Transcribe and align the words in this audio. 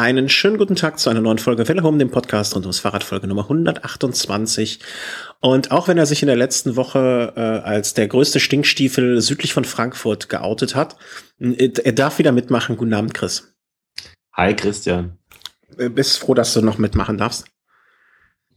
Einen 0.00 0.30
schönen 0.30 0.56
guten 0.56 0.76
Tag 0.76 0.98
zu 0.98 1.10
einer 1.10 1.20
neuen 1.20 1.36
Folge 1.36 1.68
Welle 1.68 1.82
Home, 1.82 1.98
dem 1.98 2.10
Podcast 2.10 2.54
rund 2.54 2.64
ums 2.64 2.78
Fahrradfolge 2.78 3.26
Nummer 3.26 3.42
128. 3.42 4.80
Und 5.40 5.72
auch 5.72 5.88
wenn 5.88 5.98
er 5.98 6.06
sich 6.06 6.22
in 6.22 6.26
der 6.26 6.38
letzten 6.38 6.74
Woche 6.74 7.34
äh, 7.36 7.40
als 7.40 7.92
der 7.92 8.08
größte 8.08 8.40
Stinkstiefel 8.40 9.20
südlich 9.20 9.52
von 9.52 9.66
Frankfurt 9.66 10.30
geoutet 10.30 10.74
hat, 10.74 10.96
äh, 11.38 11.70
er 11.84 11.92
darf 11.92 12.18
wieder 12.18 12.32
mitmachen. 12.32 12.78
Guten 12.78 12.94
Abend, 12.94 13.12
Chris. 13.12 13.52
Hi, 14.32 14.56
Christian. 14.56 15.18
Äh, 15.76 15.90
bist 15.90 16.16
froh, 16.16 16.32
dass 16.32 16.54
du 16.54 16.62
noch 16.62 16.78
mitmachen 16.78 17.18
darfst? 17.18 17.44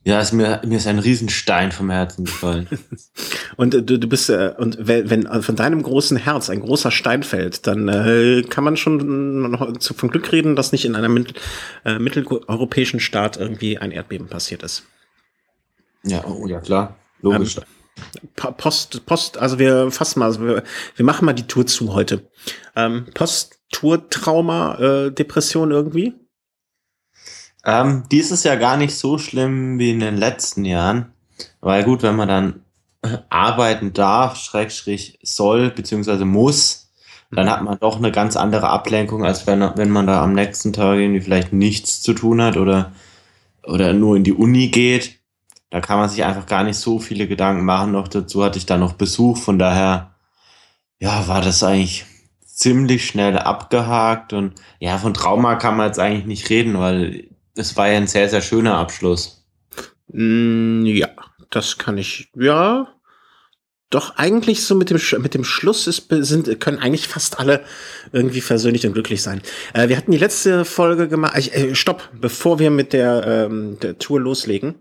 Ja, 0.05 0.19
ist 0.19 0.33
mir, 0.33 0.61
mir 0.65 0.77
ist 0.77 0.87
ein 0.87 0.99
Riesenstein 0.99 1.71
vom 1.71 1.89
Herzen 1.89 2.25
gefallen. 2.25 2.67
und 3.55 3.73
äh, 3.73 3.81
du, 3.81 3.97
du 3.97 4.07
bist, 4.07 4.29
äh, 4.29 4.53
und 4.57 4.77
wenn, 4.79 5.09
wenn 5.09 5.41
von 5.41 5.55
deinem 5.55 5.81
großen 5.81 6.17
Herz 6.17 6.49
ein 6.49 6.59
großer 6.59 6.91
Stein 6.91 7.23
fällt, 7.23 7.67
dann 7.67 7.87
äh, 7.87 8.43
kann 8.43 8.65
man 8.65 8.75
schon 8.75 9.51
noch 9.51 9.77
zu, 9.77 9.93
von 9.93 10.09
Glück 10.09 10.29
reden, 10.33 10.57
dass 10.57 10.73
nicht 10.73 10.83
in 10.83 10.95
einem 10.95 11.13
mittel, 11.13 11.35
äh, 11.85 11.99
mitteleuropäischen 11.99 12.99
Staat 12.99 13.37
irgendwie 13.37 13.77
ein 13.77 13.91
Erdbeben 13.91 14.27
passiert 14.27 14.61
ist. 14.63 14.83
Ja, 16.03 16.25
oh 16.25 16.47
ja, 16.47 16.59
klar. 16.59 16.97
Logisch. 17.21 17.57
Ähm, 17.57 17.63
Post, 18.35 19.05
Post, 19.05 19.37
also 19.37 19.57
wir 19.59 19.89
fassen 19.91 20.19
mal, 20.19 20.25
also 20.25 20.41
wir, 20.41 20.63
wir 20.95 21.05
machen 21.05 21.25
mal 21.25 21.33
die 21.33 21.47
Tour 21.47 21.65
zu 21.65 21.93
heute. 21.93 22.29
Ähm, 22.75 23.05
Post-Tour-Trauma, 23.13 24.79
äh, 24.79 25.11
Depression 25.11 25.71
irgendwie? 25.71 26.13
Ähm, 27.65 28.03
dies 28.11 28.31
ist 28.31 28.43
ja 28.43 28.55
gar 28.55 28.77
nicht 28.77 28.95
so 28.95 29.17
schlimm 29.17 29.79
wie 29.79 29.91
in 29.91 29.99
den 29.99 30.17
letzten 30.17 30.65
Jahren. 30.65 31.13
Weil 31.61 31.83
gut, 31.83 32.03
wenn 32.03 32.15
man 32.15 32.27
dann 32.27 32.61
arbeiten 33.29 33.93
darf, 33.93 34.37
Schrägstrich 34.37 35.19
soll, 35.23 35.71
beziehungsweise 35.71 36.25
muss, 36.25 36.91
dann 37.31 37.49
hat 37.49 37.63
man 37.63 37.79
doch 37.79 37.97
eine 37.97 38.11
ganz 38.11 38.35
andere 38.35 38.69
Ablenkung, 38.69 39.25
als 39.25 39.47
wenn, 39.47 39.61
wenn 39.75 39.89
man 39.89 40.07
da 40.07 40.21
am 40.23 40.33
nächsten 40.33 40.71
Tag 40.73 40.97
irgendwie 40.97 41.21
vielleicht 41.21 41.51
nichts 41.51 42.01
zu 42.01 42.13
tun 42.13 42.41
hat 42.41 42.57
oder, 42.57 42.91
oder 43.63 43.93
nur 43.93 44.15
in 44.15 44.23
die 44.23 44.33
Uni 44.33 44.67
geht. 44.67 45.19
Da 45.69 45.81
kann 45.81 45.97
man 45.97 46.09
sich 46.09 46.23
einfach 46.23 46.45
gar 46.45 46.63
nicht 46.63 46.77
so 46.77 46.99
viele 46.99 47.27
Gedanken 47.27 47.65
machen. 47.65 47.93
Noch 47.93 48.07
dazu 48.07 48.43
hatte 48.43 48.59
ich 48.59 48.67
da 48.67 48.77
noch 48.77 48.93
Besuch, 48.93 49.37
von 49.37 49.57
daher, 49.57 50.11
ja, 50.99 51.27
war 51.27 51.41
das 51.41 51.63
eigentlich 51.63 52.05
ziemlich 52.45 53.07
schnell 53.07 53.39
abgehakt 53.39 54.31
und 54.31 54.53
ja, 54.79 54.99
von 54.99 55.15
Trauma 55.15 55.55
kann 55.55 55.75
man 55.75 55.87
jetzt 55.87 55.99
eigentlich 55.99 56.25
nicht 56.25 56.49
reden, 56.51 56.77
weil 56.77 57.29
es 57.55 57.75
war 57.77 57.89
ja 57.89 57.97
ein 57.97 58.07
sehr, 58.07 58.29
sehr 58.29 58.41
schöner 58.41 58.75
Abschluss. 58.75 59.45
Mm, 60.07 60.85
ja, 60.85 61.09
das 61.49 61.77
kann 61.77 61.97
ich, 61.97 62.31
ja. 62.35 62.87
Doch 63.89 64.15
eigentlich 64.15 64.63
so 64.63 64.73
mit 64.73 64.89
dem, 64.89 64.99
mit 65.21 65.35
dem 65.35 65.43
Schluss 65.43 65.85
ist, 65.85 66.07
sind, 66.09 66.59
können 66.59 66.79
eigentlich 66.79 67.07
fast 67.07 67.39
alle 67.39 67.63
irgendwie 68.11 68.41
versöhnlich 68.41 68.87
und 68.87 68.93
glücklich 68.93 69.21
sein. 69.21 69.41
Äh, 69.73 69.87
wir 69.87 69.97
hatten 69.97 70.11
die 70.11 70.17
letzte 70.17 70.65
Folge 70.65 71.07
gemacht. 71.07 71.37
Äh, 71.53 71.75
stopp, 71.75 72.09
bevor 72.19 72.57
wir 72.57 72.71
mit 72.71 72.91
der, 72.91 73.47
ähm, 73.51 73.77
der 73.79 73.99
Tour 73.99 74.19
loslegen. 74.19 74.75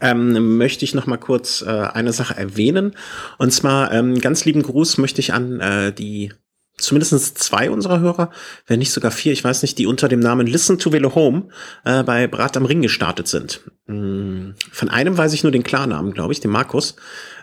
Ähm, 0.00 0.56
möchte 0.56 0.86
ich 0.86 0.94
noch 0.94 1.06
mal 1.06 1.18
kurz 1.18 1.62
äh, 1.62 1.68
eine 1.68 2.14
Sache 2.14 2.34
erwähnen. 2.34 2.96
Und 3.36 3.52
zwar 3.52 3.92
ähm, 3.92 4.18
ganz 4.20 4.46
lieben 4.46 4.62
Gruß 4.62 4.96
möchte 4.96 5.20
ich 5.20 5.34
an 5.34 5.60
äh, 5.60 5.92
die 5.92 6.32
zumindest 6.78 7.38
zwei 7.38 7.70
unserer 7.70 8.00
Hörer, 8.00 8.30
wenn 8.66 8.78
nicht 8.78 8.92
sogar 8.92 9.10
vier, 9.10 9.32
ich 9.32 9.44
weiß 9.44 9.62
nicht, 9.62 9.78
die 9.78 9.86
unter 9.86 10.08
dem 10.08 10.20
Namen 10.20 10.46
Listen 10.46 10.78
to 10.78 10.92
Velo 10.92 11.14
Home 11.14 11.48
äh, 11.84 12.02
bei 12.02 12.26
Brat 12.26 12.56
am 12.56 12.64
Ring 12.64 12.80
gestartet 12.82 13.28
sind. 13.28 13.60
Mm, 13.86 14.50
von 14.72 14.88
einem 14.88 15.18
weiß 15.18 15.32
ich 15.34 15.42
nur 15.42 15.52
den 15.52 15.64
Klarnamen, 15.64 16.14
glaube 16.14 16.32
ich, 16.32 16.40
den 16.40 16.50
Markus. 16.50 16.96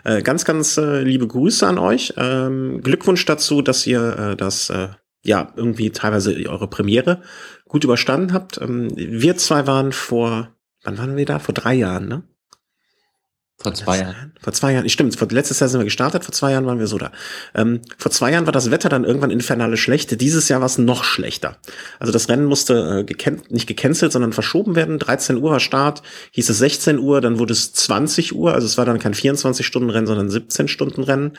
Äh, 0.04 0.22
ganz, 0.22 0.44
ganz 0.44 0.76
äh, 0.76 1.02
liebe 1.02 1.26
Grüße 1.26 1.66
an 1.66 1.78
euch. 1.78 2.14
Ähm, 2.16 2.80
Glückwunsch 2.82 3.24
dazu, 3.24 3.62
dass 3.62 3.86
ihr 3.86 4.18
äh, 4.18 4.36
das 4.36 4.70
äh, 4.70 4.88
ja 5.22 5.52
irgendwie 5.56 5.90
teilweise 5.90 6.34
eure 6.48 6.68
Premiere 6.68 7.22
gut 7.68 7.84
überstanden 7.84 8.32
habt. 8.32 8.60
Ähm, 8.60 8.88
wir 8.94 9.36
zwei 9.36 9.66
waren 9.66 9.92
vor, 9.92 10.56
wann 10.82 10.98
waren 10.98 11.16
wir 11.16 11.26
da? 11.26 11.38
Vor 11.38 11.54
drei 11.54 11.74
Jahren, 11.74 12.08
ne? 12.08 12.22
Vor 13.58 13.72
zwei 13.72 13.98
Jahren. 13.98 14.32
Vor 14.42 14.52
zwei 14.52 14.74
Jahren, 14.74 14.88
stimmt. 14.90 15.16
Vor, 15.16 15.28
letztes 15.30 15.60
Jahr 15.60 15.70
sind 15.70 15.80
wir 15.80 15.86
gestartet, 15.86 16.24
vor 16.24 16.32
zwei 16.34 16.52
Jahren 16.52 16.66
waren 16.66 16.78
wir 16.78 16.86
so 16.86 16.98
da. 16.98 17.10
Ähm, 17.54 17.80
vor 17.96 18.12
zwei 18.12 18.30
Jahren 18.30 18.44
war 18.44 18.52
das 18.52 18.70
Wetter 18.70 18.90
dann 18.90 19.04
irgendwann 19.04 19.30
infernale 19.30 19.78
schlechte. 19.78 20.18
Dieses 20.18 20.48
Jahr 20.50 20.60
war 20.60 20.66
es 20.66 20.76
noch 20.76 21.04
schlechter. 21.04 21.56
Also 21.98 22.12
das 22.12 22.28
Rennen 22.28 22.44
musste 22.44 23.00
äh, 23.00 23.04
geken 23.04 23.40
nicht 23.48 23.66
gecancelt, 23.66 24.12
sondern 24.12 24.34
verschoben 24.34 24.76
werden. 24.76 24.98
13 24.98 25.38
Uhr 25.38 25.52
war 25.52 25.60
Start, 25.60 26.02
hieß 26.32 26.50
es 26.50 26.58
16 26.58 26.98
Uhr, 26.98 27.22
dann 27.22 27.38
wurde 27.38 27.54
es 27.54 27.72
20 27.72 28.34
Uhr. 28.34 28.52
Also 28.52 28.66
es 28.66 28.76
war 28.76 28.84
dann 28.84 28.98
kein 28.98 29.14
24-Stunden-Rennen, 29.14 30.06
sondern 30.06 30.28
17-Stunden-Rennen. 30.28 31.32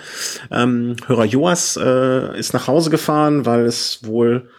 Ähm, 0.50 0.96
Hörer 1.06 1.25
Joas 1.25 1.78
äh, 1.78 2.38
ist 2.38 2.53
nach 2.53 2.66
Hause 2.66 2.90
gefahren, 2.90 3.46
weil 3.46 3.66
es 3.66 4.00
wohl 4.03 4.50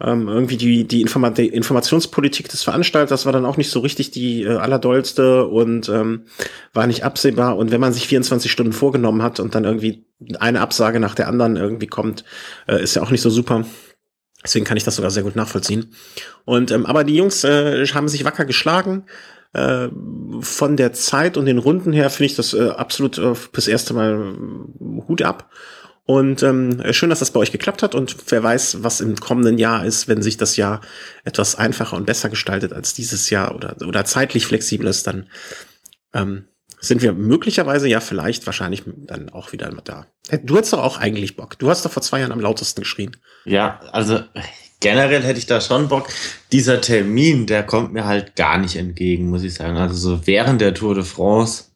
ähm, 0.00 0.28
irgendwie 0.28 0.56
die, 0.56 0.86
die, 0.86 1.02
Informa 1.02 1.30
die 1.30 1.48
Informationspolitik 1.48 2.48
des 2.48 2.62
Veranstalters 2.62 3.26
war 3.26 3.32
dann 3.32 3.44
auch 3.44 3.56
nicht 3.56 3.70
so 3.70 3.80
richtig 3.80 4.10
die 4.10 4.42
äh, 4.42 4.56
allerdollste 4.56 5.46
und 5.46 5.88
ähm, 5.88 6.24
war 6.72 6.86
nicht 6.86 7.04
absehbar. 7.04 7.56
Und 7.56 7.70
wenn 7.70 7.80
man 7.80 7.92
sich 7.92 8.08
24 8.08 8.50
Stunden 8.50 8.72
vorgenommen 8.72 9.22
hat 9.22 9.40
und 9.40 9.54
dann 9.54 9.64
irgendwie 9.64 10.04
eine 10.38 10.60
Absage 10.60 11.00
nach 11.00 11.14
der 11.14 11.28
anderen 11.28 11.56
irgendwie 11.56 11.86
kommt, 11.86 12.24
äh, 12.66 12.82
ist 12.82 12.96
ja 12.96 13.02
auch 13.02 13.10
nicht 13.10 13.22
so 13.22 13.30
super. 13.30 13.64
Deswegen 14.44 14.64
kann 14.64 14.76
ich 14.76 14.84
das 14.84 14.96
sogar 14.96 15.10
sehr 15.10 15.22
gut 15.22 15.36
nachvollziehen. 15.36 15.94
Und 16.44 16.70
ähm, 16.72 16.86
aber 16.86 17.04
die 17.04 17.16
Jungs 17.16 17.44
äh, 17.44 17.86
haben 17.86 18.08
sich 18.08 18.24
wacker 18.24 18.44
geschlagen. 18.44 19.04
Äh, 19.52 19.88
von 20.40 20.78
der 20.78 20.94
Zeit 20.94 21.36
und 21.36 21.44
den 21.44 21.58
Runden 21.58 21.92
her 21.92 22.08
finde 22.08 22.26
ich 22.26 22.36
das 22.36 22.54
äh, 22.54 22.70
absolut 22.70 23.18
äh, 23.18 23.34
fürs 23.34 23.68
erste 23.68 23.92
Mal 23.92 24.34
äh, 24.34 25.02
Hut 25.08 25.22
ab. 25.22 25.50
Und 26.04 26.42
ähm, 26.42 26.82
schön, 26.90 27.10
dass 27.10 27.20
das 27.20 27.30
bei 27.30 27.38
euch 27.38 27.52
geklappt 27.52 27.82
hat 27.82 27.94
und 27.94 28.16
wer 28.28 28.42
weiß, 28.42 28.82
was 28.82 29.00
im 29.00 29.14
kommenden 29.16 29.56
Jahr 29.58 29.84
ist, 29.84 30.08
wenn 30.08 30.20
sich 30.20 30.36
das 30.36 30.56
Jahr 30.56 30.80
etwas 31.22 31.54
einfacher 31.54 31.96
und 31.96 32.06
besser 32.06 32.28
gestaltet 32.28 32.72
als 32.72 32.92
dieses 32.94 33.30
Jahr 33.30 33.54
oder, 33.54 33.76
oder 33.86 34.04
zeitlich 34.04 34.46
flexibel 34.46 34.88
ist, 34.88 35.06
dann 35.06 35.28
ähm, 36.12 36.46
sind 36.80 37.02
wir 37.02 37.12
möglicherweise 37.12 37.88
ja 37.88 38.00
vielleicht 38.00 38.44
wahrscheinlich 38.46 38.82
dann 38.86 39.30
auch 39.30 39.52
wieder 39.52 39.70
da. 39.84 40.06
Du 40.42 40.56
hättest 40.56 40.72
doch 40.72 40.82
auch 40.82 40.98
eigentlich 40.98 41.36
Bock. 41.36 41.56
Du 41.60 41.70
hast 41.70 41.84
doch 41.84 41.92
vor 41.92 42.02
zwei 42.02 42.18
Jahren 42.18 42.32
am 42.32 42.40
lautesten 42.40 42.80
geschrien. 42.80 43.16
Ja, 43.44 43.80
also 43.92 44.20
generell 44.80 45.22
hätte 45.22 45.38
ich 45.38 45.46
da 45.46 45.60
schon 45.60 45.86
Bock. 45.86 46.08
Dieser 46.50 46.80
Termin, 46.80 47.46
der 47.46 47.62
kommt 47.62 47.92
mir 47.92 48.04
halt 48.04 48.34
gar 48.34 48.58
nicht 48.58 48.74
entgegen, 48.74 49.30
muss 49.30 49.44
ich 49.44 49.54
sagen. 49.54 49.76
Also 49.76 49.94
so 49.94 50.26
während 50.26 50.60
der 50.60 50.74
Tour 50.74 50.96
de 50.96 51.04
France 51.04 51.66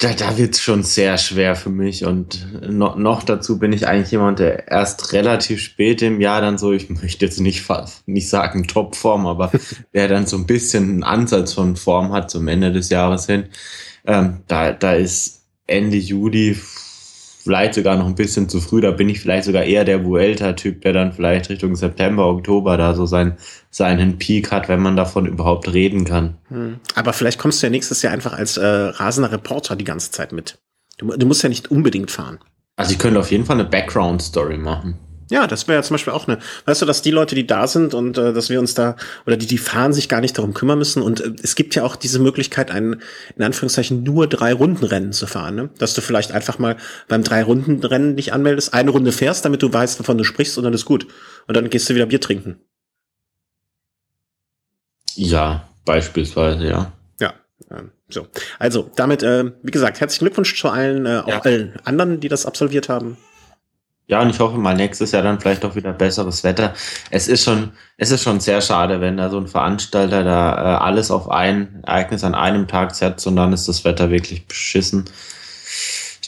da, 0.00 0.12
da 0.12 0.36
wird's 0.36 0.60
schon 0.60 0.82
sehr 0.82 1.16
schwer 1.16 1.56
für 1.56 1.70
mich 1.70 2.04
und 2.04 2.46
noch, 2.70 2.96
noch 2.96 3.22
dazu 3.22 3.58
bin 3.58 3.72
ich 3.72 3.86
eigentlich 3.86 4.10
jemand, 4.10 4.38
der 4.38 4.68
erst 4.68 5.14
relativ 5.14 5.62
spät 5.62 6.02
im 6.02 6.20
Jahr 6.20 6.42
dann 6.42 6.58
so, 6.58 6.72
ich 6.72 6.90
möchte 6.90 7.24
jetzt 7.24 7.40
nicht, 7.40 7.66
nicht 8.04 8.28
sagen 8.28 8.66
Topform, 8.66 9.26
aber 9.26 9.50
der 9.94 10.08
dann 10.08 10.26
so 10.26 10.36
ein 10.36 10.46
bisschen 10.46 10.84
einen 10.84 11.02
Ansatz 11.02 11.54
von 11.54 11.76
Form 11.76 12.12
hat 12.12 12.30
zum 12.30 12.46
Ende 12.48 12.72
des 12.72 12.90
Jahres 12.90 13.24
hin. 13.24 13.46
Ähm, 14.04 14.40
da, 14.48 14.72
da 14.72 14.92
ist 14.92 15.44
Ende 15.66 15.96
Juli 15.96 16.58
vielleicht 17.50 17.74
sogar 17.74 17.96
noch 17.96 18.06
ein 18.06 18.14
bisschen 18.14 18.48
zu 18.48 18.60
früh. 18.60 18.80
Da 18.80 18.92
bin 18.92 19.08
ich 19.08 19.18
vielleicht 19.18 19.42
sogar 19.42 19.64
eher 19.64 19.84
der 19.84 20.04
Vuelta-Typ, 20.04 20.82
der 20.82 20.92
dann 20.92 21.12
vielleicht 21.12 21.50
Richtung 21.50 21.74
September, 21.74 22.28
Oktober 22.28 22.76
da 22.76 22.94
so 22.94 23.06
sein, 23.06 23.38
seinen 23.70 24.18
Peak 24.18 24.52
hat, 24.52 24.68
wenn 24.68 24.78
man 24.78 24.94
davon 24.94 25.26
überhaupt 25.26 25.72
reden 25.72 26.04
kann. 26.04 26.36
Hm. 26.48 26.78
Aber 26.94 27.12
vielleicht 27.12 27.40
kommst 27.40 27.60
du 27.60 27.66
ja 27.66 27.70
nächstes 27.70 28.02
Jahr 28.02 28.12
einfach 28.12 28.34
als 28.34 28.56
äh, 28.56 28.64
rasender 28.64 29.32
Reporter 29.32 29.74
die 29.74 29.84
ganze 29.84 30.12
Zeit 30.12 30.30
mit. 30.30 30.58
Du, 30.98 31.08
du 31.08 31.26
musst 31.26 31.42
ja 31.42 31.48
nicht 31.48 31.72
unbedingt 31.72 32.12
fahren. 32.12 32.38
Also 32.76 32.92
ich 32.92 33.00
könnte 33.00 33.18
auf 33.18 33.32
jeden 33.32 33.44
Fall 33.44 33.58
eine 33.58 33.68
Background-Story 33.68 34.56
machen. 34.56 34.94
Ja, 35.30 35.46
das 35.46 35.68
wäre 35.68 35.78
ja 35.78 35.82
zum 35.84 35.94
Beispiel 35.94 36.12
auch 36.12 36.26
eine, 36.26 36.38
weißt 36.64 36.82
du, 36.82 36.86
dass 36.86 37.02
die 37.02 37.12
Leute, 37.12 37.36
die 37.36 37.46
da 37.46 37.68
sind 37.68 37.94
und 37.94 38.18
äh, 38.18 38.32
dass 38.32 38.50
wir 38.50 38.58
uns 38.58 38.74
da, 38.74 38.96
oder 39.26 39.36
die, 39.36 39.46
die 39.46 39.58
fahren, 39.58 39.92
sich 39.92 40.08
gar 40.08 40.20
nicht 40.20 40.36
darum 40.36 40.54
kümmern 40.54 40.78
müssen. 40.78 41.02
Und 41.02 41.20
äh, 41.20 41.32
es 41.40 41.54
gibt 41.54 41.76
ja 41.76 41.84
auch 41.84 41.94
diese 41.94 42.18
Möglichkeit, 42.18 42.72
einen, 42.72 43.00
in 43.36 43.44
Anführungszeichen, 43.44 44.02
nur 44.02 44.26
drei 44.26 44.52
Rundenrennen 44.52 45.12
zu 45.12 45.28
fahren, 45.28 45.54
ne? 45.54 45.70
Dass 45.78 45.94
du 45.94 46.00
vielleicht 46.00 46.32
einfach 46.32 46.58
mal 46.58 46.76
beim 47.06 47.22
drei 47.22 47.44
Rundenrennen 47.44 48.16
dich 48.16 48.32
anmeldest, 48.32 48.74
eine 48.74 48.90
Runde 48.90 49.12
fährst, 49.12 49.44
damit 49.44 49.62
du 49.62 49.72
weißt, 49.72 50.00
wovon 50.00 50.18
du 50.18 50.24
sprichst, 50.24 50.58
und 50.58 50.64
dann 50.64 50.74
ist 50.74 50.84
gut. 50.84 51.06
Und 51.46 51.56
dann 51.56 51.70
gehst 51.70 51.88
du 51.88 51.94
wieder 51.94 52.06
Bier 52.06 52.20
trinken. 52.20 52.58
Ja, 55.14 55.68
beispielsweise, 55.84 56.66
ja. 56.66 56.92
Ja. 57.20 57.34
Ähm, 57.70 57.92
so. 58.08 58.26
Also, 58.58 58.90
damit, 58.96 59.22
äh, 59.22 59.52
wie 59.62 59.70
gesagt, 59.70 60.00
herzlichen 60.00 60.24
Glückwunsch 60.24 60.60
zu 60.60 60.68
allen, 60.68 61.06
äh, 61.06 61.22
auch 61.24 61.28
ja. 61.28 61.40
allen 61.42 61.78
anderen, 61.84 62.18
die 62.18 62.28
das 62.28 62.46
absolviert 62.46 62.88
haben. 62.88 63.16
Ja, 64.10 64.20
und 64.20 64.30
ich 64.30 64.40
hoffe 64.40 64.58
mal 64.58 64.74
nächstes 64.74 65.12
Jahr 65.12 65.22
dann 65.22 65.38
vielleicht 65.38 65.64
auch 65.64 65.76
wieder 65.76 65.92
besseres 65.92 66.42
Wetter. 66.42 66.74
Es 67.10 67.28
ist 67.28 67.44
schon, 67.44 67.70
es 67.96 68.10
ist 68.10 68.24
schon 68.24 68.40
sehr 68.40 68.60
schade, 68.60 69.00
wenn 69.00 69.16
da 69.16 69.30
so 69.30 69.38
ein 69.38 69.46
Veranstalter 69.46 70.24
da 70.24 70.52
äh, 70.52 70.78
alles 70.78 71.12
auf 71.12 71.30
ein 71.30 71.84
Ereignis 71.86 72.24
an 72.24 72.34
einem 72.34 72.66
Tag 72.66 72.92
setzt 72.96 73.24
und 73.28 73.36
dann 73.36 73.52
ist 73.52 73.68
das 73.68 73.84
Wetter 73.84 74.10
wirklich 74.10 74.48
beschissen. 74.48 75.04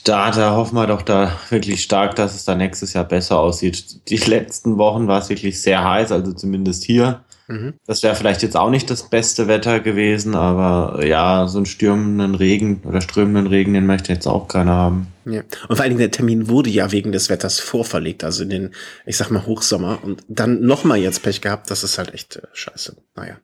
Da, 0.05 0.31
da 0.31 0.53
hoffen 0.55 0.77
wir 0.77 0.87
doch 0.87 1.03
da 1.03 1.33
wirklich 1.51 1.83
stark, 1.83 2.15
dass 2.15 2.37
es 2.37 2.45
da 2.45 2.55
nächstes 2.55 2.93
Jahr 2.93 3.03
besser 3.03 3.41
aussieht. 3.41 4.09
Die 4.09 4.17
letzten 4.17 4.79
Wochen 4.79 5.09
war 5.09 5.19
es 5.19 5.29
wirklich 5.29 5.61
sehr 5.61 5.83
heiß, 5.83 6.13
also 6.13 6.33
zumindest 6.33 6.85
hier. 6.85 7.25
Mhm. 7.49 7.75
Das 7.85 8.05
wäre 8.05 8.15
vielleicht 8.15 8.45
jetzt 8.45 8.57
auch 8.57 8.71
nicht 8.71 8.91
das 8.91 9.11
beste 9.11 9.49
Wetter 9.49 9.81
gewesen, 9.81 10.37
aber 10.37 11.05
ja, 11.05 11.49
so 11.49 11.59
einen 11.59 11.67
stürmenden 11.67 12.37
Regen 12.37 12.81
oder 12.85 13.01
strömenden 13.01 13.49
Regen, 13.49 13.75
den 13.75 13.87
möchte 13.87 14.13
jetzt 14.13 14.29
auch 14.29 14.47
keiner 14.47 14.73
haben. 14.73 15.12
Ja. 15.25 15.43
Und 15.69 15.77
vor 15.77 15.81
allen 15.81 15.91
Dingen 15.91 15.99
der 15.99 16.11
Termin 16.11 16.49
wurde 16.49 16.71
ja 16.71 16.93
wegen 16.93 17.13
des 17.13 17.29
Wetters 17.29 17.61
vorverlegt, 17.61 18.25
also 18.25 18.43
in 18.43 18.51
den, 18.51 18.71
ich 19.07 19.17
sag 19.17 19.31
mal, 19.31 19.47
Hochsommer 19.47 20.01
und 20.03 20.23
dann 20.29 20.63
nochmal 20.63 20.99
jetzt 20.99 21.23
Pech 21.23 21.41
gehabt, 21.41 21.71
das 21.71 21.85
ist 21.85 21.99
halt 21.99 22.13
echt 22.15 22.37
äh, 22.37 22.43
scheiße. 22.53 22.97
Naja. 23.15 23.39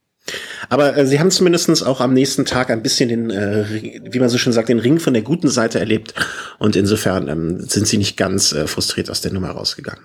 Aber 0.69 0.97
äh, 0.97 1.07
sie 1.07 1.21
haben 1.21 1.31
zumindestens 1.31 1.83
auch 1.83 2.01
am 2.01 2.13
nächsten 2.13 2.45
Tag 2.45 2.71
ein 2.71 2.83
bisschen 2.83 3.09
den, 3.09 3.31
äh, 3.31 3.65
wie 4.13 4.19
man 4.19 4.29
so 4.29 4.39
schön 4.39 4.53
sagt, 4.53 4.69
den 4.69 4.79
Ring 4.79 5.01
von 5.01 5.15
der 5.15 5.23
guten 5.23 5.49
Seite 5.49 5.79
erlebt. 5.79 6.15
Und 6.59 6.77
insofern 6.77 7.29
ähm, 7.29 7.61
sind 7.61 7.87
sie 7.87 7.99
nicht 7.99 8.17
ganz 8.17 8.53
äh, 8.53 8.67
frustriert 8.67 9.11
aus 9.11 9.21
der 9.21 9.33
Nummer 9.33 9.51
rausgegangen. 9.51 10.05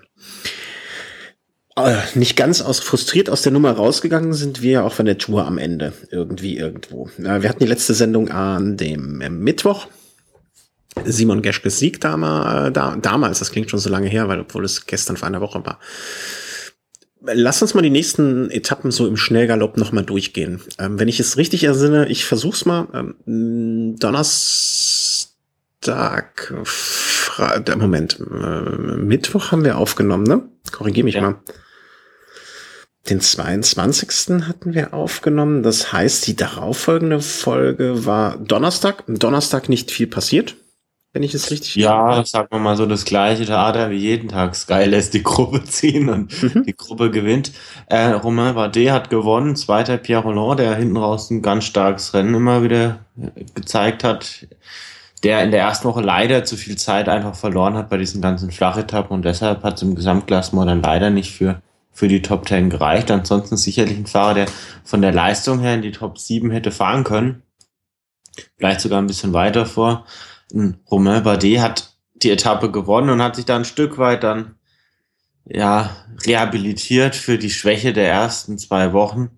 Äh, 1.75 1.97
nicht 2.13 2.35
ganz 2.35 2.61
aus, 2.61 2.79
frustriert 2.79 3.29
aus 3.29 3.41
der 3.41 3.51
Nummer 3.51 3.71
rausgegangen 3.71 4.33
sind 4.33 4.61
wir 4.61 4.71
ja 4.71 4.83
auch 4.83 4.93
von 4.93 5.07
der 5.07 5.17
Tour 5.17 5.45
am 5.45 5.57
Ende. 5.57 5.93
Irgendwie, 6.11 6.57
irgendwo. 6.57 7.09
Äh, 7.17 7.41
wir 7.41 7.49
hatten 7.49 7.63
die 7.63 7.69
letzte 7.69 7.93
Sendung 7.93 8.29
an 8.29 8.77
dem 8.77 9.21
äh, 9.21 9.29
Mittwoch. 9.29 9.87
Simon 11.05 11.41
Geschkes 11.41 11.79
Sieg 11.79 11.99
damals, 12.01 12.69
äh, 12.69 12.71
da, 12.71 12.95
damals, 12.95 13.39
das 13.39 13.51
klingt 13.51 13.69
schon 13.69 13.79
so 13.79 13.89
lange 13.89 14.07
her, 14.07 14.27
weil 14.27 14.39
obwohl 14.39 14.65
es 14.65 14.85
gestern 14.85 15.17
vor 15.17 15.27
einer 15.27 15.41
Woche 15.41 15.65
war. 15.65 15.79
Lass 17.21 17.61
uns 17.61 17.73
mal 17.73 17.81
die 17.81 17.89
nächsten 17.89 18.51
Etappen 18.51 18.91
so 18.91 19.07
im 19.07 19.15
Schnellgalopp 19.15 19.77
nochmal 19.77 20.03
durchgehen. 20.03 20.61
Ähm, 20.77 20.99
wenn 20.99 21.07
ich 21.07 21.21
es 21.21 21.37
richtig 21.37 21.63
ersinne, 21.63 22.09
ich 22.09 22.25
versuch's 22.25 22.65
mal. 22.65 22.87
Ähm, 22.93 23.95
Donnerstag, 23.97 25.33
Fra 26.63 27.63
Moment, 27.77 28.19
äh, 28.19 28.95
Mittwoch 28.97 29.51
haben 29.51 29.63
wir 29.63 29.77
aufgenommen, 29.77 30.25
ne? 30.25 30.41
Korrigier 30.71 31.05
mich 31.05 31.15
ja. 31.15 31.21
mal. 31.21 31.35
Den 33.09 33.21
22. 33.21 34.47
hatten 34.47 34.73
wir 34.73 34.93
aufgenommen. 34.93 35.63
Das 35.63 35.93
heißt, 35.93 36.27
die 36.27 36.35
darauffolgende 36.35 37.21
Folge 37.21 38.05
war 38.05 38.37
Donnerstag. 38.37 39.03
Donnerstag 39.07 39.69
nicht 39.69 39.91
viel 39.91 40.07
passiert 40.07 40.55
wenn 41.13 41.23
ich 41.23 41.33
es 41.35 41.51
richtig 41.51 41.75
Ja, 41.75 42.25
sagen 42.25 42.47
wir 42.49 42.59
mal 42.59 42.75
so 42.75 42.87
das 42.87 43.05
gleiche 43.05 43.45
Theater 43.45 43.91
wie 43.91 43.97
jeden 43.97 44.29
Tag. 44.29 44.55
Sky 44.55 44.85
lässt 44.85 45.13
die 45.13 45.21
Gruppe 45.21 45.63
ziehen 45.65 46.09
und 46.09 46.43
mhm. 46.43 46.63
die 46.63 46.75
Gruppe 46.75 47.11
gewinnt. 47.11 47.51
Äh, 47.85 48.07
Romain 48.07 48.55
Bardet 48.55 48.91
hat 48.91 49.09
gewonnen, 49.11 49.55
zweiter 49.55 49.97
Pierre 49.97 50.23
Roland, 50.23 50.59
der 50.59 50.75
hinten 50.75 50.97
raus 50.97 51.29
ein 51.29 51.43
ganz 51.43 51.65
starkes 51.65 52.15
Rennen 52.15 52.33
immer 52.33 52.63
wieder 52.63 52.99
gezeigt 53.53 54.03
hat, 54.03 54.47
der 55.21 55.43
in 55.43 55.51
der 55.51 55.61
ersten 55.61 55.87
Woche 55.87 56.01
leider 56.01 56.43
zu 56.43 56.57
viel 56.57 56.77
Zeit 56.77 57.07
einfach 57.07 57.35
verloren 57.35 57.75
hat 57.75 57.89
bei 57.89 57.97
diesen 57.97 58.21
ganzen 58.21 58.51
Flachetappen 58.51 59.15
und 59.15 59.23
deshalb 59.23 59.63
hat 59.63 59.75
es 59.75 59.83
im 59.83 59.95
Gesamtklassement 59.95 60.69
dann 60.69 60.81
leider 60.81 61.11
nicht 61.11 61.31
für 61.31 61.61
für 61.95 62.07
die 62.07 62.23
Top 62.23 62.47
10 62.47 62.71
gereicht. 62.71 63.11
Ansonsten 63.11 63.55
sicherlich 63.55 63.95
ein 63.95 64.07
Fahrer, 64.07 64.33
der 64.33 64.45
von 64.83 65.03
der 65.03 65.11
Leistung 65.11 65.59
her 65.59 65.75
in 65.75 65.83
die 65.83 65.91
Top 65.91 66.17
7 66.17 66.49
hätte 66.49 66.71
fahren 66.71 67.03
können. 67.03 67.43
Vielleicht 68.57 68.81
sogar 68.81 68.99
ein 68.99 69.05
bisschen 69.05 69.31
weiter 69.31 69.67
vor. 69.67 70.05
Romain 70.53 71.23
Bardet 71.23 71.59
hat 71.59 71.95
die 72.15 72.29
Etappe 72.29 72.71
gewonnen 72.71 73.09
und 73.09 73.21
hat 73.21 73.35
sich 73.35 73.45
da 73.45 73.55
ein 73.55 73.65
Stück 73.65 73.97
weit 73.97 74.23
dann 74.23 74.55
ja 75.45 75.89
rehabilitiert 76.25 77.15
für 77.15 77.37
die 77.37 77.49
Schwäche 77.49 77.91
der 77.91 78.07
ersten 78.07 78.57
zwei 78.57 78.93
Wochen. 78.93 79.31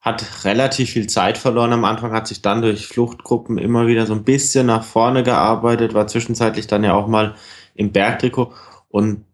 Hat 0.00 0.44
relativ 0.44 0.90
viel 0.90 1.06
Zeit 1.06 1.38
verloren 1.38 1.72
am 1.72 1.84
Anfang, 1.84 2.12
hat 2.12 2.26
sich 2.26 2.42
dann 2.42 2.60
durch 2.60 2.86
Fluchtgruppen 2.86 3.56
immer 3.56 3.86
wieder 3.86 4.04
so 4.04 4.14
ein 4.14 4.24
bisschen 4.24 4.66
nach 4.66 4.82
vorne 4.82 5.22
gearbeitet, 5.22 5.94
war 5.94 6.08
zwischenzeitlich 6.08 6.66
dann 6.66 6.82
ja 6.82 6.94
auch 6.94 7.06
mal 7.06 7.36
im 7.74 7.92
Bergtrikot 7.92 8.52
und 8.88 9.24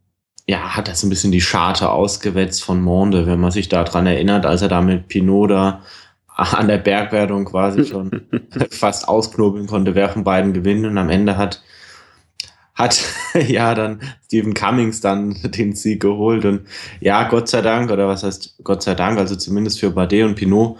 ja, 0.47 0.77
hat 0.77 0.89
das 0.89 1.03
ein 1.03 1.11
bisschen 1.11 1.33
die 1.33 1.41
Scharte 1.41 1.91
ausgewetzt 1.91 2.65
von 2.65 2.81
Monde, 2.81 3.27
wenn 3.27 3.41
man 3.41 3.51
sich 3.51 3.69
daran 3.69 4.07
erinnert, 4.07 4.47
als 4.47 4.63
er 4.63 4.69
da 4.69 4.81
mit 4.81 5.09
Pinot 5.09 5.51
da 5.51 5.83
an 6.39 6.69
der 6.69 6.79
Bergwertung 6.79 7.45
quasi 7.45 7.85
schon 7.85 8.23
fast 8.71 9.09
ausknobeln 9.09 9.67
konnte, 9.67 9.95
wer 9.95 10.09
von 10.09 10.25
beiden 10.25 10.53
gewinnt. 10.53 10.87
Und 10.87 10.97
am 10.97 11.11
Ende 11.11 11.37
hat, 11.37 11.63
hat 12.75 13.03
ja 13.49 13.75
dann 13.75 14.01
Stephen 14.25 14.55
Cummings 14.55 15.01
dann 15.01 15.37
den 15.43 15.75
Sieg 15.75 16.01
geholt. 16.01 16.45
Und 16.45 16.63
ja, 17.01 17.29
Gott 17.29 17.49
sei 17.49 17.61
Dank, 17.61 17.91
oder 17.91 18.07
was 18.07 18.23
heißt 18.23 18.61
Gott 18.63 18.83
sei 18.83 18.95
Dank, 18.95 19.19
also 19.19 19.35
zumindest 19.35 19.81
für 19.81 19.91
Bardet 19.91 20.25
und 20.25 20.37
Pinot, 20.37 20.79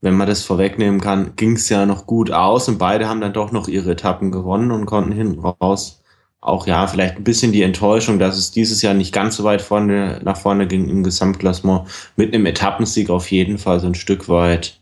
wenn 0.00 0.14
man 0.14 0.28
das 0.28 0.42
vorwegnehmen 0.42 1.00
kann, 1.00 1.34
ging 1.36 1.56
es 1.56 1.68
ja 1.68 1.84
noch 1.84 2.06
gut 2.06 2.30
aus 2.30 2.68
und 2.68 2.78
beide 2.78 3.08
haben 3.08 3.20
dann 3.20 3.32
doch 3.32 3.52
noch 3.52 3.68
ihre 3.68 3.92
Etappen 3.92 4.32
gewonnen 4.32 4.72
und 4.72 4.86
konnten 4.86 5.12
hinten 5.12 5.38
raus 5.40 6.02
auch 6.40 6.66
ja 6.66 6.88
vielleicht 6.88 7.16
ein 7.16 7.24
bisschen 7.24 7.52
die 7.52 7.62
Enttäuschung, 7.62 8.18
dass 8.18 8.36
es 8.36 8.50
dieses 8.50 8.82
Jahr 8.82 8.94
nicht 8.94 9.14
ganz 9.14 9.36
so 9.36 9.44
weit 9.44 9.62
vorne 9.62 10.20
nach 10.24 10.36
vorne 10.36 10.66
ging 10.66 10.88
im 10.88 11.04
Gesamtklassement 11.04 11.88
mit 12.16 12.34
einem 12.34 12.46
Etappensieg 12.46 13.10
auf 13.10 13.30
jeden 13.30 13.58
Fall 13.58 13.78
so 13.78 13.86
ein 13.86 13.94
Stück 13.94 14.28
weit 14.28 14.81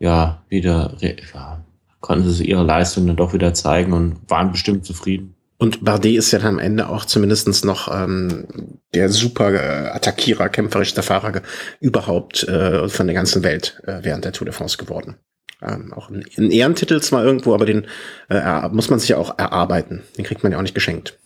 ja, 0.00 0.42
wieder, 0.48 0.96
ja, 1.00 1.64
konnten 2.00 2.30
sie 2.30 2.46
ihre 2.46 2.64
Leistung 2.64 3.06
dann 3.06 3.16
doch 3.16 3.32
wieder 3.32 3.54
zeigen 3.54 3.92
und 3.92 4.18
waren 4.28 4.50
bestimmt 4.50 4.84
zufrieden. 4.84 5.34
Und 5.58 5.84
Bardet 5.84 6.16
ist 6.16 6.30
ja 6.30 6.38
dann 6.38 6.54
am 6.54 6.58
Ende 6.58 6.88
auch 6.88 7.04
zumindestens 7.04 7.64
noch 7.64 7.94
ähm, 7.94 8.46
der 8.94 9.10
super 9.10 9.52
äh, 9.52 9.90
Attackierer, 9.90 10.48
kämpferischste 10.48 11.02
Fahrer 11.02 11.42
überhaupt 11.80 12.48
äh, 12.48 12.88
von 12.88 13.06
der 13.06 13.14
ganzen 13.14 13.42
Welt 13.42 13.78
äh, 13.86 13.98
während 14.00 14.24
der 14.24 14.32
Tour 14.32 14.46
de 14.46 14.54
France 14.54 14.78
geworden. 14.78 15.16
Ähm, 15.60 15.92
auch 15.92 16.08
ein, 16.08 16.24
ein 16.38 16.50
Ehrentitel 16.50 17.02
zwar 17.02 17.22
irgendwo, 17.22 17.52
aber 17.52 17.66
den 17.66 17.86
äh, 18.30 18.68
muss 18.70 18.88
man 18.88 18.98
sich 18.98 19.10
ja 19.10 19.18
auch 19.18 19.38
erarbeiten. 19.38 20.02
Den 20.16 20.24
kriegt 20.24 20.42
man 20.42 20.50
ja 20.50 20.56
auch 20.56 20.62
nicht 20.62 20.74
geschenkt. 20.74 21.18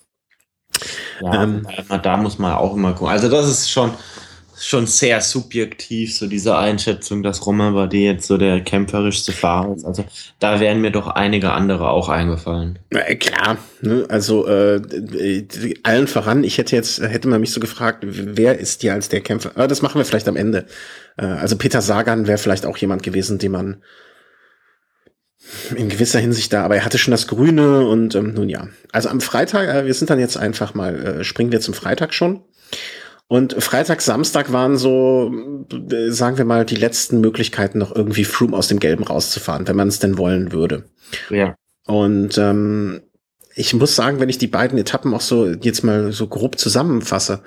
Ja, 1.21 1.45
ähm, 1.45 1.65
da 2.03 2.17
muss 2.17 2.41
man 2.41 2.55
auch 2.55 2.75
immer 2.75 2.93
gucken. 2.95 3.13
Also 3.13 3.29
das 3.29 3.49
ist 3.49 3.71
schon, 3.71 3.93
schon 4.67 4.87
sehr 4.87 5.21
subjektiv, 5.21 6.17
so 6.17 6.27
diese 6.27 6.57
Einschätzung, 6.57 7.23
dass 7.23 7.45
Romain 7.47 7.75
Bardet 7.75 8.01
jetzt 8.01 8.27
so 8.27 8.39
der 8.39 8.61
kämpferischste 8.61 9.33
Fahrer 9.33 9.75
ist. 9.75 9.85
Also 9.85 10.05
da 10.39 10.61
wären 10.61 10.81
mir 10.81 10.91
doch 10.91 11.09
einige 11.09 11.53
andere 11.53 11.91
auch 11.91 12.09
eingefallen. 12.09 12.79
Na, 12.91 13.03
klar, 13.15 13.59
ne? 13.83 14.07
also 14.09 14.47
äh, 14.47 14.81
allen 15.83 16.07
voran, 16.07 16.45
ich 16.45 16.59
hätte 16.59 16.77
jetzt, 16.77 17.01
hätte 17.01 17.29
man 17.29 17.41
mich 17.41 17.53
so 17.53 17.61
gefragt, 17.61 18.05
wer 18.07 18.59
ist 18.59 18.83
dir 18.83 18.95
als 18.95 19.09
der 19.09 19.21
Kämpfer? 19.21 19.53
Aber 19.55 19.69
das 19.69 19.83
machen 19.83 19.99
wir 19.99 20.05
vielleicht 20.05 20.29
am 20.29 20.37
Ende. 20.37 20.67
Äh, 21.17 21.27
also 21.27 21.57
Peter 21.57 21.83
Sagan 21.83 22.27
wäre 22.27 22.39
vielleicht 22.39 22.67
auch 22.67 22.77
jemand 22.77 23.03
gewesen, 23.03 23.39
den 23.39 23.53
man 23.53 23.83
in 25.77 25.89
gewisser 25.89 26.19
Hinsicht 26.19 26.53
da, 26.53 26.65
aber 26.65 26.77
er 26.77 26.85
hatte 26.85 26.99
schon 26.99 27.13
das 27.13 27.27
Grüne 27.27 27.87
und 27.87 28.15
ähm, 28.15 28.33
nun 28.35 28.49
ja. 28.49 28.69
Also 28.93 29.09
am 29.09 29.21
Freitag, 29.21 29.69
äh, 29.69 29.87
wir 29.87 29.95
sind 29.95 30.11
dann 30.11 30.19
jetzt 30.19 30.37
einfach 30.37 30.75
mal, 30.75 30.95
äh, 31.21 31.25
springen 31.25 31.53
wir 31.53 31.61
zum 31.61 31.75
Freitag 31.75 32.15
schon. 32.15 32.43
Und 33.27 33.55
Freitag, 33.63 34.03
Samstag 34.03 34.53
waren 34.53 34.77
so, 34.77 35.33
äh, 35.91 36.11
sagen 36.11 36.37
wir 36.37 36.45
mal, 36.45 36.65
die 36.65 36.77
letzten 36.77 37.21
Möglichkeiten, 37.21 37.79
noch 37.79 37.95
irgendwie 37.95 38.25
Froome 38.25 38.57
aus 38.57 38.69
dem 38.69 38.81
Gelben 38.81 39.05
rauszufahren, 39.05 39.67
wenn 39.67 39.77
man 39.77 39.89
es 39.89 39.99
denn 39.99 40.19
wollen 40.19 40.53
würde. 40.53 40.85
Ja. 41.31 41.55
Und 41.87 42.37
ähm, 42.39 43.01
ich 43.55 43.73
muss 43.75 43.97
sagen, 43.97 44.21
wenn 44.21 44.29
ich 44.29 44.39
die 44.39 44.47
beiden 44.47 44.79
Etappen 44.79 45.15
auch 45.15 45.21
so 45.21 45.47
jetzt 45.47 45.85
mal 45.85 46.13
so 46.13 46.27
grob 46.27 46.59
zusammenfasse, 46.59 47.43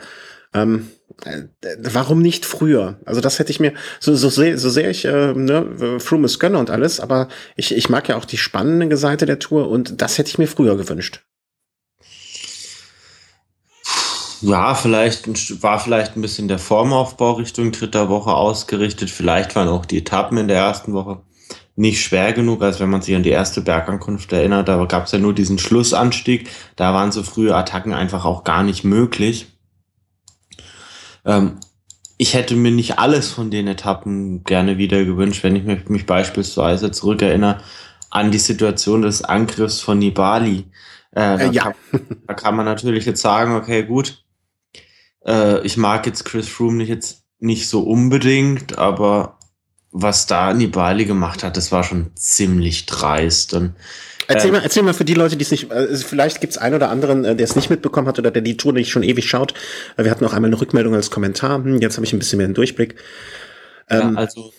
ähm, 0.54 0.88
äh, 1.26 1.44
warum 1.80 2.22
nicht 2.22 2.46
früher? 2.46 3.00
Also 3.06 3.22
das 3.22 3.40
hätte 3.40 3.52
ich 3.52 3.60
mir, 3.60 3.74
so, 4.00 4.16
so, 4.16 4.30
sehr, 4.30 4.58
so 4.58 4.70
sehr 4.70 4.90
ich, 4.90 5.06
äh, 5.06 5.34
ne, 5.34 6.00
Froome 6.00 6.26
ist 6.26 6.40
Gönner 6.40 6.60
und 6.60 6.70
alles, 6.70 7.00
aber 7.00 7.28
ich, 7.56 7.76
ich 7.76 7.90
mag 7.90 8.08
ja 8.08 8.16
auch 8.16 8.26
die 8.26 8.38
spannende 8.38 8.98
Seite 8.98 9.26
der 9.26 9.40
Tour 9.40 9.70
und 9.70 10.02
das 10.02 10.18
hätte 10.18 10.30
ich 10.30 10.38
mir 10.38 10.48
früher 10.48 10.78
gewünscht. 10.78 11.24
Ja, 14.42 14.76
vielleicht 14.76 15.64
war 15.64 15.80
vielleicht 15.80 16.16
ein 16.16 16.22
bisschen 16.22 16.48
der 16.48 16.60
Formaufbau 16.60 17.34
Richtung 17.34 17.72
dritter 17.72 18.10
Woche 18.10 18.34
ausgerichtet. 18.34 19.10
Vielleicht 19.10 19.56
waren 19.56 19.68
auch 19.68 19.86
die 19.86 20.00
Etappen 20.00 20.38
in 20.38 20.48
der 20.48 20.58
ersten 20.58 20.94
Woche 20.94 21.22
nicht 21.76 22.02
schwer 22.02 22.34
genug, 22.34 22.64
als 22.64 22.80
wenn 22.80 22.90
man 22.90 23.02
sich 23.02 23.16
an 23.16 23.24
die 23.24 23.30
erste 23.30 23.62
Bergankunft 23.62 24.34
erinnert. 24.34 24.68
Da 24.68 24.84
gab 24.86 25.06
es 25.06 25.12
ja 25.12 25.20
nur 25.20 25.34
diesen 25.34 25.60
Schlussanstieg. 25.60 26.50
Da 26.76 26.94
waren 26.94 27.12
so 27.12 27.24
frühe 27.24 27.56
Attacken 27.56 27.94
einfach 27.94 28.26
auch 28.26 28.44
gar 28.44 28.64
nicht 28.64 28.84
möglich. 28.84 29.48
Ähm, 31.24 31.60
ich 32.18 32.34
hätte 32.34 32.56
mir 32.56 32.72
nicht 32.72 32.98
alles 32.98 33.32
von 33.32 33.52
den 33.52 33.68
Etappen 33.68 34.44
gerne 34.44 34.80
wieder 34.80 35.06
gewünscht, 35.06 35.44
wenn 35.44 35.56
ich 35.56 35.64
mich, 35.64 35.88
mich 35.88 36.06
beispielsweise 36.08 36.92
zurückerinnere 36.92 37.60
an 38.10 38.32
die 38.32 38.40
Situation 38.40 39.04
des 39.04 39.24
Angriffs 39.24 39.80
von 39.80 40.00
Nibali. 40.00 40.66
Äh, 41.12 41.38
da, 41.38 41.38
äh, 41.38 41.52
ja. 41.52 41.64
kann, 41.64 41.74
da 42.28 42.34
kann 42.34 42.56
man 42.56 42.66
natürlich 42.66 43.06
jetzt 43.06 43.22
sagen, 43.22 43.56
okay, 43.56 43.84
gut, 43.84 44.24
äh, 45.28 45.62
ich 45.66 45.78
mag 45.78 46.06
jetzt 46.06 46.26
Chris 46.26 46.48
Froome 46.48 46.78
nicht 46.78 46.90
jetzt 46.90 47.24
nicht 47.40 47.70
so 47.70 47.82
unbedingt, 47.82 48.78
aber 48.78 49.38
was 49.92 50.26
da 50.26 50.54
Nibali 50.54 51.06
gemacht 51.06 51.44
hat, 51.44 51.58
das 51.58 51.72
war 51.72 51.84
schon 51.84 52.12
ziemlich 52.16 52.86
dreist. 52.86 53.54
Und, 53.54 53.76
erzähl, 54.28 54.50
äh, 54.50 54.54
mal, 54.54 54.64
erzähl 54.64 54.84
mal 54.84 54.94
für 54.94 55.06
die 55.06 55.14
Leute, 55.14 55.38
die 55.38 55.44
es 55.44 55.52
nicht, 55.52 55.72
äh, 55.72 55.96
vielleicht 55.98 56.42
gibt 56.42 56.52
es 56.52 56.58
einen 56.58 56.76
oder 56.76 56.90
anderen, 56.90 57.26
äh, 57.26 57.36
der 57.36 57.44
es 57.44 57.56
nicht 57.56 57.70
mitbekommen 57.70 58.08
hat 58.08 58.20
oder 58.20 58.32
der 58.32 58.42
die 58.42 58.58
Tour 58.58 58.74
nicht 58.74 58.92
schon 58.92 59.04
ewig 59.04 59.30
schaut. 59.30 59.54
Äh, 59.96 60.04
wir 60.04 60.12
hatten 60.12 60.26
auch 60.26 60.34
einmal 60.34 60.50
eine 60.50 60.60
Rückmeldung 60.60 60.96
als 60.96 61.12
Kommentar. 61.12 61.64
Hm, 61.64 61.80
jetzt 61.80 61.98
habe 61.98 62.06
ich 62.06 62.14
ein 62.14 62.20
bisschen 62.20 62.38
mehr 62.38 62.46
einen 62.46 62.54
Durchblick. 62.54 62.96
Ähm, 63.90 64.14
ja, 64.14 64.20
also 64.20 64.52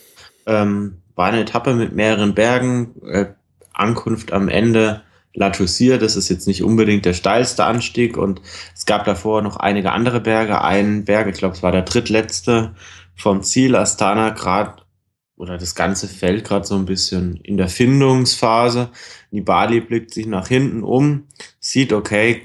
ähm, 0.47 1.03
war 1.15 1.29
eine 1.29 1.41
Etappe 1.41 1.75
mit 1.75 1.93
mehreren 1.93 2.35
Bergen, 2.35 2.95
äh, 3.07 3.27
Ankunft 3.73 4.33
am 4.33 4.49
Ende 4.49 5.03
La 5.39 5.51
Toussaint, 5.51 6.03
das 6.03 6.17
ist 6.17 6.29
jetzt 6.29 6.49
nicht 6.49 6.65
unbedingt 6.65 7.05
der 7.05 7.13
steilste 7.13 7.65
Anstieg 7.65 8.17
und 8.17 8.43
es 8.75 8.87
gab 8.87 9.05
davor 9.05 9.41
noch 9.41 9.57
einige 9.57 9.93
andere 9.93 10.21
Berge. 10.21 10.63
Ein 10.63 11.05
Berg, 11.05 11.29
ich 11.29 11.37
glaube, 11.37 11.55
es 11.55 11.63
war 11.63 11.71
der 11.71 11.83
drittletzte 11.83 12.75
vom 13.15 13.45
Ziel, 13.45 13.77
Astana, 13.77 14.31
gerade 14.31 14.83
oder 15.37 15.57
das 15.57 15.77
ganze 15.77 16.09
Feld 16.09 16.45
gerade 16.45 16.67
so 16.67 16.75
ein 16.75 16.87
bisschen 16.87 17.37
in 17.37 17.57
der 17.57 17.69
Findungsphase. 17.69 18.91
Nibali 19.31 19.81
blickt 19.81 20.13
sich 20.13 20.27
nach 20.27 20.49
hinten 20.49 20.83
um, 20.83 21.29
sieht, 21.61 21.93
okay, 21.93 22.43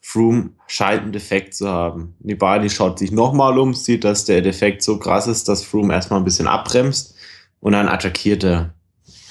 Froome 0.00 0.50
scheint 0.66 1.02
einen 1.02 1.12
Defekt 1.12 1.54
zu 1.54 1.68
haben. 1.68 2.16
Nibali 2.18 2.68
schaut 2.70 2.98
sich 2.98 3.12
nochmal 3.12 3.56
um, 3.56 3.72
sieht, 3.72 4.02
dass 4.02 4.24
der 4.24 4.42
Defekt 4.42 4.82
so 4.82 4.98
krass 4.98 5.28
ist, 5.28 5.48
dass 5.48 5.62
Froome 5.62 5.94
erstmal 5.94 6.18
ein 6.18 6.24
bisschen 6.24 6.48
abbremst 6.48 7.14
und 7.60 7.72
dann 7.72 7.86
attackiert 7.86 8.42
er. 8.42 8.74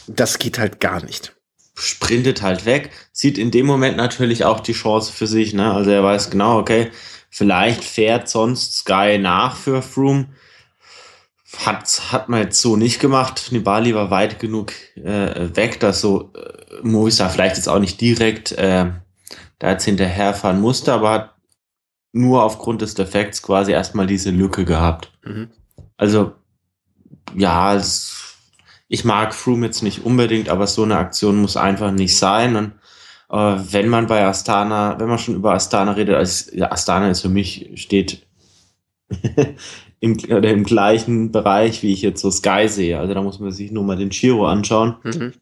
Das 0.07 0.39
geht 0.39 0.57
halt 0.57 0.79
gar 0.79 1.03
nicht. 1.03 1.35
Sprintet 1.81 2.41
halt 2.41 2.65
weg, 2.65 2.91
sieht 3.11 3.37
in 3.37 3.51
dem 3.51 3.65
Moment 3.65 3.97
natürlich 3.97 4.45
auch 4.45 4.59
die 4.59 4.73
Chance 4.73 5.11
für 5.11 5.27
sich. 5.27 5.53
Ne? 5.53 5.73
Also 5.73 5.91
er 5.91 6.03
weiß 6.03 6.29
genau, 6.29 6.59
okay, 6.59 6.91
vielleicht 7.29 7.83
fährt 7.83 8.29
sonst 8.29 8.77
Sky 8.77 9.17
nach 9.17 9.55
für 9.55 9.81
Froome 9.81 10.27
hat, 11.65 12.11
hat 12.11 12.29
man 12.29 12.41
jetzt 12.41 12.61
so 12.61 12.75
nicht 12.75 12.99
gemacht. 12.99 13.49
Nibali 13.51 13.93
war 13.93 14.09
weit 14.09 14.39
genug 14.39 14.71
äh, 14.95 15.55
weg, 15.55 15.79
dass 15.79 16.01
so 16.01 16.31
äh, 16.33 16.81
Movistar 16.81 17.29
vielleicht 17.29 17.57
jetzt 17.57 17.67
auch 17.67 17.79
nicht 17.79 17.99
direkt 17.99 18.53
äh, 18.53 18.91
da 19.59 19.71
jetzt 19.71 19.85
hinterherfahren 19.85 20.61
musste, 20.61 20.93
aber 20.93 21.11
hat 21.11 21.35
nur 22.13 22.43
aufgrund 22.43 22.81
des 22.81 22.93
Defekts 22.93 23.41
quasi 23.41 23.71
erstmal 23.71 24.07
diese 24.07 24.31
Lücke 24.31 24.65
gehabt. 24.65 25.11
Mhm. 25.23 25.49
Also, 25.97 26.33
ja, 27.35 27.75
es, 27.75 28.20
ich 28.91 29.05
mag 29.05 29.33
Froome 29.33 29.67
jetzt 29.67 29.83
nicht 29.83 30.03
unbedingt, 30.03 30.49
aber 30.49 30.67
so 30.67 30.83
eine 30.83 30.97
Aktion 30.97 31.37
muss 31.37 31.55
einfach 31.55 31.93
nicht 31.93 32.17
sein. 32.17 32.57
Und 32.57 32.71
äh, 33.29 33.57
wenn 33.71 33.87
man 33.87 34.07
bei 34.07 34.25
Astana, 34.25 34.99
wenn 34.99 35.07
man 35.07 35.17
schon 35.17 35.35
über 35.35 35.53
Astana 35.53 35.93
redet, 35.93 36.15
also 36.15 36.61
Astana 36.65 37.09
ist 37.09 37.21
für 37.21 37.29
mich, 37.29 37.71
steht 37.75 38.27
im, 40.01 40.17
im 40.17 40.63
gleichen 40.65 41.31
Bereich, 41.31 41.83
wie 41.83 41.93
ich 41.93 42.01
jetzt 42.01 42.19
so 42.19 42.29
Sky 42.29 42.67
sehe. 42.67 42.99
Also 42.99 43.13
da 43.13 43.21
muss 43.21 43.39
man 43.39 43.53
sich 43.53 43.71
nur 43.71 43.85
mal 43.85 43.95
den 43.95 44.09
Chiro 44.09 44.45
anschauen. 44.45 44.97
Mhm. 45.03 45.33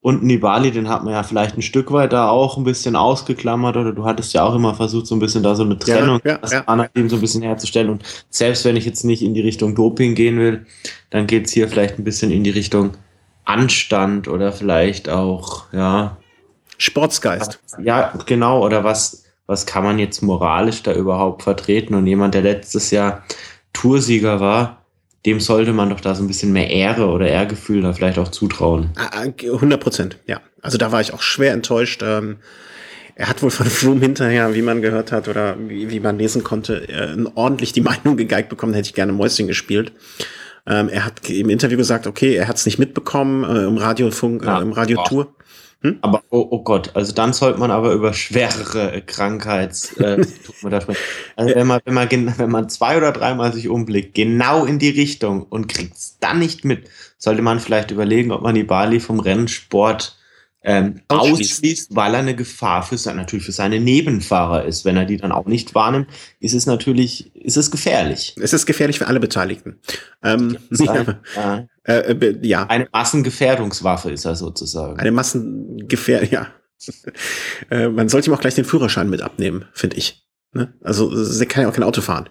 Und 0.00 0.22
Nibali, 0.22 0.70
den 0.70 0.88
hat 0.88 1.02
man 1.02 1.12
ja 1.12 1.24
vielleicht 1.24 1.56
ein 1.56 1.62
Stück 1.62 1.90
weit 1.90 2.12
da 2.12 2.28
auch 2.28 2.56
ein 2.56 2.62
bisschen 2.62 2.94
ausgeklammert 2.94 3.76
oder 3.76 3.92
du 3.92 4.04
hattest 4.04 4.32
ja 4.32 4.44
auch 4.44 4.54
immer 4.54 4.74
versucht, 4.74 5.08
so 5.08 5.16
ein 5.16 5.18
bisschen 5.18 5.42
da 5.42 5.56
so 5.56 5.64
eine 5.64 5.76
Trennung 5.76 6.20
ja, 6.24 6.38
ja, 6.48 6.64
ja. 6.66 7.08
so 7.08 7.16
ein 7.16 7.20
bisschen 7.20 7.42
herzustellen. 7.42 7.90
Und 7.90 8.04
selbst 8.30 8.64
wenn 8.64 8.76
ich 8.76 8.84
jetzt 8.84 9.04
nicht 9.04 9.22
in 9.22 9.34
die 9.34 9.40
Richtung 9.40 9.74
Doping 9.74 10.14
gehen 10.14 10.38
will, 10.38 10.66
dann 11.10 11.26
geht's 11.26 11.52
hier 11.52 11.68
vielleicht 11.68 11.98
ein 11.98 12.04
bisschen 12.04 12.30
in 12.30 12.44
die 12.44 12.50
Richtung 12.50 12.92
Anstand 13.44 14.28
oder 14.28 14.52
vielleicht 14.52 15.08
auch, 15.08 15.64
ja. 15.72 16.16
Sportsgeist. 16.76 17.58
Ja, 17.82 18.12
genau. 18.24 18.64
Oder 18.64 18.84
was, 18.84 19.24
was 19.46 19.66
kann 19.66 19.82
man 19.82 19.98
jetzt 19.98 20.22
moralisch 20.22 20.84
da 20.84 20.92
überhaupt 20.92 21.42
vertreten? 21.42 21.94
Und 21.94 22.06
jemand, 22.06 22.34
der 22.34 22.42
letztes 22.42 22.92
Jahr 22.92 23.24
Toursieger 23.72 24.38
war, 24.38 24.77
dem 25.28 25.40
sollte 25.40 25.74
man 25.74 25.90
doch 25.90 26.00
da 26.00 26.14
so 26.14 26.22
ein 26.22 26.26
bisschen 26.26 26.52
mehr 26.52 26.70
Ehre 26.70 27.06
oder 27.08 27.28
Ehrgefühl 27.28 27.82
da 27.82 27.92
vielleicht 27.92 28.18
auch 28.18 28.28
zutrauen. 28.28 28.90
100 28.96 29.44
ah, 29.44 29.74
ah, 29.74 29.76
Prozent, 29.76 30.16
ja. 30.26 30.40
Also 30.62 30.78
da 30.78 30.90
war 30.90 31.02
ich 31.02 31.12
auch 31.12 31.20
schwer 31.20 31.52
enttäuscht. 31.52 32.02
Ähm, 32.02 32.36
er 33.14 33.28
hat 33.28 33.42
wohl 33.42 33.50
von 33.50 33.66
Froome 33.66 34.00
hinterher, 34.00 34.54
wie 34.54 34.62
man 34.62 34.80
gehört 34.80 35.12
hat 35.12 35.28
oder 35.28 35.56
wie, 35.58 36.00
man 36.00 36.18
lesen 36.18 36.44
konnte, 36.44 36.88
äh, 36.88 37.16
ordentlich 37.34 37.72
die 37.72 37.80
Meinung 37.82 38.16
gegeigt 38.16 38.48
bekommen, 38.48 38.72
hätte 38.72 38.88
ich 38.88 38.94
gerne 38.94 39.12
Mäuschen 39.12 39.46
gespielt. 39.46 39.92
Ähm, 40.66 40.88
er 40.88 41.04
hat 41.04 41.28
im 41.28 41.50
Interview 41.50 41.76
gesagt, 41.76 42.06
okay, 42.06 42.34
er 42.34 42.48
hat 42.48 42.56
es 42.56 42.64
nicht 42.64 42.78
mitbekommen 42.78 43.44
äh, 43.44 43.66
im 43.66 43.76
Radiofunk, 43.76 44.46
äh, 44.46 44.62
im 44.62 44.72
Radiotour. 44.72 45.34
Hm? 45.82 45.98
Aber 46.00 46.22
oh, 46.30 46.46
oh, 46.50 46.62
Gott, 46.64 46.96
also 46.96 47.12
dann 47.12 47.32
sollte 47.32 47.60
man 47.60 47.70
aber 47.70 47.92
über 47.92 48.12
schwerere 48.12 49.00
Krankheits 49.02 49.96
äh, 49.98 50.24
sprechen. 50.58 50.96
Also 51.36 51.54
wenn 51.54 51.66
man, 51.68 51.80
wenn 51.84 51.94
man 51.94 52.08
wenn 52.10 52.50
man 52.50 52.68
zwei 52.68 52.96
oder 52.96 53.12
dreimal 53.12 53.52
sich 53.52 53.68
umblickt, 53.68 54.14
genau 54.14 54.64
in 54.64 54.80
die 54.80 54.88
Richtung 54.88 55.44
und 55.44 55.68
kriegt 55.68 55.94
es 55.94 56.18
dann 56.18 56.40
nicht 56.40 56.64
mit, 56.64 56.88
sollte 57.16 57.42
man 57.42 57.60
vielleicht 57.60 57.92
überlegen, 57.92 58.32
ob 58.32 58.42
man 58.42 58.56
die 58.56 58.64
Bali 58.64 58.98
vom 58.98 59.20
Rennsport 59.20 60.18
ähm, 60.64 61.00
ausschließt, 61.06 61.94
weil 61.94 62.14
er 62.14 62.20
eine 62.20 62.34
Gefahr 62.34 62.82
für 62.82 62.98
sein, 62.98 63.16
natürlich 63.16 63.46
für 63.46 63.52
seine 63.52 63.78
Nebenfahrer 63.78 64.64
ist. 64.64 64.84
Wenn 64.84 64.96
er 64.96 65.04
die 65.04 65.16
dann 65.16 65.30
auch 65.30 65.46
nicht 65.46 65.74
wahrnimmt, 65.76 66.08
ist 66.40 66.54
es 66.54 66.66
natürlich, 66.66 67.34
ist 67.36 67.56
es 67.56 67.70
gefährlich. 67.70 68.34
Es 68.40 68.52
ist 68.52 68.66
gefährlich 68.66 68.98
für 68.98 69.06
alle 69.06 69.20
Beteiligten. 69.20 69.78
Ähm, 70.24 70.58
ja. 70.70 71.20
Äh, 71.88 72.12
äh, 72.12 72.46
ja. 72.46 72.64
Eine 72.64 72.86
Massengefährdungswaffe 72.92 74.10
ist 74.10 74.26
er 74.26 74.36
sozusagen. 74.36 74.98
Eine 74.98 75.10
Massengefähr, 75.10 76.24
ja. 76.24 76.48
äh, 77.70 77.88
man 77.88 78.08
sollte 78.08 78.30
ihm 78.30 78.34
auch 78.34 78.40
gleich 78.40 78.54
den 78.54 78.66
Führerschein 78.66 79.08
mit 79.08 79.22
abnehmen, 79.22 79.64
finde 79.72 79.96
ich. 79.96 80.26
Ne? 80.52 80.74
Also, 80.82 81.10
er 81.10 81.46
kann 81.46 81.62
ja 81.62 81.68
auch 81.68 81.72
kein 81.72 81.82
Auto 81.82 82.02
fahren. 82.02 82.28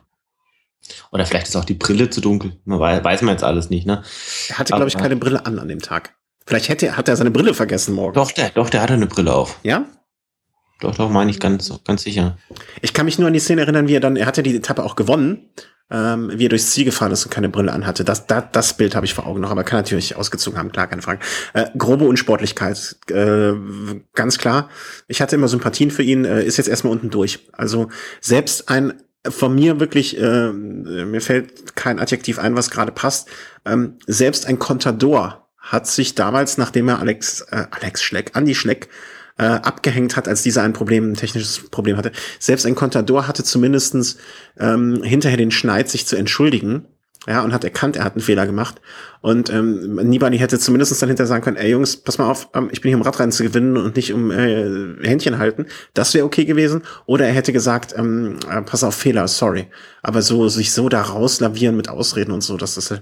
Oder 1.12 1.26
vielleicht 1.26 1.48
ist 1.48 1.56
auch 1.56 1.66
die 1.66 1.74
Brille 1.74 2.10
zu 2.10 2.22
dunkel. 2.22 2.54
Man 2.66 2.80
weiß, 2.80 3.04
weiß 3.04 3.22
man 3.24 3.34
jetzt 3.34 3.44
alles 3.44 3.70
nicht, 3.70 3.86
ne? 3.86 4.04
Er 4.48 4.60
hatte, 4.60 4.74
glaube 4.74 4.88
ich, 4.88 4.98
keine 4.98 5.16
Brille 5.16 5.46
an 5.46 5.60
an 5.60 5.68
dem 5.68 5.82
Tag. 5.82 6.16
Vielleicht 6.46 6.70
hätte, 6.70 6.96
hat 6.96 7.10
er 7.10 7.18
seine 7.18 7.32
Brille 7.32 7.54
vergessen 7.54 7.94
morgen. 7.94 8.14
Doch, 8.14 8.32
der, 8.32 8.52
doch, 8.52 8.70
der 8.70 8.82
hatte 8.82 8.94
eine 8.94 9.08
Brille 9.08 9.34
auf. 9.34 9.60
Ja? 9.64 9.86
Doch, 10.80 10.96
doch, 10.96 11.10
meine 11.10 11.32
ich 11.32 11.40
ganz, 11.40 11.74
ganz 11.84 12.04
sicher. 12.04 12.38
Ich 12.82 12.94
kann 12.94 13.06
mich 13.06 13.18
nur 13.18 13.28
an 13.28 13.34
die 13.34 13.40
Szene 13.40 13.62
erinnern, 13.62 13.88
wie 13.88 13.96
er 13.96 14.00
dann, 14.00 14.16
er 14.16 14.28
hatte 14.28 14.44
die 14.44 14.56
Etappe 14.56 14.84
auch 14.84 14.96
gewonnen, 14.96 15.50
ähm, 15.90 16.32
wie 16.34 16.46
er 16.46 16.50
durchs 16.50 16.72
Ziel 16.72 16.86
gefahren 16.86 17.12
ist 17.12 17.26
und 17.26 17.32
keine 17.32 17.50
Brille 17.50 17.72
anhatte. 17.72 18.04
Das, 18.04 18.28
das, 18.28 18.46
das 18.52 18.74
Bild 18.76 18.96
habe 18.96 19.06
ich 19.06 19.14
vor 19.14 19.26
Augen 19.26 19.42
noch, 19.42 19.52
aber 19.52 19.64
kann 19.64 19.80
natürlich 19.80 20.16
ausgezogen 20.16 20.60
haben, 20.60 20.72
klar, 20.72 20.88
keine 20.88 21.02
Frage. 21.02 21.20
Äh, 21.54 21.68
grobe 21.78 22.06
Unsportlichkeit, 22.06 22.98
äh, 23.10 23.54
ganz 24.14 24.38
klar. 24.38 24.70
Ich 25.08 25.22
hatte 25.22 25.36
immer 25.36 25.48
Sympathien 25.48 25.92
für 25.92 26.04
ihn, 26.04 26.26
äh, 26.26 26.44
ist 26.44 26.58
jetzt 26.58 26.68
erstmal 26.68 26.94
unten 26.94 27.10
durch. 27.10 27.48
Also 27.54 27.90
selbst 28.22 28.70
ein 28.70 28.94
von 29.30 29.56
mir 29.56 29.80
wirklich, 29.80 30.20
äh, 30.20 30.52
mir 30.52 31.22
fällt 31.22 31.76
kein 31.76 32.00
Adjektiv 32.00 32.40
ein, 32.40 32.56
was 32.56 32.70
gerade 32.70 32.92
passt, 32.92 33.28
ähm, 33.66 33.98
selbst 34.06 34.46
ein 34.46 34.60
Contador 34.60 35.48
hat 35.60 35.86
sich 35.86 36.16
damals, 36.16 36.58
nachdem 36.58 36.88
er 36.88 37.00
Alex, 37.00 37.42
äh, 37.52 37.66
Alex 37.72 38.02
Schleck, 38.02 38.32
Andy 38.36 38.56
Schleck, 38.56 38.88
äh, 39.38 39.46
abgehängt 39.46 40.16
hat, 40.16 40.28
als 40.28 40.44
dieser 40.44 40.64
ein 40.64 40.74
Problem, 40.74 41.12
ein 41.12 41.16
technisches 41.16 41.70
Problem 41.70 41.98
hatte. 41.98 42.12
Selbst 42.40 42.66
ein 42.66 42.76
Contador 42.76 43.28
hatte 43.28 43.44
zumindestens 43.44 44.18
ähm, 44.60 45.04
hinterher 45.04 45.38
den 45.38 45.52
Schneid, 45.52 45.90
sich 45.90 46.08
zu 46.08 46.16
entschuldigen 46.16 46.86
ja, 47.28 47.44
und 47.44 47.54
hat 47.54 47.66
erkannt, 47.66 47.98
er 47.98 48.06
hat 48.06 48.14
einen 48.14 48.22
Fehler 48.22 48.46
gemacht. 48.46 48.80
Und 49.20 49.50
ähm, 49.50 49.96
Nibali 49.96 50.38
hätte 50.38 50.60
zumindest 50.60 51.02
dann 51.02 51.10
hinterher 51.10 51.28
sagen 51.28 51.44
können, 51.44 51.58
ey 51.58 51.72
Jungs, 51.72 51.98
pass 51.98 52.18
mal 52.18 52.30
auf, 52.30 52.50
ähm, 52.54 52.70
ich 52.72 52.80
bin 52.80 52.90
hier 52.90 52.98
um 52.98 53.02
Radrennen 53.02 53.34
zu 53.34 53.44
gewinnen 53.44 53.76
und 53.76 53.98
nicht 53.98 54.14
um 54.14 54.32
äh, 54.32 54.96
Händchen 55.06 55.38
halten. 55.38 55.66
Das 55.94 56.14
wäre 56.14 56.26
okay 56.26 56.46
gewesen. 56.46 56.84
Oder 57.06 57.28
er 57.28 57.34
hätte 57.34 57.52
gesagt, 57.52 57.94
ähm, 57.98 58.38
äh, 58.50 58.62
pass 58.62 58.84
auf, 58.84 58.96
Fehler, 58.96 59.28
sorry. 59.28 59.68
Aber 60.02 60.22
so 60.22 60.48
sich 60.48 60.72
so 60.72 60.88
da 60.88 61.02
rauslavieren 61.02 61.76
mit 61.76 61.90
Ausreden 61.90 62.32
und 62.32 62.42
so, 62.42 62.56
das 62.56 62.78
ist 62.78 62.92
äh, 62.92 63.00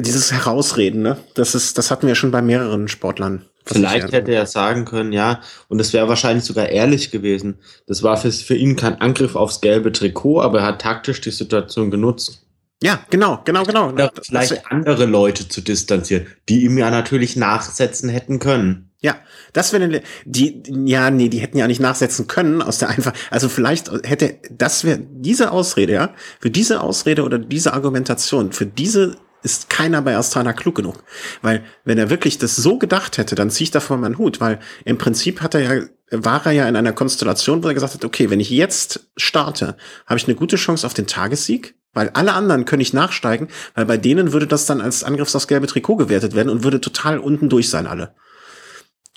dieses 0.00 0.32
Herausreden, 0.32 1.02
ne? 1.02 1.18
Das 1.34 1.54
ist, 1.54 1.78
das 1.78 1.92
hatten 1.92 2.08
wir 2.08 2.16
schon 2.16 2.32
bei 2.32 2.42
mehreren 2.42 2.88
Sportlern. 2.88 3.44
Vielleicht 3.64 4.12
hätte 4.12 4.32
er 4.32 4.46
sagen 4.46 4.84
können, 4.84 5.12
ja, 5.12 5.40
und 5.68 5.80
es 5.80 5.92
wäre 5.92 6.08
wahrscheinlich 6.08 6.44
sogar 6.44 6.68
ehrlich 6.68 7.10
gewesen. 7.10 7.58
Das 7.86 8.02
war 8.02 8.16
für, 8.16 8.32
für 8.32 8.56
ihn 8.56 8.76
kein 8.76 9.00
Angriff 9.00 9.36
aufs 9.36 9.60
gelbe 9.60 9.92
Trikot, 9.92 10.40
aber 10.40 10.60
er 10.60 10.66
hat 10.66 10.82
taktisch 10.82 11.20
die 11.20 11.30
Situation 11.30 11.90
genutzt. 11.90 12.42
Ja, 12.82 13.04
genau, 13.10 13.40
genau, 13.44 13.62
genau. 13.62 13.90
Oder 13.90 14.10
vielleicht 14.20 14.50
das, 14.50 14.66
andere 14.66 15.06
Leute 15.06 15.48
zu 15.48 15.60
distanzieren, 15.60 16.26
die 16.48 16.64
ihm 16.64 16.76
ja 16.76 16.90
natürlich 16.90 17.36
nachsetzen 17.36 18.08
hätten 18.08 18.40
können. 18.40 18.90
Ja, 19.00 19.16
das 19.52 19.72
wäre 19.72 20.02
die 20.24 20.62
ja 20.86 21.10
nee, 21.10 21.28
die 21.28 21.38
hätten 21.38 21.58
ja 21.58 21.66
nicht 21.66 21.80
nachsetzen 21.80 22.28
können 22.28 22.62
aus 22.62 22.78
der 22.78 22.88
einfach 22.88 23.12
also 23.30 23.48
vielleicht 23.48 23.90
hätte 24.04 24.36
das 24.50 24.84
wäre 24.84 25.00
diese 25.00 25.50
Ausrede, 25.50 25.92
ja, 25.92 26.14
für 26.40 26.50
diese 26.50 26.80
Ausrede 26.80 27.24
oder 27.24 27.38
diese 27.38 27.72
Argumentation, 27.72 28.52
für 28.52 28.66
diese 28.66 29.16
ist 29.42 29.70
keiner 29.70 30.02
bei 30.02 30.16
Astana 30.16 30.52
klug 30.52 30.76
genug, 30.76 31.02
weil 31.40 31.64
wenn 31.84 31.98
er 31.98 32.10
wirklich 32.10 32.38
das 32.38 32.56
so 32.56 32.78
gedacht 32.78 33.18
hätte, 33.18 33.34
dann 33.34 33.50
ziehe 33.50 33.64
ich 33.64 33.70
davon 33.70 34.00
meinen 34.00 34.18
Hut, 34.18 34.40
weil 34.40 34.60
im 34.84 34.98
Prinzip 34.98 35.40
hat 35.40 35.54
er 35.54 35.60
ja 35.60 35.86
war 36.14 36.44
er 36.44 36.52
ja 36.52 36.68
in 36.68 36.76
einer 36.76 36.92
Konstellation, 36.92 37.64
wo 37.64 37.68
er 37.68 37.74
gesagt 37.74 37.94
hat, 37.94 38.04
okay, 38.04 38.28
wenn 38.28 38.38
ich 38.38 38.50
jetzt 38.50 39.08
starte, 39.16 39.78
habe 40.06 40.18
ich 40.18 40.26
eine 40.26 40.34
gute 40.34 40.56
Chance 40.56 40.86
auf 40.86 40.92
den 40.92 41.06
Tagessieg 41.06 41.74
weil 41.94 42.10
alle 42.10 42.32
anderen 42.32 42.64
können 42.64 42.78
nicht 42.78 42.94
nachsteigen, 42.94 43.48
weil 43.74 43.86
bei 43.86 43.96
denen 43.96 44.32
würde 44.32 44.46
das 44.46 44.66
dann 44.66 44.80
als 44.80 45.04
Angriff 45.04 45.34
aufs 45.34 45.48
gelbe 45.48 45.66
Trikot 45.66 45.96
gewertet 45.96 46.34
werden 46.34 46.48
und 46.48 46.64
würde 46.64 46.80
total 46.80 47.18
unten 47.18 47.48
durch 47.48 47.68
sein, 47.68 47.86
alle. 47.86 48.14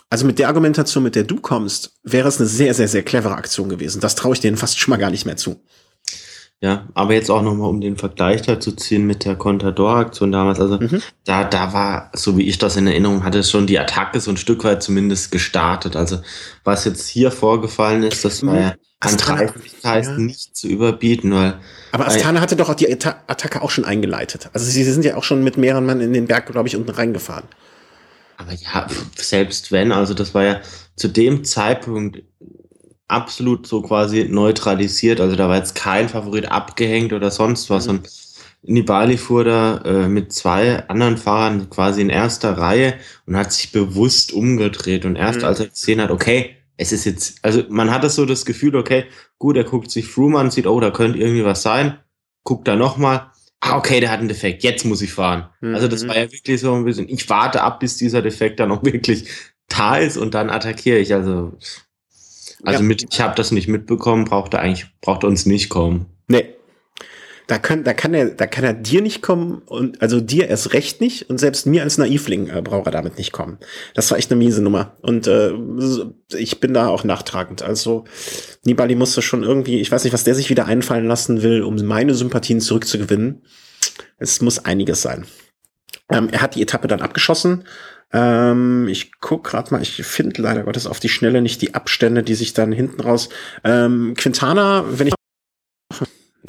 Also 0.09 0.25
mit 0.25 0.39
der 0.39 0.47
Argumentation, 0.47 1.03
mit 1.03 1.15
der 1.15 1.23
du 1.23 1.37
kommst, 1.37 1.93
wäre 2.03 2.27
es 2.27 2.39
eine 2.39 2.47
sehr, 2.47 2.73
sehr, 2.73 2.87
sehr 2.87 3.03
clevere 3.03 3.35
Aktion 3.35 3.69
gewesen. 3.69 4.01
Das 4.01 4.15
traue 4.15 4.33
ich 4.33 4.39
denen 4.39 4.57
fast 4.57 4.79
schon 4.79 4.91
mal 4.91 4.97
gar 4.97 5.09
nicht 5.09 5.25
mehr 5.25 5.37
zu. 5.37 5.61
Ja, 6.61 6.87
aber 6.93 7.13
jetzt 7.13 7.29
auch 7.29 7.41
nochmal, 7.41 7.69
um 7.69 7.81
den 7.81 7.97
Vergleich 7.97 8.41
da 8.41 8.59
zu 8.59 8.71
ziehen 8.71 9.05
mit 9.05 9.25
der 9.25 9.35
Contador-Aktion 9.35 10.31
damals. 10.31 10.59
Also 10.59 10.79
mhm. 10.79 11.01
da, 11.25 11.43
da 11.43 11.73
war, 11.73 12.11
so 12.13 12.37
wie 12.37 12.47
ich 12.47 12.57
das 12.57 12.77
in 12.77 12.87
Erinnerung 12.87 13.23
hatte, 13.23 13.43
schon 13.43 13.67
die 13.67 13.77
Attacke 13.77 14.19
so 14.19 14.31
ein 14.31 14.37
Stück 14.37 14.63
weit 14.63 14.81
zumindest 14.81 15.31
gestartet. 15.31 15.95
Also 15.95 16.19
was 16.63 16.85
jetzt 16.85 17.07
hier 17.07 17.31
vorgefallen 17.31 18.03
ist, 18.03 18.23
das 18.23 18.45
war 18.45 18.59
ja 18.59 18.73
an 19.01 19.17
Dreifigkeit 19.17 20.05
ja. 20.05 20.17
nicht 20.17 20.55
zu 20.55 20.67
überbieten, 20.67 21.33
weil. 21.33 21.59
Aber 21.91 22.07
Astana 22.07 22.41
hatte 22.41 22.55
doch 22.55 22.69
auch 22.69 22.75
die 22.75 22.91
Attacke 22.91 23.61
auch 23.61 23.69
schon 23.69 23.85
eingeleitet. 23.85 24.49
Also 24.53 24.65
sie 24.65 24.83
sind 24.83 25.05
ja 25.05 25.17
auch 25.17 25.23
schon 25.23 25.43
mit 25.43 25.57
mehreren 25.57 25.85
Mann 25.85 26.01
in 26.01 26.13
den 26.13 26.25
Berg, 26.25 26.47
glaube 26.47 26.67
ich, 26.67 26.75
unten 26.75 26.89
reingefahren. 26.89 27.45
Aber 28.37 28.53
ja, 28.53 28.87
selbst 29.15 29.71
wenn, 29.71 29.91
also 29.91 30.13
das 30.13 30.33
war 30.33 30.43
ja 30.43 30.61
zu 30.95 31.07
dem 31.07 31.43
Zeitpunkt 31.43 32.21
absolut 33.07 33.67
so 33.67 33.81
quasi 33.81 34.27
neutralisiert. 34.29 35.21
Also 35.21 35.35
da 35.35 35.47
war 35.47 35.57
jetzt 35.57 35.75
kein 35.75 36.09
Favorit 36.09 36.51
abgehängt 36.51 37.13
oder 37.13 37.31
sonst 37.31 37.69
was. 37.69 37.85
Mhm. 37.85 37.91
Und 37.91 38.09
Nibali 38.63 39.17
fuhr 39.17 39.43
da 39.43 39.77
äh, 39.85 40.07
mit 40.07 40.33
zwei 40.33 40.87
anderen 40.87 41.17
Fahrern 41.17 41.69
quasi 41.69 42.01
in 42.01 42.09
erster 42.09 42.57
Reihe 42.57 42.95
und 43.25 43.37
hat 43.37 43.53
sich 43.53 43.71
bewusst 43.71 44.33
umgedreht. 44.33 45.05
Und 45.05 45.15
erst 45.15 45.39
mhm. 45.39 45.45
als 45.45 45.59
er 45.59 45.67
gesehen 45.67 46.01
hat, 46.01 46.11
okay, 46.11 46.55
es 46.77 46.91
ist 46.91 47.05
jetzt, 47.05 47.37
also 47.41 47.63
man 47.69 47.91
hat 47.91 48.03
das 48.03 48.15
so 48.15 48.25
das 48.25 48.45
Gefühl, 48.45 48.75
okay, 48.75 49.05
gut, 49.37 49.55
er 49.55 49.63
guckt 49.63 49.91
sich 49.91 50.07
Froome 50.07 50.39
an, 50.39 50.51
sieht, 50.51 50.67
oh, 50.67 50.79
da 50.79 50.91
könnte 50.91 51.19
irgendwie 51.19 51.45
was 51.45 51.61
sein, 51.61 51.99
guckt 52.43 52.67
da 52.67 52.75
nochmal, 52.75 53.31
ah, 53.61 53.77
okay, 53.77 53.99
der 53.99 54.11
hat 54.11 54.19
einen 54.19 54.27
Defekt, 54.27 54.63
jetzt 54.63 54.83
muss 54.85 55.01
ich 55.01 55.13
fahren. 55.13 55.47
Mhm. 55.61 55.75
Also 55.75 55.87
das 55.87 56.07
war 56.07 56.17
ja 56.17 56.31
wirklich 56.31 56.59
so 56.59 56.73
ein 56.73 56.83
bisschen, 56.83 57.07
ich 57.07 57.29
warte 57.29 57.61
ab, 57.61 57.79
bis 57.79 57.97
dieser 57.97 58.21
Defekt 58.21 58.59
dann 58.59 58.71
auch 58.71 58.83
wirklich 58.83 59.27
da 59.67 59.97
ist 59.97 60.17
und 60.17 60.33
dann 60.33 60.49
attackiere 60.49 60.97
ich. 60.97 61.13
Also, 61.13 61.57
also 62.65 62.81
ja. 62.81 62.87
mit, 62.87 63.05
ich 63.09 63.21
habe 63.21 63.35
das 63.35 63.51
nicht 63.51 63.67
mitbekommen, 63.67 64.25
braucht 64.25 64.53
er 64.53 64.61
eigentlich, 64.61 64.87
braucht 65.01 65.23
uns 65.23 65.45
nicht 65.45 65.69
kommen. 65.69 66.07
Nee, 66.27 66.55
da 67.47 67.59
kann, 67.59 67.83
da 67.83 67.93
kann 67.93 68.13
er, 68.13 68.31
da 68.31 68.47
kann 68.47 68.63
er 68.63 68.73
dir 68.73 69.01
nicht 69.01 69.21
kommen 69.21 69.61
und 69.67 70.01
also 70.01 70.19
dir 70.19 70.47
erst 70.49 70.73
recht 70.73 70.99
nicht 70.99 71.29
und 71.29 71.39
selbst 71.39 71.67
mir 71.67 71.83
als 71.83 71.97
Naivling 71.97 72.49
äh, 72.49 72.61
braucht 72.61 72.87
er 72.87 72.91
damit 72.91 73.17
nicht 73.17 73.31
kommen. 73.31 73.59
Das 73.93 74.09
war 74.09 74.17
echt 74.17 74.31
eine 74.31 74.43
miese 74.43 74.63
Nummer 74.63 74.95
und 75.01 75.27
äh, 75.27 75.53
ich 76.35 76.59
bin 76.59 76.73
da 76.73 76.87
auch 76.87 77.03
nachtragend. 77.03 77.61
Also 77.61 78.05
Nibali 78.63 78.95
musste 78.95 79.21
schon 79.21 79.43
irgendwie, 79.43 79.79
ich 79.79 79.91
weiß 79.91 80.03
nicht, 80.03 80.13
was 80.13 80.23
der 80.23 80.33
sich 80.33 80.49
wieder 80.49 80.65
einfallen 80.65 81.05
lassen 81.05 81.43
will, 81.43 81.61
um 81.61 81.75
meine 81.75 82.15
Sympathien 82.15 82.61
zurückzugewinnen. 82.61 83.43
Es 84.17 84.41
muss 84.41 84.65
einiges 84.65 85.03
sein. 85.03 85.25
Ähm, 86.09 86.29
er 86.31 86.41
hat 86.41 86.55
die 86.55 86.61
Etappe 86.63 86.87
dann 86.87 87.01
abgeschossen. 87.01 87.65
Ähm, 88.13 88.87
ich 88.87 89.19
guck 89.19 89.43
gerade 89.43 89.73
mal, 89.73 89.81
ich 89.81 90.03
finde 90.03 90.41
leider 90.41 90.63
Gottes 90.63 90.87
auf 90.87 90.99
die 90.99 91.09
Schnelle 91.09 91.41
nicht 91.41 91.61
die 91.61 91.73
Abstände, 91.73 92.23
die 92.23 92.35
sich 92.35 92.53
dann 92.53 92.71
hinten 92.71 93.01
raus. 93.01 93.29
Ähm, 93.63 94.13
Quintana, 94.17 94.85
wenn 94.87 95.07
ich 95.07 95.13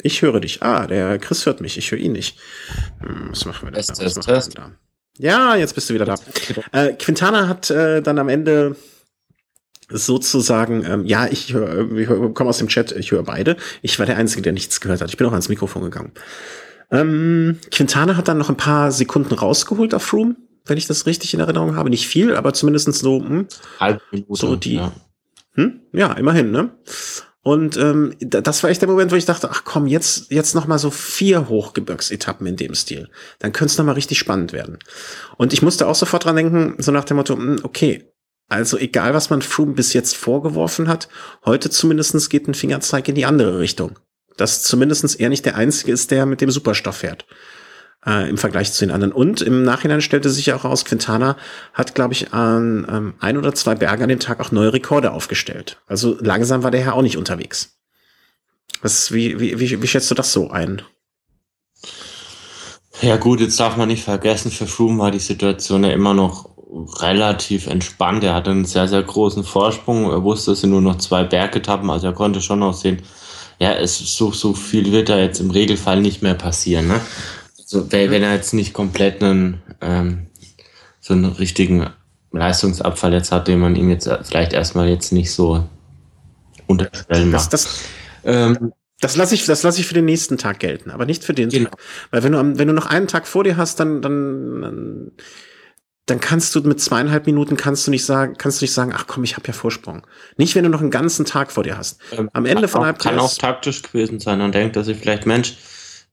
ich 0.03 0.21
höre 0.21 0.39
dich. 0.39 0.61
Ah, 0.61 0.85
der 0.87 1.17
Chris 1.17 1.45
hört 1.45 1.59
mich. 1.61 1.77
Ich 1.77 1.91
höre 1.91 1.99
ihn 1.99 2.11
nicht. 2.11 2.37
Hm, 2.99 3.29
was 3.31 3.45
machen 3.45 3.67
wir 3.67 3.71
denn 3.71 3.83
da? 3.87 4.05
Was 4.05 4.15
machen 4.15 4.27
wir 4.27 4.53
da? 4.53 4.71
Ja, 5.17 5.55
jetzt 5.55 5.73
bist 5.73 5.89
du 5.89 5.95
wieder 5.95 6.05
da. 6.05 6.15
Äh, 6.71 6.93
Quintana 6.93 7.47
hat 7.47 7.71
äh, 7.71 8.01
dann 8.01 8.19
am 8.19 8.29
Ende 8.29 8.75
sozusagen, 9.89 10.83
ähm, 10.85 11.05
ja, 11.05 11.27
ich, 11.27 11.53
hör, 11.53 11.91
ich 11.91 12.07
komme 12.07 12.49
aus 12.49 12.57
dem 12.59 12.67
Chat, 12.67 12.91
ich 12.91 13.11
höre 13.11 13.23
beide. 13.23 13.57
Ich 13.81 13.97
war 13.99 14.05
der 14.05 14.17
Einzige, 14.17 14.41
der 14.41 14.53
nichts 14.53 14.79
gehört 14.81 15.01
hat. 15.01 15.09
Ich 15.09 15.17
bin 15.17 15.25
auch 15.25 15.31
ans 15.31 15.49
Mikrofon 15.49 15.83
gegangen. 15.83 16.11
Ähm, 16.91 17.59
Quintana 17.71 18.15
hat 18.15 18.27
dann 18.27 18.37
noch 18.37 18.49
ein 18.49 18.57
paar 18.57 18.91
Sekunden 18.91 19.33
rausgeholt 19.33 19.93
auf 19.93 20.03
Froome, 20.03 20.35
wenn 20.69 20.77
ich 20.77 20.87
das 20.87 21.05
richtig 21.05 21.33
in 21.33 21.39
Erinnerung 21.39 21.75
habe. 21.75 21.89
Nicht 21.89 22.07
viel, 22.07 22.35
aber 22.35 22.53
zumindest 22.53 22.93
so, 22.93 23.19
hm, 23.19 23.47
Halb 23.79 24.01
Minute, 24.11 24.35
so 24.35 24.55
die, 24.55 24.75
ja. 24.75 24.91
Hm? 25.53 25.81
ja, 25.93 26.13
immerhin, 26.13 26.51
ne? 26.51 26.71
Und 27.41 27.77
ähm, 27.77 28.13
das 28.19 28.61
war 28.61 28.69
echt 28.69 28.81
der 28.81 28.89
Moment, 28.89 29.11
wo 29.11 29.15
ich 29.15 29.23
dachte, 29.23 29.49
ach 29.49 29.63
komm, 29.63 29.87
jetzt, 29.87 30.31
jetzt 30.31 30.53
noch 30.53 30.67
mal 30.67 30.79
so 30.79 30.91
vier 30.91 31.47
Hochgebirgsetappen 31.47 32.45
in 32.45 32.57
dem 32.57 32.75
Stil. 32.75 33.09
Dann 33.39 33.53
könnte 33.53 33.71
es 33.71 33.77
noch 33.77 33.85
mal 33.85 33.93
richtig 33.93 34.19
spannend 34.19 34.51
werden. 34.51 34.79
Und 35.37 35.53
ich 35.53 35.61
musste 35.61 35.87
auch 35.87 35.95
sofort 35.95 36.25
dran 36.25 36.35
denken, 36.35 36.75
so 36.77 36.91
nach 36.91 37.05
dem 37.05 37.15
Motto, 37.15 37.35
hm, 37.35 37.59
okay, 37.63 38.11
also 38.49 38.77
egal, 38.77 39.13
was 39.13 39.29
man 39.29 39.41
Froome 39.41 39.73
bis 39.73 39.93
jetzt 39.93 40.15
vorgeworfen 40.15 40.89
hat, 40.89 41.07
heute 41.45 41.69
zumindestens 41.69 42.29
geht 42.29 42.47
ein 42.47 42.53
Fingerzeig 42.53 43.07
in 43.07 43.15
die 43.15 43.25
andere 43.25 43.59
Richtung. 43.59 43.97
Dass 44.35 44.63
zumindestens 44.63 45.15
er 45.15 45.29
nicht 45.29 45.45
der 45.45 45.55
Einzige 45.55 45.93
ist, 45.93 46.11
der 46.11 46.25
mit 46.25 46.41
dem 46.41 46.51
Superstoff 46.51 46.97
fährt 46.97 47.25
äh, 48.05 48.29
im 48.29 48.37
Vergleich 48.37 48.73
zu 48.73 48.85
den 48.85 48.93
anderen. 48.93 49.13
Und 49.13 49.41
im 49.41 49.63
Nachhinein 49.63 50.01
stellte 50.01 50.29
sich 50.29 50.47
ja 50.47 50.55
auch 50.55 50.63
raus, 50.63 50.85
Quintana 50.85 51.37
hat, 51.73 51.95
glaube 51.95 52.13
ich, 52.13 52.33
an 52.33 52.87
ähm, 52.89 53.13
ein 53.19 53.37
oder 53.37 53.53
zwei 53.53 53.75
Berge 53.75 54.03
an 54.03 54.09
dem 54.09 54.19
Tag 54.19 54.39
auch 54.39 54.51
neue 54.51 54.73
Rekorde 54.73 55.11
aufgestellt. 55.11 55.77
Also 55.87 56.17
langsam 56.19 56.63
war 56.63 56.71
der 56.71 56.81
Herr 56.81 56.95
auch 56.95 57.01
nicht 57.01 57.17
unterwegs. 57.17 57.77
Was, 58.81 59.11
wie, 59.11 59.39
wie, 59.39 59.59
wie, 59.59 59.81
wie 59.81 59.87
schätzt 59.87 60.11
du 60.11 60.15
das 60.15 60.31
so 60.31 60.49
ein? 60.51 60.81
Ja 63.01 63.17
gut, 63.17 63.41
jetzt 63.41 63.59
darf 63.59 63.77
man 63.77 63.89
nicht 63.89 64.03
vergessen, 64.03 64.51
für 64.51 64.65
Froome 64.65 64.99
war 64.99 65.11
die 65.11 65.19
Situation 65.19 65.83
ja 65.83 65.91
immer 65.91 66.15
noch 66.15 66.49
relativ 66.99 67.67
entspannt. 67.67 68.23
Er 68.23 68.33
hatte 68.33 68.51
einen 68.51 68.65
sehr, 68.65 68.87
sehr 68.87 69.03
großen 69.03 69.43
Vorsprung. 69.43 70.09
Er 70.09 70.23
wusste, 70.23 70.51
es 70.51 70.61
sind 70.61 70.71
nur 70.71 70.81
noch 70.81 70.97
zwei 70.97 71.23
Bergetappen, 71.23 71.89
also 71.89 72.07
er 72.07 72.13
konnte 72.13 72.41
schon 72.41 72.59
noch 72.59 72.73
sehen, 72.73 73.01
ja, 73.59 73.73
es 73.73 73.97
so, 73.97 74.31
so 74.31 74.53
viel 74.53 74.91
wird 74.91 75.09
da 75.09 75.17
jetzt 75.17 75.39
im 75.39 75.49
Regelfall 75.49 76.01
nicht 76.01 76.21
mehr 76.21 76.35
passieren. 76.35 76.87
Ne? 76.87 77.01
So, 77.69 77.91
wenn 77.91 78.23
er 78.23 78.33
jetzt 78.33 78.53
nicht 78.53 78.71
komplett 78.71 79.21
einen, 79.21 79.61
ähm, 79.81 80.27
so 81.01 81.13
einen 81.13 81.25
richtigen 81.25 81.89
Leistungsabfall 82.31 83.11
jetzt 83.11 83.33
hat, 83.33 83.49
den 83.49 83.59
man 83.59 83.75
ihm 83.75 83.89
jetzt 83.89 84.09
vielleicht 84.23 84.53
erstmal 84.53 84.87
jetzt 84.87 85.11
nicht 85.11 85.33
so 85.33 85.67
unterstellen 86.67 87.29
macht. 87.29 87.51
Das, 87.51 87.65
das, 87.65 87.83
ähm, 88.23 88.71
das 89.01 89.17
lasse 89.17 89.35
ich, 89.35 89.45
das 89.45 89.63
lasse 89.63 89.81
ich 89.81 89.85
für 89.85 89.93
den 89.93 90.05
nächsten 90.05 90.37
Tag 90.37 90.59
gelten, 90.59 90.91
aber 90.91 91.05
nicht 91.05 91.25
für 91.25 91.33
den 91.33 91.49
genau. 91.49 91.69
Tag. 91.69 91.79
Weil 92.11 92.23
wenn 92.23 92.31
du, 92.31 92.57
wenn 92.57 92.69
du 92.69 92.73
noch 92.73 92.85
einen 92.85 93.07
Tag 93.07 93.27
vor 93.27 93.43
dir 93.43 93.57
hast, 93.57 93.81
dann, 93.81 94.01
dann, 94.01 95.11
dann, 96.05 96.19
kannst 96.21 96.55
du 96.55 96.61
mit 96.61 96.79
zweieinhalb 96.79 97.25
Minuten 97.25 97.57
kannst 97.57 97.85
du 97.85 97.91
nicht 97.91 98.05
sagen, 98.05 98.35
kannst 98.37 98.61
du 98.61 98.63
nicht 98.63 98.73
sagen, 98.73 98.93
ach 98.95 99.07
komm, 99.07 99.25
ich 99.25 99.35
habe 99.35 99.45
ja 99.45 99.51
Vorsprung. 99.51 100.07
Nicht, 100.37 100.55
wenn 100.55 100.63
du 100.63 100.69
noch 100.69 100.79
einen 100.79 100.89
ganzen 100.89 101.25
Tag 101.25 101.51
vor 101.51 101.65
dir 101.65 101.77
hast. 101.77 101.99
Ähm, 102.13 102.29
Am 102.31 102.45
Ende 102.45 102.69
von 102.69 102.85
auch, 102.85 102.97
Kann 102.97 103.19
auch 103.19 103.35
taktisch 103.35 103.81
gewesen 103.81 104.21
sein 104.21 104.39
und 104.39 104.55
denkt, 104.55 104.77
dass 104.77 104.87
ich 104.87 104.97
vielleicht, 104.97 105.25
Mensch, 105.25 105.57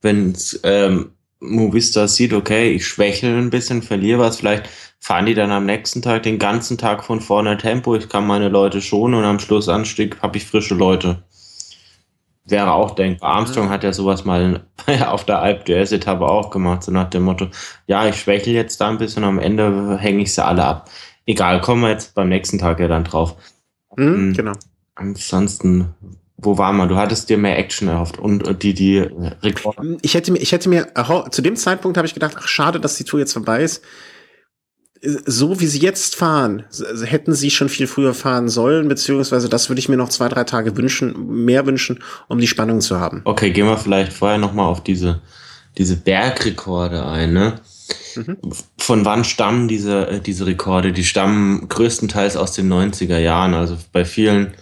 wenn 0.03 0.37
ähm, 0.65 1.13
Movista 1.51 2.09
sieht, 2.09 2.33
okay, 2.33 2.73
ich 2.73 2.87
schwächle 2.87 3.37
ein 3.37 3.51
bisschen, 3.51 3.83
verliere 3.83 4.21
was, 4.21 4.39
vielleicht 4.39 4.69
fahren 4.99 5.27
die 5.27 5.35
dann 5.35 5.53
am 5.53 5.67
nächsten 5.67 6.03
Tag 6.03 6.23
den 6.23 6.39
ganzen 6.39 6.79
Tag 6.79 7.05
von 7.05 7.21
vorne 7.21 7.57
Tempo, 7.57 7.95
ich 7.95 8.09
kann 8.09 8.27
meine 8.27 8.49
Leute 8.49 8.81
schonen 8.81 9.15
und 9.17 9.25
am 9.25 9.39
Schluss 9.39 9.69
Anstieg 9.69 10.23
habe 10.23 10.39
ich 10.39 10.47
frische 10.47 10.75
Leute. 10.75 11.23
Wäre 12.47 12.73
auch 12.73 12.91
denkbar. 12.91 13.37
Armstrong 13.37 13.71
hat 13.71 13.85
ja 13.85 13.93
sowas 13.93 14.25
mal 14.25 14.67
auf 15.07 15.25
der 15.25 15.41
Alp 15.41 15.65
DS-Etappe 15.65 16.27
auch 16.27 16.51
gemacht, 16.51 16.83
so 16.83 16.93
nach 16.93 17.11
dem 17.11 17.23
Motto, 17.23 17.49
ja, 17.87 18.07
ich 18.07 18.17
schwächle 18.17 18.53
jetzt 18.53 18.81
da 18.81 18.89
ein 18.89 18.99
bisschen, 18.99 19.25
am 19.25 19.39
Ende 19.39 19.97
hänge 19.99 20.23
ich 20.23 20.35
sie 20.35 20.45
alle 20.45 20.65
ab. 20.65 20.91
Egal, 21.27 21.61
kommen 21.61 21.83
wir 21.83 21.91
jetzt 21.91 22.15
beim 22.15 22.29
nächsten 22.29 22.59
Tag 22.59 22.81
ja 22.81 22.89
dann 22.89 23.05
drauf. 23.05 23.37
Mhm, 23.97 24.35
genau. 24.35 24.53
Ansonsten 24.95 25.95
wo 26.37 26.59
war 26.59 26.73
man? 26.73 26.89
Du 26.89 26.97
hattest 26.97 27.29
dir 27.31 27.39
mehr 27.39 27.59
Action 27.59 27.89
erhofft 27.89 28.19
und 28.19 28.63
die 28.63 28.75
die 28.75 28.99
Rekorde. 28.99 29.99
Ich 30.03 30.15
hätte 30.15 30.33
mir, 30.33 30.39
ich 30.39 30.53
hätte 30.53 30.69
mir 30.69 30.89
zu 31.31 31.43
dem 31.43 31.57
Zeitpunkt 31.57 31.97
habe 31.97 32.07
ich 32.07 32.15
gedacht, 32.15 32.35
ach 32.39 32.49
schade, 32.49 32.81
dass 32.81 32.97
die 32.97 33.05
Tour 33.05 33.21
jetzt 33.21 33.33
vorbei 33.33 33.63
ist. 33.63 33.83
So 35.01 35.61
wie 35.61 35.67
sie 35.67 35.81
jetzt 35.81 36.17
fahren, 36.17 36.65
hätten 37.05 37.35
sie 37.35 37.51
schon 37.51 37.69
viel 37.69 37.87
früher 37.87 38.15
fahren 38.15 38.49
sollen, 38.49 38.89
beziehungsweise 38.89 39.51
das 39.51 39.69
würde 39.69 39.79
ich 39.79 39.91
mir 39.91 39.99
noch 39.99 40.09
zwei, 40.09 40.29
drei 40.29 40.45
Tage 40.45 40.79
wünschen, 40.79 41.45
mehr 41.45 41.67
wünschen, 41.67 42.03
um 42.29 42.39
die 42.39 42.47
Spannung 42.47 42.81
zu 42.81 42.99
haben. 42.99 43.21
Okay, 43.25 43.51
gehen 43.51 43.67
wir 43.67 43.77
vielleicht 43.77 44.15
vorher 44.15 44.39
noch 44.39 44.55
mal 44.55 44.67
auf 44.67 44.83
diese 44.83 45.21
diese 45.79 45.97
Bergrekorde 45.97 47.05
ein, 47.05 47.33
ne? 47.33 47.61
Mhm. 48.17 48.37
Von 48.79 49.05
wann 49.05 49.25
stammen 49.25 49.69
diese, 49.69 50.09
äh, 50.09 50.21
diese 50.21 50.47
Rekorde? 50.47 50.93
Die 50.93 51.05
stammen 51.05 51.69
größtenteils 51.69 52.37
aus 52.37 52.53
den 52.53 52.73
90er 52.73 53.19
Jahren. 53.19 53.55
Also 53.55 53.77
bei 53.93 54.05
vielen 54.05 54.47
äh, 54.47 54.53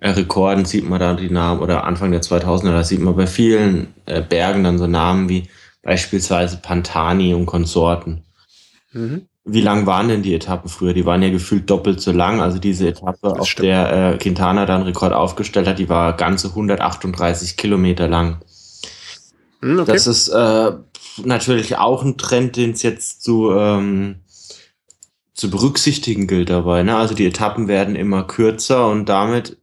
Rekorden 0.00 0.64
sieht 0.64 0.88
man 0.88 1.00
da 1.00 1.14
die 1.14 1.30
Namen 1.30 1.60
oder 1.60 1.84
Anfang 1.84 2.10
der 2.10 2.22
2000er, 2.22 2.72
da 2.72 2.84
sieht 2.84 3.00
man 3.00 3.16
bei 3.16 3.26
vielen 3.26 3.94
äh, 4.04 4.20
Bergen 4.20 4.64
dann 4.64 4.78
so 4.78 4.86
Namen 4.86 5.28
wie 5.28 5.48
beispielsweise 5.82 6.58
Pantani 6.58 7.32
und 7.32 7.46
Konsorten. 7.46 8.24
Mhm. 8.92 9.28
Wie 9.44 9.60
lang 9.60 9.86
waren 9.86 10.08
denn 10.08 10.22
die 10.22 10.34
Etappen 10.34 10.68
früher? 10.68 10.92
Die 10.92 11.06
waren 11.06 11.22
ja 11.22 11.30
gefühlt 11.30 11.70
doppelt 11.70 12.00
so 12.00 12.10
lang. 12.10 12.40
Also 12.40 12.58
diese 12.58 12.88
Etappe, 12.88 13.18
das 13.22 13.38
auf 13.38 13.48
stimmt. 13.48 13.68
der 13.68 14.14
äh, 14.14 14.18
Quintana 14.18 14.66
dann 14.66 14.82
Rekord 14.82 15.12
aufgestellt 15.12 15.68
hat, 15.68 15.78
die 15.78 15.88
war 15.88 16.16
ganze 16.16 16.48
138 16.48 17.56
Kilometer 17.56 18.08
lang. 18.08 18.40
Mhm, 19.60 19.78
okay. 19.78 19.92
Das 19.92 20.08
ist 20.08 20.28
äh, 20.28 20.72
natürlich 21.24 21.78
auch 21.78 22.02
ein 22.02 22.18
Trend, 22.18 22.56
den 22.56 22.72
es 22.72 22.82
jetzt 22.82 23.22
zu, 23.22 23.52
ähm, 23.52 24.16
zu 25.32 25.48
berücksichtigen 25.48 26.26
gilt 26.26 26.50
dabei. 26.50 26.82
Ne? 26.82 26.96
Also 26.96 27.14
die 27.14 27.26
Etappen 27.26 27.68
werden 27.68 27.94
immer 27.94 28.24
kürzer 28.24 28.88
und 28.88 29.08
damit 29.08 29.58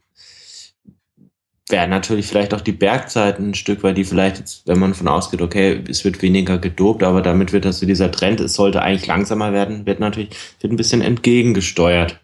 werden 1.74 1.90
natürlich 1.90 2.28
vielleicht 2.28 2.54
auch 2.54 2.62
die 2.62 2.72
Bergzeiten 2.72 3.50
ein 3.50 3.54
Stück, 3.56 3.84
weil 3.84 3.96
die 3.96 4.06
vielleicht 4.06 4.38
jetzt, 4.38 4.68
wenn 4.68 4.80
man 4.80 4.94
von 4.94 5.08
ausgeht, 5.08 5.42
okay, 5.42 5.84
es 5.90 6.06
wird 6.06 6.22
weniger 6.22 6.60
gedopt, 6.60 7.04
aber 7.04 7.22
damit 7.22 7.52
wird 7.52 7.66
also 7.66 7.86
dieser 7.86 8.12
Trend, 8.12 8.40
es 8.40 8.54
sollte 8.54 8.82
eigentlich 8.82 9.08
langsamer 9.08 9.52
werden, 9.52 9.86
wird 9.86 10.00
natürlich, 10.00 10.30
wird 10.62 10.72
ein 10.72 10.78
bisschen 10.78 11.02
entgegengesteuert. 11.02 12.20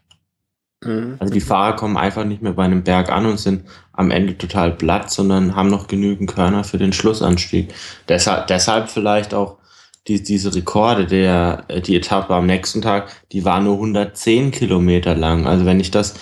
Mhm. 0.86 1.16
Also 1.18 1.34
die 1.34 1.42
Fahrer 1.42 1.76
kommen 1.76 1.98
einfach 1.98 2.26
nicht 2.26 2.44
mehr 2.44 2.54
bei 2.54 2.64
einem 2.64 2.84
Berg 2.84 3.12
an 3.12 3.26
und 3.26 3.40
sind 3.40 3.64
am 3.92 4.12
Ende 4.12 4.38
total 4.38 4.72
platt, 4.72 5.10
sondern 5.10 5.56
haben 5.56 5.70
noch 5.70 5.88
genügend 5.88 6.30
Körner 6.30 6.64
für 6.64 6.78
den 6.78 6.94
Schlussanstieg. 6.94 7.74
Deshalb, 8.08 8.48
deshalb 8.48 8.90
vielleicht 8.90 9.34
auch 9.34 9.58
die, 10.08 10.22
diese 10.22 10.54
Rekorde, 10.56 11.08
der, 11.08 11.64
die 11.86 11.96
Etappe 11.96 12.36
am 12.36 12.46
nächsten 12.46 12.84
Tag, 12.84 13.10
die 13.32 13.44
war 13.46 13.60
nur 13.60 13.74
110 13.76 14.52
Kilometer 14.52 15.16
lang. 15.16 15.48
Also 15.48 15.66
wenn 15.66 15.80
ich 15.80 15.92
das 15.92 16.14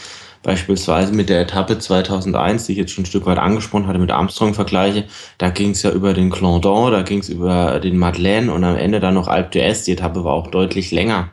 beispielsweise 0.48 1.12
mit 1.12 1.28
der 1.28 1.42
Etappe 1.42 1.78
2001, 1.78 2.66
die 2.66 2.72
ich 2.72 2.78
jetzt 2.78 2.94
schon 2.94 3.04
ein 3.04 3.08
Stück 3.08 3.26
weit 3.26 3.38
angesprochen 3.38 3.86
hatte, 3.86 4.00
mit 4.00 4.12
Armstrong 4.12 4.54
vergleiche, 4.54 5.04
da 5.38 5.50
ging 5.50 5.72
es 5.72 5.84
ja 5.84 5.92
über 5.92 6.14
den 6.14 6.30
Clandon, 6.30 6.94
da 6.94 7.02
ging 7.02 7.20
es 7.20 7.28
über 7.28 7.82
den 7.82 7.98
Madeleine 7.98 8.54
und 8.54 8.64
am 8.64 8.78
Ende 8.78 9.02
dann 9.02 9.16
noch 9.16 9.28
Alpe 9.28 9.60
d'Huez. 9.60 9.84
Die 9.84 9.92
Etappe 9.92 10.24
war 10.24 10.32
auch 10.32 10.48
deutlich 10.48 10.92
länger. 10.92 11.32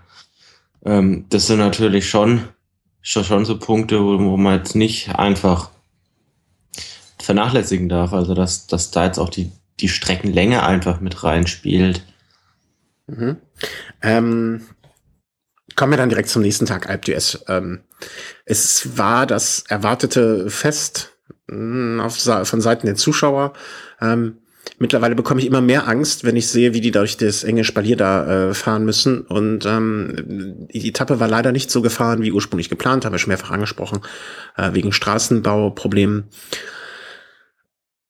Ähm, 0.85 1.27
das 1.29 1.47
sind 1.47 1.61
natürlich 1.61 2.11
schon, 2.11 2.49
schon, 3.03 3.23
schon 3.23 3.45
so 3.45 3.57
Punkte, 3.57 4.01
wo, 4.03 4.19
wo 4.19 4.37
man 4.37 4.59
jetzt 4.59 4.75
nicht 4.75 5.15
einfach 5.15 5.71
vernachlässigen 7.21 7.89
darf. 7.89 8.13
Also 8.13 8.35
dass, 8.35 8.67
dass 8.67 8.91
da 8.91 9.05
jetzt 9.05 9.21
auch 9.21 9.29
die 9.29 9.53
die 9.81 9.89
Streckenlänge 9.89 10.65
einfach 10.65 11.01
mit 11.01 11.23
reinspielt. 11.23 12.03
Mhm. 13.07 13.37
Ähm, 14.03 14.67
kommen 15.77 15.93
wir 15.93 15.97
dann 15.97 16.09
direkt 16.09 16.29
zum 16.29 16.43
nächsten 16.43 16.67
Tag, 16.67 16.89
Alp 16.89 17.05
d'Huez. 17.05 17.41
Ähm, 17.49 17.81
es 18.45 18.97
war 18.99 19.27
das 19.27 19.65
erwartete 19.69 20.51
Fest 20.51 21.17
hm, 21.49 22.01
auf, 22.01 22.17
von 22.17 22.61
Seiten 22.61 22.87
der 22.87 22.97
Zuschauer. 22.97 23.53
Ähm, 24.01 24.39
mittlerweile 24.79 25.15
bekomme 25.15 25.41
ich 25.41 25.47
immer 25.47 25.61
mehr 25.61 25.89
Angst, 25.89 26.25
wenn 26.25 26.37
ich 26.37 26.49
sehe, 26.49 26.75
wie 26.75 26.81
die 26.81 26.91
durch 26.91 27.17
das 27.17 27.45
enge 27.45 27.65
Spalier 27.65 27.97
da 27.97 28.51
äh, 28.51 28.55
fahren 28.55 28.85
müssen. 28.85 29.23
Und 29.23 29.67
ähm, 29.67 30.67
die 30.73 30.89
Etappe 30.89 31.21
war 31.21 31.29
leider 31.29 31.53
nicht 31.53 31.71
so 31.71 31.83
gefahren 31.83 32.23
wie 32.23 32.33
ursprünglich 32.33 32.71
geplant, 32.71 33.05
haben 33.05 33.13
wir 33.13 33.19
schon 33.19 33.31
mehrfach 33.31 33.51
angesprochen, 33.51 34.01
äh, 34.57 34.73
wegen 34.73 34.93
Straßenbauproblemen. 34.93 36.25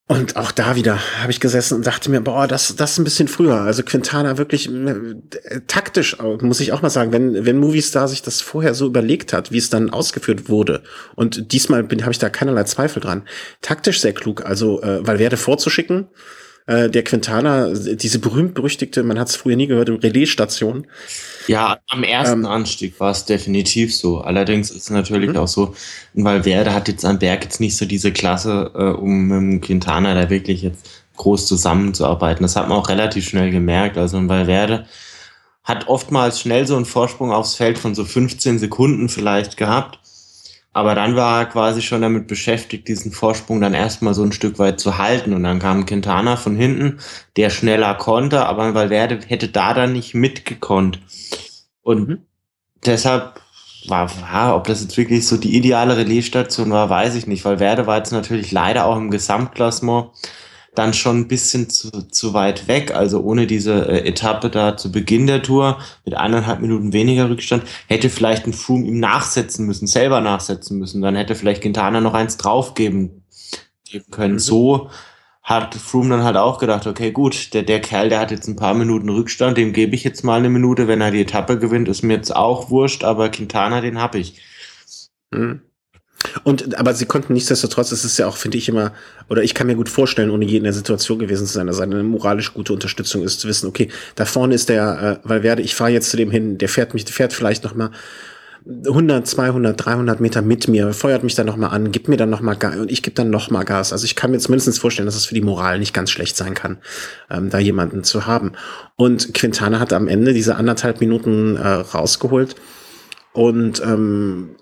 Und 0.06 0.36
auch 0.36 0.52
da 0.52 0.76
wieder 0.76 0.98
habe 1.22 1.32
ich 1.32 1.40
gesessen 1.40 1.76
und 1.76 1.86
dachte 1.86 2.10
mir, 2.10 2.20
boah, 2.20 2.46
das, 2.46 2.76
das 2.76 2.92
ist 2.92 2.98
ein 2.98 3.04
bisschen 3.04 3.26
früher. 3.26 3.62
Also 3.62 3.82
Quintana 3.82 4.36
wirklich 4.36 4.70
äh, 4.70 5.60
taktisch, 5.66 6.18
muss 6.42 6.60
ich 6.60 6.72
auch 6.72 6.82
mal 6.82 6.90
sagen, 6.90 7.10
wenn, 7.10 7.46
wenn 7.46 7.56
Movistar 7.56 8.06
sich 8.06 8.20
das 8.20 8.42
vorher 8.42 8.74
so 8.74 8.86
überlegt 8.86 9.32
hat, 9.32 9.50
wie 9.50 9.56
es 9.56 9.70
dann 9.70 9.88
ausgeführt 9.88 10.50
wurde. 10.50 10.82
Und 11.14 11.52
diesmal 11.52 11.82
habe 11.84 12.12
ich 12.12 12.18
da 12.18 12.28
keinerlei 12.28 12.64
Zweifel 12.64 13.00
dran. 13.00 13.22
Taktisch 13.62 14.02
sehr 14.02 14.12
klug, 14.12 14.44
also 14.44 14.82
äh, 14.82 15.06
Valverde 15.06 15.38
vorzuschicken, 15.38 16.08
äh, 16.66 16.88
der 16.88 17.04
Quintana, 17.04 17.68
diese 17.74 18.18
berühmt-berüchtigte, 18.18 19.02
man 19.02 19.18
hat 19.18 19.28
es 19.28 19.36
früher 19.36 19.56
nie 19.56 19.66
gehört, 19.66 19.90
Relaisstation. 19.90 20.86
Ja, 21.46 21.78
am 21.88 22.02
ersten 22.04 22.40
ähm, 22.40 22.46
Anstieg 22.46 22.98
war 23.00 23.10
es 23.10 23.26
definitiv 23.26 23.94
so. 23.94 24.20
Allerdings 24.20 24.70
ist 24.70 24.84
es 24.84 24.90
natürlich 24.90 25.30
mhm. 25.30 25.36
auch 25.36 25.48
so, 25.48 25.74
weil 26.14 26.44
Werde 26.44 26.72
hat 26.72 26.88
jetzt 26.88 27.04
am 27.04 27.18
Berg 27.18 27.44
jetzt 27.44 27.60
nicht 27.60 27.76
so 27.76 27.84
diese 27.84 28.12
Klasse, 28.12 28.70
äh, 28.74 28.82
um 28.82 29.28
mit 29.28 29.62
Quintana 29.62 30.14
da 30.14 30.30
wirklich 30.30 30.62
jetzt 30.62 30.88
groß 31.16 31.46
zusammenzuarbeiten. 31.46 32.42
Das 32.42 32.56
hat 32.56 32.68
man 32.68 32.78
auch 32.78 32.88
relativ 32.88 33.28
schnell 33.28 33.50
gemerkt. 33.50 33.98
Also 33.98 34.26
weil 34.28 34.46
Werde 34.46 34.86
hat 35.62 35.88
oftmals 35.88 36.40
schnell 36.40 36.66
so 36.66 36.76
einen 36.76 36.84
Vorsprung 36.84 37.32
aufs 37.32 37.54
Feld 37.54 37.78
von 37.78 37.94
so 37.94 38.04
15 38.04 38.58
Sekunden 38.58 39.08
vielleicht 39.08 39.56
gehabt. 39.56 39.98
Aber 40.74 40.96
dann 40.96 41.14
war 41.14 41.40
er 41.40 41.46
quasi 41.46 41.82
schon 41.82 42.02
damit 42.02 42.26
beschäftigt, 42.26 42.88
diesen 42.88 43.12
Vorsprung 43.12 43.60
dann 43.60 43.74
erstmal 43.74 44.12
so 44.12 44.24
ein 44.24 44.32
Stück 44.32 44.58
weit 44.58 44.80
zu 44.80 44.98
halten. 44.98 45.32
Und 45.32 45.44
dann 45.44 45.60
kam 45.60 45.86
Quintana 45.86 46.36
von 46.36 46.56
hinten, 46.56 46.98
der 47.36 47.48
schneller 47.48 47.94
konnte, 47.94 48.44
aber 48.46 48.74
Valverde 48.74 49.20
hätte 49.26 49.48
da 49.48 49.72
dann 49.72 49.92
nicht 49.92 50.14
mitgekonnt. 50.14 50.98
Und 51.82 52.08
mhm. 52.08 52.18
deshalb 52.84 53.40
war, 53.86 54.10
ja, 54.32 54.56
ob 54.56 54.66
das 54.66 54.82
jetzt 54.82 54.96
wirklich 54.96 55.26
so 55.26 55.36
die 55.36 55.56
ideale 55.56 55.96
Relaisstation 55.96 56.70
war, 56.70 56.90
weiß 56.90 57.14
ich 57.14 57.28
nicht. 57.28 57.44
Valverde 57.44 57.86
war 57.86 57.98
jetzt 57.98 58.12
natürlich 58.12 58.50
leider 58.50 58.86
auch 58.86 58.96
im 58.96 59.12
Gesamtklassement 59.12 60.10
dann 60.74 60.94
schon 60.94 61.20
ein 61.20 61.28
bisschen 61.28 61.70
zu, 61.70 61.90
zu 61.90 62.34
weit 62.34 62.68
weg. 62.68 62.94
Also 62.94 63.20
ohne 63.20 63.46
diese 63.46 63.88
äh, 63.88 64.08
Etappe 64.08 64.50
da 64.50 64.76
zu 64.76 64.90
Beginn 64.90 65.26
der 65.26 65.42
Tour 65.42 65.78
mit 66.04 66.14
eineinhalb 66.16 66.60
Minuten 66.60 66.92
weniger 66.92 67.30
Rückstand 67.30 67.64
hätte 67.88 68.10
vielleicht 68.10 68.46
ein 68.46 68.52
Froome 68.52 68.86
ihm 68.86 69.00
nachsetzen 69.00 69.66
müssen, 69.66 69.86
selber 69.86 70.20
nachsetzen 70.20 70.78
müssen. 70.78 71.02
Dann 71.02 71.16
hätte 71.16 71.34
vielleicht 71.34 71.62
Quintana 71.62 72.00
noch 72.00 72.14
eins 72.14 72.36
draufgeben 72.36 73.24
geben 73.94 74.10
können. 74.10 74.34
Mhm. 74.34 74.38
So 74.40 74.90
hat 75.42 75.74
Froome 75.74 76.10
dann 76.10 76.24
halt 76.24 76.36
auch 76.36 76.58
gedacht, 76.58 76.86
okay, 76.86 77.12
gut, 77.12 77.52
der, 77.52 77.62
der 77.62 77.80
Kerl, 77.80 78.08
der 78.08 78.18
hat 78.18 78.30
jetzt 78.30 78.48
ein 78.48 78.56
paar 78.56 78.74
Minuten 78.74 79.10
Rückstand, 79.10 79.58
dem 79.58 79.72
gebe 79.72 79.94
ich 79.94 80.02
jetzt 80.02 80.24
mal 80.24 80.38
eine 80.38 80.48
Minute, 80.48 80.88
wenn 80.88 81.02
er 81.02 81.10
die 81.10 81.20
Etappe 81.20 81.58
gewinnt, 81.58 81.88
ist 81.88 82.02
mir 82.02 82.14
jetzt 82.14 82.34
auch 82.34 82.70
wurscht, 82.70 83.04
aber 83.04 83.28
Quintana, 83.28 83.80
den 83.80 84.00
hab 84.00 84.14
ich. 84.14 84.40
Mhm. 85.30 85.62
Und, 86.42 86.78
aber 86.78 86.94
sie 86.94 87.06
konnten 87.06 87.32
nichtsdestotrotz, 87.32 87.92
es 87.92 88.04
ist 88.04 88.18
ja 88.18 88.26
auch, 88.26 88.36
finde 88.36 88.58
ich 88.58 88.68
immer, 88.68 88.92
oder 89.28 89.42
ich 89.42 89.54
kann 89.54 89.66
mir 89.66 89.76
gut 89.76 89.88
vorstellen, 89.88 90.30
ohne 90.30 90.44
je 90.44 90.58
in 90.58 90.64
der 90.64 90.72
Situation 90.72 91.18
gewesen 91.18 91.46
zu 91.46 91.52
sein, 91.52 91.66
dass 91.66 91.80
eine 91.80 92.02
moralisch 92.02 92.54
gute 92.54 92.72
Unterstützung 92.72 93.22
ist, 93.22 93.40
zu 93.40 93.48
wissen, 93.48 93.66
okay, 93.68 93.88
da 94.14 94.24
vorne 94.24 94.54
ist 94.54 94.68
der, 94.68 95.20
äh, 95.24 95.28
weil 95.28 95.42
werde, 95.42 95.62
ich 95.62 95.74
fahre 95.74 95.90
jetzt 95.90 96.10
zu 96.10 96.16
dem 96.16 96.30
hin, 96.30 96.58
der 96.58 96.68
fährt 96.68 96.94
mich, 96.94 97.04
der 97.04 97.14
fährt 97.14 97.32
vielleicht 97.32 97.64
noch 97.64 97.74
mal 97.74 97.90
100, 98.66 99.26
200, 99.26 99.84
300 99.84 100.20
Meter 100.20 100.40
mit 100.40 100.68
mir, 100.68 100.94
feuert 100.94 101.22
mich 101.22 101.34
dann 101.34 101.44
noch 101.44 101.56
mal 101.56 101.68
an, 101.68 101.92
gibt 101.92 102.08
mir 102.08 102.16
dann 102.16 102.30
noch 102.30 102.40
mal 102.40 102.54
Gas 102.54 102.76
und 102.76 102.90
ich 102.90 103.02
gebe 103.02 103.14
dann 103.14 103.28
noch 103.28 103.50
mal 103.50 103.64
Gas. 103.64 103.92
Also 103.92 104.06
ich 104.06 104.16
kann 104.16 104.30
mir 104.30 104.38
jetzt 104.38 104.48
mindestens 104.48 104.78
vorstellen, 104.78 105.04
dass 105.04 105.16
es 105.16 105.26
für 105.26 105.34
die 105.34 105.42
Moral 105.42 105.78
nicht 105.78 105.92
ganz 105.92 106.10
schlecht 106.10 106.34
sein 106.36 106.54
kann, 106.54 106.78
ähm, 107.30 107.50
da 107.50 107.58
jemanden 107.58 108.04
zu 108.04 108.26
haben. 108.26 108.52
Und 108.96 109.34
Quintana 109.34 109.80
hat 109.80 109.92
am 109.92 110.08
Ende 110.08 110.32
diese 110.32 110.56
anderthalb 110.56 111.00
Minuten 111.00 111.56
äh, 111.56 111.68
rausgeholt 111.68 112.56
und 113.34 113.82
ähm, 113.82 114.56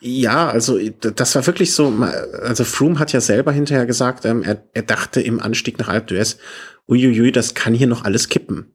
ja, 0.00 0.48
also 0.48 0.78
das 1.00 1.34
war 1.34 1.46
wirklich 1.46 1.74
so, 1.74 1.88
also 2.42 2.64
Froome 2.64 2.98
hat 2.98 3.12
ja 3.12 3.20
selber 3.20 3.52
hinterher 3.52 3.86
gesagt, 3.86 4.24
ähm, 4.24 4.42
er, 4.42 4.62
er 4.72 4.82
dachte 4.82 5.20
im 5.20 5.40
Anstieg 5.40 5.78
nach 5.78 5.88
Alpe 5.88 6.14
d'Huez, 6.14 6.38
uiuiui, 6.88 7.30
das 7.32 7.54
kann 7.54 7.74
hier 7.74 7.86
noch 7.86 8.04
alles 8.04 8.28
kippen. 8.28 8.72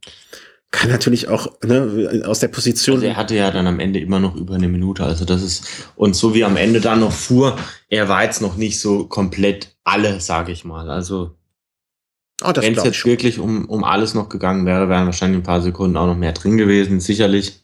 Kann 0.69 0.89
natürlich 0.89 1.27
auch 1.27 1.59
ne, 1.63 2.23
aus 2.25 2.39
der 2.39 2.47
Position. 2.47 2.97
Also 2.97 3.07
er 3.07 3.17
hatte 3.17 3.35
ja 3.35 3.51
dann 3.51 3.67
am 3.67 3.79
Ende 3.79 3.99
immer 3.99 4.19
noch 4.19 4.35
über 4.35 4.55
eine 4.55 4.69
Minute, 4.69 5.03
also 5.03 5.25
das 5.25 5.41
ist, 5.41 5.65
und 5.95 6.15
so 6.15 6.33
wie 6.35 6.45
am 6.45 6.55
Ende 6.55 6.79
dann 6.79 6.99
noch 6.99 7.11
fuhr, 7.11 7.57
er 7.89 8.07
war 8.07 8.23
jetzt 8.23 8.41
noch 8.41 8.55
nicht 8.55 8.79
so 8.79 9.07
komplett 9.07 9.75
alle, 9.83 10.21
sage 10.21 10.51
ich 10.51 10.63
mal, 10.63 10.89
also 10.89 11.35
oh, 12.43 12.51
wenn 12.55 12.77
es 12.77 12.83
jetzt 12.83 13.05
wirklich 13.05 13.39
um, 13.39 13.65
um 13.65 13.83
alles 13.83 14.13
noch 14.13 14.29
gegangen 14.29 14.65
wäre, 14.65 14.87
wären 14.87 15.07
wahrscheinlich 15.07 15.39
ein 15.39 15.43
paar 15.43 15.61
Sekunden 15.61 15.97
auch 15.97 16.05
noch 16.05 16.15
mehr 16.17 16.33
drin 16.33 16.57
gewesen, 16.57 16.99
sicherlich. 16.99 17.60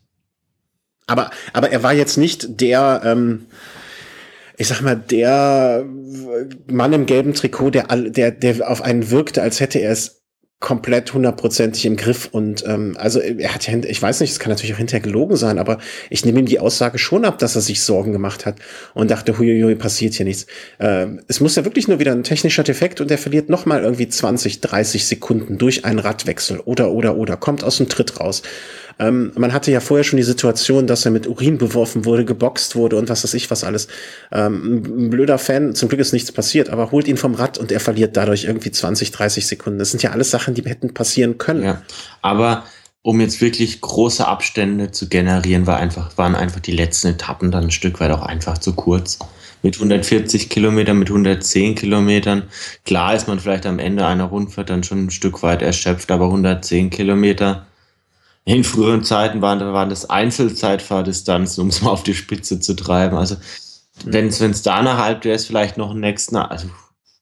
Aber, 1.08 1.32
aber 1.54 1.72
er 1.72 1.84
war 1.84 1.94
jetzt 1.94 2.18
nicht 2.18 2.62
der, 2.62 3.02
ähm, 3.06 3.46
ich 4.58 4.68
sag 4.68 4.82
mal, 4.82 4.96
der 4.96 5.86
Mann 6.68 6.94
im 6.94 7.06
gelben 7.06 7.34
Trikot, 7.34 7.72
der, 7.72 7.86
der, 7.88 8.32
der 8.32 8.70
auf 8.70 8.82
einen 8.82 9.10
wirkte, 9.10 9.42
als 9.42 9.60
hätte 9.60 9.80
er 9.80 9.92
es 9.92 10.18
komplett 10.60 11.14
hundertprozentig 11.14 11.86
im 11.86 11.98
Griff 11.98 12.30
und 12.32 12.66
ähm, 12.66 12.98
also 13.00 13.20
er 13.20 13.54
hat 13.54 13.68
ja, 13.68 13.78
ich 13.78 14.02
weiß 14.02 14.22
nicht, 14.22 14.32
es 14.32 14.40
kann 14.40 14.50
natürlich 14.50 14.74
auch 14.74 14.80
hinterher 14.80 15.02
gelogen 15.02 15.36
sein, 15.36 15.60
aber 15.60 15.78
ich 16.10 16.26
nehme 16.26 16.40
ihm 16.40 16.48
die 16.48 16.60
Aussage 16.60 16.98
schon 16.98 17.26
ab, 17.26 17.38
dass 17.38 17.54
er 17.54 17.62
sich 17.62 17.82
Sorgen 17.82 18.12
gemacht 18.12 18.48
hat 18.48 18.56
und 18.96 19.12
dachte, 19.12 19.38
huiuiui, 19.38 19.76
passiert 19.76 20.16
hier 20.16 20.26
nichts. 20.26 20.48
Ähm, 20.80 21.22
es 21.28 21.42
muss 21.42 21.56
ja 21.56 21.64
wirklich 21.64 21.88
nur 21.88 22.00
wieder 22.00 22.12
ein 22.12 22.24
technischer 22.24 22.64
Defekt 22.64 23.02
und 23.02 23.12
er 23.12 23.20
verliert 23.20 23.50
noch 23.50 23.68
mal 23.68 23.84
irgendwie 23.84 24.10
20, 24.10 24.62
30 24.62 25.06
Sekunden 25.06 25.60
durch 25.60 25.86
einen 25.86 26.00
Radwechsel 26.00 26.60
oder 26.62 26.92
oder 26.92 27.18
oder 27.18 27.38
kommt 27.38 27.64
aus 27.64 27.78
dem 27.78 27.88
Tritt 27.88 28.20
raus. 28.20 28.42
Ähm, 29.00 29.32
man 29.36 29.54
hatte 29.54 29.72
ja 29.72 29.80
vorher 29.80 30.04
schon 30.04 30.18
die 30.18 30.24
Situation, 30.24 30.88
dass 30.88 31.06
er 31.06 31.12
mit 31.12 31.28
Urin 31.28 31.58
beworfen 31.58 32.06
wurde, 32.06 32.26
geboxt 32.26 32.76
wurde 32.76 32.96
und 32.98 33.10
was 33.10 33.24
weiß 33.24 33.34
ich 33.36 33.50
was 33.52 33.64
alles. 33.64 33.88
Ähm, 34.32 34.84
ein 34.86 35.10
blöder 35.10 35.38
Fan, 35.38 35.76
zum 35.76 35.90
Glück 35.90 36.02
ist 36.02 36.14
nichts 36.14 36.32
passiert, 36.32 36.70
aber 36.70 36.92
holt 36.92 37.08
ihn 37.08 37.18
vom 37.18 37.36
Rad 37.36 37.58
und 37.58 37.72
er 37.72 37.80
verliert 37.80 38.18
dadurch 38.18 38.46
irgendwie 38.46 38.72
20, 38.72 39.12
30 39.12 39.46
Sekunden. 39.46 39.80
Das 39.80 39.92
sind 39.92 40.04
ja 40.04 40.12
alles 40.12 40.32
Sachen, 40.32 40.54
die 40.54 40.64
hätten 40.64 40.94
passieren 40.94 41.38
können. 41.38 41.64
Ja, 41.64 41.82
aber 42.22 42.64
um 43.08 43.22
jetzt 43.22 43.40
wirklich 43.40 43.80
große 43.80 44.28
Abstände 44.28 44.92
zu 44.92 45.08
generieren, 45.08 45.66
war 45.66 45.78
einfach, 45.78 46.18
waren 46.18 46.36
einfach 46.36 46.60
die 46.60 46.74
letzten 46.74 47.08
Etappen 47.08 47.52
dann 47.52 47.66
ein 47.66 47.72
Stück 47.72 48.00
weit 48.02 48.12
auch 48.12 48.24
einfach 48.24 48.58
zu 48.58 48.74
kurz. 48.74 49.20
Mit 49.64 49.76
140 49.76 50.50
Kilometern, 50.50 51.00
mit 51.00 51.10
110 51.10 51.76
Kilometern. 51.76 52.44
Klar 52.86 53.16
ist 53.16 53.28
man 53.28 53.40
vielleicht 53.40 53.66
am 53.66 53.80
Ende 53.80 54.06
einer 54.06 54.26
Rundfahrt 54.26 54.70
dann 54.70 54.84
schon 54.84 55.06
ein 55.06 55.10
Stück 55.10 55.42
weit 55.42 55.62
erschöpft, 55.62 56.12
aber 56.12 56.26
110 56.26 56.90
Kilometer 56.90 57.66
in 58.48 58.64
früheren 58.64 59.04
Zeiten 59.04 59.42
waren, 59.42 59.60
waren 59.60 59.90
das 59.90 60.10
Einzelzeitfahrdistanzen, 60.10 61.62
um 61.62 61.68
es 61.68 61.82
mal 61.82 61.92
auf 61.92 62.04
die 62.04 62.14
Spitze 62.14 62.62
zu 62.62 62.76
treiben. 62.76 63.18
Also 63.18 63.36
wenn 64.06 64.28
es 64.28 64.62
da 64.62 64.82
nach 64.82 64.98
halb 64.98 65.22
der 65.22 65.36
ist 65.36 65.48
vielleicht 65.48 65.78
noch 65.78 65.92
ein 65.92 66.00
nächsten, 66.00 66.38
also 66.38 66.70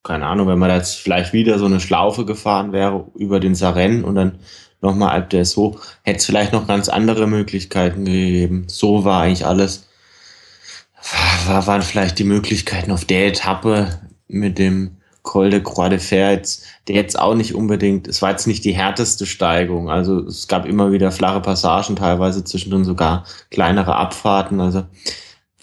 keine 0.03 0.27
Ahnung, 0.27 0.47
wenn 0.47 0.59
man 0.59 0.69
jetzt 0.69 0.97
vielleicht 0.97 1.33
wieder 1.33 1.57
so 1.57 1.65
eine 1.65 1.79
Schlaufe 1.79 2.25
gefahren 2.25 2.73
wäre 2.73 3.07
über 3.15 3.39
den 3.39 3.55
Saren 3.55 4.03
und 4.03 4.13
dann 4.13 4.37
nochmal 4.81 5.09
Alp 5.09 5.31
der 5.31 5.45
so, 5.45 5.79
hätte 6.03 6.19
es 6.19 6.25
vielleicht 6.27 6.53
noch 6.53 6.67
ganz 6.67 6.89
andere 6.89 7.25
Möglichkeiten 7.25 8.05
gegeben. 8.05 8.65
So 8.67 9.03
war 9.03 9.23
eigentlich 9.23 9.47
alles. 9.47 9.87
War, 11.47 11.65
waren 11.65 11.81
vielleicht 11.81 12.19
die 12.19 12.23
Möglichkeiten 12.23 12.91
auf 12.91 13.03
der 13.03 13.25
Etappe 13.27 13.99
mit 14.27 14.59
dem 14.59 14.97
Col 15.25 15.49
de 15.49 15.59
Croix 15.59 15.89
de 15.89 15.99
Fer 15.99 16.31
jetzt, 16.31 16.63
der 16.87 16.95
jetzt 16.95 17.19
auch 17.19 17.33
nicht 17.33 17.55
unbedingt, 17.55 18.07
es 18.07 18.21
war 18.21 18.29
jetzt 18.29 18.47
nicht 18.47 18.63
die 18.63 18.73
härteste 18.73 19.25
Steigung. 19.25 19.89
Also 19.89 20.19
es 20.19 20.47
gab 20.47 20.65
immer 20.65 20.91
wieder 20.91 21.11
flache 21.11 21.41
Passagen, 21.41 21.95
teilweise 21.95 22.43
zwischendrin 22.43 22.85
sogar 22.85 23.25
kleinere 23.49 23.95
Abfahrten. 23.95 24.61
Also 24.61 24.85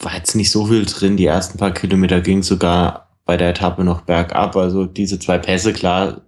war 0.00 0.14
jetzt 0.16 0.34
nicht 0.34 0.50
so 0.50 0.66
viel 0.66 0.84
drin. 0.84 1.16
Die 1.16 1.26
ersten 1.26 1.58
paar 1.58 1.70
Kilometer 1.70 2.20
ging 2.20 2.42
sogar 2.42 3.08
bei 3.24 3.36
der 3.36 3.50
Etappe 3.50 3.84
noch 3.84 4.02
bergab. 4.02 4.56
Also 4.56 4.84
diese 4.84 5.18
zwei 5.20 5.38
Pässe, 5.38 5.72
klar, 5.72 6.22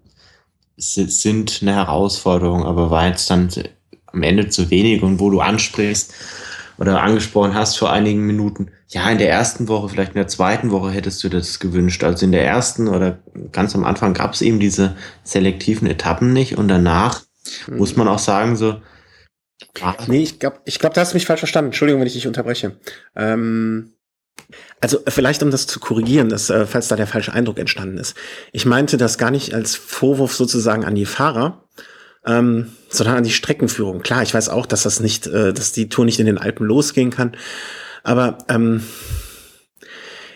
sind 0.76 1.58
eine 1.60 1.74
Herausforderung, 1.74 2.64
aber 2.64 2.90
war 2.90 3.08
jetzt 3.08 3.28
dann 3.30 3.48
am 4.06 4.22
Ende 4.22 4.48
zu 4.48 4.70
wenig. 4.70 5.02
Und 5.02 5.18
wo 5.18 5.28
du 5.28 5.40
ansprichst, 5.40 6.14
oder 6.78 7.02
angesprochen 7.02 7.54
hast 7.54 7.76
vor 7.78 7.92
einigen 7.92 8.26
Minuten, 8.26 8.70
ja, 8.88 9.10
in 9.10 9.18
der 9.18 9.30
ersten 9.30 9.68
Woche, 9.68 9.88
vielleicht 9.88 10.12
in 10.12 10.18
der 10.18 10.28
zweiten 10.28 10.70
Woche 10.70 10.90
hättest 10.90 11.22
du 11.24 11.28
das 11.28 11.58
gewünscht. 11.58 12.04
Also 12.04 12.24
in 12.26 12.32
der 12.32 12.44
ersten 12.44 12.88
oder 12.88 13.18
ganz 13.52 13.74
am 13.74 13.84
Anfang 13.84 14.14
gab 14.14 14.34
es 14.34 14.42
eben 14.42 14.60
diese 14.60 14.96
selektiven 15.22 15.88
Etappen 15.88 16.32
nicht 16.32 16.56
und 16.58 16.68
danach 16.68 17.22
mhm. 17.66 17.78
muss 17.78 17.96
man 17.96 18.08
auch 18.08 18.18
sagen, 18.18 18.56
so. 18.56 18.80
Nee, 20.08 20.22
ich 20.22 20.38
glaube, 20.38 20.60
ich 20.64 20.78
glaub, 20.78 20.94
da 20.94 21.00
hast 21.00 21.12
du 21.12 21.16
mich 21.16 21.26
falsch 21.26 21.40
verstanden. 21.40 21.68
Entschuldigung, 21.68 22.00
wenn 22.00 22.06
ich 22.06 22.14
dich 22.14 22.26
unterbreche. 22.26 22.78
Ähm, 23.16 23.94
Also 24.80 24.98
vielleicht 25.08 25.42
um 25.42 25.50
das 25.50 25.66
zu 25.66 25.80
korrigieren, 25.80 26.28
dass, 26.28 26.50
äh, 26.50 26.66
falls 26.66 26.88
da 26.88 26.96
der 26.96 27.06
falsche 27.06 27.32
Eindruck 27.32 27.58
entstanden 27.58 27.98
ist. 27.98 28.16
Ich 28.52 28.66
meinte 28.66 28.96
das 28.96 29.16
gar 29.16 29.30
nicht 29.30 29.54
als 29.54 29.74
Vorwurf 29.76 30.34
sozusagen 30.34 30.84
an 30.84 30.94
die 30.94 31.06
Fahrer, 31.06 31.63
ähm, 32.26 32.72
sondern 32.88 33.16
an 33.16 33.24
die 33.24 33.30
Streckenführung. 33.30 34.00
Klar, 34.00 34.22
ich 34.22 34.34
weiß 34.34 34.48
auch, 34.48 34.66
dass 34.66 34.82
das 34.82 35.00
nicht, 35.00 35.26
äh, 35.26 35.52
dass 35.52 35.72
die 35.72 35.88
Tour 35.88 36.04
nicht 36.04 36.20
in 36.20 36.26
den 36.26 36.38
Alpen 36.38 36.66
losgehen 36.66 37.10
kann. 37.10 37.36
Aber 38.02 38.38
ähm, 38.48 38.82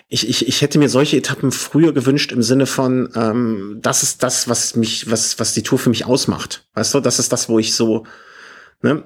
ich, 0.09 0.29
ich, 0.29 0.49
ich 0.49 0.63
hätte 0.63 0.79
mir 0.79 0.89
solche 0.89 1.19
Etappen 1.19 1.53
früher 1.53 1.93
gewünscht 1.93 2.33
im 2.33 2.43
Sinne 2.43 2.67
von, 2.67 3.11
ähm, 3.15 3.79
das 3.83 4.03
ist 4.03 4.23
das, 4.23 4.49
was 4.49 4.75
mich, 4.75 5.11
was, 5.11 5.39
was 5.39 5.53
die 5.53 5.63
Tour 5.63 5.79
für 5.79 5.91
mich 5.91 6.07
ausmacht. 6.07 6.67
Weißt 6.75 6.95
du, 6.95 7.01
das 7.01 7.19
ist 7.19 7.33
das, 7.33 7.49
wo 7.49 7.59
ich 7.59 7.75
so, 7.75 8.07
ne? 8.83 9.05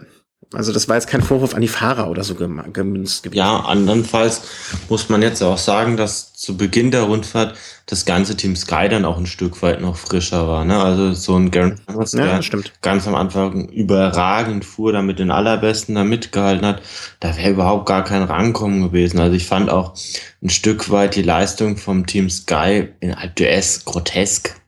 Also 0.54 0.72
das 0.72 0.88
war 0.88 0.96
jetzt 0.96 1.06
kein 1.06 1.22
Vorwurf 1.22 1.54
an 1.54 1.60
die 1.60 1.68
Fahrer 1.68 2.10
oder 2.10 2.24
so 2.24 2.34
gemünzt 2.34 3.22
gewesen. 3.22 3.38
Ja, 3.38 3.60
andernfalls 3.60 4.42
muss 4.88 5.08
man 5.08 5.22
jetzt 5.22 5.42
auch 5.42 5.58
sagen, 5.58 5.96
dass 5.96 6.34
zu 6.34 6.56
Beginn 6.56 6.90
der 6.90 7.02
Rundfahrt 7.02 7.56
das 7.86 8.04
ganze 8.04 8.36
Team 8.36 8.56
Sky 8.56 8.88
dann 8.88 9.04
auch 9.04 9.16
ein 9.16 9.26
Stück 9.26 9.62
weit 9.62 9.80
noch 9.80 9.96
frischer 9.96 10.48
war. 10.48 10.64
Ne? 10.64 10.82
Also 10.82 11.12
so 11.12 11.36
ein 11.36 11.50
Garen 11.50 11.80
Thomas, 11.86 12.12
ja, 12.12 12.26
der 12.26 12.42
stimmt. 12.42 12.72
ganz 12.82 13.06
am 13.06 13.14
Anfang 13.14 13.68
überragend 13.68 14.64
fuhr, 14.64 14.92
da 14.92 15.02
mit 15.02 15.18
den 15.18 15.30
Allerbesten 15.30 15.94
da 15.94 16.04
mitgehalten 16.04 16.66
hat, 16.66 16.82
da 17.20 17.36
wäre 17.36 17.50
überhaupt 17.50 17.86
gar 17.86 18.04
kein 18.04 18.22
Rankommen 18.22 18.82
gewesen. 18.82 19.20
Also 19.20 19.36
ich 19.36 19.46
fand 19.46 19.70
auch 19.70 19.94
ein 20.42 20.50
Stück 20.50 20.90
weit 20.90 21.16
die 21.16 21.22
Leistung 21.22 21.76
vom 21.76 22.06
Team 22.06 22.28
Sky 22.28 22.88
in 23.00 23.14
Alp 23.14 23.40
grotesk. 23.84 24.60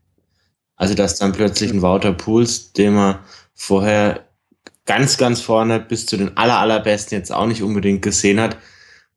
Also 0.77 0.94
dass 0.94 1.18
dann 1.18 1.33
plötzlich 1.33 1.73
ein 1.73 1.83
Wouter 1.83 2.12
Pools, 2.12 2.73
den 2.73 2.94
man 2.94 3.18
vorher 3.55 4.23
ganz, 4.87 5.16
ganz 5.16 5.40
vorne 5.40 5.81
bis 5.81 6.07
zu 6.07 6.16
den 6.16 6.37
aller, 6.37 6.59
allerbesten 6.59 7.18
jetzt 7.18 7.33
auch 7.33 7.47
nicht 7.47 7.62
unbedingt 7.62 8.03
gesehen 8.03 8.40
hat, 8.40 8.57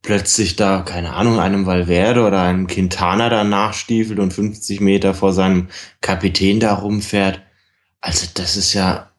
plötzlich 0.01 0.55
da, 0.55 0.81
keine 0.81 1.13
Ahnung, 1.13 1.39
einem 1.39 1.65
Valverde 1.65 2.25
oder 2.25 2.41
einem 2.41 2.67
Quintana 2.67 3.29
da 3.29 3.43
nachstiefelt 3.43 4.19
und 4.19 4.33
50 4.33 4.79
Meter 4.79 5.13
vor 5.13 5.33
seinem 5.33 5.69
Kapitän 6.01 6.59
da 6.59 6.73
rumfährt. 6.73 7.41
Also 7.99 8.27
das 8.33 8.55
ist 8.55 8.73
ja, 8.73 9.11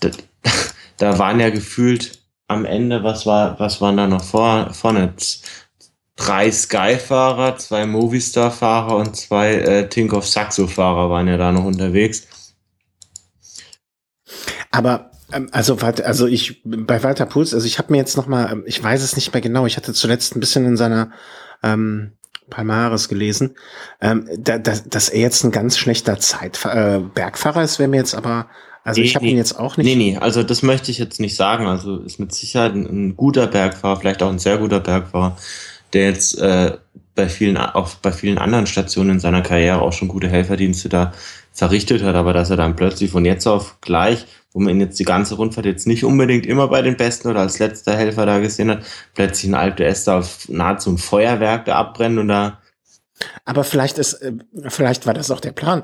da, 0.00 0.10
da 0.96 1.18
waren 1.18 1.40
ja 1.40 1.50
gefühlt 1.50 2.18
am 2.48 2.64
Ende, 2.64 3.04
was 3.04 3.26
war, 3.26 3.58
was 3.60 3.80
waren 3.80 3.96
da 3.96 4.06
noch 4.06 4.24
vor, 4.24 4.72
vorne? 4.72 5.14
Drei 6.16 6.50
Sky-Fahrer, 6.50 7.56
zwei 7.56 7.86
Movistar-Fahrer 7.86 8.96
und 8.96 9.16
zwei 9.16 9.54
äh, 9.54 9.88
Tinkoff 9.88 10.26
Saxo-Fahrer 10.26 11.08
waren 11.08 11.28
ja 11.28 11.38
da 11.38 11.50
noch 11.50 11.64
unterwegs. 11.64 12.26
Aber 14.70 15.09
also, 15.52 15.76
also 15.76 16.26
ich 16.26 16.62
bei 16.64 17.02
Walter 17.02 17.26
Puls, 17.26 17.54
also 17.54 17.66
ich 17.66 17.78
habe 17.78 17.92
mir 17.92 17.98
jetzt 17.98 18.16
noch 18.16 18.26
mal, 18.26 18.52
ähm, 18.52 18.64
ich 18.66 18.82
weiß 18.82 19.02
es 19.02 19.16
nicht 19.16 19.32
mehr 19.32 19.40
genau, 19.40 19.66
ich 19.66 19.76
hatte 19.76 19.92
zuletzt 19.92 20.36
ein 20.36 20.40
bisschen 20.40 20.66
in 20.66 20.76
seiner 20.76 21.10
ähm, 21.62 22.12
Palmares 22.48 23.08
gelesen, 23.08 23.56
ähm, 24.00 24.28
da, 24.38 24.58
da, 24.58 24.74
dass 24.86 25.08
er 25.08 25.20
jetzt 25.20 25.44
ein 25.44 25.52
ganz 25.52 25.78
schlechter 25.78 26.18
Zeit 26.18 26.64
äh, 26.64 27.00
Bergfahrer 27.00 27.62
ist, 27.62 27.78
wäre 27.78 27.88
mir 27.88 27.98
jetzt 27.98 28.14
aber, 28.14 28.48
also 28.84 29.00
nee, 29.00 29.06
ich 29.06 29.14
habe 29.14 29.24
nee, 29.24 29.32
ihn 29.32 29.36
jetzt 29.36 29.58
auch 29.58 29.76
nicht. 29.76 29.86
Nee, 29.86 29.94
nee, 29.94 30.16
also 30.16 30.42
das 30.42 30.62
möchte 30.62 30.90
ich 30.90 30.98
jetzt 30.98 31.20
nicht 31.20 31.36
sagen. 31.36 31.66
Also 31.66 31.98
ist 31.98 32.18
mit 32.18 32.32
Sicherheit 32.32 32.74
ein, 32.74 32.86
ein 32.86 33.16
guter 33.16 33.46
Bergfahrer, 33.46 34.00
vielleicht 34.00 34.22
auch 34.22 34.30
ein 34.30 34.38
sehr 34.38 34.58
guter 34.58 34.80
Bergfahrer, 34.80 35.36
der 35.92 36.06
jetzt 36.06 36.38
äh, 36.38 36.78
bei 37.20 37.28
vielen, 37.28 37.56
auch 37.56 37.94
bei 37.96 38.12
vielen 38.12 38.38
anderen 38.38 38.66
Stationen 38.66 39.10
in 39.10 39.20
seiner 39.20 39.42
Karriere 39.42 39.82
auch 39.82 39.92
schon 39.92 40.08
gute 40.08 40.28
Helferdienste 40.28 40.88
da 40.88 41.12
verrichtet 41.52 42.02
hat, 42.02 42.14
aber 42.14 42.32
dass 42.32 42.50
er 42.50 42.56
dann 42.56 42.76
plötzlich 42.76 43.10
von 43.10 43.24
jetzt 43.24 43.46
auf 43.46 43.78
gleich 43.80 44.26
wo 44.52 44.60
man 44.60 44.80
jetzt 44.80 44.98
die 44.98 45.04
ganze 45.04 45.36
Rundfahrt 45.36 45.66
jetzt 45.66 45.86
nicht 45.86 46.04
unbedingt 46.04 46.46
immer 46.46 46.68
bei 46.68 46.82
den 46.82 46.96
Besten 46.96 47.28
oder 47.28 47.40
als 47.40 47.58
letzter 47.58 47.96
Helfer 47.96 48.26
da 48.26 48.40
gesehen 48.40 48.70
hat, 48.70 48.84
plötzlich 49.14 49.50
ein 49.50 49.54
Alp 49.54 49.78
d'Huez 49.78 50.04
da 50.04 50.18
auf 50.18 50.48
nahezu 50.48 50.90
ein 50.90 50.98
Feuerwerk 50.98 51.66
da 51.66 51.76
abbrennen 51.76 52.18
und 52.18 52.28
da 52.28 52.58
aber 53.44 53.64
vielleicht 53.64 53.98
ist, 53.98 54.14
äh, 54.14 54.32
vielleicht 54.68 55.06
war 55.06 55.12
das 55.12 55.30
auch 55.30 55.40
der 55.40 55.52
Plan. 55.52 55.82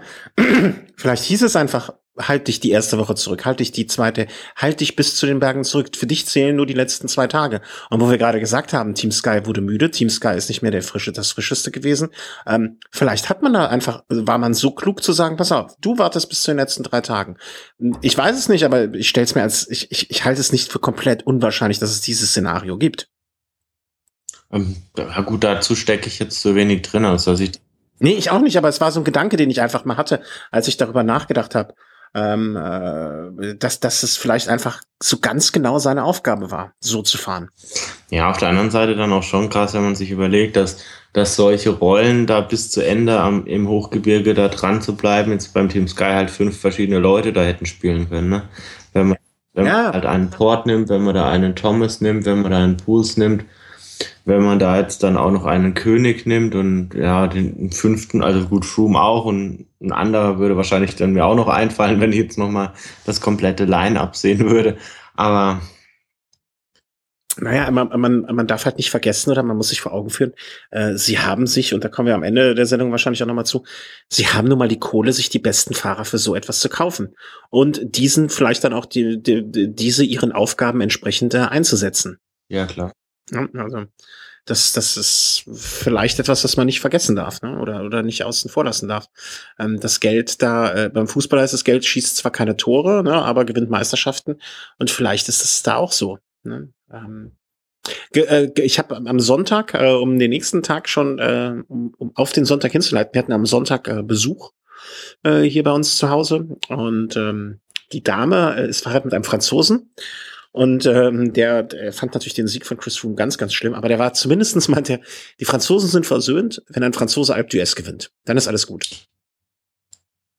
vielleicht 0.96 1.22
hieß 1.25 1.42
es 1.42 1.55
einfach, 1.55 1.92
halt 2.18 2.48
dich 2.48 2.61
die 2.61 2.70
erste 2.70 2.98
Woche 2.98 3.14
zurück, 3.14 3.44
halt 3.44 3.61
dich 3.61 3.72
die 3.72 3.87
zweite, 3.87 4.26
halt 4.57 4.81
dich 4.81 4.96
bis 4.96 5.16
zu 5.16 5.26
den 5.26 5.40
Bergen 5.40 5.64
zurück. 5.64 5.90
Für 5.96 6.07
dich 6.07 6.26
zählen 6.26 6.57
nur 6.57 6.66
die 6.66 6.74
letzten 6.74 7.09
zwei 7.09 7.26
Tage. 7.26 7.61
Und 7.90 8.00
wo 8.00 8.11
wir 8.11 8.18
gerade 8.18 8.40
gesagt 8.40 8.72
haben, 8.72 8.94
Team 8.94 9.12
Sky 9.12 9.40
wurde 9.44 9.61
müde, 9.61 9.90
Team 9.90 10.09
Sky 10.09 10.35
ist 10.37 10.48
nicht 10.48 10.62
mehr 10.62 10.70
der 10.70 10.83
frische, 10.83 11.12
das 11.12 11.33
frischeste 11.33 11.70
gewesen. 11.70 12.11
Ähm, 12.46 12.79
vielleicht 12.90 13.29
hat 13.29 13.42
man 13.42 13.52
da 13.52 13.66
einfach, 13.66 14.05
war 14.09 14.38
man 14.38 14.55
so 14.55 14.70
klug 14.70 15.02
zu 15.02 15.12
sagen, 15.12 15.37
pass 15.37 15.52
auf, 15.52 15.76
du 15.81 15.98
wartest 15.98 16.29
bis 16.29 16.42
zu 16.42 16.50
den 16.50 16.59
letzten 16.59 16.83
drei 16.83 17.00
Tagen. 17.00 17.37
Ich 18.00 18.16
weiß 18.16 18.37
es 18.37 18.48
nicht, 18.48 18.64
aber 18.64 18.94
ich 18.94 19.09
stelle 19.09 19.24
es 19.24 19.35
mir 19.35 19.42
als, 19.42 19.68
ich, 19.70 19.90
ich, 19.90 20.11
ich 20.11 20.24
halte 20.24 20.40
es 20.40 20.52
nicht 20.52 20.72
für 20.72 20.79
komplett 20.79 21.24
unwahrscheinlich, 21.24 21.79
dass 21.79 21.90
es 21.90 22.00
dieses 22.00 22.31
Szenario 22.31 22.79
gibt. 22.79 23.09
Ähm, 24.50 24.76
ja 24.96 25.20
gut, 25.22 25.44
dazu 25.44 25.74
stecke 25.74 26.07
ich 26.07 26.18
jetzt 26.18 26.40
zu 26.40 26.55
wenig 26.55 26.83
drin, 26.83 27.05
als 27.05 27.24
dass 27.24 27.40
ich 27.40 27.52
Nee, 27.98 28.12
ich 28.12 28.31
auch 28.31 28.40
nicht, 28.40 28.59
aber 28.59 28.68
es 28.68 28.83
war 28.83 28.92
so 28.92 29.00
ein 29.00 29.05
Gedanke, 29.05 29.38
den 29.38 29.50
ich 29.50 29.62
einfach 29.62 29.87
mal 29.87 29.96
hatte, 29.96 30.20
als 30.50 30.68
ich 30.68 30.76
darüber 30.76 31.02
nachgedacht 31.02 31.55
habe 31.55 31.74
ähm, 32.14 32.56
äh, 32.56 33.54
dass, 33.56 33.80
dass 33.80 34.02
es 34.02 34.16
vielleicht 34.16 34.48
einfach 34.48 34.82
so 35.02 35.18
ganz 35.18 35.52
genau 35.52 35.78
seine 35.78 36.04
Aufgabe 36.04 36.50
war, 36.50 36.72
so 36.80 37.02
zu 37.02 37.18
fahren. 37.18 37.50
Ja, 38.10 38.30
auf 38.30 38.38
der 38.38 38.48
anderen 38.48 38.70
Seite 38.70 38.96
dann 38.96 39.12
auch 39.12 39.22
schon 39.22 39.50
krass, 39.50 39.74
wenn 39.74 39.82
man 39.82 39.94
sich 39.94 40.10
überlegt, 40.10 40.56
dass, 40.56 40.82
dass 41.12 41.36
solche 41.36 41.70
Rollen 41.70 42.26
da 42.26 42.40
bis 42.40 42.70
zu 42.70 42.84
Ende 42.84 43.20
am, 43.20 43.46
im 43.46 43.68
Hochgebirge 43.68 44.34
da 44.34 44.48
dran 44.48 44.80
zu 44.80 44.96
bleiben, 44.96 45.32
jetzt 45.32 45.52
beim 45.52 45.68
Team 45.68 45.88
Sky 45.88 46.04
halt 46.04 46.30
fünf 46.30 46.58
verschiedene 46.58 46.98
Leute 46.98 47.32
da 47.32 47.42
hätten 47.42 47.66
spielen 47.66 48.08
können. 48.08 48.30
Ne? 48.30 48.42
Wenn 48.92 49.08
man, 49.08 49.18
wenn 49.52 49.66
ja. 49.66 49.82
man 49.84 49.92
halt 49.92 50.06
einen 50.06 50.30
Port 50.30 50.66
nimmt, 50.66 50.88
wenn 50.88 51.02
man 51.02 51.14
da 51.14 51.28
einen 51.28 51.54
Thomas 51.54 52.00
nimmt, 52.00 52.24
wenn 52.24 52.42
man 52.42 52.52
da 52.52 52.64
einen 52.64 52.76
Pools 52.78 53.16
nimmt, 53.16 53.44
wenn 54.26 54.42
man 54.42 54.58
da 54.58 54.76
jetzt 54.76 55.04
dann 55.04 55.16
auch 55.16 55.30
noch 55.30 55.46
einen 55.46 55.74
König 55.74 56.26
nimmt 56.26 56.56
und 56.56 56.94
ja, 56.94 57.28
den 57.28 57.70
fünften, 57.70 58.22
also 58.22 58.48
gut, 58.48 58.64
Froome 58.64 59.00
auch 59.00 59.24
und 59.24 59.66
ein 59.80 59.92
anderer 59.92 60.40
würde 60.40 60.56
wahrscheinlich 60.56 60.96
dann 60.96 61.12
mir 61.12 61.24
auch 61.24 61.36
noch 61.36 61.48
einfallen, 61.48 62.00
wenn 62.00 62.12
ich 62.12 62.18
jetzt 62.18 62.36
nochmal 62.36 62.72
das 63.06 63.20
komplette 63.20 63.64
Line-Up 63.64 64.16
sehen 64.16 64.50
würde. 64.50 64.76
Aber 65.14 65.60
naja, 67.38 67.70
man, 67.70 67.88
man, 68.00 68.22
man 68.22 68.46
darf 68.48 68.64
halt 68.64 68.78
nicht 68.78 68.90
vergessen 68.90 69.30
oder 69.30 69.44
man 69.44 69.56
muss 69.56 69.68
sich 69.68 69.80
vor 69.80 69.92
Augen 69.92 70.10
führen, 70.10 70.32
äh, 70.70 70.94
sie 70.94 71.20
haben 71.20 71.46
sich, 71.46 71.72
und 71.72 71.84
da 71.84 71.88
kommen 71.88 72.08
wir 72.08 72.14
am 72.14 72.22
Ende 72.22 72.54
der 72.56 72.66
Sendung 72.66 72.90
wahrscheinlich 72.90 73.22
auch 73.22 73.28
nochmal 73.28 73.46
zu, 73.46 73.64
sie 74.08 74.26
haben 74.26 74.48
nun 74.48 74.58
mal 74.58 74.68
die 74.68 74.80
Kohle, 74.80 75.12
sich 75.12 75.28
die 75.28 75.38
besten 75.38 75.74
Fahrer 75.74 76.04
für 76.04 76.18
so 76.18 76.34
etwas 76.34 76.60
zu 76.60 76.68
kaufen 76.68 77.14
und 77.50 77.96
diesen 77.96 78.30
vielleicht 78.30 78.64
dann 78.64 78.72
auch 78.72 78.86
die, 78.86 79.22
die, 79.22 79.44
diese 79.72 80.04
ihren 80.04 80.32
Aufgaben 80.32 80.80
entsprechend 80.80 81.34
äh, 81.34 81.38
einzusetzen. 81.38 82.18
Ja, 82.48 82.66
klar. 82.66 82.92
Ja, 83.30 83.48
also 83.54 83.86
das, 84.46 84.72
das 84.72 84.96
ist 84.96 85.44
vielleicht 85.52 86.20
etwas, 86.20 86.44
was 86.44 86.56
man 86.56 86.66
nicht 86.66 86.80
vergessen 86.80 87.16
darf, 87.16 87.42
ne? 87.42 87.58
oder, 87.58 87.82
oder 87.84 88.02
nicht 88.02 88.24
außen 88.24 88.48
vor 88.48 88.64
lassen 88.64 88.88
darf. 88.88 89.08
Ähm, 89.58 89.80
das 89.80 89.98
Geld 89.98 90.40
da, 90.40 90.72
äh, 90.72 90.88
beim 90.88 91.08
Fußball 91.08 91.44
ist 91.44 91.52
das 91.52 91.64
Geld, 91.64 91.84
schießt 91.84 92.16
zwar 92.16 92.30
keine 92.30 92.56
Tore, 92.56 93.02
ne, 93.02 93.14
aber 93.14 93.44
gewinnt 93.44 93.70
Meisterschaften. 93.70 94.38
Und 94.78 94.90
vielleicht 94.90 95.28
ist 95.28 95.44
es 95.44 95.62
da 95.64 95.76
auch 95.76 95.90
so. 95.90 96.18
Ne? 96.44 96.72
Ähm, 96.92 97.32
äh, 98.14 98.48
ich 98.60 98.78
habe 98.78 98.96
am 98.96 99.18
Sonntag, 99.18 99.74
äh, 99.74 99.90
um 99.90 100.18
den 100.20 100.30
nächsten 100.30 100.62
Tag 100.62 100.88
schon, 100.88 101.18
äh, 101.18 101.56
um, 101.66 101.92
um 101.98 102.12
auf 102.14 102.32
den 102.32 102.44
Sonntag 102.44 102.70
hinzuleiten, 102.70 103.14
wir 103.14 103.22
hatten 103.22 103.32
am 103.32 103.46
Sonntag 103.46 103.88
äh, 103.88 104.02
Besuch 104.02 104.52
hier 105.24 105.64
bei 105.64 105.72
uns 105.72 105.96
zu 105.96 106.10
Hause 106.10 106.46
und 106.68 107.16
ähm, 107.16 107.60
die 107.92 108.04
Dame 108.04 108.54
ist 108.60 108.82
verheiratet 108.82 109.06
mit 109.06 109.14
einem 109.14 109.24
Franzosen 109.24 109.90
und 110.56 110.86
ähm, 110.86 111.34
der, 111.34 111.64
der 111.64 111.92
fand 111.92 112.14
natürlich 112.14 112.32
den 112.32 112.48
Sieg 112.48 112.64
von 112.64 112.78
Chris 112.78 112.96
Froome 112.96 113.14
ganz, 113.14 113.36
ganz 113.36 113.52
schlimm. 113.52 113.74
Aber 113.74 113.88
der 113.88 113.98
war 113.98 114.14
zumindestens 114.14 114.68
meint 114.68 114.88
er, 114.88 115.00
die 115.38 115.44
Franzosen 115.44 115.90
sind 115.90 116.06
versöhnt, 116.06 116.62
wenn 116.68 116.82
ein 116.82 116.94
Franzose 116.94 117.34
Alpe 117.34 117.50
d'Huez 117.50 117.76
gewinnt. 117.76 118.10
Dann 118.24 118.38
ist 118.38 118.48
alles 118.48 118.66
gut. 118.66 118.88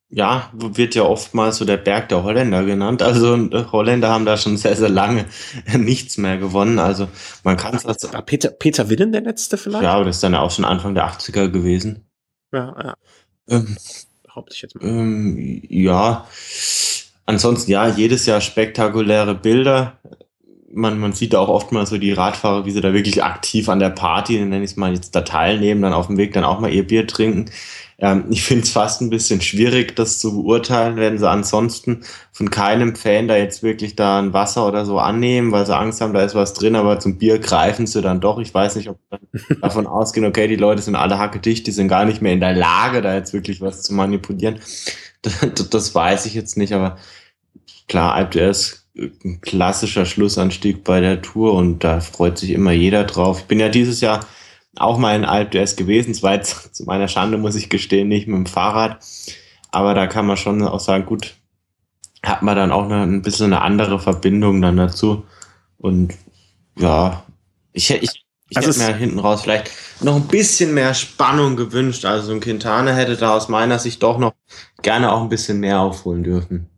Ja, 0.08 0.50
wird 0.52 0.96
ja 0.96 1.04
oftmals 1.04 1.58
so 1.58 1.64
der 1.64 1.76
Berg 1.76 2.08
der 2.08 2.24
Holländer 2.24 2.64
genannt. 2.64 3.00
Also 3.00 3.36
äh, 3.36 3.66
Holländer 3.70 4.08
haben 4.08 4.24
da 4.24 4.36
schon 4.36 4.56
sehr, 4.56 4.74
sehr 4.74 4.88
lange 4.88 5.26
nichts 5.78 6.18
mehr 6.18 6.36
gewonnen. 6.36 6.80
Also 6.80 7.06
man 7.44 7.56
kann 7.56 7.76
es 7.76 7.86
als. 7.86 8.12
War 8.12 8.22
Peter, 8.22 8.50
Peter 8.50 8.90
Willen 8.90 9.12
der 9.12 9.20
letzte 9.20 9.56
vielleicht? 9.56 9.84
Ja, 9.84 9.92
aber 9.92 10.06
das 10.06 10.16
ist 10.16 10.24
dann 10.24 10.34
auch 10.34 10.50
schon 10.50 10.64
Anfang 10.64 10.96
der 10.96 11.08
80er 11.08 11.48
gewesen. 11.48 12.08
Ja, 12.52 12.74
ja. 12.82 12.94
Ähm, 13.48 13.76
Behaupte 14.24 14.52
ich 14.52 14.62
jetzt 14.62 14.74
mal. 14.74 14.84
Ähm, 14.84 15.62
ja 15.68 16.26
ansonsten 17.28 17.70
ja, 17.70 17.86
jedes 17.86 18.26
Jahr 18.26 18.40
spektakuläre 18.40 19.34
Bilder. 19.34 19.98
Man, 20.72 20.98
man 20.98 21.12
sieht 21.12 21.34
auch 21.34 21.48
oft 21.48 21.72
mal 21.72 21.86
so 21.86 21.98
die 21.98 22.12
Radfahrer, 22.12 22.64
wie 22.64 22.70
sie 22.70 22.80
da 22.80 22.92
wirklich 22.92 23.22
aktiv 23.22 23.68
an 23.68 23.80
der 23.80 23.90
Party, 23.90 24.38
nenne 24.38 24.64
ich 24.64 24.72
es 24.72 24.76
mal, 24.76 24.94
jetzt 24.94 25.14
da 25.14 25.20
teilnehmen, 25.20 25.82
dann 25.82 25.92
auf 25.92 26.06
dem 26.06 26.16
Weg 26.16 26.32
dann 26.32 26.44
auch 26.44 26.60
mal 26.60 26.72
ihr 26.72 26.86
Bier 26.86 27.06
trinken. 27.06 27.50
Ähm, 27.98 28.24
ich 28.30 28.42
finde 28.44 28.62
es 28.62 28.70
fast 28.70 29.02
ein 29.02 29.10
bisschen 29.10 29.40
schwierig, 29.42 29.94
das 29.94 30.20
zu 30.20 30.42
beurteilen, 30.42 30.96
wenn 30.96 31.18
sie 31.18 31.28
ansonsten 31.28 32.02
von 32.32 32.50
keinem 32.50 32.96
Fan 32.96 33.28
da 33.28 33.36
jetzt 33.36 33.62
wirklich 33.62 33.94
da 33.94 34.18
ein 34.20 34.32
Wasser 34.32 34.66
oder 34.66 34.86
so 34.86 34.98
annehmen, 34.98 35.52
weil 35.52 35.66
sie 35.66 35.76
Angst 35.76 36.00
haben, 36.00 36.14
da 36.14 36.22
ist 36.22 36.34
was 36.34 36.54
drin, 36.54 36.76
aber 36.76 36.98
zum 36.98 37.18
Bier 37.18 37.38
greifen 37.40 37.86
sie 37.86 38.00
dann 38.00 38.20
doch. 38.20 38.38
Ich 38.38 38.54
weiß 38.54 38.76
nicht, 38.76 38.88
ob 38.88 38.98
davon 39.60 39.86
ausgehen, 39.86 40.26
okay, 40.26 40.48
die 40.48 40.56
Leute 40.56 40.80
sind 40.80 40.96
alle 40.96 41.18
hackedicht, 41.18 41.66
die 41.66 41.72
sind 41.72 41.88
gar 41.88 42.04
nicht 42.06 42.22
mehr 42.22 42.32
in 42.32 42.40
der 42.40 42.54
Lage, 42.54 43.02
da 43.02 43.14
jetzt 43.14 43.34
wirklich 43.34 43.60
was 43.60 43.82
zu 43.82 43.92
manipulieren. 43.92 44.60
Das, 45.20 45.68
das 45.70 45.94
weiß 45.94 46.26
ich 46.26 46.34
jetzt 46.34 46.56
nicht, 46.56 46.72
aber 46.72 46.96
klar, 47.88 48.14
Alp 48.14 48.36
ein 48.36 49.40
klassischer 49.40 50.06
Schlussanstieg 50.06 50.82
bei 50.84 51.00
der 51.00 51.22
Tour 51.22 51.52
und 51.54 51.84
da 51.84 52.00
freut 52.00 52.36
sich 52.36 52.50
immer 52.50 52.72
jeder 52.72 53.04
drauf. 53.04 53.40
Ich 53.40 53.46
bin 53.46 53.60
ja 53.60 53.68
dieses 53.68 54.00
Jahr 54.00 54.26
auch 54.76 54.98
mal 54.98 55.14
in 55.14 55.24
Alp 55.24 55.52
d'Huez 55.52 55.76
gewesen, 55.76 56.14
zwar 56.14 56.34
jetzt 56.34 56.72
zu 56.74 56.84
meiner 56.84 57.08
Schande 57.08 57.38
muss 57.38 57.54
ich 57.54 57.68
gestehen, 57.68 58.08
nicht 58.08 58.26
mit 58.26 58.36
dem 58.36 58.46
Fahrrad, 58.46 59.04
aber 59.70 59.94
da 59.94 60.06
kann 60.06 60.26
man 60.26 60.36
schon 60.36 60.62
auch 60.62 60.80
sagen, 60.80 61.06
gut, 61.06 61.34
hat 62.22 62.42
man 62.42 62.56
dann 62.56 62.72
auch 62.72 62.84
eine, 62.84 63.02
ein 63.02 63.22
bisschen 63.22 63.46
eine 63.46 63.62
andere 63.62 64.00
Verbindung 64.00 64.60
dann 64.60 64.76
dazu 64.76 65.24
und 65.78 66.14
ja, 66.76 67.24
ich, 67.72 67.90
ich, 67.90 68.24
ich 68.50 68.56
also 68.56 68.68
hätte 68.68 68.92
mir 68.92 68.98
hinten 68.98 69.18
raus 69.18 69.42
vielleicht 69.42 69.70
noch 70.00 70.16
ein 70.16 70.26
bisschen 70.26 70.74
mehr 70.74 70.94
Spannung 70.94 71.56
gewünscht. 71.56 72.04
Also 72.04 72.32
ein 72.32 72.40
Quintana 72.40 72.92
hätte 72.92 73.16
da 73.16 73.36
aus 73.36 73.48
meiner 73.48 73.78
Sicht 73.78 74.02
doch 74.02 74.18
noch 74.18 74.32
gerne 74.82 75.12
auch 75.12 75.22
ein 75.22 75.28
bisschen 75.28 75.60
mehr 75.60 75.80
aufholen 75.80 76.22
dürfen. 76.22 76.68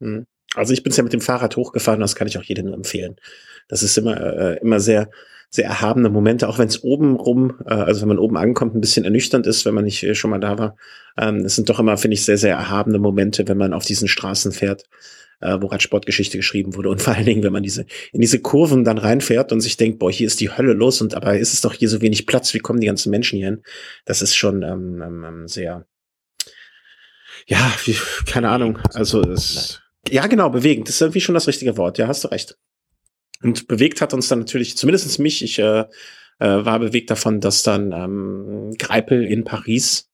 Hm. 0.00 0.26
Also 0.54 0.72
ich 0.72 0.82
bin 0.82 0.92
ja 0.92 1.02
mit 1.02 1.12
dem 1.12 1.20
Fahrrad 1.20 1.56
hochgefahren, 1.56 2.00
das 2.00 2.16
kann 2.16 2.26
ich 2.26 2.38
auch 2.38 2.42
jedem 2.42 2.72
empfehlen. 2.72 3.16
Das 3.68 3.82
ist 3.82 3.96
immer, 3.96 4.20
äh, 4.20 4.58
immer 4.60 4.80
sehr, 4.80 5.10
sehr 5.48 5.66
erhabene 5.66 6.08
Momente, 6.08 6.48
auch 6.48 6.58
wenn 6.58 6.68
es 6.68 6.82
oben 6.82 7.16
rum, 7.16 7.58
äh, 7.66 7.74
also 7.74 8.02
wenn 8.02 8.08
man 8.08 8.18
oben 8.18 8.36
ankommt, 8.36 8.74
ein 8.74 8.80
bisschen 8.80 9.04
ernüchternd 9.04 9.46
ist, 9.46 9.64
wenn 9.64 9.74
man 9.74 9.84
nicht 9.84 10.02
äh, 10.02 10.14
schon 10.14 10.30
mal 10.30 10.40
da 10.40 10.58
war. 10.58 10.76
Ähm, 11.18 11.44
es 11.44 11.56
sind 11.56 11.68
doch 11.68 11.78
immer, 11.80 11.96
finde 11.96 12.14
ich, 12.14 12.24
sehr, 12.24 12.38
sehr 12.38 12.54
erhabene 12.54 12.98
Momente, 12.98 13.46
wenn 13.48 13.58
man 13.58 13.72
auf 13.72 13.84
diesen 13.84 14.08
Straßen 14.08 14.52
fährt, 14.52 14.84
äh, 15.40 15.56
wo 15.60 15.66
Radsportgeschichte 15.66 16.36
geschrieben 16.36 16.74
wurde. 16.76 16.88
Und 16.88 17.02
vor 17.02 17.14
allen 17.14 17.26
Dingen, 17.26 17.42
wenn 17.42 17.52
man 17.52 17.62
diese, 17.62 17.86
in 18.12 18.20
diese 18.20 18.40
Kurven 18.40 18.84
dann 18.84 18.98
reinfährt 18.98 19.52
und 19.52 19.60
sich 19.60 19.76
denkt, 19.76 19.98
boah, 19.98 20.10
hier 20.10 20.26
ist 20.26 20.40
die 20.40 20.50
Hölle 20.50 20.72
los 20.72 21.00
und 21.00 21.14
aber 21.14 21.38
ist 21.38 21.52
es 21.52 21.60
doch 21.60 21.74
hier 21.74 21.88
so 21.88 22.00
wenig 22.00 22.26
Platz, 22.26 22.54
wie 22.54 22.60
kommen 22.60 22.80
die 22.80 22.86
ganzen 22.86 23.10
Menschen 23.10 23.36
hier 23.36 23.46
hin? 23.46 23.62
Das 24.04 24.22
ist 24.22 24.36
schon 24.36 24.62
ähm, 24.62 25.02
ähm, 25.02 25.24
ähm 25.24 25.48
sehr, 25.48 25.86
ja, 27.46 27.72
wie, 27.84 27.96
keine 28.26 28.50
Ahnung. 28.50 28.78
Also 28.94 29.22
es, 29.22 29.80
ja, 30.08 30.26
genau, 30.26 30.50
bewegend. 30.50 30.88
Das 30.88 30.96
ist 30.96 31.00
irgendwie 31.02 31.20
schon 31.20 31.34
das 31.34 31.46
richtige 31.46 31.76
Wort. 31.76 31.98
Ja, 31.98 32.08
hast 32.08 32.24
du 32.24 32.28
recht. 32.28 32.56
Und 33.42 33.68
bewegt 33.68 34.00
hat 34.00 34.14
uns 34.14 34.28
dann 34.28 34.40
natürlich, 34.40 34.76
zumindestens 34.76 35.18
mich, 35.18 35.42
ich 35.42 35.58
äh, 35.58 35.84
äh, 36.40 36.64
war 36.64 36.78
bewegt 36.78 37.10
davon, 37.10 37.40
dass 37.40 37.62
dann 37.62 37.92
ähm, 37.92 38.74
Greipel 38.78 39.24
in 39.24 39.44
Paris 39.44 40.08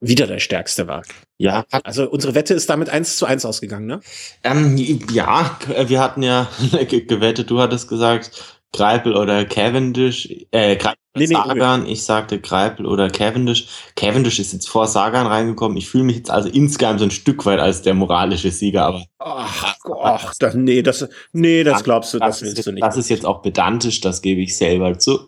wieder 0.00 0.26
der 0.26 0.38
Stärkste 0.38 0.86
war. 0.86 1.02
Ja. 1.38 1.64
Also 1.70 2.08
unsere 2.08 2.34
Wette 2.34 2.54
ist 2.54 2.70
damit 2.70 2.88
eins 2.88 3.16
zu 3.16 3.26
eins 3.26 3.44
ausgegangen, 3.44 3.86
ne? 3.86 4.00
Ähm, 4.44 4.76
ja, 5.12 5.58
wir 5.86 6.00
hatten 6.00 6.22
ja 6.22 6.48
gewettet, 6.88 7.50
du 7.50 7.58
hattest 7.60 7.88
gesagt, 7.88 8.57
Greipel 8.72 9.16
oder 9.16 9.44
Cavendish, 9.44 10.28
äh, 10.50 10.76
Greipel 10.76 10.98
nee, 11.16 11.26
nee, 11.26 11.34
Sagan, 11.34 11.86
ich 11.86 12.04
sagte 12.04 12.38
Greipel 12.38 12.86
oder 12.86 13.08
Cavendish. 13.08 13.66
Cavendish 13.96 14.38
ist 14.38 14.52
jetzt 14.52 14.68
vor 14.68 14.86
Sagan 14.86 15.26
reingekommen. 15.26 15.76
Ich 15.78 15.88
fühle 15.88 16.04
mich 16.04 16.16
jetzt 16.16 16.30
also 16.30 16.48
insgesamt 16.48 17.00
so 17.00 17.06
ein 17.06 17.10
Stück 17.10 17.46
weit 17.46 17.60
als 17.60 17.82
der 17.82 17.94
moralische 17.94 18.50
Sieger, 18.50 18.84
aber. 18.84 19.04
Ach, 19.18 19.74
ach 20.02 20.34
das, 20.38 20.54
nee, 20.54 20.82
das, 20.82 21.08
nee, 21.32 21.64
das 21.64 21.82
glaubst 21.82 22.12
du, 22.12 22.18
das, 22.18 22.40
das 22.40 22.48
willst 22.48 22.66
du 22.66 22.72
nicht. 22.72 22.82
Das 22.82 22.96
ist 22.96 23.08
jetzt 23.08 23.24
auch 23.24 23.42
pedantisch, 23.42 24.00
das 24.00 24.20
gebe 24.20 24.42
ich 24.42 24.56
selber 24.56 24.98
zu. 24.98 25.20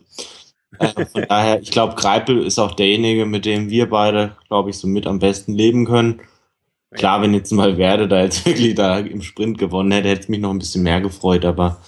äh, 0.79 1.07
von 1.07 1.25
daher, 1.29 1.61
ich 1.63 1.71
glaube, 1.71 1.95
Greipel 1.95 2.45
ist 2.45 2.59
auch 2.59 2.73
derjenige, 2.73 3.25
mit 3.25 3.47
dem 3.47 3.71
wir 3.71 3.89
beide, 3.89 4.37
glaube 4.49 4.71
ich, 4.71 4.77
so 4.77 4.87
mit 4.87 5.07
am 5.07 5.19
besten 5.19 5.55
leben 5.55 5.87
können. 5.87 6.21
Klar, 6.93 7.23
wenn 7.23 7.35
jetzt 7.35 7.53
mal 7.53 7.79
Werde 7.79 8.07
da 8.07 8.23
jetzt 8.23 8.45
wirklich 8.47 8.75
da 8.75 8.99
im 8.99 9.23
Sprint 9.23 9.59
gewonnen 9.59 9.93
hätte, 9.93 10.09
hätte 10.09 10.23
es 10.23 10.29
mich 10.29 10.41
noch 10.41 10.51
ein 10.51 10.59
bisschen 10.59 10.83
mehr 10.83 11.01
gefreut, 11.01 11.45
aber 11.45 11.81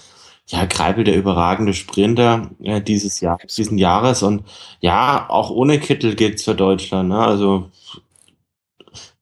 ja, 0.47 0.65
Greipel 0.65 1.03
der 1.03 1.15
überragende 1.15 1.73
Sprinter 1.73 2.51
äh, 2.61 2.81
dieses 2.81 3.21
Jahr, 3.21 3.37
diesen 3.57 3.77
Jahres. 3.77 4.23
Und 4.23 4.43
ja, 4.81 5.25
auch 5.29 5.49
ohne 5.49 5.79
Kittel 5.79 6.15
geht's 6.15 6.43
für 6.43 6.55
Deutschland. 6.55 7.09
Ne? 7.09 7.19
Also 7.19 7.71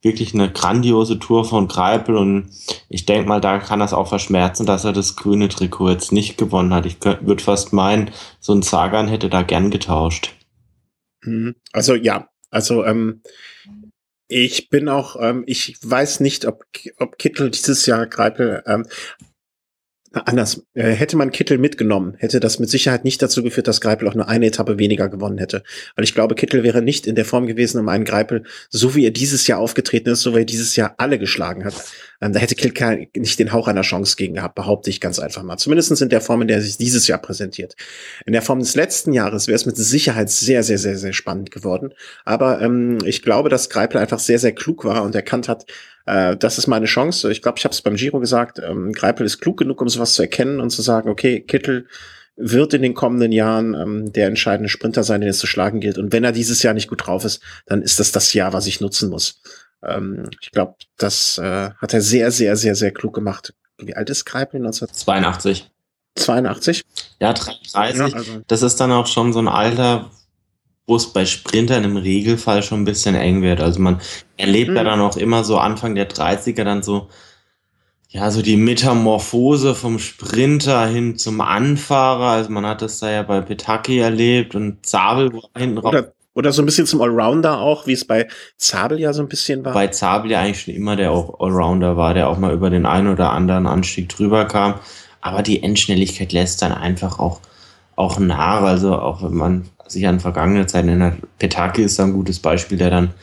wirklich 0.02 0.34
eine 0.34 0.52
grandiose 0.52 1.20
Tour 1.20 1.46
von 1.46 1.68
Greipel 1.68 2.18
und 2.18 2.50
ich 2.90 3.06
denke 3.06 3.28
mal, 3.28 3.40
da 3.40 3.60
kann 3.60 3.80
das 3.80 3.94
auch 3.94 4.08
verschmerzen, 4.08 4.66
dass 4.66 4.84
er 4.84 4.94
das 4.94 5.16
grüne 5.16 5.48
Trikot 5.48 5.90
jetzt 5.90 6.12
nicht 6.12 6.38
gewonnen 6.38 6.74
hat. 6.74 6.88
Ich 6.88 6.98
würde 7.04 7.44
fast 7.44 7.72
meinen, 7.72 8.10
so 8.40 8.54
ein 8.54 8.64
Sagan 8.64 9.08
hätte 9.08 9.30
da 9.30 9.44
gern 9.44 9.70
getauscht. 9.70 10.34
Mhm. 11.24 11.56
Also 11.72 11.94
ja, 11.94 12.30
also 12.50 12.84
ähm, 12.84 13.22
ich 14.28 14.70
bin 14.70 14.90
auch, 14.90 15.18
ähm, 15.20 15.44
ich 15.46 15.78
weiß 15.84 16.22
nicht, 16.22 16.46
ob, 16.46 16.64
ob 16.98 17.18
Kittel 17.20 17.52
dieses 17.52 17.86
Jahr 17.86 18.08
Greipel, 18.08 18.64
ähm, 18.66 18.88
anders. 20.14 20.66
Äh, 20.74 20.92
hätte 20.92 21.16
man 21.16 21.32
Kittel 21.32 21.58
mitgenommen, 21.58 22.16
hätte 22.18 22.40
das 22.40 22.60
mit 22.60 22.70
Sicherheit 22.70 23.06
nicht 23.06 23.22
dazu 23.22 23.44
geführt, 23.44 23.68
dass 23.68 23.82
Greipel 23.82 24.08
auch 24.08 24.16
nur 24.16 24.28
eine 24.28 24.48
Etappe 24.48 24.78
weniger 24.78 25.10
gewonnen 25.10 25.38
hätte. 25.38 25.64
Weil 25.96 26.04
ich 26.04 26.14
glaube, 26.14 26.36
Kittel 26.36 26.64
wäre 26.64 26.82
nicht 26.82 27.08
in 27.08 27.16
der 27.16 27.26
Form 27.26 27.48
gewesen, 27.48 27.80
um 27.80 27.88
einen 27.88 28.04
Greipel, 28.04 28.44
so 28.70 28.96
wie 28.96 29.06
er 29.06 29.12
dieses 29.12 29.48
Jahr 29.48 29.60
aufgetreten 29.60 30.10
ist, 30.10 30.22
so 30.22 30.36
wie 30.36 30.40
er 30.40 30.46
dieses 30.46 30.76
Jahr 30.76 30.96
alle 30.98 31.18
geschlagen 31.18 31.64
hat. 31.64 31.76
Ähm, 32.22 32.34
da 32.34 32.40
hätte 32.40 32.56
Kittel 32.56 33.08
nicht 33.16 33.40
den 33.40 33.54
Hauch 33.54 33.68
einer 33.68 33.82
Chance 33.82 34.16
gegen 34.18 34.36
gehabt, 34.36 34.56
behaupte 34.56 34.90
ich 34.90 35.00
ganz 35.00 35.18
einfach 35.20 35.44
mal. 35.44 35.58
Zumindestens 35.58 36.02
in 36.02 36.10
der 36.10 36.22
Form, 36.22 36.42
in 36.42 36.48
der 36.48 36.58
er 36.58 36.64
sich 36.64 36.78
dieses 36.78 37.08
Jahr 37.08 37.20
präsentiert. 37.20 37.76
In 38.26 38.34
der 38.34 38.42
Form 38.42 38.60
des 38.60 38.76
letzten 38.76 39.14
Jahres 39.14 39.48
wäre 39.48 39.56
es 39.56 39.66
mit 39.66 39.78
Sicherheit 39.78 40.30
sehr, 40.30 40.64
sehr, 40.64 40.78
sehr, 40.78 40.98
sehr 40.98 41.14
spannend 41.14 41.52
geworden. 41.52 41.94
Aber 42.26 42.62
ähm, 42.62 43.00
ich 43.06 43.22
glaube, 43.22 43.50
dass 43.50 43.70
Greipel 43.70 43.98
einfach 43.98 44.20
sehr, 44.20 44.40
sehr 44.40 44.54
klug 44.54 44.84
war 44.84 45.04
und 45.04 45.16
erkannt 45.16 45.48
hat, 45.48 45.66
äh, 46.06 46.36
das 46.38 46.58
ist 46.58 46.68
meine 46.68 46.86
Chance. 46.86 47.32
Ich 47.32 47.42
glaube, 47.42 47.58
ich 47.58 47.66
habe 47.66 47.74
es 47.74 47.82
beim 47.82 47.96
Giro 47.96 48.20
gesagt, 48.20 48.60
ähm, 48.60 48.92
Greipel 48.94 49.26
ist 49.26 49.40
klug 49.40 49.58
genug, 49.58 49.82
um 49.82 49.90
sowas 49.90 50.14
zu 50.14 50.22
erkennen 50.22 50.60
und 50.60 50.70
zu 50.70 50.82
sagen, 50.82 51.10
okay, 51.10 51.42
Kittel 51.42 51.88
wird 52.36 52.74
in 52.74 52.82
den 52.82 52.94
kommenden 52.94 53.32
Jahren 53.32 53.74
ähm, 53.74 54.14
der 54.14 54.28
entscheidende 54.28 54.70
Sprinter 54.70 55.04
sein, 55.04 55.22
den 55.22 55.30
es 55.30 55.40
zu 55.40 55.48
schlagen 55.48 55.80
gilt. 55.80 55.98
Und 55.98 56.12
wenn 56.12 56.24
er 56.24 56.32
dieses 56.32 56.64
Jahr 56.64 56.74
nicht 56.74 56.90
gut 56.90 57.06
drauf 57.06 57.26
ist, 57.26 57.42
dann 57.66 57.82
ist 57.82 58.00
das 58.00 58.12
das 58.12 58.34
Jahr, 58.34 58.54
was 58.54 58.68
ich 58.68 58.82
nutzen 58.82 59.10
muss. 59.10 59.42
Ähm, 59.84 60.30
ich 60.42 60.52
glaube, 60.52 60.76
das 60.98 61.38
äh, 61.38 61.72
hat 61.72 61.94
er 61.94 62.02
sehr, 62.02 62.32
sehr, 62.32 62.56
sehr, 62.56 62.76
sehr 62.76 62.92
klug 62.92 63.14
gemacht. 63.14 63.54
Wie 63.78 63.96
alt 63.96 64.10
ist 64.10 64.26
Greipel? 64.26 64.60
1982. 64.60 65.70
82? 66.16 66.84
Ja, 67.20 67.34
33. 67.34 67.74
Ja, 67.74 68.04
also. 68.18 68.42
Das 68.48 68.62
ist 68.62 68.80
dann 68.80 68.92
auch 68.92 69.08
schon 69.08 69.34
so 69.34 69.40
ein 69.40 69.48
Alter, 69.48 70.12
wo 70.92 70.98
es 70.98 71.08
bei 71.08 71.26
Sprintern 71.26 71.86
im 71.86 71.96
Regelfall 71.96 72.64
schon 72.64 72.82
ein 72.82 72.86
bisschen 72.86 73.16
eng 73.16 73.42
wird. 73.42 73.62
Also 73.62 73.80
man 73.80 74.02
erlebt 74.36 74.72
mhm. 74.72 74.76
ja 74.76 74.84
dann 74.84 75.00
auch 75.00 75.16
immer 75.16 75.46
so 75.46 75.58
Anfang 75.58 75.96
der 75.96 76.10
30er 76.10 76.66
dann 76.66 76.84
so, 76.84 77.08
ja, 78.10 78.30
so 78.30 78.42
die 78.42 78.58
Metamorphose 78.58 79.74
vom 79.74 80.00
Sprinter 80.00 80.86
hin 80.88 81.18
zum 81.18 81.40
Anfahrer. 81.40 82.26
Also 82.26 82.50
man 82.50 82.66
hat 82.66 82.82
das 82.82 83.00
da 83.00 83.10
ja 83.10 83.24
bei 83.24 83.40
Petaki 83.40 84.00
erlebt 84.00 84.54
und 84.54 84.86
Zabel 84.86 85.32
war 85.32 85.44
hinten 85.58 85.78
raus. 85.78 85.94
Oder, 85.94 86.14
oder 86.34 86.52
so 86.52 86.62
ein 86.62 86.66
bisschen 86.66 86.88
zum 86.88 87.02
Allrounder 87.02 87.62
auch, 87.62 87.88
wie 87.88 87.94
es 87.94 88.04
bei 88.04 88.28
Zabel 88.58 89.00
ja 89.00 89.14
so 89.14 89.22
ein 89.22 89.30
bisschen 89.30 89.64
war. 89.64 89.74
Bei 89.74 89.88
Zabel 89.88 90.32
ja 90.32 90.42
eigentlich 90.42 90.64
schon 90.64 90.74
immer 90.74 90.98
der 90.98 91.14
auch 91.14 91.40
Allrounder 91.40 91.96
war, 91.96 92.14
der 92.14 92.28
auch 92.28 92.38
mal 92.38 92.54
über 92.54 92.70
den 92.70 92.86
einen 92.86 93.08
oder 93.08 93.32
anderen 93.32 93.66
Anstieg 93.66 94.10
drüber 94.10 94.44
kam. 94.44 94.74
Aber 95.22 95.42
die 95.42 95.64
Endschnelligkeit 95.64 96.34
lässt 96.34 96.62
dann 96.62 96.74
einfach 96.74 97.18
auch, 97.18 97.40
auch 97.96 98.20
nach. 98.20 98.64
Also 98.64 98.94
auch 98.98 99.24
wenn 99.24 99.36
man 99.36 99.70
sich 99.92 100.08
an 100.08 100.20
vergangene 100.20 100.66
Zeiten 100.66 100.90
erinnert. 100.90 101.18
Petaki 101.40 101.84
ist 101.84 102.00
da 102.00 102.04
ein 102.04 102.14
gutes 102.14 102.40
Beispiel, 102.40 102.78
der 102.78 102.90
dann 102.90 103.14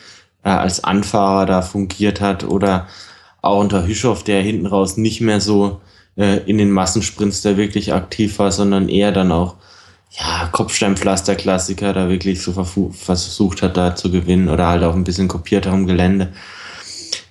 äh, 0.44 0.50
als 0.50 0.84
Anfahrer 0.84 1.46
da 1.46 1.62
fungiert 1.62 2.20
hat 2.20 2.44
oder 2.44 2.86
auch 3.42 3.60
unter 3.60 3.86
Hüschow, 3.86 4.22
der 4.22 4.42
hinten 4.42 4.66
raus 4.66 4.96
nicht 4.96 5.20
mehr 5.20 5.40
so 5.40 5.80
äh, 6.16 6.38
in 6.46 6.58
den 6.58 6.70
Massensprints 6.70 7.42
da 7.42 7.56
wirklich 7.56 7.92
aktiv 7.92 8.38
war, 8.38 8.52
sondern 8.52 8.88
eher 8.88 9.12
dann 9.12 9.32
auch 9.32 9.56
ja, 10.10 10.48
Kopfsteinpflaster-Klassiker 10.52 11.92
da 11.92 12.08
wirklich 12.08 12.42
so 12.42 12.52
versucht 12.92 13.62
hat, 13.62 13.76
da 13.76 13.94
zu 13.94 14.10
gewinnen 14.10 14.48
oder 14.48 14.66
halt 14.66 14.82
auf 14.82 14.94
ein 14.94 15.04
bisschen 15.04 15.28
kopierterem 15.28 15.86
Gelände. 15.86 16.32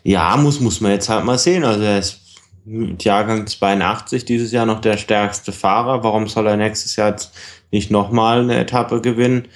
Ja, 0.03 0.37
muss, 0.37 0.59
muss 0.59 0.79
man 0.79 0.91
jetzt 0.91 1.09
halt 1.09 1.25
mal 1.25 1.37
sehen. 1.37 1.65
Also 1.65 1.83
er 1.83 1.99
ist 1.99 2.19
mit 2.65 3.03
Jahrgang 3.03 3.47
82 3.47 4.25
dieses 4.25 4.51
Jahr 4.51 4.65
noch 4.65 4.81
der 4.81 4.97
stärkste 4.97 5.51
Fahrer. 5.51 6.03
Warum 6.03 6.27
soll 6.27 6.47
er 6.47 6.57
nächstes 6.57 6.95
Jahr 6.95 7.09
jetzt 7.09 7.31
nicht 7.71 7.91
nochmal 7.91 8.41
eine 8.41 8.57
Etappe 8.57 9.01
gewinnen. 9.01 9.47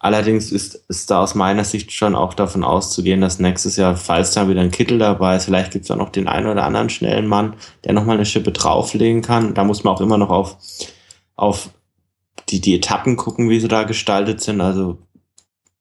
Allerdings 0.00 0.52
ist, 0.52 0.76
ist 0.88 1.10
da 1.10 1.20
aus 1.20 1.34
meiner 1.34 1.64
Sicht 1.64 1.90
schon 1.92 2.14
auch 2.14 2.34
davon 2.34 2.62
auszugehen, 2.62 3.20
dass 3.20 3.40
nächstes 3.40 3.76
Jahr, 3.76 3.96
falls 3.96 4.32
da 4.32 4.48
wieder 4.48 4.60
ein 4.60 4.70
Kittel 4.70 4.98
dabei 4.98 5.36
ist, 5.36 5.46
vielleicht 5.46 5.72
gibt 5.72 5.86
es 5.86 5.90
auch 5.90 5.96
noch 5.96 6.10
den 6.10 6.28
einen 6.28 6.46
oder 6.46 6.64
anderen 6.64 6.88
schnellen 6.88 7.26
Mann, 7.26 7.54
der 7.84 7.94
nochmal 7.94 8.16
eine 8.16 8.26
Schippe 8.26 8.52
drauflegen 8.52 9.22
kann. 9.22 9.54
Da 9.54 9.64
muss 9.64 9.82
man 9.82 9.94
auch 9.94 10.00
immer 10.00 10.16
noch 10.16 10.30
auf, 10.30 10.56
auf 11.34 11.70
die, 12.48 12.60
die 12.60 12.76
Etappen 12.76 13.16
gucken, 13.16 13.50
wie 13.50 13.58
sie 13.58 13.66
da 13.66 13.82
gestaltet 13.82 14.40
sind. 14.40 14.60
Also, 14.60 14.98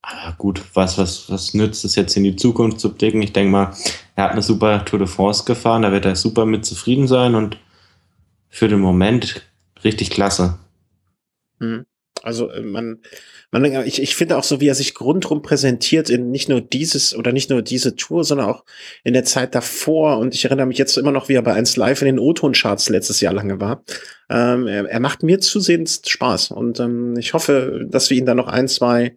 aber 0.02 0.36
gut, 0.36 0.64
was, 0.74 0.98
was, 0.98 1.30
was 1.30 1.54
nützt 1.54 1.86
es 1.86 1.96
jetzt 1.96 2.18
in 2.18 2.24
die 2.24 2.36
Zukunft 2.36 2.80
zu 2.80 2.94
blicken? 2.96 3.22
Ich 3.22 3.34
denke 3.34 3.52
mal, 3.52 3.74
er 4.16 4.24
hat 4.24 4.32
eine 4.32 4.42
super 4.42 4.84
Tour 4.84 4.98
de 4.98 5.08
France 5.08 5.44
gefahren, 5.46 5.84
da 5.84 5.92
wird 5.92 6.06
er 6.06 6.16
super 6.16 6.48
mit 6.48 6.66
zufrieden 6.66 7.08
sein 7.08 7.36
und 7.36 7.58
für 8.50 8.68
den 8.68 8.80
Moment 8.80 9.44
richtig 9.84 10.10
klasse. 10.10 10.58
Mhm. 11.60 11.86
Also 12.24 12.50
äh, 12.50 12.62
man, 12.62 13.00
man, 13.52 13.66
ich, 13.86 14.02
ich 14.02 14.16
finde 14.16 14.38
auch 14.38 14.44
so, 14.44 14.60
wie 14.60 14.68
er 14.68 14.76
sich 14.76 15.00
rundrum 15.00 15.42
präsentiert 15.42 16.10
in 16.10 16.32
nicht 16.32 16.50
nur 16.50 16.62
dieses 16.62 17.16
oder 17.16 17.32
nicht 17.32 17.50
nur 17.50 17.62
diese 17.62 17.96
Tour, 17.96 18.24
sondern 18.24 18.48
auch 18.48 18.64
in 19.04 19.14
der 19.14 19.24
Zeit 19.24 19.56
davor. 19.56 20.18
Und 20.18 20.36
ich 20.36 20.46
erinnere 20.46 20.66
mich 20.66 20.78
jetzt 20.78 20.98
immer 20.98 21.12
noch, 21.12 21.30
wie 21.30 21.34
er 21.34 21.42
bei 21.42 21.54
1 21.54 21.78
Live 21.78 22.02
in 22.02 22.08
den 22.08 22.20
O-Ton-Charts 22.20 22.90
letztes 22.90 23.22
Jahr 23.22 23.34
lange 23.34 23.60
war. 23.60 23.84
Ähm, 24.30 24.68
er, 24.68 24.86
er 24.86 25.00
macht 25.00 25.24
mir 25.24 25.40
zusehends 25.40 26.02
Spaß 26.08 26.52
und 26.52 26.80
ähm, 26.80 27.16
ich 27.18 27.34
hoffe, 27.34 27.86
dass 27.90 28.10
wir 28.10 28.18
ihn 28.18 28.26
dann 28.26 28.38
noch 28.38 28.48
ein, 28.48 28.68
zwei 28.68 29.16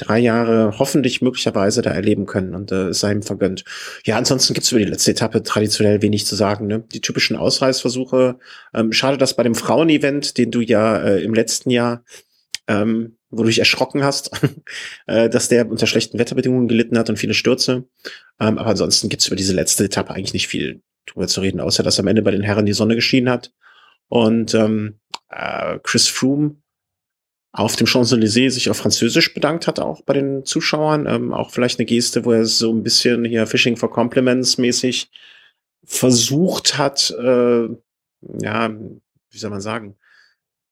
drei 0.00 0.18
Jahre 0.18 0.78
hoffentlich 0.78 1.22
möglicherweise 1.22 1.82
da 1.82 1.90
erleben 1.90 2.26
können 2.26 2.54
und 2.54 2.72
äh, 2.72 2.92
sei 2.92 3.12
ihm 3.12 3.22
vergönnt. 3.22 3.64
Ja, 4.04 4.16
ansonsten 4.16 4.54
gibt's 4.54 4.72
über 4.72 4.80
die 4.80 4.90
letzte 4.90 5.12
Etappe 5.12 5.42
traditionell 5.42 6.02
wenig 6.02 6.26
zu 6.26 6.36
sagen. 6.36 6.66
Ne? 6.66 6.84
Die 6.92 7.00
typischen 7.00 7.36
Ausreißversuche. 7.36 8.38
Ähm, 8.74 8.92
schade, 8.92 9.18
dass 9.18 9.36
bei 9.36 9.42
dem 9.42 9.54
Frauenevent, 9.54 10.38
den 10.38 10.50
du 10.50 10.60
ja 10.60 10.98
äh, 10.98 11.22
im 11.22 11.34
letzten 11.34 11.70
Jahr 11.70 12.04
ähm, 12.68 13.16
wo 13.30 13.42
du 13.42 13.48
dich 13.48 13.58
erschrocken 13.58 14.04
hast, 14.04 14.30
äh, 15.06 15.28
dass 15.28 15.48
der 15.48 15.68
unter 15.68 15.86
schlechten 15.86 16.18
Wetterbedingungen 16.18 16.68
gelitten 16.68 16.98
hat 16.98 17.10
und 17.10 17.18
viele 17.18 17.34
Stürze. 17.34 17.84
Ähm, 18.38 18.58
aber 18.58 18.70
ansonsten 18.70 19.08
gibt's 19.08 19.26
über 19.26 19.36
diese 19.36 19.54
letzte 19.54 19.84
Etappe 19.84 20.14
eigentlich 20.14 20.34
nicht 20.34 20.48
viel 20.48 20.82
drüber 21.06 21.26
zu 21.26 21.40
reden, 21.40 21.60
außer 21.60 21.82
dass 21.82 21.98
am 21.98 22.06
Ende 22.06 22.22
bei 22.22 22.30
den 22.30 22.42
Herren 22.42 22.66
die 22.66 22.72
Sonne 22.72 22.94
geschienen 22.94 23.30
hat 23.30 23.52
und 24.08 24.54
ähm, 24.54 25.00
äh, 25.30 25.78
Chris 25.82 26.08
Froome 26.08 26.56
auf 27.52 27.76
dem 27.76 27.86
Champs-Élysées 27.86 28.50
sich 28.50 28.70
auf 28.70 28.76
Französisch 28.76 29.34
bedankt 29.34 29.66
hat, 29.66 29.80
auch 29.80 30.02
bei 30.02 30.14
den 30.14 30.44
Zuschauern. 30.44 31.06
Ähm, 31.06 31.32
auch 31.32 31.50
vielleicht 31.50 31.78
eine 31.78 31.86
Geste, 31.86 32.24
wo 32.24 32.32
er 32.32 32.46
so 32.46 32.72
ein 32.72 32.82
bisschen 32.82 33.24
hier 33.24 33.46
Fishing 33.46 33.76
for 33.76 33.90
Compliments 33.90 34.58
mäßig 34.58 35.10
versucht 35.84 36.78
hat, 36.78 37.10
äh, 37.18 37.68
ja, 38.42 38.70
wie 39.30 39.38
soll 39.38 39.50
man 39.50 39.60
sagen? 39.60 39.96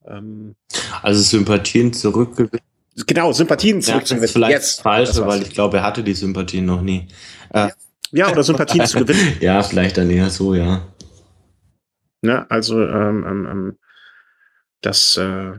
Ähm, 0.07 0.55
also 1.03 1.20
Sympathien 1.20 1.93
zurückgewinnen. 1.93 2.64
Genau, 3.07 3.33
Sympathien 3.33 3.83
zurückgewinnen. 3.83 4.22
Ja, 4.22 4.29
vielleicht 4.29 4.53
Jetzt, 4.53 4.83
falsch, 4.83 5.16
weil 5.18 5.43
ich 5.43 5.51
glaube, 5.51 5.79
er 5.79 5.83
hatte 5.83 6.03
die 6.05 6.14
Sympathien 6.14 6.66
noch 6.66 6.81
nie. 6.81 7.09
Äh, 7.51 7.70
ja, 8.12 8.31
oder 8.31 8.43
Sympathien 8.43 8.87
zu 8.87 9.01
gewinnen. 9.01 9.37
Ja, 9.41 9.62
vielleicht 9.62 9.99
dann 9.99 10.11
eher 10.11 10.31
so, 10.31 10.55
ja. 10.55 10.87
Ne, 12.22 12.51
also 12.51 12.81
ähm, 12.83 13.24
ähm, 13.26 13.49
ähm 13.51 13.79
das 14.81 15.16
äh, 15.16 15.55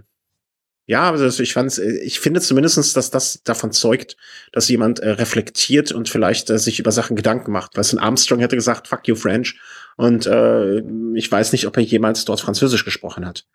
ja, 0.90 1.12
also 1.12 1.44
ich 1.44 1.54
fand, 1.54 1.78
ich 1.78 2.20
finde 2.20 2.42
zumindestens, 2.42 2.94
dass 2.94 3.12
das 3.12 3.44
davon 3.44 3.72
zeugt, 3.72 4.18
dass 4.52 4.70
jemand 4.70 4.98
äh, 4.98 5.12
reflektiert 5.12 5.92
und 5.92 6.10
vielleicht 6.10 6.50
äh, 6.50 6.58
sich 6.58 6.80
über 6.80 6.92
Sachen 6.92 7.16
Gedanken 7.16 7.52
macht. 7.52 7.78
Weil 7.78 7.86
ein 7.94 8.00
Armstrong 8.00 8.40
hätte 8.40 8.56
gesagt, 8.56 8.88
fuck 8.88 9.08
you 9.08 9.14
French. 9.14 9.60
Und 9.98 10.26
äh, 10.26 10.80
ich 11.14 11.32
weiß 11.32 11.52
nicht, 11.52 11.68
ob 11.68 11.78
er 11.78 11.84
jemals 11.84 12.26
dort 12.26 12.42
Französisch 12.42 12.86
gesprochen 12.86 13.28
hat. 13.28 13.46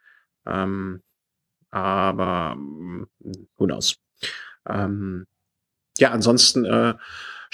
Ähm, 0.47 1.03
aber 1.72 2.57
who 3.57 3.66
knows. 3.66 3.97
Ähm, 4.68 5.26
ja, 5.99 6.12
ansonsten 6.12 6.64
äh, 6.64 6.95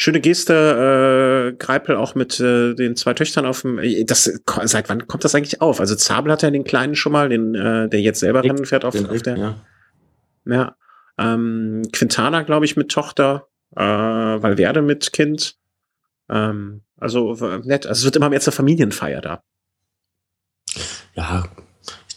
schöne 0.01 0.21
Geste, 0.21 1.53
äh, 1.53 1.57
Greipel 1.59 1.95
auch 1.97 2.15
mit 2.15 2.41
äh, 2.41 2.75
den 2.75 2.97
zwei 2.97 3.13
Töchtern 3.13 3.45
auf 3.45 3.61
dem. 3.61 3.79
Äh, 3.79 4.05
das 4.05 4.25
seit 4.65 4.89
wann 4.89 5.07
kommt 5.07 5.25
das 5.25 5.35
eigentlich 5.35 5.61
auf? 5.61 5.79
Also 5.79 5.95
Zabel 5.95 6.33
hat 6.33 6.43
ja 6.43 6.51
den 6.51 6.65
kleinen 6.65 6.95
schon 6.95 7.13
mal, 7.13 7.29
den 7.29 7.55
äh, 7.55 7.89
der 7.89 8.01
jetzt 8.01 8.21
selber 8.21 8.43
Rennen 8.43 8.65
fährt 8.65 8.87
auf, 8.87 8.95
auf 8.95 9.23
der. 9.23 9.37
Ja. 9.37 9.55
Ja. 10.47 10.77
Ähm, 11.19 11.83
Quintana, 11.93 12.43
glaube 12.43 12.65
ich, 12.65 12.77
mit 12.77 12.91
Tochter, 12.91 13.49
äh, 13.77 13.83
Valverde 13.83 14.81
mit 14.81 15.13
Kind. 15.13 15.57
Ähm, 16.31 16.81
also 16.97 17.35
nett. 17.65 17.87
Also 17.87 18.01
es 18.01 18.05
wird 18.07 18.17
immer 18.17 18.31
mehr 18.31 18.41
zur 18.41 18.55
Familienfeier 18.55 19.21
da. 19.21 19.43
Ja, 21.15 21.45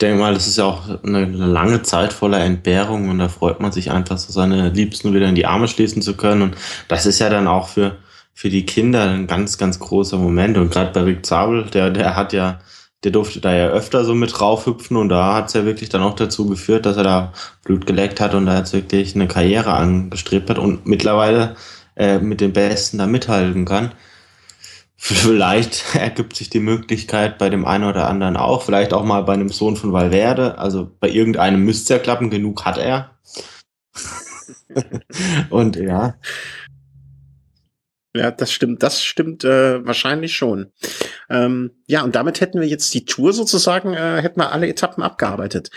denke 0.04 0.20
mal, 0.20 0.34
das 0.34 0.48
ist 0.48 0.58
ja 0.58 0.66
auch 0.66 1.04
eine, 1.04 1.26
lange 1.26 1.82
Zeit 1.82 2.14
voller 2.14 2.40
Entbehrung 2.40 3.10
und 3.10 3.20
da 3.20 3.30
freut 3.30 3.60
man 3.60 3.72
sich 3.72 3.92
einfach, 3.92 4.18
so 4.18 4.34
seine 4.34 4.70
Liebsten 4.70 5.14
wieder 5.14 5.28
in 5.28 5.36
die 5.36 5.46
Arme 5.46 5.68
schließen 5.68 6.02
zu 6.02 6.16
können. 6.16 6.42
Und 6.42 6.56
das 6.88 7.06
ist 7.06 7.20
ja 7.20 7.30
dann 7.30 7.48
auch 7.48 7.68
für, 7.70 7.98
für 8.34 8.50
die 8.50 8.66
Kinder 8.66 9.10
ein 9.10 9.28
ganz, 9.28 9.58
ganz 9.58 9.80
großer 9.80 10.18
Moment. 10.18 10.58
Und 10.58 10.72
gerade 10.72 10.92
bei 10.92 11.02
Rick 11.02 11.26
Zabel, 11.26 11.64
der, 11.66 11.90
der 11.90 12.16
hat 12.16 12.34
ja 12.34 12.60
der 13.04 13.12
durfte 13.12 13.42
da 13.42 13.54
ja 13.54 13.68
öfter 13.68 14.06
so 14.06 14.16
mit 14.16 14.40
raufhüpfen 14.40 14.96
und 14.96 15.10
da 15.10 15.36
hat 15.36 15.48
es 15.48 15.54
ja 15.54 15.66
wirklich 15.66 15.90
dann 15.90 16.02
auch 16.02 16.16
dazu 16.16 16.48
geführt, 16.48 16.86
dass 16.86 16.98
er 16.98 17.04
da 17.04 17.34
Blut 17.64 17.86
geleckt 17.86 18.22
hat 18.22 18.34
und 18.34 18.46
da 18.46 18.58
jetzt 18.58 18.74
wirklich 18.74 19.14
eine 19.16 19.28
Karriere 19.28 19.74
angestrebt 19.74 20.50
hat 20.50 20.58
und 20.58 20.86
mittlerweile 20.86 21.56
äh, 21.98 22.20
mit 22.20 22.40
den 22.40 22.54
Besten 22.54 22.98
da 22.98 23.08
mithalten 23.08 23.66
kann. 23.66 23.92
Vielleicht 25.06 25.84
ergibt 25.96 26.34
sich 26.38 26.50
die 26.50 26.62
Möglichkeit 26.62 27.38
bei 27.38 27.50
dem 27.50 27.66
einen 27.66 27.84
oder 27.84 28.08
anderen 28.08 28.38
auch, 28.38 28.64
vielleicht 28.64 28.94
auch 28.94 29.04
mal 29.04 29.24
bei 29.24 29.34
einem 29.34 29.50
Sohn 29.50 29.76
von 29.76 29.92
Valverde. 29.92 30.58
Also 30.58 30.90
bei 31.02 31.10
irgendeinem 31.10 31.66
müsste 31.66 31.84
es 31.84 31.90
ja 31.90 32.00
klappen, 32.00 32.30
genug 32.30 32.64
hat 32.64 32.78
er. 32.78 33.12
und 35.50 35.76
ja, 35.76 36.16
ja, 38.16 38.32
das 38.32 38.52
stimmt, 38.52 38.82
das 38.82 39.04
stimmt 39.04 39.44
äh, 39.44 39.86
wahrscheinlich 39.86 40.36
schon. 40.36 40.72
Ähm, 41.30 41.72
ja, 41.88 42.04
und 42.04 42.16
damit 42.16 42.40
hätten 42.40 42.62
wir 42.62 42.68
jetzt 42.68 42.94
die 42.94 43.06
Tour 43.06 43.34
sozusagen, 43.34 43.94
äh, 43.96 44.22
hätten 44.22 44.40
wir 44.40 44.52
alle 44.52 44.70
Etappen 44.70 45.04
abgearbeitet. 45.04 45.70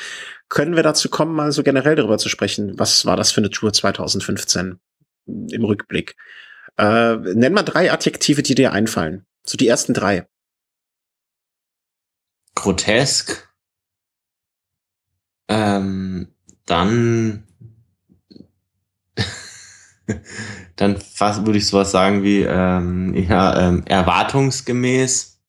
Können 0.48 0.76
wir 0.76 0.82
dazu 0.84 1.08
kommen, 1.08 1.34
mal 1.34 1.50
so 1.50 1.64
generell 1.64 1.96
darüber 1.96 2.18
zu 2.18 2.28
sprechen? 2.28 2.78
Was 2.78 3.06
war 3.06 3.16
das 3.16 3.32
für 3.32 3.40
eine 3.40 3.50
Tour 3.50 3.72
2015 3.72 4.78
im 5.26 5.64
Rückblick? 5.64 6.14
Äh, 6.78 7.16
nenn 7.16 7.52
mal 7.52 7.62
drei 7.62 7.92
Adjektive, 7.92 8.42
die 8.42 8.54
dir 8.54 8.72
einfallen. 8.72 9.24
So 9.44 9.56
die 9.56 9.68
ersten 9.68 9.94
drei. 9.94 10.26
Grotesk. 12.54 13.48
Ähm, 15.48 16.28
dann 16.66 17.46
dann 20.76 20.96
fast 20.98 21.46
würde 21.46 21.58
ich 21.58 21.66
sowas 21.66 21.90
sagen 21.90 22.22
wie 22.22 22.42
ähm, 22.42 23.14
ja, 23.14 23.68
ähm, 23.68 23.84
erwartungsgemäß. 23.86 25.40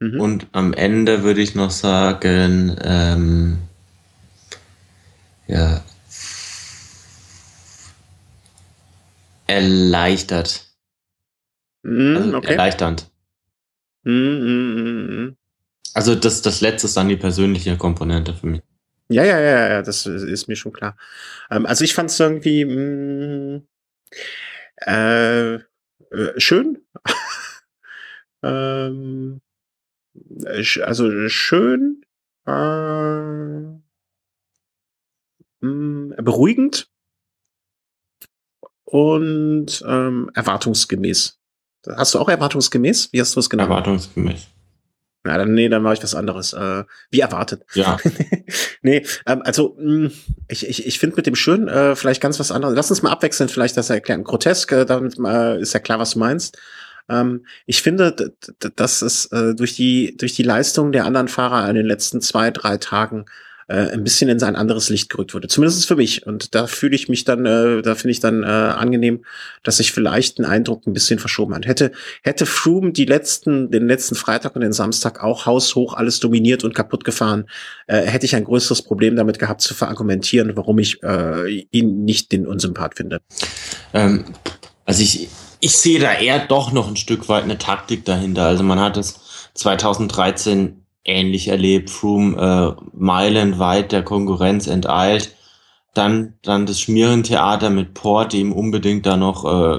Mhm. 0.00 0.20
Und 0.20 0.46
am 0.52 0.72
Ende 0.72 1.22
würde 1.22 1.40
ich 1.40 1.54
noch 1.54 1.70
sagen, 1.70 2.76
ähm, 2.82 3.58
ja, 5.46 5.82
erleichtert. 9.52 10.66
Mhm, 11.82 12.16
also 12.16 12.36
okay. 12.36 12.52
Erleichternd. 12.52 13.10
Mhm, 14.04 14.12
mhm, 14.12 15.06
mhm, 15.06 15.36
also 15.94 16.14
das, 16.14 16.42
das 16.42 16.60
letzte 16.60 16.86
ist 16.86 16.96
dann 16.96 17.08
die 17.08 17.16
persönliche 17.16 17.76
Komponente 17.76 18.34
für 18.34 18.46
mich. 18.46 18.62
Ja, 19.08 19.24
ja, 19.24 19.38
ja, 19.40 19.68
ja, 19.68 19.82
das 19.82 20.06
ist 20.06 20.48
mir 20.48 20.56
schon 20.56 20.72
klar. 20.72 20.96
Ähm, 21.50 21.66
also 21.66 21.84
ich 21.84 21.94
fand 21.94 22.10
es 22.10 22.18
irgendwie 22.18 22.64
mh, 22.64 23.58
mm, 23.58 23.66
äh, 24.86 25.54
äh, 25.54 25.60
schön. 26.38 26.78
ähm, 28.42 29.40
also 30.82 31.28
schön. 31.28 32.02
Äh, 32.46 32.50
mh, 32.50 33.80
mm, 35.60 36.14
beruhigend 36.22 36.91
und 38.92 39.82
ähm, 39.88 40.30
erwartungsgemäß. 40.34 41.38
Hast 41.96 42.14
du 42.14 42.18
auch 42.18 42.28
erwartungsgemäß? 42.28 43.08
Wie 43.12 43.20
hast 43.22 43.34
du 43.34 43.40
es 43.40 43.48
genannt? 43.48 43.70
Erwartungsgemäß. 43.70 44.48
Na, 45.24 45.38
dann, 45.38 45.54
nee, 45.54 45.70
dann 45.70 45.82
mache 45.82 45.94
ich 45.94 46.02
was 46.02 46.14
anderes. 46.14 46.52
Äh, 46.52 46.84
wie 47.10 47.20
erwartet. 47.20 47.62
Ja. 47.72 47.96
nee, 48.82 49.06
ähm, 49.26 49.40
also 49.44 49.76
mh, 49.78 50.08
mm, 50.08 50.12
ich, 50.48 50.68
ich, 50.68 50.86
ich 50.86 50.98
finde 50.98 51.16
mit 51.16 51.26
dem 51.26 51.36
Schön 51.36 51.68
äh, 51.68 51.96
vielleicht 51.96 52.20
ganz 52.20 52.38
was 52.38 52.52
anderes. 52.52 52.76
Lass 52.76 52.90
uns 52.90 53.00
mal 53.00 53.12
abwechselnd 53.12 53.50
vielleicht 53.50 53.78
das 53.78 53.88
erklären. 53.88 54.24
Grotesk, 54.24 54.72
äh, 54.72 54.84
damit 54.84 55.18
äh, 55.18 55.58
ist 55.58 55.72
ja 55.72 55.80
klar, 55.80 55.98
was 55.98 56.10
du 56.10 56.18
meinst. 56.18 56.58
Ähm, 57.08 57.46
ich 57.64 57.80
finde, 57.80 58.34
dass 58.76 59.00
es 59.00 59.24
äh, 59.32 59.54
durch 59.54 59.74
die 59.74 60.18
durch 60.18 60.34
die 60.34 60.42
Leistung 60.42 60.92
der 60.92 61.06
anderen 61.06 61.28
Fahrer 61.28 61.66
in 61.66 61.76
den 61.76 61.86
letzten 61.86 62.20
zwei, 62.20 62.50
drei 62.50 62.76
Tagen 62.76 63.24
äh, 63.68 63.90
ein 63.90 64.04
bisschen 64.04 64.28
in 64.28 64.38
sein 64.38 64.56
anderes 64.56 64.88
Licht 64.88 65.10
gerückt 65.10 65.34
wurde. 65.34 65.48
Zumindest 65.48 65.86
für 65.86 65.96
mich. 65.96 66.26
Und 66.26 66.54
da 66.54 66.66
fühle 66.66 66.94
ich 66.94 67.08
mich 67.08 67.24
dann, 67.24 67.46
äh, 67.46 67.82
da 67.82 67.94
finde 67.94 68.12
ich 68.12 68.20
dann 68.20 68.42
äh, 68.42 68.46
angenehm, 68.46 69.24
dass 69.62 69.78
sich 69.78 69.92
vielleicht 69.92 70.38
ein 70.38 70.44
Eindruck 70.44 70.86
ein 70.86 70.92
bisschen 70.92 71.18
verschoben 71.18 71.54
hat. 71.54 71.66
Hätte, 71.66 71.92
hätte 72.22 72.46
Froome 72.46 72.92
die 72.92 73.04
letzten, 73.04 73.70
den 73.70 73.86
letzten 73.86 74.14
Freitag 74.14 74.54
und 74.54 74.62
den 74.62 74.72
Samstag 74.72 75.22
auch 75.22 75.46
haushoch 75.46 75.94
alles 75.94 76.20
dominiert 76.20 76.64
und 76.64 76.74
kaputt 76.74 77.04
gefahren, 77.04 77.46
äh, 77.86 78.02
hätte 78.02 78.26
ich 78.26 78.34
ein 78.34 78.44
größeres 78.44 78.82
Problem 78.82 79.16
damit 79.16 79.38
gehabt 79.38 79.60
zu 79.60 79.74
verargumentieren, 79.74 80.56
warum 80.56 80.78
ich 80.78 81.02
äh, 81.02 81.66
ihn 81.70 82.04
nicht 82.04 82.32
den 82.32 82.46
Unsympath 82.46 82.96
finde. 82.96 83.20
Ähm, 83.92 84.24
also 84.84 85.02
ich, 85.02 85.28
ich 85.60 85.76
sehe 85.76 86.00
da 86.00 86.12
eher 86.12 86.46
doch 86.46 86.72
noch 86.72 86.88
ein 86.88 86.96
Stück 86.96 87.28
weit 87.28 87.44
eine 87.44 87.58
Taktik 87.58 88.04
dahinter. 88.04 88.46
Also 88.46 88.64
man 88.64 88.80
hat 88.80 88.96
es 88.96 89.20
2013 89.54 90.81
ähnlich 91.04 91.48
erlebt. 91.48 91.90
Froome 91.90 92.36
äh, 92.78 92.82
meilenweit 92.92 93.92
der 93.92 94.02
Konkurrenz 94.02 94.66
enteilt. 94.66 95.34
Dann, 95.94 96.34
dann 96.42 96.66
das 96.66 96.80
Schmierentheater 96.80 97.70
mit 97.70 97.94
Port, 97.94 98.32
die 98.32 98.40
ihm 98.40 98.52
unbedingt 98.52 99.04
da 99.04 99.16
noch, 99.16 99.44
äh, 99.44 99.76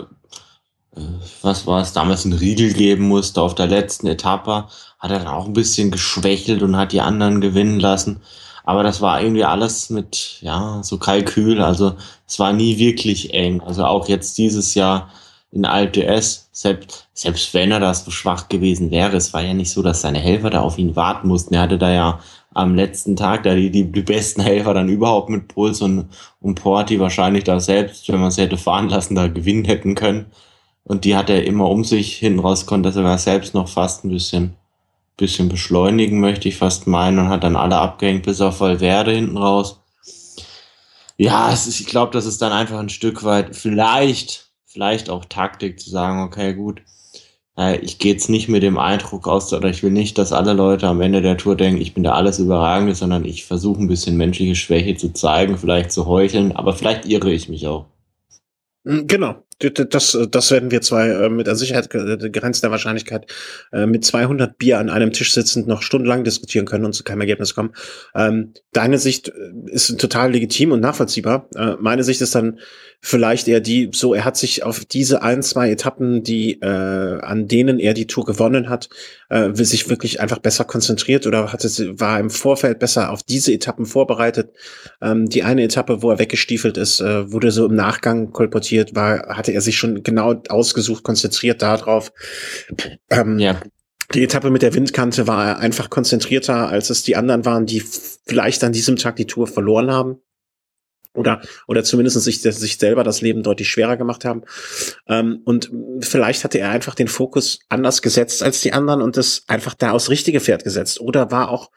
äh, 0.99 1.01
was 1.41 1.65
war 1.65 1.81
es, 1.81 1.93
damals 1.93 2.25
ein 2.25 2.33
Riegel 2.33 2.73
geben 2.73 3.07
musste 3.07 3.41
auf 3.41 3.55
der 3.55 3.67
letzten 3.67 4.07
Etappe. 4.07 4.67
Hat 4.99 5.11
er 5.11 5.19
dann 5.19 5.27
auch 5.27 5.45
ein 5.45 5.53
bisschen 5.53 5.91
geschwächelt 5.91 6.61
und 6.61 6.77
hat 6.77 6.91
die 6.91 7.01
anderen 7.01 7.41
gewinnen 7.41 7.79
lassen. 7.79 8.21
Aber 8.63 8.83
das 8.83 9.01
war 9.01 9.21
irgendwie 9.21 9.43
alles 9.43 9.89
mit, 9.89 10.37
ja, 10.41 10.81
so 10.83 10.97
Kalkül. 10.97 11.61
Also 11.61 11.95
es 12.27 12.39
war 12.39 12.53
nie 12.53 12.77
wirklich 12.77 13.33
eng. 13.33 13.61
Also 13.61 13.85
auch 13.85 14.07
jetzt 14.07 14.37
dieses 14.37 14.75
Jahr 14.75 15.09
in 15.53 15.65
Alp 15.65 15.93
d'Huez, 15.93 16.47
selbst, 16.51 17.07
selbst 17.13 17.53
wenn 17.53 17.71
er 17.71 17.79
das 17.79 18.03
so 18.03 18.11
schwach 18.11 18.49
gewesen 18.49 18.89
wäre, 18.89 19.15
es 19.15 19.33
war 19.33 19.41
ja 19.41 19.53
nicht 19.53 19.69
so, 19.69 19.83
dass 19.83 20.01
seine 20.01 20.19
Helfer 20.19 20.49
da 20.49 20.61
auf 20.61 20.79
ihn 20.79 20.95
warten 20.95 21.27
mussten. 21.27 21.53
Er 21.53 21.61
hatte 21.61 21.77
da 21.77 21.91
ja 21.91 22.19
am 22.55 22.73
letzten 22.75 23.15
Tag, 23.15 23.43
da 23.43 23.53
die, 23.53 23.69
die, 23.69 23.91
die 23.91 24.01
besten 24.01 24.41
Helfer 24.41 24.73
dann 24.73 24.89
überhaupt 24.89 25.29
mit 25.29 25.47
Puls 25.47 25.81
und, 25.81 26.09
und 26.41 26.55
Porti 26.55 26.99
wahrscheinlich 26.99 27.43
da 27.43 27.59
selbst, 27.59 28.07
wenn 28.09 28.19
man 28.19 28.29
es 28.29 28.37
hätte 28.37 28.57
fahren 28.57 28.89
lassen, 28.89 29.15
da 29.15 29.27
gewinnen 29.27 29.65
hätten 29.65 29.93
können. 29.93 30.25
Und 30.85 31.05
die 31.05 31.15
hat 31.15 31.29
er 31.29 31.45
immer 31.45 31.69
um 31.69 31.83
sich 31.83 32.17
hinten 32.17 32.39
raus, 32.39 32.65
konnte 32.65 32.91
sogar 32.91 33.17
selbst 33.19 33.53
noch 33.53 33.69
fast 33.69 34.03
ein 34.03 34.09
bisschen, 34.09 34.55
bisschen 35.17 35.49
beschleunigen, 35.49 36.19
möchte 36.19 36.49
ich 36.49 36.57
fast 36.57 36.87
meinen, 36.87 37.19
und 37.19 37.29
hat 37.29 37.43
dann 37.43 37.55
alle 37.55 37.77
abgehängt, 37.77 38.23
bis 38.23 38.41
auf 38.41 38.59
Valverde 38.59 39.11
hinten 39.11 39.37
raus. 39.37 39.79
Ja, 41.17 41.53
es 41.53 41.67
ist, 41.67 41.79
ich 41.79 41.85
glaube, 41.85 42.11
das 42.11 42.25
ist 42.25 42.41
dann 42.41 42.51
einfach 42.51 42.79
ein 42.79 42.89
Stück 42.89 43.23
weit, 43.23 43.55
vielleicht, 43.55 44.52
vielleicht 44.73 45.09
auch 45.09 45.25
Taktik 45.25 45.79
zu 45.79 45.89
sagen, 45.89 46.23
okay, 46.23 46.53
gut, 46.53 46.81
äh, 47.57 47.77
ich 47.79 47.99
gehe 47.99 48.11
jetzt 48.11 48.29
nicht 48.29 48.49
mit 48.49 48.63
dem 48.63 48.77
Eindruck 48.77 49.27
aus, 49.27 49.53
oder 49.53 49.69
ich 49.69 49.83
will 49.83 49.91
nicht, 49.91 50.17
dass 50.17 50.33
alle 50.33 50.53
Leute 50.53 50.87
am 50.87 51.01
Ende 51.01 51.21
der 51.21 51.37
Tour 51.37 51.55
denken, 51.55 51.81
ich 51.81 51.93
bin 51.93 52.03
da 52.03 52.13
alles 52.13 52.39
Überragende, 52.39 52.95
sondern 52.95 53.23
ich 53.23 53.45
versuche 53.45 53.81
ein 53.81 53.87
bisschen 53.87 54.17
menschliche 54.17 54.55
Schwäche 54.55 54.95
zu 54.95 55.13
zeigen, 55.13 55.57
vielleicht 55.57 55.91
zu 55.91 56.07
heucheln, 56.07 56.51
aber 56.51 56.73
vielleicht 56.73 57.05
irre 57.05 57.31
ich 57.31 57.49
mich 57.49 57.67
auch. 57.67 57.85
Hm, 58.85 59.07
genau, 59.07 59.35
das, 59.71 60.17
das 60.29 60.51
werden 60.51 60.71
wir 60.71 60.81
zwei 60.81 61.09
äh, 61.09 61.29
mit 61.29 61.47
der 61.47 61.55
Sicherheit 61.55 61.89
grenzender 61.89 62.71
Wahrscheinlichkeit 62.71 63.31
äh, 63.71 63.85
mit 63.85 64.05
200 64.05 64.57
Bier 64.57 64.79
an 64.79 64.89
einem 64.89 65.11
Tisch 65.11 65.33
sitzend 65.33 65.67
noch 65.67 65.81
stundenlang 65.81 66.23
diskutieren 66.23 66.65
können 66.65 66.85
und 66.85 66.93
zu 66.93 67.03
keinem 67.03 67.21
Ergebnis 67.21 67.55
kommen. 67.55 67.73
Ähm, 68.15 68.53
deine 68.71 68.99
Sicht 68.99 69.31
ist 69.67 69.99
total 69.99 70.31
legitim 70.31 70.71
und 70.71 70.79
nachvollziehbar. 70.79 71.47
Meine 71.79 72.03
Sicht 72.03 72.21
ist 72.21 72.35
dann 72.35 72.59
vielleicht 73.05 73.49
eher 73.49 73.59
die, 73.59 73.89
so 73.91 74.13
er 74.13 74.23
hat 74.23 74.37
sich 74.37 74.63
auf 74.63 74.85
diese 74.85 75.21
ein, 75.21 75.43
zwei 75.43 75.69
Etappen, 75.69 76.23
die 76.23 76.61
äh, 76.61 76.65
an 76.65 77.49
denen 77.49 77.77
er 77.77 77.93
die 77.93 78.07
Tour 78.07 78.23
gewonnen 78.23 78.69
hat, 78.69 78.87
äh, 79.29 79.53
sich 79.53 79.89
wirklich 79.89 80.21
einfach 80.21 80.39
besser 80.39 80.63
konzentriert 80.63 81.27
oder 81.27 81.51
hatte 81.51 81.67
war 81.99 82.17
im 82.17 82.29
Vorfeld 82.29 82.79
besser 82.79 83.11
auf 83.11 83.21
diese 83.21 83.51
Etappen 83.51 83.85
vorbereitet. 83.85 84.51
Ähm, 85.01 85.27
die 85.27 85.43
eine 85.43 85.63
Etappe, 85.63 86.01
wo 86.01 86.11
er 86.11 86.19
weggestiefelt 86.19 86.77
ist, 86.77 87.01
äh, 87.01 87.29
wurde 87.29 87.51
so 87.51 87.65
im 87.65 87.75
Nachgang 87.75 88.31
kolportiert, 88.31 88.95
war 88.95 89.35
hatte 89.35 89.52
er 89.53 89.61
sich 89.61 89.77
schon 89.77 90.03
genau 90.03 90.41
ausgesucht, 90.49 91.03
konzentriert 91.03 91.61
darauf. 91.61 92.11
Ähm, 93.09 93.39
ja. 93.39 93.61
Die 94.13 94.23
Etappe 94.23 94.51
mit 94.51 94.61
der 94.61 94.73
Windkante 94.73 95.27
war 95.27 95.57
einfach 95.57 95.89
konzentrierter, 95.89 96.69
als 96.69 96.89
es 96.89 97.03
die 97.03 97.15
anderen 97.15 97.45
waren, 97.45 97.65
die 97.65 97.81
vielleicht 97.81 98.63
an 98.63 98.73
diesem 98.73 98.95
Tag 98.95 99.15
die 99.15 99.25
Tour 99.25 99.47
verloren 99.47 99.91
haben 99.91 100.17
oder 101.15 101.41
oder 101.67 101.83
zumindest 101.83 102.21
sich, 102.21 102.41
sich 102.41 102.77
selber 102.77 103.03
das 103.03 103.21
Leben 103.21 103.43
deutlich 103.43 103.69
schwerer 103.69 103.97
gemacht 103.97 104.25
haben. 104.25 104.43
Ähm, 105.07 105.41
und 105.45 105.71
vielleicht 106.01 106.43
hatte 106.43 106.59
er 106.59 106.69
einfach 106.69 106.95
den 106.95 107.07
Fokus 107.07 107.59
anders 107.69 108.01
gesetzt 108.01 108.43
als 108.43 108.61
die 108.61 108.73
anderen 108.73 109.01
und 109.01 109.17
das 109.17 109.43
einfach 109.47 109.73
da 109.73 109.91
aufs 109.91 110.09
richtige 110.09 110.41
Pferd 110.41 110.63
gesetzt. 110.63 110.99
Oder 110.99 111.31
war 111.31 111.49
auch 111.49 111.71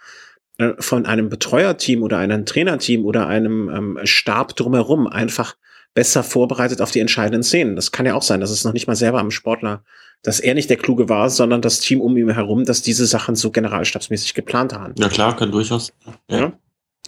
äh, 0.59 0.73
von 0.79 1.07
einem 1.07 1.29
Betreuerteam 1.29 2.03
oder 2.03 2.19
einem 2.19 2.47
Trainerteam 2.47 3.05
oder 3.05 3.27
einem 3.27 3.69
ähm, 3.69 3.99
Stab 4.05 4.57
drumherum 4.57 5.07
einfach 5.07 5.57
besser 5.97 6.23
vorbereitet 6.23 6.83
auf 6.83 6.91
die 6.91 7.01
entscheidenden 7.01 7.43
Szenen. 7.43 7.75
Das 7.75 7.91
kann 7.91 8.05
ja 8.05 8.15
auch 8.15 8.23
sein, 8.23 8.41
dass 8.41 8.51
es 8.51 8.65
noch 8.65 8.75
nicht 8.75 8.87
mal 8.87 8.95
selber 8.95 9.19
am 9.19 9.31
Sportler, 9.31 9.83
dass 10.23 10.41
er 10.41 10.53
nicht 10.55 10.69
der 10.69 10.77
Kluge 10.77 11.09
war, 11.09 11.31
sondern 11.31 11.63
das 11.63 11.81
Team 11.81 12.03
um 12.03 12.17
ihn 12.19 12.29
herum, 12.29 12.67
dass 12.67 12.83
diese 12.83 13.07
Sachen 13.07 13.35
so 13.35 13.51
generalstabsmäßig 13.51 14.35
geplant 14.35 14.75
haben. 14.75 14.95
Ja 14.99 15.09
klar, 15.09 15.35
kann 15.35 15.51
durchaus. 15.51 15.95
Ja. 16.29 16.39
ja. 16.39 16.53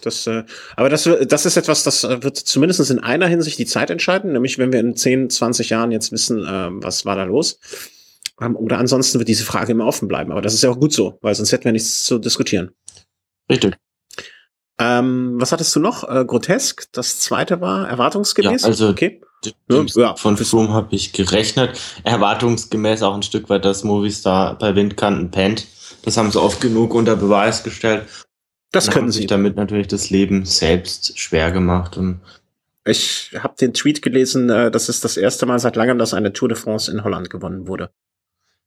Das, 0.01 0.25
äh, 0.25 0.43
aber 0.75 0.89
das, 0.89 1.07
das 1.27 1.45
ist 1.45 1.55
etwas, 1.55 1.83
das 1.83 2.03
äh, 2.03 2.23
wird 2.23 2.37
zumindest 2.37 2.89
in 2.89 2.99
einer 2.99 3.27
Hinsicht 3.27 3.59
die 3.59 3.67
Zeit 3.67 3.91
entscheiden, 3.91 4.31
nämlich 4.31 4.57
wenn 4.57 4.73
wir 4.73 4.79
in 4.79 4.95
10, 4.95 5.29
20 5.29 5.69
Jahren 5.69 5.91
jetzt 5.91 6.11
wissen, 6.11 6.43
äh, 6.43 6.69
was 6.83 7.05
war 7.05 7.15
da 7.15 7.25
los. 7.25 7.59
Ähm, 8.41 8.55
oder 8.55 8.79
ansonsten 8.79 9.19
wird 9.19 9.29
diese 9.29 9.45
Frage 9.45 9.73
immer 9.73 9.85
offen 9.85 10.07
bleiben. 10.07 10.31
Aber 10.31 10.41
das 10.41 10.55
ist 10.55 10.63
ja 10.63 10.71
auch 10.71 10.79
gut 10.79 10.93
so, 10.93 11.19
weil 11.21 11.35
sonst 11.35 11.51
hätten 11.51 11.65
wir 11.65 11.73
nichts 11.73 12.05
zu 12.05 12.17
diskutieren. 12.17 12.71
Richtig. 13.51 13.75
Ähm, 14.79 15.33
was 15.35 15.51
hattest 15.51 15.75
du 15.75 15.79
noch? 15.79 16.09
Äh, 16.09 16.23
grotesk. 16.25 16.87
Das 16.93 17.19
zweite 17.19 17.59
war 17.59 17.87
erwartungsgemäß. 17.87 18.61
Ja, 18.61 18.67
also 18.69 18.89
okay. 18.89 19.21
Ja, 19.95 20.15
von 20.15 20.37
Froome 20.37 20.73
habe 20.73 20.95
ich 20.95 21.13
gerechnet. 21.13 21.79
Erwartungsgemäß 22.03 23.03
auch 23.03 23.15
ein 23.15 23.23
Stück 23.23 23.49
weit, 23.49 23.65
dass 23.65 23.83
Movistar 23.83 24.57
bei 24.57 24.75
Windkanten 24.75 25.31
pennt. 25.31 25.67
Das 26.03 26.17
haben 26.17 26.31
sie 26.31 26.41
oft 26.41 26.61
genug 26.61 26.93
unter 26.93 27.15
Beweis 27.15 27.63
gestellt. 27.63 28.05
Das 28.71 28.89
können 28.89 29.11
sie. 29.11 29.19
sich 29.19 29.27
damit 29.27 29.55
natürlich 29.55 29.87
das 29.87 30.09
Leben 30.09 30.45
selbst 30.45 31.17
schwer 31.17 31.51
gemacht. 31.51 31.97
Und 31.97 32.21
ich 32.85 33.31
habe 33.37 33.55
den 33.59 33.73
Tweet 33.73 34.01
gelesen, 34.01 34.49
äh, 34.49 34.71
das 34.71 34.89
ist 34.89 35.03
das 35.03 35.17
erste 35.17 35.45
Mal 35.45 35.59
seit 35.59 35.75
langem, 35.75 35.97
dass 35.97 36.13
eine 36.13 36.33
Tour 36.33 36.49
de 36.49 36.57
France 36.57 36.91
in 36.91 37.03
Holland 37.03 37.29
gewonnen 37.29 37.67
wurde. 37.67 37.91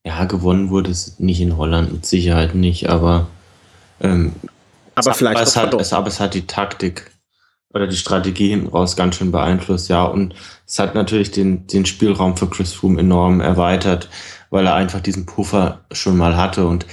Ja, 0.04 0.24
gewonnen 0.24 0.70
wurde 0.70 0.90
es 0.90 1.18
nicht 1.20 1.40
in 1.40 1.56
Holland, 1.56 1.92
mit 1.92 2.06
Sicherheit 2.06 2.54
nicht, 2.54 2.88
aber 2.88 3.28
ähm, 4.00 4.32
aber 4.94 5.14
vielleicht 5.14 5.40
es 5.40 5.56
hat, 5.56 5.74
es, 5.74 5.92
aber 5.92 6.08
es 6.08 6.20
hat 6.20 6.34
die 6.34 6.46
Taktik 6.46 7.10
oder 7.74 7.86
die 7.86 7.96
Strategie 7.96 8.50
hinten 8.50 8.68
raus 8.68 8.96
ganz 8.96 9.16
schön 9.16 9.32
beeinflusst, 9.32 9.88
ja. 9.88 10.04
Und 10.04 10.34
es 10.66 10.78
hat 10.78 10.94
natürlich 10.94 11.30
den, 11.30 11.66
den 11.66 11.86
Spielraum 11.86 12.36
für 12.36 12.48
Chris 12.48 12.72
Froome 12.72 13.00
enorm 13.00 13.40
erweitert, 13.40 14.08
weil 14.50 14.66
er 14.66 14.74
einfach 14.74 15.00
diesen 15.00 15.26
Puffer 15.26 15.84
schon 15.92 16.16
mal 16.16 16.36
hatte. 16.36 16.66
Und 16.66 16.86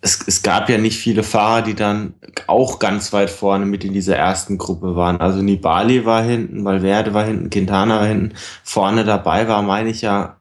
es, 0.00 0.20
es 0.26 0.42
gab 0.42 0.68
ja 0.68 0.78
nicht 0.78 0.98
viele 0.98 1.22
Fahrer, 1.22 1.62
die 1.62 1.74
dann 1.74 2.14
auch 2.48 2.80
ganz 2.80 3.12
weit 3.12 3.30
vorne 3.30 3.66
mit 3.66 3.84
in 3.84 3.92
dieser 3.92 4.16
ersten 4.16 4.58
Gruppe 4.58 4.96
waren. 4.96 5.20
Also 5.20 5.42
Nibali 5.42 6.04
war 6.04 6.22
hinten, 6.22 6.64
Valverde 6.64 7.14
war 7.14 7.24
hinten, 7.24 7.50
Quintana 7.50 8.00
war 8.00 8.06
hinten. 8.06 8.34
Vorne 8.64 9.04
dabei 9.04 9.46
war, 9.46 9.62
meine 9.62 9.90
ich 9.90 10.02
ja, 10.02 10.40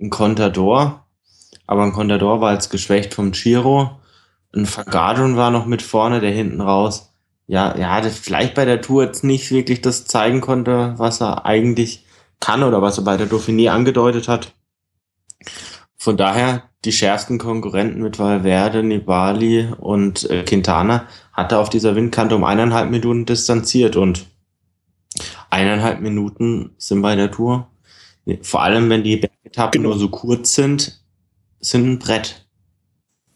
ein 0.00 0.10
Contador. 0.10 1.06
Aber 1.66 1.82
ein 1.82 1.92
Contador 1.92 2.40
war 2.40 2.54
jetzt 2.54 2.70
geschwächt 2.70 3.12
vom 3.12 3.32
Giro. 3.32 3.98
Ein 4.56 4.66
Fagadron 4.66 5.36
war 5.36 5.50
noch 5.50 5.66
mit 5.66 5.82
vorne, 5.82 6.20
der 6.20 6.30
hinten 6.30 6.62
raus. 6.62 7.12
Ja, 7.46 7.76
ja, 7.76 8.00
das 8.00 8.18
vielleicht 8.18 8.54
bei 8.54 8.64
der 8.64 8.80
Tour 8.80 9.04
jetzt 9.04 9.22
nicht 9.22 9.50
wirklich 9.50 9.82
das 9.82 10.06
zeigen 10.06 10.40
konnte, 10.40 10.94
was 10.96 11.20
er 11.20 11.44
eigentlich 11.44 12.06
kann 12.40 12.62
oder 12.62 12.80
was 12.82 12.98
er 12.98 13.04
bei 13.04 13.16
der 13.16 13.28
Dauphiné 13.28 13.70
angedeutet 13.70 14.28
hat. 14.28 14.54
Von 15.96 16.16
daher 16.16 16.64
die 16.84 16.92
schärfsten 16.92 17.38
Konkurrenten 17.38 18.02
mit 18.02 18.18
Valverde, 18.18 18.82
Nibali 18.82 19.68
und 19.78 20.28
äh, 20.30 20.42
Quintana 20.44 21.06
hat 21.32 21.52
er 21.52 21.58
auf 21.58 21.68
dieser 21.68 21.94
Windkante 21.94 22.34
um 22.34 22.44
eineinhalb 22.44 22.90
Minuten 22.90 23.26
distanziert 23.26 23.96
und 23.96 24.26
eineinhalb 25.50 26.00
Minuten 26.00 26.70
sind 26.78 27.02
bei 27.02 27.14
der 27.14 27.30
Tour, 27.30 27.68
vor 28.42 28.62
allem 28.62 28.88
wenn 28.88 29.04
die 29.04 29.16
Bergetappen 29.16 29.82
genau. 29.82 29.90
nur 29.90 29.98
so 29.98 30.08
kurz 30.08 30.54
sind, 30.54 31.00
sind 31.60 31.86
ein 31.86 31.98
Brett. 31.98 32.46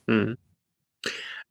Hm. 0.06 0.36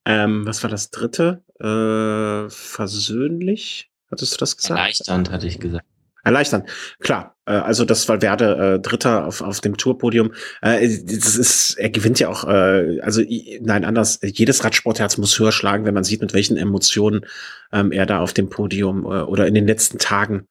Ähm, 0.09 0.43
was 0.47 0.63
war 0.63 0.71
das 0.71 0.89
dritte? 0.89 1.43
Äh, 1.59 2.49
versöhnlich? 2.49 3.91
Hattest 4.09 4.33
du 4.33 4.37
das 4.37 4.57
gesagt? 4.57 4.79
Erleichternd, 4.79 5.31
hatte 5.31 5.45
ich 5.45 5.59
gesagt. 5.59 5.85
Erleichtern, 6.23 6.63
klar. 6.99 7.35
Äh, 7.45 7.51
also 7.51 7.85
das 7.85 8.09
Valverde 8.09 8.75
äh, 8.75 8.79
Dritter 8.79 9.27
auf, 9.27 9.41
auf 9.41 9.61
dem 9.61 9.77
Tourpodium. 9.77 10.31
Äh, 10.63 10.87
das 10.87 11.35
ist, 11.35 11.75
er 11.77 11.91
gewinnt 11.91 12.19
ja 12.19 12.27
auch, 12.27 12.43
äh, 12.45 12.99
also 13.01 13.21
nein, 13.61 13.85
anders, 13.85 14.19
jedes 14.23 14.63
Radsportherz 14.63 15.17
muss 15.17 15.37
höher 15.37 15.51
schlagen, 15.51 15.85
wenn 15.85 15.93
man 15.93 16.03
sieht, 16.03 16.21
mit 16.21 16.33
welchen 16.33 16.57
Emotionen 16.57 17.27
ähm, 17.71 17.91
er 17.91 18.07
da 18.07 18.19
auf 18.19 18.33
dem 18.33 18.49
Podium 18.49 19.03
äh, 19.03 19.21
oder 19.21 19.45
in 19.45 19.53
den 19.53 19.67
letzten 19.67 19.99
Tagen 19.99 20.47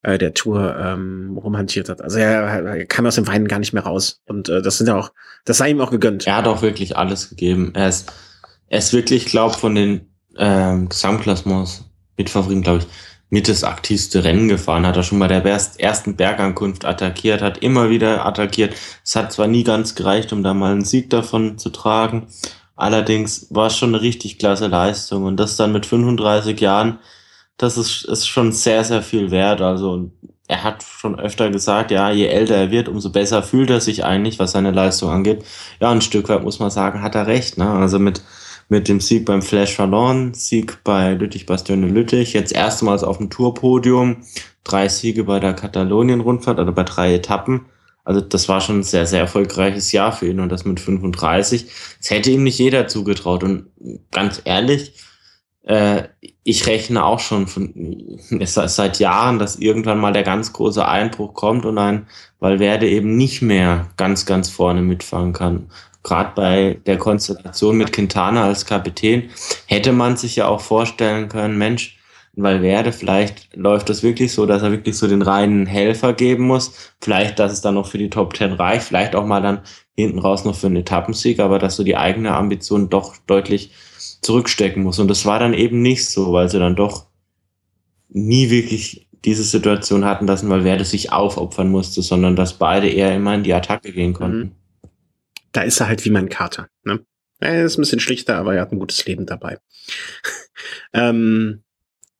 äh, 0.00 0.16
der 0.16 0.32
Tour 0.32 0.74
ähm, 0.78 1.36
rumhantiert 1.36 1.90
hat. 1.90 2.00
Also 2.00 2.18
er, 2.18 2.64
er 2.64 2.86
kam 2.86 3.04
aus 3.04 3.16
dem 3.16 3.26
Weinen 3.26 3.46
gar 3.46 3.58
nicht 3.58 3.74
mehr 3.74 3.84
raus. 3.84 4.22
Und 4.24 4.48
äh, 4.48 4.62
das 4.62 4.78
sind 4.78 4.86
ja 4.86 4.96
auch, 4.96 5.12
das 5.44 5.58
sei 5.58 5.68
ihm 5.68 5.82
auch 5.82 5.90
gegönnt. 5.90 6.26
Er 6.26 6.36
hat 6.36 6.46
auch 6.46 6.62
wirklich 6.62 6.96
alles 6.96 7.28
gegeben. 7.28 7.72
Er 7.74 7.90
ist, 7.90 8.10
er 8.72 8.78
ist 8.78 8.94
wirklich, 8.94 9.26
glaube 9.26 9.54
von 9.54 9.74
den 9.74 10.08
ähm, 10.38 10.88
Gesamtklassements 10.88 11.84
mit 12.16 12.30
Favoriten, 12.30 12.62
glaube 12.62 12.78
ich, 12.78 12.86
mit 13.28 13.46
das 13.46 13.64
aktivste 13.64 14.24
Rennen 14.24 14.48
gefahren, 14.48 14.86
hat 14.86 14.96
er 14.96 15.02
schon 15.02 15.18
bei 15.18 15.28
der 15.28 15.44
ersten 15.44 16.16
Bergankunft 16.16 16.86
attackiert, 16.86 17.42
hat 17.42 17.58
immer 17.58 17.90
wieder 17.90 18.24
attackiert. 18.24 18.74
Es 19.04 19.14
hat 19.14 19.30
zwar 19.30 19.46
nie 19.46 19.62
ganz 19.62 19.94
gereicht, 19.94 20.32
um 20.32 20.42
da 20.42 20.54
mal 20.54 20.72
einen 20.72 20.86
Sieg 20.86 21.10
davon 21.10 21.58
zu 21.58 21.68
tragen, 21.68 22.28
allerdings 22.74 23.46
war 23.50 23.66
es 23.66 23.76
schon 23.76 23.90
eine 23.90 24.00
richtig 24.00 24.38
klasse 24.38 24.68
Leistung 24.68 25.24
und 25.24 25.36
das 25.36 25.56
dann 25.56 25.72
mit 25.72 25.84
35 25.84 26.58
Jahren, 26.58 26.98
das 27.58 27.76
ist, 27.76 28.06
ist 28.06 28.26
schon 28.26 28.52
sehr, 28.52 28.84
sehr 28.84 29.02
viel 29.02 29.30
wert. 29.30 29.60
Also 29.60 30.10
er 30.48 30.64
hat 30.64 30.82
schon 30.82 31.20
öfter 31.20 31.50
gesagt, 31.50 31.90
ja, 31.90 32.10
je 32.10 32.26
älter 32.26 32.56
er 32.56 32.70
wird, 32.70 32.88
umso 32.88 33.10
besser 33.10 33.42
fühlt 33.42 33.68
er 33.68 33.82
sich 33.82 34.02
eigentlich, 34.02 34.38
was 34.38 34.52
seine 34.52 34.70
Leistung 34.70 35.10
angeht. 35.10 35.44
Ja, 35.78 35.90
ein 35.90 36.00
Stück 36.00 36.30
weit 36.30 36.42
muss 36.42 36.58
man 36.58 36.70
sagen, 36.70 37.02
hat 37.02 37.14
er 37.14 37.26
recht. 37.26 37.58
Ne? 37.58 37.70
Also 37.70 37.98
mit 37.98 38.22
mit 38.68 38.88
dem 38.88 39.00
Sieg 39.00 39.24
beim 39.26 39.42
Flash 39.42 39.74
verloren, 39.74 40.34
Sieg 40.34 40.82
bei 40.84 41.14
Lüttich 41.14 41.46
Bastione 41.46 41.88
Lüttich, 41.88 42.32
jetzt 42.32 42.52
erstmals 42.52 43.04
auf 43.04 43.18
dem 43.18 43.30
Tourpodium, 43.30 44.24
drei 44.64 44.88
Siege 44.88 45.24
bei 45.24 45.40
der 45.40 45.54
Katalonien-Rundfahrt, 45.54 46.58
also 46.58 46.72
bei 46.72 46.84
drei 46.84 47.14
Etappen. 47.14 47.66
Also 48.04 48.20
das 48.20 48.48
war 48.48 48.60
schon 48.60 48.80
ein 48.80 48.82
sehr, 48.82 49.06
sehr 49.06 49.20
erfolgreiches 49.20 49.92
Jahr 49.92 50.12
für 50.12 50.26
ihn 50.26 50.40
und 50.40 50.50
das 50.50 50.64
mit 50.64 50.80
35. 50.80 51.66
Das 51.98 52.10
hätte 52.10 52.30
ihm 52.30 52.42
nicht 52.42 52.58
jeder 52.58 52.88
zugetraut. 52.88 53.44
Und 53.44 53.66
ganz 54.10 54.42
ehrlich, 54.44 54.94
äh, 55.64 56.04
ich 56.42 56.66
rechne 56.66 57.04
auch 57.04 57.20
schon 57.20 57.46
von 57.46 57.72
seit 58.44 58.98
Jahren, 58.98 59.38
dass 59.38 59.56
irgendwann 59.56 60.00
mal 60.00 60.12
der 60.12 60.24
ganz 60.24 60.52
große 60.52 60.86
Einbruch 60.86 61.34
kommt 61.34 61.64
und 61.64 61.78
ein 61.78 62.08
Valverde 62.40 62.88
eben 62.88 63.16
nicht 63.16 63.42
mehr 63.42 63.88
ganz, 63.96 64.26
ganz 64.26 64.48
vorne 64.48 64.82
mitfahren 64.82 65.32
kann 65.32 65.68
gerade 66.02 66.32
bei 66.34 66.80
der 66.86 66.98
Konstellation 66.98 67.76
mit 67.76 67.92
Quintana 67.92 68.44
als 68.44 68.66
Kapitän, 68.66 69.30
hätte 69.66 69.92
man 69.92 70.16
sich 70.16 70.36
ja 70.36 70.48
auch 70.48 70.60
vorstellen 70.60 71.28
können, 71.28 71.58
Mensch, 71.58 71.98
Valverde, 72.34 72.92
vielleicht 72.92 73.54
läuft 73.54 73.90
das 73.90 74.02
wirklich 74.02 74.32
so, 74.32 74.46
dass 74.46 74.62
er 74.62 74.70
wirklich 74.72 74.96
so 74.96 75.06
den 75.06 75.20
reinen 75.20 75.66
Helfer 75.66 76.14
geben 76.14 76.46
muss. 76.46 76.72
Vielleicht, 77.00 77.38
dass 77.38 77.52
es 77.52 77.60
dann 77.60 77.74
noch 77.74 77.86
für 77.86 77.98
die 77.98 78.08
Top 78.08 78.32
Ten 78.32 78.52
reicht, 78.52 78.86
vielleicht 78.86 79.14
auch 79.14 79.26
mal 79.26 79.42
dann 79.42 79.60
hinten 79.94 80.18
raus 80.18 80.44
noch 80.46 80.54
für 80.54 80.68
einen 80.68 80.76
Etappensieg, 80.76 81.40
aber 81.40 81.58
dass 81.58 81.76
so 81.76 81.84
die 81.84 81.96
eigene 81.96 82.32
Ambition 82.34 82.88
doch 82.88 83.16
deutlich 83.26 83.72
zurückstecken 84.22 84.82
muss. 84.82 84.98
Und 84.98 85.08
das 85.08 85.26
war 85.26 85.38
dann 85.38 85.52
eben 85.52 85.82
nicht 85.82 86.08
so, 86.08 86.32
weil 86.32 86.48
sie 86.48 86.58
dann 86.58 86.74
doch 86.74 87.06
nie 88.08 88.48
wirklich 88.48 89.08
diese 89.24 89.44
Situation 89.44 90.04
hatten, 90.04 90.26
dass 90.26 90.42
ein 90.42 90.48
Valverde 90.48 90.84
sich 90.84 91.12
aufopfern 91.12 91.70
musste, 91.70 92.02
sondern 92.02 92.34
dass 92.34 92.54
beide 92.54 92.88
eher 92.88 93.14
immer 93.14 93.34
in 93.34 93.42
die 93.42 93.54
Attacke 93.54 93.92
gehen 93.92 94.14
konnten. 94.14 94.38
Mhm. 94.38 94.52
Da 95.52 95.62
ist 95.62 95.80
er 95.80 95.88
halt 95.88 96.04
wie 96.04 96.10
mein 96.10 96.28
Kater. 96.28 96.68
Ne? 96.84 97.04
Er 97.38 97.64
ist 97.64 97.78
ein 97.78 97.82
bisschen 97.82 98.00
schlichter, 98.00 98.36
aber 98.36 98.54
er 98.54 98.62
hat 98.62 98.72
ein 98.72 98.78
gutes 98.78 99.04
Leben 99.06 99.26
dabei. 99.26 99.58
ähm, 100.92 101.62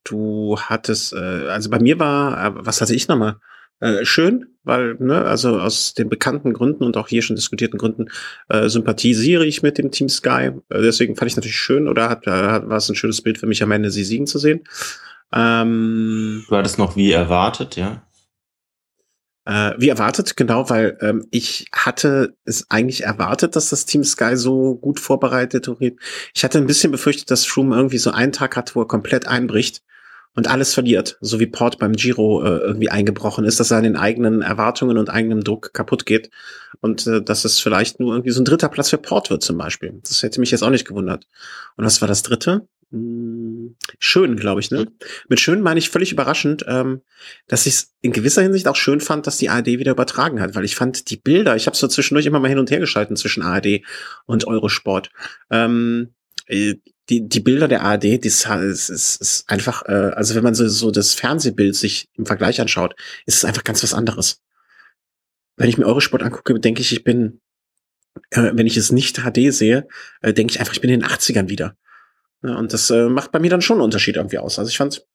Du 0.05 0.59
hattest, 0.59 1.12
äh, 1.12 1.49
also 1.49 1.70
bei 1.70 1.78
mir 1.78 1.99
war, 1.99 2.47
äh, 2.47 2.51
was 2.55 2.80
hatte 2.80 2.95
ich 2.95 3.09
nochmal? 3.09 3.37
Äh, 3.80 4.05
schön, 4.05 4.47
weil, 4.64 4.97
ne, 4.99 5.24
also 5.24 5.59
aus 5.59 5.95
den 5.95 6.09
bekannten 6.09 6.53
Gründen 6.53 6.85
und 6.85 6.97
auch 6.97 7.09
hier 7.09 7.22
schon 7.22 7.37
diskutierten 7.37 7.78
Gründen 7.78 8.09
äh, 8.49 8.68
sympathisiere 8.68 9.45
ich 9.45 9.62
mit 9.62 9.78
dem 9.78 9.91
Team 9.91 10.09
Sky. 10.09 10.51
Äh, 10.68 10.83
deswegen 10.83 11.16
fand 11.16 11.30
ich 11.30 11.37
natürlich 11.37 11.59
schön 11.59 11.89
oder 11.89 12.09
hat, 12.09 12.26
äh, 12.26 12.30
hat, 12.30 12.68
war 12.68 12.76
es 12.76 12.89
ein 12.89 12.95
schönes 12.95 13.22
Bild 13.22 13.39
für 13.39 13.47
mich 13.47 13.62
am 13.62 13.72
Ende, 13.72 13.91
sie 13.91 14.05
siegen 14.05 14.26
zu 14.26 14.39
sehen. 14.39 14.64
Ähm, 15.33 16.45
du 16.49 16.57
hattest 16.57 16.78
noch 16.78 16.97
wie 16.97 17.12
erwartet, 17.12 17.76
ja? 17.76 18.03
Äh, 19.45 19.72
wie 19.78 19.88
erwartet, 19.88 20.36
genau, 20.36 20.70
weil 20.70 20.97
ähm, 21.01 21.26
ich 21.32 21.66
hatte 21.72 22.36
es 22.45 22.70
eigentlich 22.70 23.03
erwartet, 23.03 23.57
dass 23.57 23.70
das 23.70 23.86
Team 23.86 24.05
Sky 24.05 24.36
so 24.36 24.76
gut 24.76 25.01
vorbereitet 25.01 25.66
ist. 25.66 25.95
Ich 26.32 26.45
hatte 26.45 26.59
ein 26.59 26.66
bisschen 26.66 26.93
befürchtet, 26.93 27.30
dass 27.30 27.45
Schum 27.45 27.72
irgendwie 27.72 27.99
so 27.99 28.12
einen 28.12 28.30
Tag 28.32 28.57
hat, 28.57 28.76
wo 28.76 28.82
er 28.82 28.88
komplett 28.88 29.26
einbricht 29.26 29.82
und 30.34 30.49
alles 30.49 30.72
verliert, 30.74 31.18
so 31.20 31.40
wie 31.40 31.47
Port 31.47 31.78
beim 31.78 31.93
Giro 31.93 32.43
äh, 32.43 32.59
irgendwie 32.59 32.88
eingebrochen 32.88 33.45
ist, 33.45 33.59
dass 33.59 33.70
er 33.70 33.78
an 33.78 33.82
den 33.82 33.97
eigenen 33.97 34.43
Erwartungen 34.43 34.97
und 34.97 35.11
eigenem 35.11 35.43
Druck 35.43 35.74
kaputt 35.74 36.07
geht 36.07 36.30
und 36.80 37.07
äh, 37.07 37.20
dass 37.20 37.45
es 37.45 37.59
vielleicht 37.59 38.01
nur 38.01 38.12
irgendwie 38.14 38.30
so 38.30 38.40
ein 38.40 38.45
dritter 38.45 38.68
Platz 38.68 38.90
für 38.90 38.99
Port 38.99 39.28
wird 39.28 39.43
zum 39.43 39.59
Beispiel. 39.59 40.01
Das 40.05 40.22
hätte 40.22 40.40
mich 40.40 40.53
jetzt 40.53 40.62
auch 40.62 40.70
nicht 40.70 40.86
gewundert. 40.86 41.26
Und 41.76 41.84
was 41.84 42.01
war 42.01 42.09
das 42.09 42.22
dritte? 42.22 42.66
Hm, 42.93 43.74
schön, 43.99 44.36
glaube 44.36 44.61
ich, 44.61 44.70
ne? 44.70 44.86
Mit 45.28 45.40
schön 45.40 45.62
meine 45.62 45.78
ich 45.78 45.88
völlig 45.88 46.12
überraschend, 46.12 46.64
ähm, 46.68 47.01
dass 47.49 47.64
ich 47.64 47.74
es 47.74 47.95
in 48.03 48.12
gewisser 48.12 48.43
Hinsicht 48.43 48.68
auch 48.68 48.76
schön 48.76 49.01
fand, 49.01 49.26
dass 49.26 49.38
die 49.38 49.49
ARD 49.49 49.66
wieder 49.66 49.93
übertragen 49.93 50.40
hat, 50.40 50.55
weil 50.55 50.64
ich 50.64 50.76
fand 50.76 51.09
die 51.09 51.16
Bilder, 51.16 51.57
ich 51.57 51.66
habe 51.66 51.76
so 51.76 51.88
zwischendurch 51.88 52.26
immer 52.26 52.38
mal 52.38 52.49
hin 52.49 52.59
und 52.59 52.70
her 52.70 52.80
geschalten 52.80 53.16
zwischen 53.16 53.43
ARD 53.43 53.80
und 54.26 54.47
Eurosport. 54.47 55.11
Ähm, 55.51 56.12
äh, 56.47 56.74
die, 57.09 57.26
die 57.28 57.40
Bilder 57.40 57.66
der 57.66 57.82
ARD, 57.82 58.03
die 58.03 58.20
ist, 58.26 58.47
ist, 58.47 58.90
ist 58.90 59.45
einfach, 59.49 59.82
äh, 59.86 60.12
also 60.14 60.34
wenn 60.34 60.45
man 60.45 60.55
so, 60.55 60.68
so 60.68 60.90
das 60.90 61.14
Fernsehbild 61.14 61.74
sich 61.74 62.11
im 62.14 62.26
Vergleich 62.26 62.61
anschaut, 62.61 62.95
ist 63.24 63.38
es 63.38 63.45
einfach 63.47 63.64
ganz 63.64 63.82
was 63.82 63.95
anderes. 63.95 64.43
Wenn 65.57 65.70
ich 65.70 65.78
mir 65.78 65.86
Eurosport 65.86 66.22
angucke, 66.22 66.61
denke 66.61 66.82
ich, 66.82 66.93
ich 66.93 67.05
bin, 67.05 67.40
äh, 68.30 68.51
wenn 68.53 68.66
ich 68.66 68.76
es 68.76 68.93
nicht 68.93 69.22
HD 69.22 69.53
sehe, 69.53 69.88
äh, 70.20 70.34
denke 70.34 70.53
ich 70.53 70.61
einfach, 70.61 70.74
ich 70.74 70.80
bin 70.82 70.90
in 70.90 71.01
den 71.01 71.09
80ern 71.09 71.49
wieder. 71.49 71.74
Ja, 72.43 72.57
und 72.57 72.72
das 72.72 72.90
äh, 72.90 73.09
macht 73.09 73.32
bei 73.32 73.38
mir 73.38 73.51
dann 73.51 73.62
schon 73.62 73.76
einen 73.76 73.84
Unterschied 73.84 74.16
irgendwie 74.16 74.38
aus. 74.38 74.59
Also 74.59 74.68
ich 74.68 74.76
fand, 74.76 75.07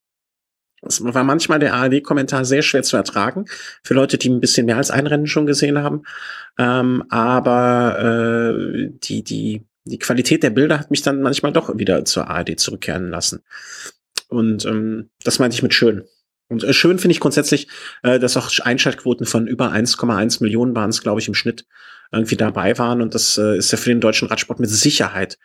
es 0.81 1.03
war 1.03 1.23
manchmal 1.23 1.59
der 1.59 1.73
ARD-Kommentar 1.73 2.45
sehr 2.45 2.61
schwer 2.61 2.83
zu 2.83 2.97
ertragen 2.97 3.45
für 3.83 3.93
Leute, 3.93 4.17
die 4.17 4.29
ein 4.29 4.39
bisschen 4.39 4.65
mehr 4.65 4.77
als 4.77 4.91
ein 4.91 5.07
Rennen 5.07 5.27
schon 5.27 5.45
gesehen 5.45 5.79
haben. 5.79 6.03
Ähm, 6.57 7.03
aber 7.09 8.53
äh, 8.55 8.89
die, 9.03 9.23
die, 9.23 9.65
die 9.85 9.99
Qualität 9.99 10.43
der 10.43 10.51
Bilder 10.51 10.79
hat 10.79 10.91
mich 10.91 11.01
dann 11.01 11.21
manchmal 11.21 11.51
doch 11.51 11.77
wieder 11.77 12.05
zur 12.05 12.29
ARD 12.29 12.59
zurückkehren 12.59 13.09
lassen. 13.09 13.43
Und 14.29 14.65
ähm, 14.65 15.09
das 15.23 15.39
meinte 15.39 15.55
ich 15.55 15.63
mit 15.63 15.73
schön. 15.73 16.03
Und 16.49 16.63
äh, 16.63 16.73
schön 16.73 16.99
finde 16.99 17.13
ich 17.13 17.19
grundsätzlich, 17.19 17.67
äh, 18.03 18.19
dass 18.19 18.37
auch 18.37 18.51
Einschaltquoten 18.59 19.25
von 19.25 19.47
über 19.47 19.71
1,1 19.71 20.41
Millionen 20.43 20.75
waren 20.75 20.89
es, 20.89 21.01
glaube 21.01 21.19
ich, 21.19 21.27
im 21.27 21.33
Schnitt 21.33 21.65
irgendwie 22.11 22.37
dabei 22.37 22.77
waren. 22.77 23.01
Und 23.01 23.15
das 23.15 23.37
äh, 23.37 23.57
ist 23.57 23.71
ja 23.71 23.77
für 23.77 23.89
den 23.89 24.01
deutschen 24.01 24.27
Radsport 24.27 24.59
mit 24.59 24.69
Sicherheit 24.69 25.37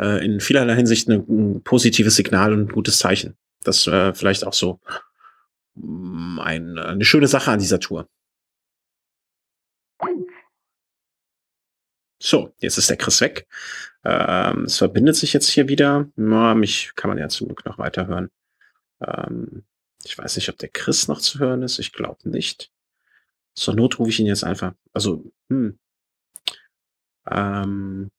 äh, 0.00 0.24
in 0.24 0.40
vielerlei 0.40 0.74
Hinsicht 0.74 1.08
ein, 1.08 1.24
ein 1.28 1.62
positives 1.62 2.16
Signal 2.16 2.52
und 2.52 2.60
ein 2.60 2.68
gutes 2.72 2.98
Zeichen. 2.98 3.36
Das 3.62 3.86
äh, 3.86 4.14
vielleicht 4.14 4.46
auch 4.46 4.54
so 4.54 4.80
mm, 5.74 6.40
ein, 6.40 6.78
eine 6.78 7.04
schöne 7.04 7.28
Sache 7.28 7.50
an 7.50 7.60
dieser 7.60 7.80
Tour. 7.80 8.08
So, 12.22 12.54
jetzt 12.58 12.76
ist 12.76 12.90
der 12.90 12.98
Chris 12.98 13.20
weg. 13.22 13.46
Ähm, 14.04 14.64
es 14.64 14.78
verbindet 14.78 15.16
sich 15.16 15.32
jetzt 15.32 15.48
hier 15.48 15.68
wieder. 15.68 16.08
Na, 16.16 16.54
mich 16.54 16.92
kann 16.94 17.08
man 17.08 17.18
ja 17.18 17.28
zum 17.28 17.48
Glück 17.48 17.64
noch 17.64 17.78
weiterhören. 17.78 18.30
Ähm, 19.00 19.64
ich 20.04 20.18
weiß 20.18 20.36
nicht, 20.36 20.48
ob 20.50 20.58
der 20.58 20.68
Chris 20.68 21.08
noch 21.08 21.20
zu 21.20 21.38
hören 21.38 21.62
ist. 21.62 21.78
Ich 21.78 21.92
glaube 21.92 22.28
nicht. 22.28 22.70
Zur 23.54 23.74
Not 23.74 23.98
rufe 23.98 24.10
ich 24.10 24.20
ihn 24.20 24.26
jetzt 24.26 24.44
einfach. 24.44 24.74
Also, 24.92 25.24
hm. 25.48 25.78
Ähm, 27.26 28.10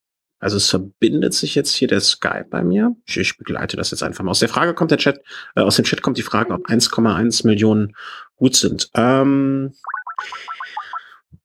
also 0.41 0.57
es 0.57 0.69
verbindet 0.69 1.33
sich 1.33 1.55
jetzt 1.55 1.73
hier 1.73 1.87
der 1.87 2.01
Skype 2.01 2.47
bei 2.49 2.63
mir. 2.63 2.95
Ich, 3.05 3.17
ich, 3.17 3.37
begleite 3.37 3.77
das 3.77 3.91
jetzt 3.91 4.01
einfach 4.01 4.23
mal. 4.23 4.31
Aus 4.31 4.39
der 4.39 4.49
Frage 4.49 4.73
kommt 4.73 4.91
der 4.91 4.97
Chat, 4.97 5.21
äh, 5.55 5.61
aus 5.61 5.75
dem 5.75 5.85
Chat 5.85 6.01
kommt 6.01 6.17
die 6.17 6.23
Frage, 6.23 6.53
ob 6.53 6.67
1,1 6.67 7.45
Millionen 7.45 7.95
gut 8.35 8.55
sind. 8.55 8.89
Ähm, 8.95 9.73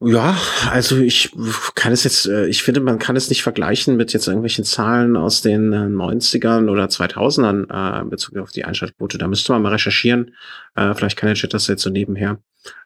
ja, 0.01 0.37
also 0.71 0.99
ich 0.99 1.31
kann 1.75 1.93
es 1.93 2.05
jetzt, 2.05 2.27
äh, 2.27 2.47
ich 2.47 2.63
finde, 2.63 2.81
man 2.81 2.99
kann 2.99 3.17
es 3.17 3.29
nicht 3.29 3.43
vergleichen 3.43 3.97
mit 3.97 4.13
jetzt 4.13 4.27
irgendwelchen 4.27 4.65
Zahlen 4.65 5.17
aus 5.17 5.41
den 5.43 5.73
90ern 5.75 6.67
äh, 6.67 6.71
oder 6.71 6.87
2000ern 6.87 7.71
äh, 7.71 8.03
in 8.03 8.11
Bezug 8.11 8.37
auf 8.37 8.51
die 8.51 8.65
Einschaltquote. 8.65 9.19
Da 9.19 9.27
müsste 9.27 9.53
man 9.53 9.63
mal 9.63 9.73
recherchieren. 9.73 10.35
Äh, 10.75 10.95
vielleicht 10.95 11.17
kann 11.17 11.29
der 11.29 11.35
Chat 11.35 11.55
das 11.55 11.67
jetzt 11.67 11.83
so 11.83 11.91
nebenher, 11.91 12.39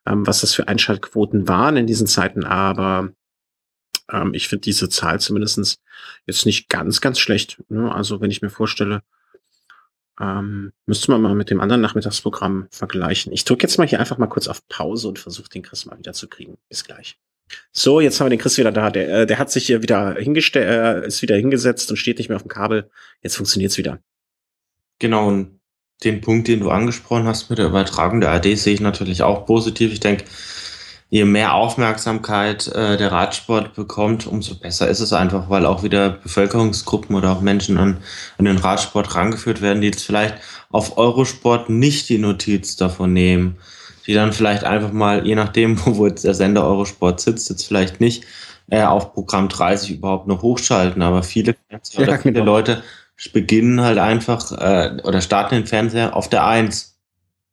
ähm, 0.06 0.26
was 0.26 0.42
das 0.42 0.54
für 0.54 0.68
Einschaltquoten 0.68 1.48
waren 1.48 1.76
in 1.76 1.86
diesen 1.86 2.06
Zeiten. 2.06 2.44
Aber 2.44 3.10
ähm, 4.12 4.34
ich 4.34 4.48
finde 4.48 4.62
diese 4.62 4.88
Zahl 4.88 5.20
zumindestens 5.20 5.80
jetzt 6.26 6.46
nicht 6.46 6.68
ganz, 6.68 7.00
ganz 7.00 7.18
schlecht. 7.18 7.62
Ne? 7.68 7.92
Also 7.94 8.20
wenn 8.20 8.30
ich 8.30 8.42
mir 8.42 8.50
vorstelle, 8.50 9.02
ähm, 10.20 10.72
müsste 10.86 11.10
man 11.10 11.22
mal 11.22 11.34
mit 11.34 11.50
dem 11.50 11.60
anderen 11.60 11.80
Nachmittagsprogramm 11.80 12.68
vergleichen. 12.70 13.32
Ich 13.32 13.44
drücke 13.44 13.62
jetzt 13.62 13.78
mal 13.78 13.86
hier 13.86 14.00
einfach 14.00 14.18
mal 14.18 14.26
kurz 14.26 14.48
auf 14.48 14.66
Pause 14.68 15.08
und 15.08 15.18
versuche 15.18 15.48
den 15.48 15.62
Chris 15.62 15.86
mal 15.86 15.98
wieder 15.98 16.12
zu 16.12 16.28
kriegen. 16.28 16.58
Bis 16.68 16.84
gleich. 16.84 17.18
So, 17.72 18.00
jetzt 18.00 18.20
haben 18.20 18.26
wir 18.26 18.30
den 18.30 18.38
Chris 18.38 18.58
wieder 18.58 18.70
da. 18.70 18.90
Der, 18.90 19.20
äh, 19.20 19.26
der 19.26 19.38
hat 19.38 19.50
sich 19.50 19.66
hier 19.66 19.82
wieder 19.82 20.14
hingestellt, 20.14 21.04
äh, 21.04 21.06
ist 21.06 21.22
wieder 21.22 21.36
hingesetzt 21.36 21.90
und 21.90 21.96
steht 21.96 22.18
nicht 22.18 22.28
mehr 22.28 22.36
auf 22.36 22.42
dem 22.42 22.50
Kabel. 22.50 22.90
Jetzt 23.22 23.36
funktioniert's 23.36 23.78
wieder. 23.78 23.98
Genau, 24.98 25.28
und 25.28 25.60
den 26.04 26.20
Punkt, 26.20 26.48
den 26.48 26.60
du 26.60 26.70
angesprochen 26.70 27.26
hast 27.26 27.50
mit 27.50 27.58
der 27.58 27.66
Übertragung 27.66 28.20
der 28.20 28.30
AD, 28.30 28.54
sehe 28.54 28.74
ich 28.74 28.80
natürlich 28.80 29.22
auch 29.22 29.46
positiv. 29.46 29.92
Ich 29.92 30.00
denke, 30.00 30.24
je 31.10 31.24
mehr 31.24 31.54
Aufmerksamkeit 31.54 32.68
äh, 32.68 32.96
der 32.96 33.10
Radsport 33.10 33.74
bekommt, 33.74 34.28
umso 34.28 34.54
besser 34.54 34.88
ist 34.88 35.00
es 35.00 35.12
einfach, 35.12 35.50
weil 35.50 35.66
auch 35.66 35.82
wieder 35.82 36.10
Bevölkerungsgruppen 36.10 37.16
oder 37.16 37.32
auch 37.32 37.40
Menschen 37.40 37.78
an, 37.78 37.98
an 38.38 38.44
den 38.44 38.58
Radsport 38.58 39.16
rangeführt 39.16 39.60
werden, 39.60 39.80
die 39.80 39.88
jetzt 39.88 40.04
vielleicht 40.04 40.36
auf 40.70 40.96
Eurosport 40.96 41.68
nicht 41.68 42.08
die 42.08 42.18
Notiz 42.18 42.76
davon 42.76 43.12
nehmen, 43.12 43.58
die 44.06 44.14
dann 44.14 44.32
vielleicht 44.32 44.62
einfach 44.62 44.92
mal, 44.92 45.26
je 45.26 45.34
nachdem, 45.34 45.78
wo 45.84 46.06
jetzt 46.06 46.24
der 46.24 46.34
Sender 46.34 46.64
Eurosport 46.64 47.20
sitzt, 47.20 47.50
jetzt 47.50 47.66
vielleicht 47.66 48.00
nicht 48.00 48.24
äh, 48.70 48.84
auf 48.84 49.12
Programm 49.12 49.48
30 49.48 49.90
überhaupt 49.90 50.28
noch 50.28 50.42
hochschalten, 50.42 51.02
aber 51.02 51.24
viele, 51.24 51.56
ja, 51.70 51.80
viele 51.82 52.18
genau. 52.18 52.44
Leute 52.44 52.84
beginnen 53.32 53.80
halt 53.80 53.98
einfach 53.98 54.52
äh, 54.52 54.96
oder 55.02 55.20
starten 55.20 55.56
den 55.56 55.66
Fernseher 55.66 56.16
auf 56.16 56.28
der 56.28 56.46
1. 56.46 56.96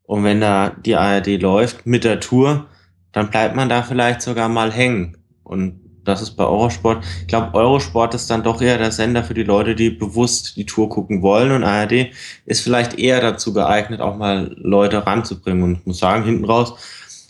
Und 0.04 0.24
wenn 0.24 0.40
da 0.40 0.70
die 0.70 0.96
ARD 0.96 1.42
läuft 1.42 1.86
mit 1.86 2.06
der 2.06 2.22
Tour, 2.22 2.68
dann 3.12 3.30
bleibt 3.30 3.56
man 3.56 3.70
da 3.70 3.84
vielleicht 3.84 4.22
sogar 4.22 4.50
mal 4.50 4.72
hängen. 4.72 5.18
Und 5.44 5.80
das 6.04 6.22
ist 6.22 6.32
bei 6.32 6.46
Eurosport. 6.46 7.04
Ich 7.22 7.28
glaube, 7.28 7.54
Eurosport 7.54 8.14
ist 8.14 8.30
dann 8.30 8.44
doch 8.44 8.62
eher 8.62 8.78
der 8.78 8.92
Sender 8.92 9.24
für 9.24 9.34
die 9.34 9.44
Leute, 9.44 9.76
die 9.76 9.90
bewusst 9.90 10.56
die 10.56 10.66
Tour 10.66 10.90
gucken 10.90 11.22
wollen. 11.22 11.52
Und 11.52 11.64
ARD 11.64 12.12
ist 12.46 12.62
vielleicht 12.62 12.98
eher 12.98 13.20
dazu 13.20 13.54
geeignet, 13.54 14.00
auch 14.00 14.16
mal 14.16 14.56
Leute 14.58 15.06
ranzubringen. 15.06 15.64
Und 15.64 15.80
ich 15.80 15.86
muss 15.86 16.00
sagen, 16.00 16.24
hinten 16.24 16.46
raus 16.46 16.76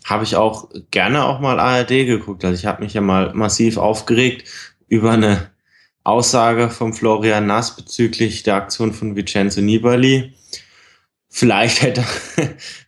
habe 0.06 0.24
ich 0.24 0.36
auch 0.36 0.70
gerne 0.92 1.26
auch 1.26 1.40
mal 1.40 1.60
ARD 1.60 1.90
geguckt. 1.90 2.46
Also 2.46 2.58
ich 2.58 2.66
habe 2.66 2.84
mich 2.84 2.94
ja 2.94 3.02
mal 3.02 3.34
massiv 3.34 3.78
aufgeregt 3.78 4.48
über 4.88 5.12
eine 5.12 5.50
Aussage 6.04 6.70
von 6.70 6.94
Florian 6.94 7.48
Nass 7.48 7.76
bezüglich 7.76 8.44
der 8.44 8.56
Aktion 8.56 8.94
von 8.94 9.16
Vincenzo 9.16 9.60
Nibali. 9.60 10.34
Vielleicht 11.30 11.82
hätte, 11.82 12.06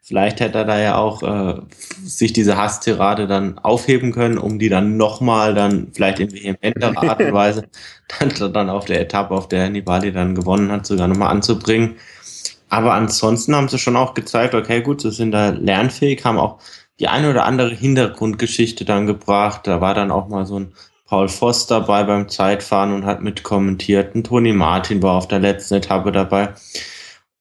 vielleicht 0.09 0.39
hätte 0.39 0.57
er 0.57 0.65
da 0.65 0.79
ja 0.79 0.97
auch 0.97 1.21
äh, 1.21 1.61
sich 2.03 2.33
diese 2.33 2.57
Hasstirade 2.57 3.27
dann 3.27 3.59
aufheben 3.59 4.11
können, 4.11 4.39
um 4.39 4.57
die 4.57 4.67
dann 4.67 4.97
nochmal 4.97 5.53
dann 5.53 5.89
vielleicht 5.93 6.19
in 6.19 6.31
vehementerer 6.31 6.97
Art 6.97 7.21
und 7.21 7.31
Weise 7.33 7.69
dann, 8.19 8.53
dann 8.53 8.69
auf 8.71 8.85
der 8.85 9.01
Etappe, 9.01 9.35
auf 9.35 9.47
der 9.47 9.69
Nibali 9.69 10.11
dann 10.11 10.33
gewonnen 10.33 10.71
hat, 10.71 10.87
sogar 10.87 11.07
nochmal 11.07 11.29
anzubringen. 11.29 11.97
Aber 12.69 12.93
ansonsten 12.93 13.55
haben 13.55 13.69
sie 13.69 13.77
schon 13.77 13.95
auch 13.95 14.15
gezeigt, 14.15 14.55
okay, 14.55 14.81
gut, 14.81 15.01
sie 15.01 15.11
sind 15.11 15.31
da 15.31 15.49
lernfähig, 15.49 16.25
haben 16.25 16.39
auch 16.39 16.57
die 16.99 17.07
eine 17.07 17.29
oder 17.29 17.45
andere 17.45 17.69
Hintergrundgeschichte 17.75 18.85
dann 18.85 19.05
gebracht. 19.05 19.67
Da 19.67 19.79
war 19.79 19.93
dann 19.93 20.09
auch 20.09 20.27
mal 20.27 20.47
so 20.47 20.59
ein 20.59 20.73
Paul 21.05 21.27
Voss 21.27 21.67
dabei 21.67 22.03
beim 22.03 22.29
Zeitfahren 22.29 22.93
und 22.93 23.05
hat 23.05 23.21
mit 23.21 23.43
kommentiert. 23.43 24.15
Und 24.15 24.25
Toni 24.25 24.53
Martin 24.53 25.03
war 25.03 25.13
auf 25.13 25.27
der 25.27 25.39
letzten 25.39 25.75
Etappe 25.75 26.11
dabei. 26.11 26.49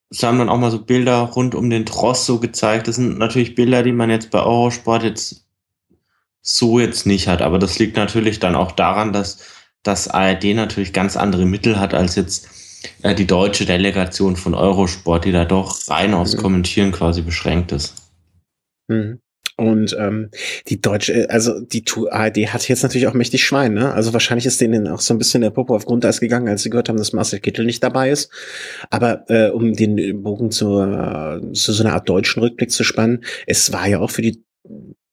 Es 0.09 0.23
haben 0.23 0.39
dann 0.39 0.49
auch 0.49 0.57
mal 0.57 0.71
so 0.71 0.81
Bilder 0.83 1.19
rund 1.19 1.53
um 1.53 1.69
den 1.69 1.85
Tross 1.85 2.25
so 2.25 2.39
gezeigt. 2.39 2.87
Das 2.87 2.95
sind 2.95 3.17
natürlich 3.19 3.55
Bilder, 3.55 3.83
die 3.83 3.91
man 3.91 4.09
jetzt 4.09 4.31
bei 4.31 4.41
Eurosport 4.41 5.03
jetzt 5.03 5.45
so 6.41 6.79
jetzt 6.79 7.05
nicht 7.05 7.27
hat. 7.27 7.41
Aber 7.41 7.59
das 7.59 7.77
liegt 7.77 7.95
natürlich 7.95 8.39
dann 8.39 8.55
auch 8.55 8.71
daran, 8.71 9.13
dass 9.13 9.39
das 9.83 10.07
ARD 10.07 10.55
natürlich 10.55 10.93
ganz 10.93 11.15
andere 11.15 11.45
Mittel 11.45 11.79
hat 11.79 11.93
als 11.93 12.15
jetzt 12.15 12.49
äh, 13.03 13.13
die 13.13 13.27
deutsche 13.27 13.65
Delegation 13.65 14.35
von 14.35 14.53
Eurosport, 14.53 15.25
die 15.25 15.31
da 15.31 15.45
doch 15.45 15.77
rein 15.87 16.13
aufs 16.13 16.35
mhm. 16.35 16.41
Kommentieren 16.41 16.91
quasi 16.91 17.21
beschränkt 17.21 17.71
ist. 17.71 17.95
Mhm. 18.87 19.21
Und 19.59 19.95
ähm, 19.99 20.29
die 20.67 20.79
deutsche, 20.79 21.29
also 21.29 21.59
die 21.59 21.83
ARD 22.09 22.37
hat 22.53 22.67
jetzt 22.67 22.83
natürlich 22.83 23.07
auch 23.07 23.13
mächtig 23.13 23.43
Schwein, 23.43 23.73
ne? 23.73 23.93
Also 23.93 24.13
wahrscheinlich 24.13 24.45
ist 24.45 24.61
denen 24.61 24.87
auch 24.87 25.01
so 25.01 25.13
ein 25.13 25.17
bisschen 25.17 25.41
der 25.41 25.49
Popo 25.49 25.75
auf 25.75 25.85
Grundeis 25.85 26.19
gegangen, 26.19 26.47
als 26.47 26.63
sie 26.63 26.69
gehört 26.69 26.87
haben, 26.87 26.97
dass 26.97 27.13
Marcel 27.13 27.39
Kittel 27.39 27.65
nicht 27.65 27.83
dabei 27.83 28.09
ist. 28.09 28.31
Aber 28.89 29.25
äh, 29.29 29.49
um 29.49 29.73
den 29.73 30.23
Bogen 30.23 30.51
zu, 30.51 30.79
äh, 30.79 31.53
zu 31.53 31.73
so 31.73 31.83
einer 31.83 31.93
Art 31.93 32.07
deutschen 32.07 32.41
Rückblick 32.41 32.71
zu 32.71 32.83
spannen, 32.83 33.23
es 33.47 33.73
war 33.73 33.87
ja 33.87 33.99
auch 33.99 34.11
für 34.11 34.21
die 34.21 34.43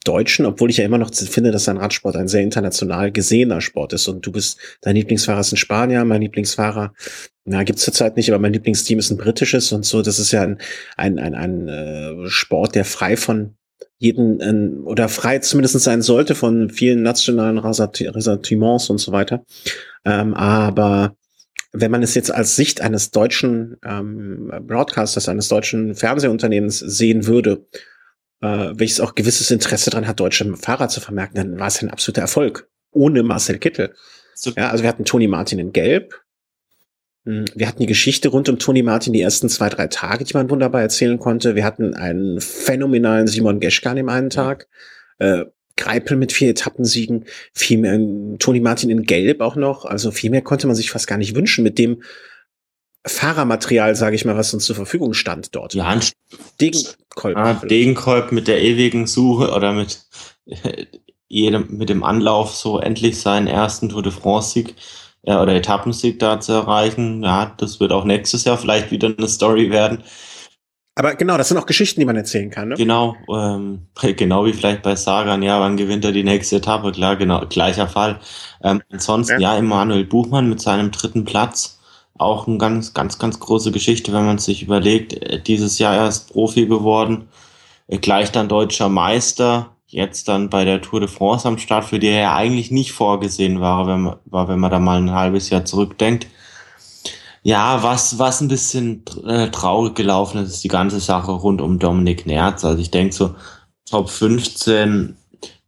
Deutschen, 0.04 0.46
obwohl 0.46 0.70
ich 0.70 0.76
ja 0.76 0.84
immer 0.84 0.98
noch 0.98 1.12
finde, 1.12 1.50
dass 1.50 1.68
ein 1.68 1.78
Radsport 1.78 2.14
ein 2.14 2.28
sehr 2.28 2.42
international 2.42 3.10
gesehener 3.10 3.60
Sport 3.60 3.92
ist. 3.92 4.06
Und 4.06 4.24
du 4.24 4.30
bist, 4.30 4.58
dein 4.80 4.94
Lieblingsfahrer 4.94 5.40
ist 5.40 5.52
ein 5.52 5.56
Spanier, 5.56 6.04
mein 6.04 6.22
Lieblingsfahrer, 6.22 6.94
na, 7.44 7.64
gibt's 7.64 7.82
zurzeit 7.82 8.16
nicht, 8.16 8.30
aber 8.30 8.40
mein 8.40 8.52
Lieblingsteam 8.52 9.00
ist 9.00 9.10
ein 9.10 9.16
britisches 9.16 9.72
und 9.72 9.84
so. 9.84 10.02
Das 10.02 10.20
ist 10.20 10.30
ja 10.30 10.42
ein, 10.42 10.58
ein, 10.96 11.18
ein, 11.18 11.34
ein 11.34 11.68
äh, 11.68 12.28
Sport, 12.28 12.76
der 12.76 12.84
frei 12.84 13.16
von 13.16 13.56
jeden 13.98 14.40
äh, 14.40 14.80
oder 14.82 15.08
frei 15.08 15.38
zumindest 15.38 15.80
sein 15.80 16.02
sollte 16.02 16.34
von 16.34 16.70
vielen 16.70 17.02
nationalen 17.02 17.58
Ressentiments 17.58 18.90
und 18.90 18.98
so 18.98 19.12
weiter. 19.12 19.44
Ähm, 20.04 20.34
aber 20.34 21.16
wenn 21.72 21.90
man 21.90 22.02
es 22.02 22.14
jetzt 22.14 22.30
als 22.30 22.56
Sicht 22.56 22.80
eines 22.80 23.10
deutschen 23.10 23.76
ähm, 23.84 24.50
Broadcasters, 24.62 25.28
eines 25.28 25.48
deutschen 25.48 25.94
Fernsehunternehmens 25.94 26.78
sehen 26.78 27.26
würde, 27.26 27.66
äh, 28.40 28.72
welches 28.74 29.00
auch 29.00 29.14
gewisses 29.14 29.50
Interesse 29.50 29.90
daran 29.90 30.06
hat, 30.06 30.20
deutsche 30.20 30.56
Fahrer 30.56 30.88
zu 30.88 31.00
vermerken, 31.00 31.36
dann 31.36 31.58
war 31.58 31.68
es 31.68 31.82
ein 31.82 31.90
absoluter 31.90 32.22
Erfolg. 32.22 32.68
Ohne 32.92 33.22
Marcel 33.22 33.58
Kittel. 33.58 33.94
So. 34.34 34.52
Ja, 34.56 34.70
also 34.70 34.82
wir 34.82 34.88
hatten 34.88 35.04
Toni 35.04 35.26
Martin 35.26 35.58
in 35.58 35.72
Gelb. 35.72 36.22
Hm, 37.26 37.44
wir 37.54 37.66
hatten 37.66 37.80
die 37.80 37.86
Geschichte 37.86 38.28
rund 38.28 38.48
um 38.48 38.58
Toni 38.58 38.82
Martin 38.82 39.12
die 39.12 39.20
ersten 39.20 39.48
zwei, 39.48 39.68
drei 39.68 39.88
Tage, 39.88 40.24
die 40.24 40.34
man 40.34 40.48
wunderbar 40.48 40.80
erzählen 40.80 41.18
konnte. 41.18 41.56
Wir 41.56 41.64
hatten 41.64 41.92
einen 41.94 42.40
phänomenalen 42.40 43.26
Simon 43.26 43.60
Geschke 43.60 43.90
an 43.90 43.96
dem 43.96 44.08
einen 44.08 44.30
Tag. 44.30 44.68
Äh, 45.18 45.44
Greipel 45.76 46.16
mit 46.16 46.32
vier 46.32 46.50
Etappensiegen, 46.50 47.26
viel 47.52 47.78
mehr, 47.78 47.98
Toni 48.38 48.60
Martin 48.60 48.88
in 48.88 49.02
Gelb 49.02 49.42
auch 49.42 49.56
noch. 49.56 49.84
Also 49.84 50.10
viel 50.10 50.30
mehr 50.30 50.40
konnte 50.40 50.66
man 50.66 50.76
sich 50.76 50.90
fast 50.90 51.06
gar 51.06 51.18
nicht 51.18 51.34
wünschen 51.34 51.64
mit 51.64 51.78
dem 51.78 52.02
Fahrermaterial, 53.06 53.94
sage 53.94 54.16
ich 54.16 54.24
mal, 54.24 54.36
was 54.36 54.54
uns 54.54 54.64
zur 54.64 54.74
Verfügung 54.74 55.12
stand 55.12 55.54
dort. 55.54 55.74
Ja, 55.74 56.00
Degenkolb. 56.60 57.36
Ah, 57.36 57.54
Degenkolb 57.54 58.32
mit 58.32 58.48
der 58.48 58.62
ewigen 58.62 59.06
Suche 59.06 59.52
oder 59.52 59.72
mit 59.72 60.00
jedem, 61.28 61.76
mit 61.76 61.88
dem 61.88 62.04
Anlauf 62.04 62.54
so 62.54 62.80
endlich 62.80 63.20
seinen 63.20 63.46
ersten 63.46 63.90
Tour 63.90 64.02
de 64.02 64.12
France-Sieg 64.12 64.74
äh, 65.26 65.36
oder 65.36 65.54
Etappensieg 65.54 66.18
da 66.18 66.40
zu 66.40 66.52
erreichen. 66.52 67.22
Ja, 67.22 67.52
das 67.58 67.78
wird 67.80 67.92
auch 67.92 68.04
nächstes 68.04 68.44
Jahr 68.44 68.56
vielleicht 68.56 68.90
wieder 68.90 69.12
eine 69.16 69.28
Story 69.28 69.70
werden. 69.70 70.02
Aber 70.98 71.14
genau, 71.14 71.36
das 71.36 71.48
sind 71.48 71.58
auch 71.58 71.66
Geschichten, 71.66 72.00
die 72.00 72.06
man 72.06 72.16
erzählen 72.16 72.48
kann. 72.50 72.68
Ne? 72.68 72.74
Genau, 72.76 73.16
ähm, 73.30 73.86
genau 74.16 74.46
wie 74.46 74.54
vielleicht 74.54 74.82
bei 74.82 74.96
Sagan, 74.96 75.42
ja, 75.42 75.60
wann 75.60 75.76
gewinnt 75.76 76.06
er 76.06 76.12
die 76.12 76.24
nächste 76.24 76.56
Etappe? 76.56 76.92
Klar, 76.92 77.16
genau, 77.16 77.44
gleicher 77.46 77.86
Fall. 77.86 78.18
Ähm, 78.62 78.82
ansonsten, 78.90 79.40
ja. 79.40 79.52
ja, 79.52 79.58
Emanuel 79.58 80.04
Buchmann 80.04 80.48
mit 80.48 80.60
seinem 80.60 80.90
dritten 80.90 81.26
Platz. 81.26 81.78
Auch 82.18 82.46
eine 82.46 82.56
ganz, 82.56 82.94
ganz, 82.94 83.18
ganz 83.18 83.38
große 83.38 83.72
Geschichte, 83.72 84.10
wenn 84.14 84.24
man 84.24 84.38
sich 84.38 84.62
überlegt, 84.62 85.12
äh, 85.12 85.38
dieses 85.38 85.78
Jahr 85.78 85.96
erst 85.96 86.32
Profi 86.32 86.64
geworden, 86.64 87.28
äh, 87.88 87.98
gleich 87.98 88.32
dann 88.32 88.48
deutscher 88.48 88.88
Meister, 88.88 89.75
jetzt 89.88 90.28
dann 90.28 90.50
bei 90.50 90.64
der 90.64 90.80
Tour 90.82 91.00
de 91.00 91.08
France 91.08 91.46
am 91.46 91.58
Start, 91.58 91.84
für 91.84 91.98
die 91.98 92.08
er 92.08 92.20
ja 92.20 92.34
eigentlich 92.34 92.70
nicht 92.70 92.92
vorgesehen 92.92 93.60
war, 93.60 93.86
wenn 93.86 94.02
man, 94.02 94.16
war, 94.24 94.48
wenn 94.48 94.58
man 94.58 94.70
da 94.70 94.78
mal 94.78 94.98
ein 94.98 95.12
halbes 95.12 95.50
Jahr 95.50 95.64
zurückdenkt. 95.64 96.26
Ja, 97.42 97.82
was, 97.84 98.18
was 98.18 98.40
ein 98.40 98.48
bisschen 98.48 99.04
äh, 99.24 99.50
traurig 99.50 99.94
gelaufen 99.94 100.42
ist, 100.42 100.54
ist 100.54 100.64
die 100.64 100.68
ganze 100.68 100.98
Sache 100.98 101.30
rund 101.30 101.60
um 101.60 101.78
Dominik 101.78 102.26
Nerz. 102.26 102.64
Also 102.64 102.80
ich 102.82 102.90
denke 102.90 103.14
so, 103.14 103.36
Top 103.88 104.10
15 104.10 105.16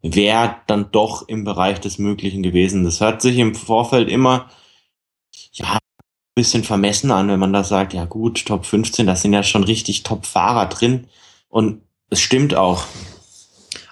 wäre 0.02 0.56
dann 0.66 0.90
doch 0.90 1.28
im 1.28 1.44
Bereich 1.44 1.80
des 1.80 1.98
Möglichen 1.98 2.42
gewesen. 2.42 2.84
Das 2.84 3.00
hört 3.00 3.22
sich 3.22 3.38
im 3.38 3.54
Vorfeld 3.54 4.08
immer, 4.08 4.48
ja, 5.52 5.74
ein 5.74 5.78
bisschen 6.34 6.64
vermessen 6.64 7.12
an, 7.12 7.28
wenn 7.28 7.38
man 7.38 7.52
da 7.52 7.62
sagt, 7.62 7.94
ja 7.94 8.04
gut, 8.04 8.44
Top 8.46 8.66
15, 8.66 9.06
da 9.06 9.14
sind 9.14 9.32
ja 9.32 9.44
schon 9.44 9.64
richtig 9.64 10.02
Top-Fahrer 10.02 10.66
drin. 10.66 11.06
Und 11.48 11.82
es 12.10 12.20
stimmt 12.20 12.54
auch. 12.54 12.84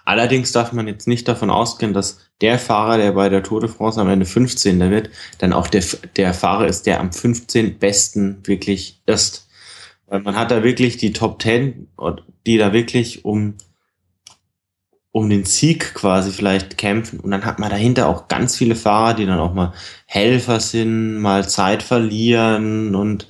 Allerdings 0.06 0.52
darf 0.52 0.72
man 0.72 0.86
jetzt 0.86 1.08
nicht 1.08 1.26
davon 1.26 1.50
ausgehen, 1.50 1.92
dass 1.92 2.20
der 2.40 2.60
Fahrer, 2.60 2.96
der 2.96 3.10
bei 3.10 3.28
der 3.28 3.42
Tour 3.42 3.60
de 3.60 3.68
France 3.68 4.00
am 4.00 4.08
Ende 4.08 4.24
15. 4.24 4.78
wird, 4.90 5.10
dann 5.38 5.52
auch 5.52 5.66
der, 5.66 5.82
der 6.14 6.32
Fahrer 6.32 6.68
ist, 6.68 6.86
der 6.86 7.00
am 7.00 7.12
15. 7.12 7.80
besten 7.80 8.38
wirklich 8.44 9.02
ist. 9.06 9.48
Weil 10.06 10.20
man 10.20 10.36
hat 10.36 10.52
da 10.52 10.62
wirklich 10.62 10.96
die 10.96 11.12
Top 11.12 11.42
10, 11.42 11.88
die 12.46 12.56
da 12.56 12.72
wirklich 12.72 13.24
um, 13.24 13.54
um 15.10 15.28
den 15.28 15.44
Sieg 15.44 15.94
quasi 15.94 16.30
vielleicht 16.30 16.78
kämpfen. 16.78 17.18
Und 17.18 17.32
dann 17.32 17.44
hat 17.44 17.58
man 17.58 17.70
dahinter 17.70 18.08
auch 18.08 18.28
ganz 18.28 18.56
viele 18.56 18.76
Fahrer, 18.76 19.14
die 19.14 19.26
dann 19.26 19.40
auch 19.40 19.54
mal 19.54 19.72
Helfer 20.06 20.60
sind, 20.60 21.18
mal 21.18 21.48
Zeit 21.48 21.82
verlieren 21.82 22.94
und 22.94 23.28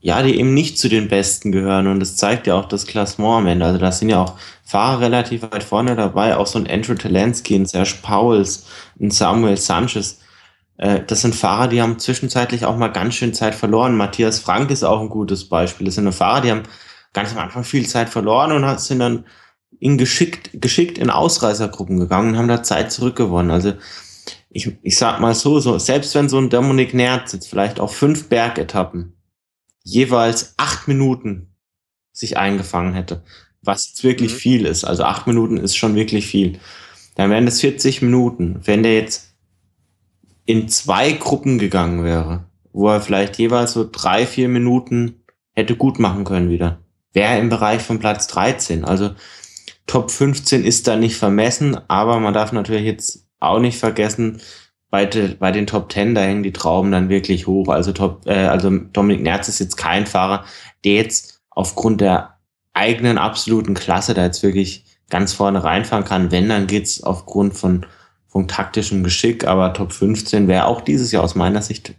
ja, 0.00 0.22
die 0.22 0.38
eben 0.38 0.54
nicht 0.54 0.78
zu 0.78 0.88
den 0.88 1.08
Besten 1.08 1.52
gehören. 1.52 1.86
Und 1.88 2.00
das 2.00 2.16
zeigt 2.16 2.46
ja 2.46 2.54
auch 2.54 2.66
das 2.66 2.86
Klassement 2.86 3.38
am 3.38 3.46
Ende. 3.46 3.66
Also 3.66 3.78
da 3.78 3.90
sind 3.90 4.08
ja 4.10 4.22
auch 4.22 4.34
Fahrer 4.64 5.00
relativ 5.00 5.42
weit 5.42 5.64
vorne 5.64 5.96
dabei, 5.96 6.36
auch 6.36 6.46
so 6.46 6.58
ein 6.58 6.68
Andrew 6.68 6.94
Talansky, 6.94 7.56
ein 7.56 7.66
Serge 7.66 7.94
Pauls, 8.02 8.66
ein 9.00 9.10
Samuel 9.10 9.56
Sanchez. 9.56 10.20
Äh, 10.76 11.00
das 11.06 11.22
sind 11.22 11.34
Fahrer, 11.34 11.68
die 11.68 11.82
haben 11.82 11.98
zwischenzeitlich 11.98 12.64
auch 12.64 12.76
mal 12.76 12.88
ganz 12.88 13.14
schön 13.14 13.34
Zeit 13.34 13.54
verloren. 13.54 13.96
Matthias 13.96 14.38
Frank 14.38 14.70
ist 14.70 14.84
auch 14.84 15.00
ein 15.00 15.08
gutes 15.08 15.48
Beispiel. 15.48 15.86
Das 15.86 15.96
sind 15.96 16.12
Fahrer, 16.12 16.42
die 16.42 16.50
haben 16.52 16.62
ganz 17.12 17.32
am 17.32 17.38
Anfang 17.38 17.64
viel 17.64 17.86
Zeit 17.86 18.08
verloren 18.08 18.52
und 18.52 18.80
sind 18.80 19.00
dann 19.00 19.24
in 19.80 19.98
geschickt, 19.98 20.50
geschickt 20.54 20.98
in 20.98 21.10
Ausreißergruppen 21.10 21.98
gegangen 21.98 22.30
und 22.30 22.38
haben 22.38 22.48
da 22.48 22.62
Zeit 22.62 22.92
zurückgewonnen. 22.92 23.50
Also 23.50 23.74
ich, 24.50 24.76
ich 24.82 24.96
sag 24.96 25.20
mal 25.20 25.34
so, 25.34 25.60
so, 25.60 25.78
selbst 25.78 26.14
wenn 26.14 26.28
so 26.28 26.38
ein 26.38 26.50
Dominik 26.50 26.94
Nerz 26.94 27.32
jetzt 27.32 27.48
vielleicht 27.48 27.80
auf 27.80 27.94
fünf 27.94 28.28
Bergetappen 28.28 29.17
jeweils 29.88 30.54
acht 30.56 30.88
Minuten 30.88 31.54
sich 32.12 32.36
eingefangen 32.36 32.94
hätte, 32.94 33.22
was 33.62 33.88
jetzt 33.88 34.04
wirklich 34.04 34.32
mhm. 34.34 34.38
viel 34.38 34.66
ist. 34.66 34.84
Also 34.84 35.04
acht 35.04 35.26
Minuten 35.26 35.56
ist 35.56 35.76
schon 35.76 35.94
wirklich 35.94 36.26
viel. 36.26 36.58
Dann 37.14 37.30
wären 37.30 37.46
das 37.46 37.60
40 37.60 38.02
Minuten. 38.02 38.60
Wenn 38.64 38.82
der 38.82 38.94
jetzt 38.94 39.34
in 40.44 40.68
zwei 40.68 41.12
Gruppen 41.12 41.58
gegangen 41.58 42.04
wäre, 42.04 42.44
wo 42.72 42.88
er 42.88 43.00
vielleicht 43.00 43.38
jeweils 43.38 43.72
so 43.72 43.88
drei, 43.90 44.26
vier 44.26 44.48
Minuten 44.48 45.22
hätte 45.52 45.76
gut 45.76 45.98
machen 45.98 46.24
können 46.24 46.50
wieder, 46.50 46.80
wäre 47.12 47.32
er 47.32 47.40
im 47.40 47.48
Bereich 47.48 47.82
von 47.82 47.98
Platz 47.98 48.26
13. 48.28 48.84
Also 48.84 49.10
Top 49.86 50.10
15 50.10 50.64
ist 50.64 50.86
da 50.86 50.96
nicht 50.96 51.16
vermessen, 51.16 51.78
aber 51.88 52.20
man 52.20 52.34
darf 52.34 52.52
natürlich 52.52 52.84
jetzt 52.84 53.26
auch 53.40 53.58
nicht 53.58 53.78
vergessen, 53.78 54.40
bei, 54.90 55.04
de, 55.04 55.34
bei 55.34 55.52
den 55.52 55.66
Top 55.66 55.88
Ten, 55.88 56.14
da 56.14 56.22
hängen 56.22 56.42
die 56.42 56.52
Trauben 56.52 56.92
dann 56.92 57.08
wirklich 57.08 57.46
hoch. 57.46 57.68
Also 57.68 57.92
Top, 57.92 58.26
äh, 58.26 58.46
also 58.46 58.70
Dominik 58.70 59.22
Nerz 59.22 59.48
ist 59.48 59.58
jetzt 59.58 59.76
kein 59.76 60.06
Fahrer, 60.06 60.44
der 60.84 60.94
jetzt 60.94 61.42
aufgrund 61.50 62.00
der 62.00 62.38
eigenen 62.72 63.18
absoluten 63.18 63.74
Klasse 63.74 64.14
da 64.14 64.24
jetzt 64.24 64.42
wirklich 64.42 64.84
ganz 65.10 65.32
vorne 65.32 65.64
reinfahren 65.64 66.04
kann. 66.04 66.30
Wenn, 66.30 66.48
dann 66.48 66.66
geht's 66.66 67.02
aufgrund 67.02 67.54
von, 67.54 67.86
von 68.26 68.48
taktischem 68.48 69.02
Geschick. 69.02 69.46
Aber 69.46 69.72
Top 69.74 69.92
15 69.92 70.48
wäre 70.48 70.66
auch 70.66 70.80
dieses 70.80 71.12
Jahr 71.12 71.24
aus 71.24 71.34
meiner 71.34 71.62
Sicht 71.62 71.94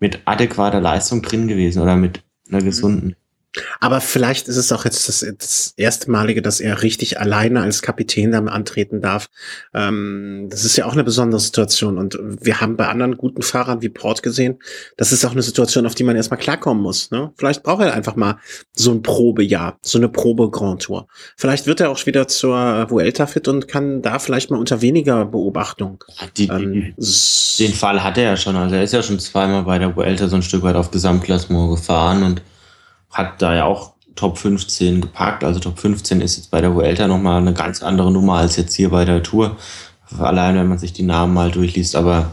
mit 0.00 0.20
adäquater 0.24 0.80
Leistung 0.80 1.22
drin 1.22 1.48
gewesen 1.48 1.82
oder 1.82 1.96
mit 1.96 2.22
einer 2.48 2.62
gesunden. 2.62 3.16
Aber 3.80 4.00
vielleicht 4.00 4.46
ist 4.48 4.56
es 4.56 4.72
auch 4.72 4.84
jetzt 4.84 5.08
das, 5.08 5.26
das 5.38 5.72
erste 5.76 6.10
Malige, 6.10 6.42
dass 6.42 6.60
er 6.60 6.82
richtig 6.82 7.18
alleine 7.18 7.62
als 7.62 7.82
Kapitän 7.82 8.30
dann 8.30 8.48
antreten 8.48 9.00
darf. 9.00 9.28
Ähm, 9.74 10.48
das 10.50 10.64
ist 10.64 10.76
ja 10.76 10.84
auch 10.84 10.92
eine 10.92 11.04
besondere 11.04 11.40
Situation. 11.40 11.98
Und 11.98 12.18
wir 12.20 12.60
haben 12.60 12.76
bei 12.76 12.88
anderen 12.88 13.16
guten 13.16 13.42
Fahrern 13.42 13.80
wie 13.80 13.88
Port 13.88 14.22
gesehen, 14.22 14.58
das 14.96 15.12
ist 15.12 15.24
auch 15.24 15.32
eine 15.32 15.42
Situation, 15.42 15.86
auf 15.86 15.94
die 15.94 16.04
man 16.04 16.16
erstmal 16.16 16.38
klarkommen 16.38 16.82
muss. 16.82 17.10
Ne? 17.10 17.32
Vielleicht 17.36 17.62
braucht 17.62 17.82
er 17.82 17.94
einfach 17.94 18.16
mal 18.16 18.38
so 18.74 18.92
ein 18.92 19.02
Probejahr, 19.02 19.78
so 19.82 19.98
eine 19.98 20.08
Probe-Grand 20.08 20.82
Tour. 20.82 21.08
Vielleicht 21.36 21.66
wird 21.66 21.80
er 21.80 21.90
auch 21.90 22.06
wieder 22.06 22.28
zur 22.28 22.90
Vuelta 22.90 23.26
fit 23.26 23.48
und 23.48 23.66
kann 23.66 24.02
da 24.02 24.18
vielleicht 24.18 24.50
mal 24.50 24.58
unter 24.58 24.82
weniger 24.82 25.24
Beobachtung. 25.24 26.04
Die, 26.36 26.48
ähm, 26.48 26.94
den 27.58 27.72
Fall 27.72 28.02
hat 28.02 28.18
er 28.18 28.24
ja 28.24 28.36
schon. 28.36 28.56
Also 28.56 28.74
er 28.76 28.82
ist 28.82 28.92
ja 28.92 29.02
schon 29.02 29.18
zweimal 29.18 29.62
bei 29.64 29.78
der 29.78 29.96
Vuelta 29.96 30.28
so 30.28 30.36
ein 30.36 30.42
Stück 30.42 30.62
weit 30.62 30.76
auf 30.76 30.90
Gesamtklassement 30.90 31.70
gefahren 31.70 32.22
und 32.22 32.42
hat 33.10 33.40
da 33.40 33.54
ja 33.54 33.64
auch 33.64 33.92
Top 34.14 34.36
15 34.38 35.00
gepackt. 35.00 35.44
Also 35.44 35.60
Top 35.60 35.78
15 35.78 36.20
ist 36.20 36.36
jetzt 36.36 36.50
bei 36.50 36.60
der 36.60 36.74
Vuelta 36.74 37.06
nochmal 37.06 37.40
eine 37.40 37.54
ganz 37.54 37.82
andere 37.82 38.10
Nummer 38.10 38.34
als 38.34 38.56
jetzt 38.56 38.74
hier 38.74 38.90
bei 38.90 39.04
der 39.04 39.22
Tour. 39.22 39.56
Allein, 40.18 40.56
wenn 40.56 40.68
man 40.68 40.78
sich 40.78 40.92
die 40.92 41.04
Namen 41.04 41.34
mal 41.34 41.50
durchliest. 41.50 41.94
Aber 41.94 42.32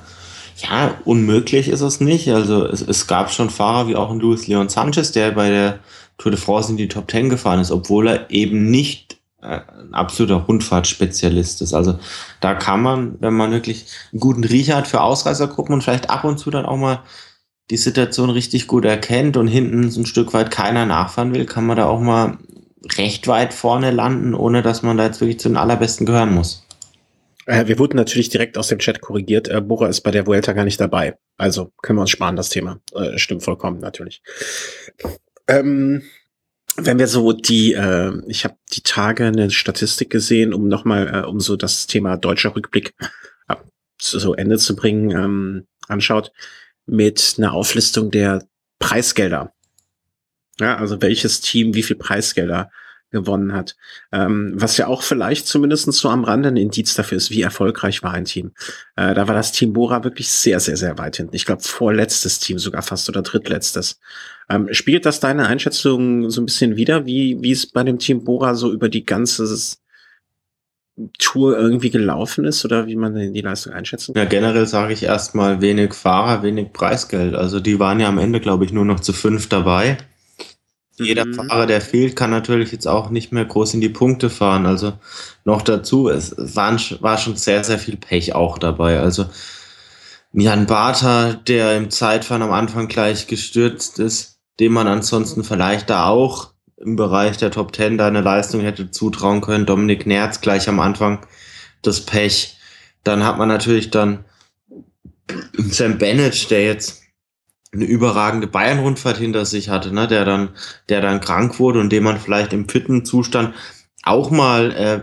ja, 0.57 0.95
unmöglich 1.05 1.67
ist 1.67 1.81
es 1.81 1.99
nicht. 1.99 2.29
Also 2.31 2.65
es, 2.65 2.81
es 2.81 3.07
gab 3.07 3.31
schon 3.31 3.49
Fahrer 3.49 3.87
wie 3.87 3.95
auch 3.95 4.09
ein 4.09 4.19
Luis 4.19 4.47
Leon 4.47 4.69
Sanchez, 4.69 5.11
der 5.11 5.31
bei 5.31 5.49
der 5.49 5.79
Tour 6.17 6.31
de 6.31 6.39
France 6.39 6.71
in 6.71 6.77
die 6.77 6.87
Top 6.87 7.07
Ten 7.07 7.29
gefahren 7.29 7.59
ist, 7.59 7.71
obwohl 7.71 8.07
er 8.07 8.31
eben 8.31 8.71
nicht 8.71 9.17
äh, 9.41 9.59
ein 9.79 9.93
absoluter 9.93 10.37
Rundfahrtsspezialist 10.37 11.61
ist. 11.61 11.73
Also 11.73 11.99
da 12.39 12.55
kann 12.55 12.81
man, 12.81 13.17
wenn 13.19 13.33
man 13.33 13.51
wirklich 13.51 13.85
einen 14.11 14.21
guten 14.21 14.43
Riecher 14.43 14.77
hat 14.77 14.87
für 14.87 15.01
Ausreißergruppen 15.01 15.73
und 15.73 15.83
vielleicht 15.83 16.09
ab 16.09 16.23
und 16.23 16.39
zu 16.39 16.49
dann 16.49 16.65
auch 16.65 16.77
mal 16.77 17.01
die 17.69 17.77
Situation 17.77 18.29
richtig 18.29 18.67
gut 18.67 18.85
erkennt 18.85 19.37
und 19.37 19.47
hinten 19.47 19.89
so 19.89 20.01
ein 20.01 20.05
Stück 20.05 20.33
weit 20.33 20.51
keiner 20.51 20.85
nachfahren 20.85 21.33
will, 21.33 21.45
kann 21.45 21.65
man 21.65 21.77
da 21.77 21.85
auch 21.85 21.99
mal 21.99 22.37
recht 22.97 23.27
weit 23.27 23.53
vorne 23.53 23.91
landen, 23.91 24.35
ohne 24.35 24.61
dass 24.61 24.83
man 24.83 24.97
da 24.97 25.05
jetzt 25.05 25.21
wirklich 25.21 25.39
zu 25.39 25.49
den 25.49 25.57
allerbesten 25.57 26.05
gehören 26.05 26.33
muss. 26.33 26.65
Äh, 27.47 27.67
wir 27.67 27.79
wurden 27.79 27.97
natürlich 27.97 28.29
direkt 28.29 28.57
aus 28.57 28.67
dem 28.67 28.79
Chat 28.79 29.01
korrigiert. 29.01 29.47
Äh, 29.47 29.61
Bora 29.61 29.87
ist 29.87 30.01
bei 30.01 30.11
der 30.11 30.27
Vuelta 30.27 30.53
gar 30.53 30.65
nicht 30.65 30.79
dabei. 30.79 31.17
Also 31.37 31.71
können 31.81 31.97
wir 31.97 32.01
uns 32.01 32.11
sparen, 32.11 32.35
das 32.35 32.49
Thema. 32.49 32.79
Äh, 32.93 33.17
stimmt 33.17 33.43
vollkommen, 33.43 33.79
natürlich. 33.79 34.21
Ähm, 35.47 36.03
wenn 36.77 36.99
wir 36.99 37.07
so 37.07 37.31
die, 37.31 37.73
äh, 37.73 38.11
ich 38.27 38.43
habe 38.43 38.57
die 38.73 38.81
Tage 38.81 39.25
eine 39.25 39.49
Statistik 39.49 40.09
gesehen, 40.09 40.53
um 40.53 40.67
nochmal, 40.67 41.23
äh, 41.23 41.27
um 41.27 41.39
so 41.39 41.55
das 41.55 41.87
Thema 41.87 42.17
deutscher 42.17 42.55
Rückblick 42.55 42.93
so 44.01 44.33
Ende 44.33 44.57
zu 44.57 44.75
bringen, 44.75 45.11
ähm, 45.11 45.67
anschaut, 45.87 46.31
mit 46.85 47.35
einer 47.37 47.53
Auflistung 47.53 48.11
der 48.11 48.45
Preisgelder. 48.79 49.53
Ja, 50.59 50.77
also 50.77 51.01
welches 51.01 51.41
Team 51.41 51.73
wie 51.73 51.83
viel 51.83 51.97
Preisgelder 51.97 52.69
gewonnen 53.11 53.53
hat. 53.53 53.75
Ähm, 54.11 54.53
was 54.55 54.77
ja 54.77 54.87
auch 54.87 55.01
vielleicht 55.01 55.47
zumindest 55.47 55.91
so 55.93 56.09
am 56.09 56.23
Rande 56.23 56.49
ein 56.49 56.57
Indiz 56.57 56.95
dafür 56.95 57.17
ist, 57.17 57.31
wie 57.31 57.41
erfolgreich 57.41 58.03
war 58.03 58.13
ein 58.13 58.25
Team. 58.25 58.51
Äh, 58.95 59.13
da 59.13 59.27
war 59.27 59.35
das 59.35 59.51
Team 59.51 59.73
Bora 59.73 60.03
wirklich 60.03 60.29
sehr, 60.29 60.59
sehr, 60.59 60.75
sehr 60.75 60.97
weit 60.97 61.17
hinten. 61.17 61.35
Ich 61.35 61.45
glaube, 61.45 61.63
vorletztes 61.63 62.39
Team 62.39 62.59
sogar 62.59 62.81
fast 62.81 63.07
oder 63.07 63.21
drittletztes. 63.21 63.99
Ähm, 64.49 64.67
spielt 64.71 65.05
das 65.05 65.19
deine 65.19 65.47
Einschätzung 65.47 66.29
so 66.29 66.41
ein 66.41 66.45
bisschen 66.45 66.75
wieder, 66.75 67.05
wie, 67.05 67.37
wie 67.41 67.51
es 67.51 67.71
bei 67.71 67.83
dem 67.83 67.99
Team 67.99 68.23
Bora 68.23 68.53
so 68.53 68.71
über 68.71 68.89
die 68.89 69.05
ganze 69.05 69.45
Tour 71.19 71.57
irgendwie 71.57 71.89
gelaufen 71.89 72.45
ist 72.45 72.63
oder 72.63 72.87
wie 72.87 72.95
man 72.95 73.33
die 73.33 73.41
Leistung 73.41 73.73
einschätzen 73.73 74.13
kann? 74.13 74.23
Ja, 74.23 74.29
generell 74.29 74.65
sage 74.65 74.93
ich 74.93 75.03
erstmal 75.03 75.61
wenig 75.61 75.93
Fahrer, 75.93 76.41
wenig 76.41 76.71
Preisgeld. 76.71 77.35
Also 77.35 77.59
die 77.59 77.79
waren 77.79 77.99
ja 77.99 78.07
am 78.07 78.17
Ende, 78.17 78.39
glaube 78.39 78.63
ich, 78.63 78.71
nur 78.71 78.85
noch 78.85 79.01
zu 79.01 79.11
fünf 79.11 79.49
dabei. 79.49 79.97
Jeder 80.97 81.25
mhm. 81.25 81.33
Fahrer, 81.33 81.65
der 81.65 81.81
fehlt, 81.81 82.15
kann 82.15 82.29
natürlich 82.29 82.71
jetzt 82.71 82.87
auch 82.87 83.09
nicht 83.09 83.33
mehr 83.33 83.43
groß 83.43 83.73
in 83.73 83.81
die 83.81 83.89
Punkte 83.89 84.29
fahren. 84.29 84.65
Also 84.65 84.93
noch 85.43 85.61
dazu, 85.61 86.07
es 86.07 86.33
waren, 86.37 86.79
war 87.01 87.17
schon 87.17 87.35
sehr, 87.35 87.65
sehr 87.65 87.79
viel 87.79 87.97
Pech 87.97 88.33
auch 88.33 88.57
dabei. 88.57 88.99
Also 88.99 89.25
Jan 90.31 90.65
Bartha, 90.65 91.33
der 91.33 91.75
im 91.75 91.89
Zeitfahren 91.89 92.41
am 92.41 92.53
Anfang 92.53 92.87
gleich 92.87 93.27
gestürzt 93.27 93.99
ist, 93.99 94.39
dem 94.61 94.71
man 94.71 94.87
ansonsten 94.87 95.43
vielleicht 95.43 95.89
da 95.89 96.07
auch 96.07 96.54
im 96.85 96.95
Bereich 96.95 97.37
der 97.37 97.51
Top 97.51 97.73
Ten 97.73 97.97
da 97.97 98.07
eine 98.07 98.21
Leistung 98.21 98.61
hätte 98.61 98.91
zutrauen 98.91 99.41
können. 99.41 99.65
Dominik 99.65 100.05
Nerz 100.05 100.41
gleich 100.41 100.69
am 100.69 100.79
Anfang 100.79 101.25
das 101.81 102.01
Pech. 102.01 102.57
Dann 103.03 103.23
hat 103.23 103.37
man 103.37 103.47
natürlich 103.47 103.91
dann 103.91 104.25
Sam 105.57 105.97
Bennett, 105.97 106.51
der 106.51 106.63
jetzt 106.63 107.03
eine 107.73 107.85
überragende 107.85 108.47
Bayern-Rundfahrt 108.47 109.17
hinter 109.17 109.45
sich 109.45 109.69
hatte, 109.69 109.93
ne, 109.93 110.07
der 110.07 110.23
dann, 110.25 110.49
der 110.89 111.01
dann 111.01 111.19
krank 111.19 111.59
wurde 111.59 111.79
und 111.79 111.91
dem 111.91 112.03
man 112.03 112.19
vielleicht 112.19 112.53
im 112.53 112.69
fitten 112.69 113.03
Zustand 113.03 113.53
auch 114.03 114.31
mal 114.31 114.71
äh, 114.71 115.01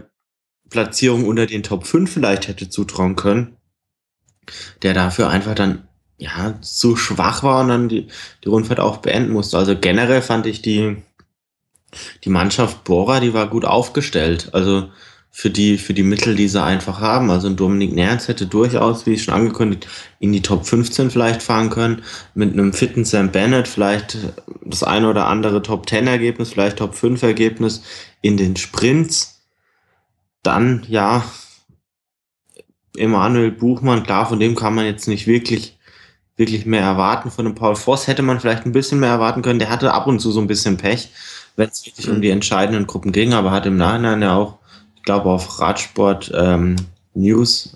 Platzierung 0.71 1.27
unter 1.27 1.47
den 1.47 1.63
Top 1.63 1.87
5 1.87 2.11
vielleicht 2.11 2.49
hätte 2.49 2.71
zutrauen 2.71 3.17
können, 3.17 3.57
der 4.83 4.95
dafür 4.95 5.29
einfach 5.29 5.55
dann 5.55 5.87
ja 6.17 6.59
zu 6.63 6.97
schwach 6.97 7.43
war 7.43 7.63
und 7.63 7.69
dann 7.69 7.89
die, 7.89 8.07
die 8.45 8.49
Rundfahrt 8.49 8.81
auch 8.81 8.99
beenden 8.99 9.33
musste. 9.33 9.59
Also 9.59 9.77
generell 9.77 10.23
fand 10.23 10.47
ich 10.47 10.63
die, 10.63 10.97
die 12.25 12.31
Mannschaft 12.31 12.85
Bora, 12.85 13.21
die 13.21 13.35
war 13.35 13.49
gut 13.49 13.65
aufgestellt. 13.65 14.51
Also 14.53 14.89
für 15.35 15.49
die, 15.49 15.79
für 15.79 15.95
die 15.95 16.03
Mittel, 16.03 16.35
die 16.35 16.47
sie 16.47 16.63
einfach 16.63 17.01
haben. 17.01 17.31
Also 17.31 17.49
ein 17.49 17.57
Dominik 17.57 17.95
Nerz 17.95 18.29
hätte 18.29 18.47
durchaus, 18.47 19.07
wie 19.07 19.15
ich 19.15 19.25
schon 19.25 19.35
angekündigt, 19.35 19.89
in 20.21 20.31
die 20.31 20.43
Top 20.43 20.67
15 20.67 21.11
vielleicht 21.11 21.43
fahren 21.43 21.71
können. 21.71 22.03
Mit 22.35 22.53
einem 22.53 22.75
fitten 22.75 23.07
Sam 23.07 23.33
Bennett 23.33 23.67
vielleicht 23.67 24.19
das 24.63 24.83
eine 24.83 25.09
oder 25.09 25.27
andere 25.27 25.63
Top 25.63 25.89
10 25.89 26.07
Ergebnis, 26.07 26.51
vielleicht 26.53 26.77
Top 26.77 26.95
5 26.95 27.23
Ergebnis 27.23 27.83
in 28.21 28.37
den 28.37 28.57
Sprints. 28.57 29.41
Dann, 30.43 30.85
ja, 30.89 31.25
Emanuel 32.95 33.53
Buchmann, 33.53 34.03
klar, 34.03 34.29
von 34.29 34.39
dem 34.39 34.55
kann 34.55 34.75
man 34.75 34.85
jetzt 34.85 35.09
nicht 35.09 35.27
wirklich, 35.27 35.79
wirklich 36.37 36.67
mehr 36.67 36.83
erwarten. 36.83 37.31
Von 37.31 37.47
dem 37.47 37.55
Paul 37.55 37.75
Voss 37.75 38.07
hätte 38.07 38.23
man 38.23 38.39
vielleicht 38.39 38.67
ein 38.67 38.73
bisschen 38.73 39.01
mehr 39.01 39.09
erwarten 39.09 39.41
können. 39.41 39.59
Der 39.59 39.71
hatte 39.71 39.95
ab 39.95 40.07
und 40.07 40.21
zu 40.21 40.31
so 40.31 40.41
ein 40.41 40.47
bisschen 40.47 40.77
Pech, 40.77 41.09
wenn 41.57 41.69
es 41.69 41.85
wirklich 41.87 42.09
um 42.09 42.23
die 42.23 42.31
entscheidenden 42.31 42.87
Gruppen 42.87 43.13
ging, 43.13 43.35
aber 43.35 43.51
hat 43.51 43.67
im 43.67 43.77
Nachhinein 43.77 44.23
ja 44.23 44.37
auch 44.37 44.59
ich 44.97 45.03
glaube 45.03 45.31
auf 45.31 45.61
Radsport 45.61 46.31
ähm, 46.35 46.77
News 47.15 47.75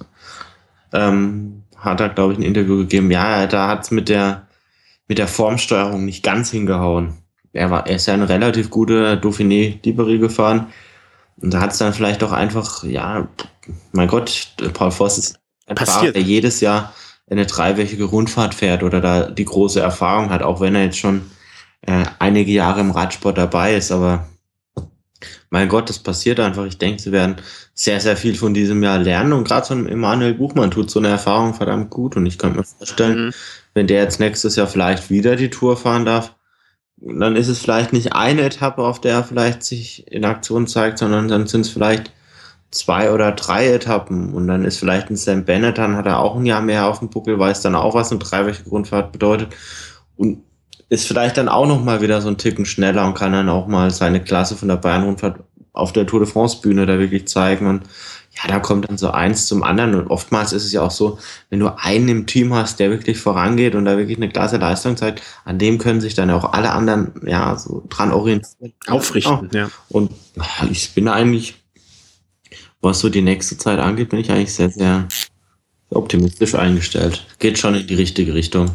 ähm, 0.92 1.62
hat 1.76 2.00
er, 2.00 2.08
glaube 2.08 2.32
ich, 2.32 2.38
ein 2.38 2.42
Interview 2.42 2.78
gegeben. 2.78 3.10
Ja, 3.10 3.46
da 3.46 3.68
hat 3.68 3.84
es 3.84 3.90
mit 3.90 4.08
der, 4.08 4.46
mit 5.08 5.18
der 5.18 5.28
Formsteuerung 5.28 6.04
nicht 6.04 6.22
ganz 6.22 6.50
hingehauen. 6.50 7.14
Er, 7.52 7.70
war, 7.70 7.86
er 7.86 7.96
ist 7.96 8.06
ja 8.06 8.14
eine 8.14 8.28
relativ 8.28 8.70
gute 8.70 9.16
Dauphiné 9.16 9.78
Liberi 9.84 10.18
gefahren. 10.18 10.66
Und 11.40 11.52
da 11.52 11.60
hat 11.60 11.72
es 11.72 11.78
dann 11.78 11.92
vielleicht 11.92 12.22
auch 12.24 12.32
einfach, 12.32 12.82
ja, 12.84 13.28
mein 13.92 14.08
Gott, 14.08 14.54
Paul 14.72 14.90
Voss 14.90 15.18
ist 15.18 15.38
ein 15.66 15.76
Fahrer, 15.76 16.12
der 16.12 16.22
jedes 16.22 16.60
Jahr 16.60 16.92
eine 17.28 17.44
dreiwöchige 17.44 18.04
Rundfahrt 18.04 18.54
fährt 18.54 18.82
oder 18.82 19.00
da 19.00 19.28
die 19.28 19.44
große 19.44 19.80
Erfahrung 19.80 20.30
hat, 20.30 20.42
auch 20.42 20.60
wenn 20.60 20.74
er 20.74 20.84
jetzt 20.84 20.98
schon 20.98 21.22
äh, 21.86 22.04
einige 22.18 22.52
Jahre 22.52 22.80
im 22.80 22.90
Radsport 22.90 23.38
dabei 23.38 23.76
ist. 23.76 23.90
Aber 23.92 24.26
mein 25.50 25.68
Gott, 25.68 25.88
das 25.88 25.98
passiert 25.98 26.40
einfach. 26.40 26.64
Ich 26.66 26.78
denke, 26.78 27.00
sie 27.00 27.12
werden 27.12 27.36
sehr, 27.74 28.00
sehr 28.00 28.16
viel 28.16 28.34
von 28.34 28.54
diesem 28.54 28.82
Jahr 28.82 28.98
lernen. 28.98 29.32
Und 29.32 29.44
gerade 29.44 29.66
so 29.66 29.74
ein 29.74 29.88
Emanuel 29.88 30.34
Buchmann 30.34 30.70
tut 30.70 30.90
so 30.90 30.98
eine 30.98 31.08
Erfahrung 31.08 31.54
verdammt 31.54 31.90
gut. 31.90 32.16
Und 32.16 32.26
ich 32.26 32.38
könnte 32.38 32.58
mir 32.58 32.64
vorstellen, 32.64 33.26
mhm. 33.26 33.32
wenn 33.74 33.86
der 33.86 34.02
jetzt 34.02 34.20
nächstes 34.20 34.56
Jahr 34.56 34.66
vielleicht 34.66 35.10
wieder 35.10 35.36
die 35.36 35.50
Tour 35.50 35.76
fahren 35.76 36.04
darf, 36.04 36.34
dann 36.98 37.36
ist 37.36 37.48
es 37.48 37.60
vielleicht 37.60 37.92
nicht 37.92 38.14
eine 38.14 38.42
Etappe, 38.42 38.82
auf 38.82 39.00
der 39.00 39.12
er 39.12 39.24
vielleicht 39.24 39.62
sich 39.62 40.10
in 40.10 40.24
Aktion 40.24 40.66
zeigt, 40.66 40.98
sondern 40.98 41.28
dann 41.28 41.46
sind 41.46 41.60
es 41.62 41.70
vielleicht 41.70 42.10
zwei 42.70 43.12
oder 43.12 43.32
drei 43.32 43.68
Etappen. 43.68 44.34
Und 44.34 44.48
dann 44.48 44.64
ist 44.64 44.78
vielleicht 44.78 45.10
ein 45.10 45.16
Sam 45.16 45.44
Bennett, 45.44 45.78
dann 45.78 45.96
hat 45.96 46.06
er 46.06 46.20
auch 46.20 46.36
ein 46.36 46.46
Jahr 46.46 46.62
mehr 46.62 46.86
auf 46.86 46.98
dem 46.98 47.10
Buckel, 47.10 47.38
weiß 47.38 47.60
dann 47.60 47.74
auch, 47.74 47.94
was 47.94 48.10
eine 48.10 48.18
dreiwöchige 48.18 48.68
Grundfahrt 48.68 49.12
bedeutet. 49.12 49.54
Und 50.16 50.42
ist 50.88 51.06
vielleicht 51.06 51.36
dann 51.36 51.48
auch 51.48 51.66
noch 51.66 51.82
mal 51.82 52.00
wieder 52.00 52.20
so 52.20 52.28
ein 52.28 52.38
Ticken 52.38 52.64
schneller 52.64 53.04
und 53.06 53.14
kann 53.14 53.32
dann 53.32 53.48
auch 53.48 53.66
mal 53.66 53.90
seine 53.90 54.22
Klasse 54.22 54.56
von 54.56 54.68
der 54.68 54.76
Bayern-Rundfahrt 54.76 55.40
auf 55.72 55.92
der 55.92 56.06
Tour 56.06 56.20
de 56.20 56.28
France-Bühne 56.28 56.86
da 56.86 56.98
wirklich 56.98 57.28
zeigen. 57.28 57.66
Und 57.66 57.82
ja, 58.36 58.48
da 58.48 58.60
kommt 58.60 58.88
dann 58.88 58.98
so 58.98 59.10
eins 59.10 59.46
zum 59.46 59.62
anderen. 59.62 59.94
Und 59.94 60.08
oftmals 60.08 60.52
ist 60.52 60.64
es 60.64 60.72
ja 60.72 60.82
auch 60.82 60.90
so, 60.90 61.18
wenn 61.50 61.60
du 61.60 61.68
einen 61.76 62.08
im 62.08 62.26
Team 62.26 62.54
hast, 62.54 62.78
der 62.80 62.90
wirklich 62.90 63.18
vorangeht 63.18 63.74
und 63.74 63.84
da 63.84 63.98
wirklich 63.98 64.16
eine 64.16 64.28
klasse 64.28 64.58
Leistung 64.58 64.96
zeigt, 64.96 65.22
an 65.44 65.58
dem 65.58 65.78
können 65.78 66.00
sich 66.00 66.14
dann 66.14 66.30
auch 66.30 66.52
alle 66.52 66.70
anderen 66.72 67.12
ja 67.26 67.56
so 67.56 67.84
dran 67.88 68.12
orientieren. 68.12 68.72
Aufrichten, 68.86 69.50
ja. 69.52 69.70
Und 69.88 70.12
ich 70.70 70.92
bin 70.94 71.08
eigentlich, 71.08 71.56
was 72.80 73.00
so 73.00 73.08
die 73.08 73.22
nächste 73.22 73.58
Zeit 73.58 73.78
angeht, 73.78 74.10
bin 74.10 74.20
ich 74.20 74.30
eigentlich 74.30 74.54
sehr, 74.54 74.70
sehr 74.70 75.08
optimistisch 75.90 76.54
eingestellt. 76.54 77.26
Geht 77.38 77.58
schon 77.58 77.74
in 77.74 77.86
die 77.86 77.94
richtige 77.94 78.34
Richtung. 78.34 78.70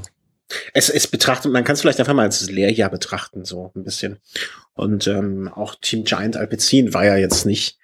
Es, 0.73 0.89
es 0.89 1.07
betrachtet, 1.07 1.51
man 1.51 1.63
kann 1.63 1.73
es 1.73 1.81
vielleicht 1.81 1.99
einfach 1.99 2.13
mal 2.13 2.23
als 2.23 2.49
Lehrjahr 2.49 2.89
betrachten, 2.89 3.45
so 3.45 3.71
ein 3.75 3.83
bisschen. 3.83 4.19
Und 4.73 5.07
ähm, 5.07 5.49
auch 5.53 5.75
Team 5.81 6.03
Giant 6.03 6.37
Alpecin 6.37 6.93
war 6.93 7.05
ja 7.05 7.17
jetzt 7.17 7.45
nicht 7.45 7.77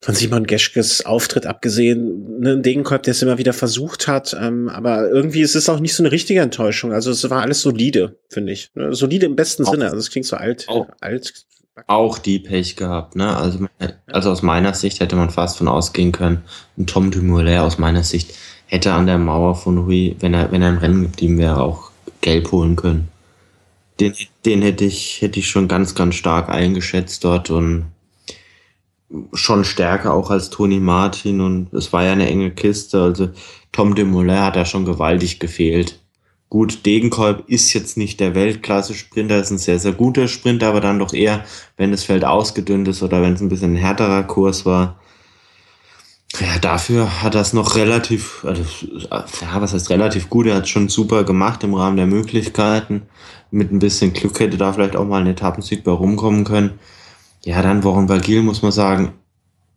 von 0.00 0.14
Simon 0.14 0.46
Geschkes 0.46 1.04
Auftritt 1.04 1.46
abgesehen, 1.46 2.38
ne, 2.40 2.52
ein 2.52 2.62
Degenkolb, 2.62 3.02
der 3.02 3.12
es 3.12 3.22
immer 3.22 3.38
wieder 3.38 3.52
versucht 3.52 4.06
hat, 4.06 4.36
ähm, 4.40 4.68
aber 4.68 5.08
irgendwie 5.08 5.40
ist 5.40 5.56
es 5.56 5.68
auch 5.68 5.80
nicht 5.80 5.94
so 5.94 6.02
eine 6.02 6.12
richtige 6.12 6.40
Enttäuschung. 6.40 6.92
Also 6.92 7.10
es 7.10 7.28
war 7.28 7.42
alles 7.42 7.62
solide, 7.62 8.16
finde 8.28 8.52
ich. 8.52 8.70
Ne? 8.74 8.94
Solide 8.94 9.26
im 9.26 9.34
besten 9.34 9.64
auch, 9.64 9.72
Sinne. 9.72 9.86
Also 9.86 9.98
es 9.98 10.10
klingt 10.10 10.26
so 10.26 10.36
alt, 10.36 10.68
auch, 10.68 10.86
alt. 11.00 11.34
Auch 11.86 12.18
die 12.18 12.38
Pech 12.38 12.76
gehabt, 12.76 13.16
ne? 13.16 13.36
Also, 13.36 13.66
also 14.06 14.30
aus 14.30 14.42
meiner 14.42 14.74
Sicht 14.74 15.00
hätte 15.00 15.16
man 15.16 15.30
fast 15.30 15.58
von 15.58 15.68
ausgehen 15.68 16.12
können. 16.12 16.42
Und 16.76 16.90
Tom 16.90 17.10
Dumoulin 17.10 17.58
aus 17.58 17.78
meiner 17.78 18.02
Sicht 18.02 18.34
hätte 18.68 18.92
an 18.92 19.06
der 19.06 19.18
Mauer 19.18 19.54
von 19.56 19.86
Hui, 19.86 20.14
wenn 20.20 20.34
er, 20.34 20.52
wenn 20.52 20.62
er 20.62 20.68
im 20.68 20.78
Rennen 20.78 21.02
geblieben 21.02 21.38
wäre, 21.38 21.60
auch 21.60 21.90
gelb 22.20 22.52
holen 22.52 22.76
können. 22.76 23.08
Den, 23.98 24.14
den 24.44 24.62
hätte 24.62 24.84
ich, 24.84 25.20
hätte 25.20 25.40
ich 25.40 25.48
schon 25.48 25.66
ganz, 25.66 25.94
ganz 25.94 26.14
stark 26.14 26.48
eingeschätzt 26.48 27.24
dort 27.24 27.50
und 27.50 27.86
schon 29.32 29.64
stärker 29.64 30.12
auch 30.12 30.30
als 30.30 30.50
Toni 30.50 30.80
Martin 30.80 31.40
und 31.40 31.72
es 31.72 31.92
war 31.92 32.04
ja 32.04 32.12
eine 32.12 32.28
enge 32.28 32.50
Kiste. 32.50 33.02
Also 33.02 33.30
Tom 33.72 33.94
de 33.94 34.04
Moulin 34.04 34.40
hat 34.40 34.56
da 34.56 34.64
schon 34.64 34.84
gewaltig 34.84 35.40
gefehlt. 35.40 35.98
Gut, 36.50 36.86
Degenkolb 36.86 37.44
ist 37.48 37.72
jetzt 37.74 37.96
nicht 37.96 38.20
der 38.20 38.34
Weltklasse-Sprinter, 38.34 39.38
ist 39.38 39.50
ein 39.50 39.58
sehr, 39.58 39.78
sehr 39.78 39.92
guter 39.92 40.28
Sprinter, 40.28 40.68
aber 40.68 40.80
dann 40.80 40.98
doch 40.98 41.12
eher, 41.12 41.44
wenn 41.76 41.90
das 41.90 42.04
Feld 42.04 42.24
ausgedünnt 42.24 42.88
ist 42.88 43.02
oder 43.02 43.20
wenn 43.20 43.34
es 43.34 43.40
ein 43.40 43.50
bisschen 43.50 43.74
ein 43.74 43.76
härterer 43.76 44.22
Kurs 44.22 44.64
war. 44.64 44.98
Ja, 46.40 46.58
dafür 46.60 47.22
hat 47.22 47.34
es 47.34 47.52
noch 47.52 47.74
relativ, 47.74 48.44
also, 48.44 48.62
ja, 49.10 49.60
was 49.60 49.72
heißt 49.74 49.90
relativ 49.90 50.30
gut, 50.30 50.46
er 50.46 50.56
hat 50.56 50.68
schon 50.68 50.88
super 50.88 51.24
gemacht 51.24 51.64
im 51.64 51.74
Rahmen 51.74 51.96
der 51.96 52.06
Möglichkeiten. 52.06 53.02
Mit 53.50 53.72
ein 53.72 53.80
bisschen 53.80 54.12
Glück 54.12 54.38
hätte 54.38 54.56
da 54.56 54.72
vielleicht 54.72 54.94
auch 54.94 55.04
mal 55.04 55.20
ein 55.20 55.26
Etappensieg 55.26 55.82
bei 55.82 55.90
rumkommen 55.90 56.44
können. 56.44 56.78
Ja, 57.44 57.62
dann 57.62 57.82
Warren 57.82 58.06
Bagil 58.06 58.42
muss 58.42 58.62
man 58.62 58.72
sagen, 58.72 59.14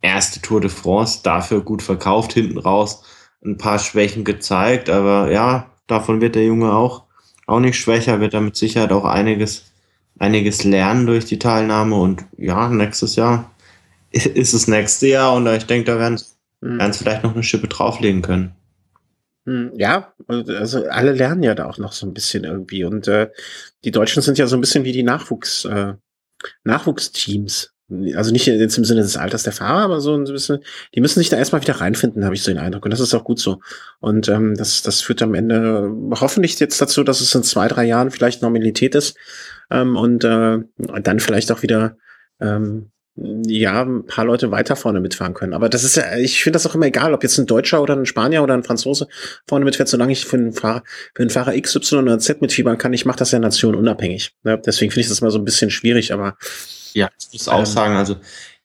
erste 0.02 0.40
Tour 0.40 0.60
de 0.60 0.70
France, 0.70 1.20
dafür 1.22 1.62
gut 1.62 1.82
verkauft 1.82 2.32
hinten 2.34 2.58
raus, 2.58 3.02
ein 3.44 3.58
paar 3.58 3.78
Schwächen 3.78 4.24
gezeigt, 4.24 4.88
aber 4.90 5.32
ja, 5.32 5.70
davon 5.88 6.20
wird 6.20 6.34
der 6.36 6.44
Junge 6.44 6.72
auch, 6.72 7.04
auch 7.46 7.60
nicht 7.60 7.76
schwächer, 7.76 8.20
wird 8.20 8.34
er 8.34 8.40
mit 8.40 8.56
Sicherheit 8.56 8.92
auch 8.92 9.04
einiges, 9.04 9.72
einiges 10.18 10.64
lernen 10.64 11.06
durch 11.06 11.24
die 11.24 11.38
Teilnahme 11.38 11.96
und 11.96 12.24
ja, 12.36 12.68
nächstes 12.68 13.16
Jahr 13.16 13.50
ist 14.10 14.52
es 14.54 14.68
nächste 14.68 15.08
Jahr 15.08 15.34
und 15.34 15.46
ich 15.46 15.66
denke, 15.66 15.90
da 15.90 15.98
werden 15.98 16.20
mhm. 16.62 16.92
sie 16.92 16.98
vielleicht 16.98 17.24
noch 17.24 17.34
eine 17.34 17.42
Schippe 17.42 17.68
drauflegen 17.68 18.22
können. 18.22 18.54
Hm, 19.44 19.72
ja, 19.76 20.12
also 20.28 20.86
alle 20.86 21.12
lernen 21.12 21.42
ja 21.42 21.54
da 21.54 21.66
auch 21.66 21.78
noch 21.78 21.92
so 21.92 22.06
ein 22.06 22.14
bisschen 22.14 22.44
irgendwie. 22.44 22.84
Und 22.84 23.08
äh, 23.08 23.30
die 23.84 23.90
Deutschen 23.90 24.22
sind 24.22 24.38
ja 24.38 24.46
so 24.46 24.56
ein 24.56 24.60
bisschen 24.60 24.84
wie 24.84 24.92
die 24.92 25.02
Nachwuchs, 25.02 25.64
äh, 25.64 25.94
Nachwuchsteams. 26.64 27.70
Also 28.14 28.32
nicht 28.32 28.46
jetzt 28.46 28.78
im 28.78 28.84
Sinne 28.84 29.02
des 29.02 29.18
Alters 29.18 29.42
der 29.42 29.52
Fahrer, 29.52 29.82
aber 29.82 30.00
so 30.00 30.14
ein 30.14 30.24
bisschen, 30.24 30.60
die 30.94 31.00
müssen 31.00 31.18
sich 31.18 31.28
da 31.28 31.36
erstmal 31.36 31.60
wieder 31.60 31.74
reinfinden, 31.74 32.24
habe 32.24 32.34
ich 32.34 32.42
so 32.42 32.50
den 32.50 32.58
Eindruck. 32.58 32.84
Und 32.84 32.90
das 32.90 33.00
ist 33.00 33.12
auch 33.12 33.24
gut 33.24 33.38
so. 33.38 33.60
Und 34.00 34.28
ähm, 34.28 34.54
das, 34.54 34.82
das 34.82 35.02
führt 35.02 35.20
am 35.20 35.34
Ende 35.34 35.90
hoffentlich 36.12 36.58
jetzt 36.58 36.80
dazu, 36.80 37.04
dass 37.04 37.20
es 37.20 37.34
in 37.34 37.42
zwei, 37.42 37.68
drei 37.68 37.84
Jahren 37.84 38.10
vielleicht 38.10 38.40
Normalität 38.40 38.94
ist 38.94 39.16
ähm, 39.70 39.96
und 39.96 40.24
äh, 40.24 40.58
dann 41.02 41.20
vielleicht 41.20 41.52
auch 41.52 41.62
wieder 41.62 41.96
ähm, 42.40 42.92
ja, 43.14 43.82
ein 43.82 44.06
paar 44.06 44.24
Leute 44.24 44.50
weiter 44.50 44.74
vorne 44.74 45.00
mitfahren 45.00 45.34
können. 45.34 45.52
Aber 45.52 45.68
das 45.68 45.84
ist 45.84 45.96
ja, 45.96 46.16
ich 46.16 46.42
finde 46.42 46.56
das 46.56 46.66
auch 46.66 46.74
immer 46.74 46.86
egal, 46.86 47.12
ob 47.12 47.22
jetzt 47.22 47.36
ein 47.38 47.46
Deutscher 47.46 47.82
oder 47.82 47.94
ein 47.94 48.06
Spanier 48.06 48.42
oder 48.42 48.54
ein 48.54 48.64
Franzose 48.64 49.06
vorne 49.46 49.64
mitfährt, 49.64 49.88
solange 49.88 50.12
ich 50.12 50.24
für 50.24 50.36
einen 50.36 50.52
Fahrer, 50.52 50.82
für 51.14 51.22
einen 51.22 51.30
Fahrer 51.30 51.54
X, 51.54 51.76
Y 51.76 52.04
oder 52.04 52.18
Z 52.18 52.40
mitfiebern 52.40 52.78
kann, 52.78 52.92
ich 52.94 53.04
mache 53.04 53.18
das 53.18 53.30
ja 53.30 53.38
nationunabhängig. 53.38 54.34
Ja, 54.44 54.56
deswegen 54.56 54.90
finde 54.90 55.02
ich 55.02 55.08
das 55.08 55.20
mal 55.20 55.30
so 55.30 55.38
ein 55.38 55.44
bisschen 55.44 55.70
schwierig, 55.70 56.12
aber. 56.12 56.36
Ja, 56.94 57.10
ich 57.18 57.32
muss 57.32 57.48
auch 57.48 57.60
ähm, 57.60 57.66
sagen, 57.66 57.96
also 57.96 58.16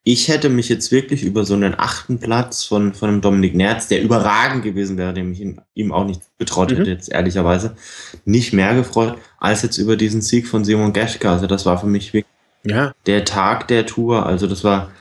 ich 0.03 0.29
hätte 0.29 0.47
mich 0.47 0.69
jetzt 0.69 0.93
wirklich 0.93 1.23
über 1.23 1.43
so 1.43 1.53
einen 1.53 1.75
achten 1.77 2.17
Platz 2.17 2.63
von, 2.63 2.93
von 2.93 3.09
einem 3.09 3.19
Dominik 3.19 3.53
Nerz, 3.55 3.89
der 3.89 4.01
überragend 4.01 4.63
gewesen 4.63 4.97
wäre, 4.97 5.13
dem 5.13 5.33
ich 5.33 5.41
ihm, 5.41 5.59
ihm 5.73 5.91
auch 5.91 6.05
nicht 6.05 6.21
betraut 6.37 6.71
hätte, 6.71 6.83
mhm. 6.83 6.87
jetzt 6.87 7.11
ehrlicherweise, 7.11 7.75
nicht 8.23 8.53
mehr 8.53 8.73
gefreut, 8.73 9.17
als 9.37 9.63
jetzt 9.63 9.77
über 9.77 9.97
diesen 9.97 10.21
Sieg 10.21 10.47
von 10.47 10.63
Simon 10.63 10.93
Geschke. 10.93 11.29
Also 11.29 11.47
das 11.47 11.65
war 11.65 11.77
für 11.77 11.87
mich 11.87 12.13
wirklich 12.13 12.36
ja. 12.69 12.93
der 13.05 13.25
Tag 13.25 13.67
der 13.67 13.85
Tour. 13.85 14.25
Also 14.25 14.47
das 14.47 14.63
war 14.63 14.91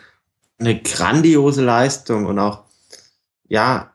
eine 0.58 0.80
grandiose 0.80 1.64
Leistung 1.64 2.26
und 2.26 2.38
auch, 2.38 2.64
ja, 3.48 3.92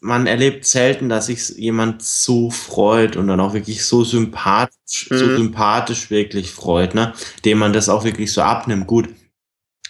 man 0.00 0.26
erlebt 0.26 0.66
selten, 0.66 1.08
dass 1.08 1.26
sich 1.26 1.48
jemand 1.56 2.02
so 2.02 2.50
freut 2.50 3.16
und 3.16 3.26
dann 3.26 3.40
auch 3.40 3.54
wirklich 3.54 3.84
so 3.84 4.04
sympathisch, 4.04 5.08
mhm. 5.10 5.18
so 5.18 5.36
sympathisch 5.36 6.10
wirklich 6.10 6.50
freut, 6.50 6.94
ne? 6.94 7.12
Dem 7.44 7.58
man 7.58 7.72
das 7.72 7.88
auch 7.88 8.04
wirklich 8.04 8.32
so 8.32 8.42
abnimmt. 8.42 8.86
Gut, 8.86 9.08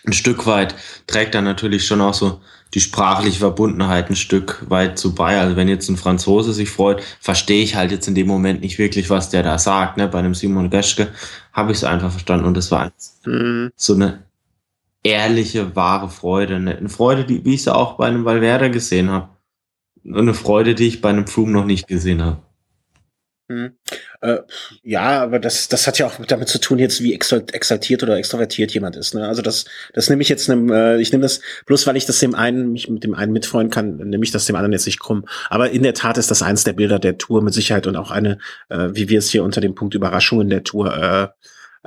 ein 0.06 0.12
Stück 0.12 0.46
weit 0.46 0.74
trägt 1.06 1.34
dann 1.34 1.44
natürlich 1.44 1.86
schon 1.86 2.00
auch 2.00 2.14
so 2.14 2.40
die 2.74 2.80
sprachliche 2.80 3.40
Verbundenheit 3.40 4.08
ein 4.08 4.16
Stück 4.16 4.64
weit 4.68 4.98
zu 4.98 5.14
bei. 5.14 5.38
Also 5.40 5.56
wenn 5.56 5.68
jetzt 5.68 5.88
ein 5.88 5.96
Franzose 5.96 6.52
sich 6.52 6.70
freut, 6.70 7.02
verstehe 7.20 7.62
ich 7.62 7.74
halt 7.74 7.90
jetzt 7.90 8.08
in 8.08 8.14
dem 8.14 8.26
Moment 8.26 8.60
nicht 8.60 8.78
wirklich, 8.78 9.10
was 9.10 9.30
der 9.30 9.42
da 9.42 9.58
sagt. 9.58 9.96
Ne? 9.96 10.08
Bei 10.08 10.18
einem 10.18 10.34
Simon 10.34 10.70
Geschke 10.70 11.08
habe 11.52 11.72
ich 11.72 11.78
es 11.78 11.84
einfach 11.84 12.10
verstanden 12.10 12.46
und 12.46 12.56
es 12.56 12.70
war 12.70 12.92
mhm. 13.24 13.70
so 13.76 13.94
eine 13.94 14.24
ehrliche, 15.02 15.74
wahre 15.74 16.08
Freude. 16.08 16.60
Ne? 16.60 16.76
Eine 16.76 16.88
Freude, 16.88 17.24
die, 17.24 17.44
wie 17.44 17.54
ich 17.54 17.64
sie 17.64 17.74
auch 17.74 17.96
bei 17.96 18.06
einem 18.06 18.24
Valverde 18.24 18.70
gesehen 18.70 19.10
habe. 19.10 19.28
Eine 20.04 20.34
Freude, 20.34 20.74
die 20.74 20.86
ich 20.86 21.00
bei 21.00 21.10
einem 21.10 21.26
Froome 21.26 21.52
noch 21.52 21.64
nicht 21.64 21.88
gesehen 21.88 22.22
habe. 22.22 22.42
Hm. 23.50 23.72
Äh, 24.20 24.38
ja, 24.82 25.22
aber 25.22 25.38
das, 25.38 25.68
das 25.68 25.86
hat 25.86 25.98
ja 25.98 26.06
auch 26.06 26.14
damit 26.26 26.48
zu 26.48 26.60
tun, 26.60 26.78
jetzt 26.78 27.02
wie 27.02 27.14
exaltiert 27.14 28.02
oder 28.02 28.16
extrovertiert 28.16 28.72
jemand 28.72 28.96
ist. 28.96 29.14
Ne? 29.14 29.26
Also 29.26 29.42
das, 29.42 29.66
das 29.92 30.08
nehme 30.08 30.22
ich 30.22 30.28
jetzt, 30.28 30.48
nem, 30.48 30.70
äh, 30.70 30.98
ich 30.98 31.12
nehme 31.12 31.22
das 31.22 31.40
bloß, 31.66 31.86
weil 31.86 31.96
ich 31.96 32.06
das 32.06 32.18
dem 32.20 32.34
einen 32.34 32.72
mich 32.72 32.88
mit 32.88 33.04
dem 33.04 33.14
einen 33.14 33.32
mitfreuen 33.32 33.70
kann, 33.70 33.96
nehme 33.96 34.24
ich 34.24 34.30
das 34.30 34.46
dem 34.46 34.56
anderen 34.56 34.72
jetzt 34.72 34.86
nicht 34.86 35.00
krumm. 35.00 35.26
Aber 35.50 35.70
in 35.70 35.82
der 35.82 35.94
Tat 35.94 36.18
ist 36.18 36.30
das 36.30 36.42
eins 36.42 36.64
der 36.64 36.72
Bilder 36.72 36.98
der 36.98 37.18
Tour 37.18 37.42
mit 37.42 37.54
Sicherheit 37.54 37.86
und 37.86 37.96
auch 37.96 38.10
eine, 38.10 38.38
äh, 38.68 38.88
wie 38.92 39.08
wir 39.08 39.18
es 39.18 39.30
hier 39.30 39.44
unter 39.44 39.60
dem 39.60 39.74
Punkt 39.74 39.94
Überraschungen 39.94 40.48
der 40.48 40.64
Tour 40.64 40.96
äh, 40.96 41.28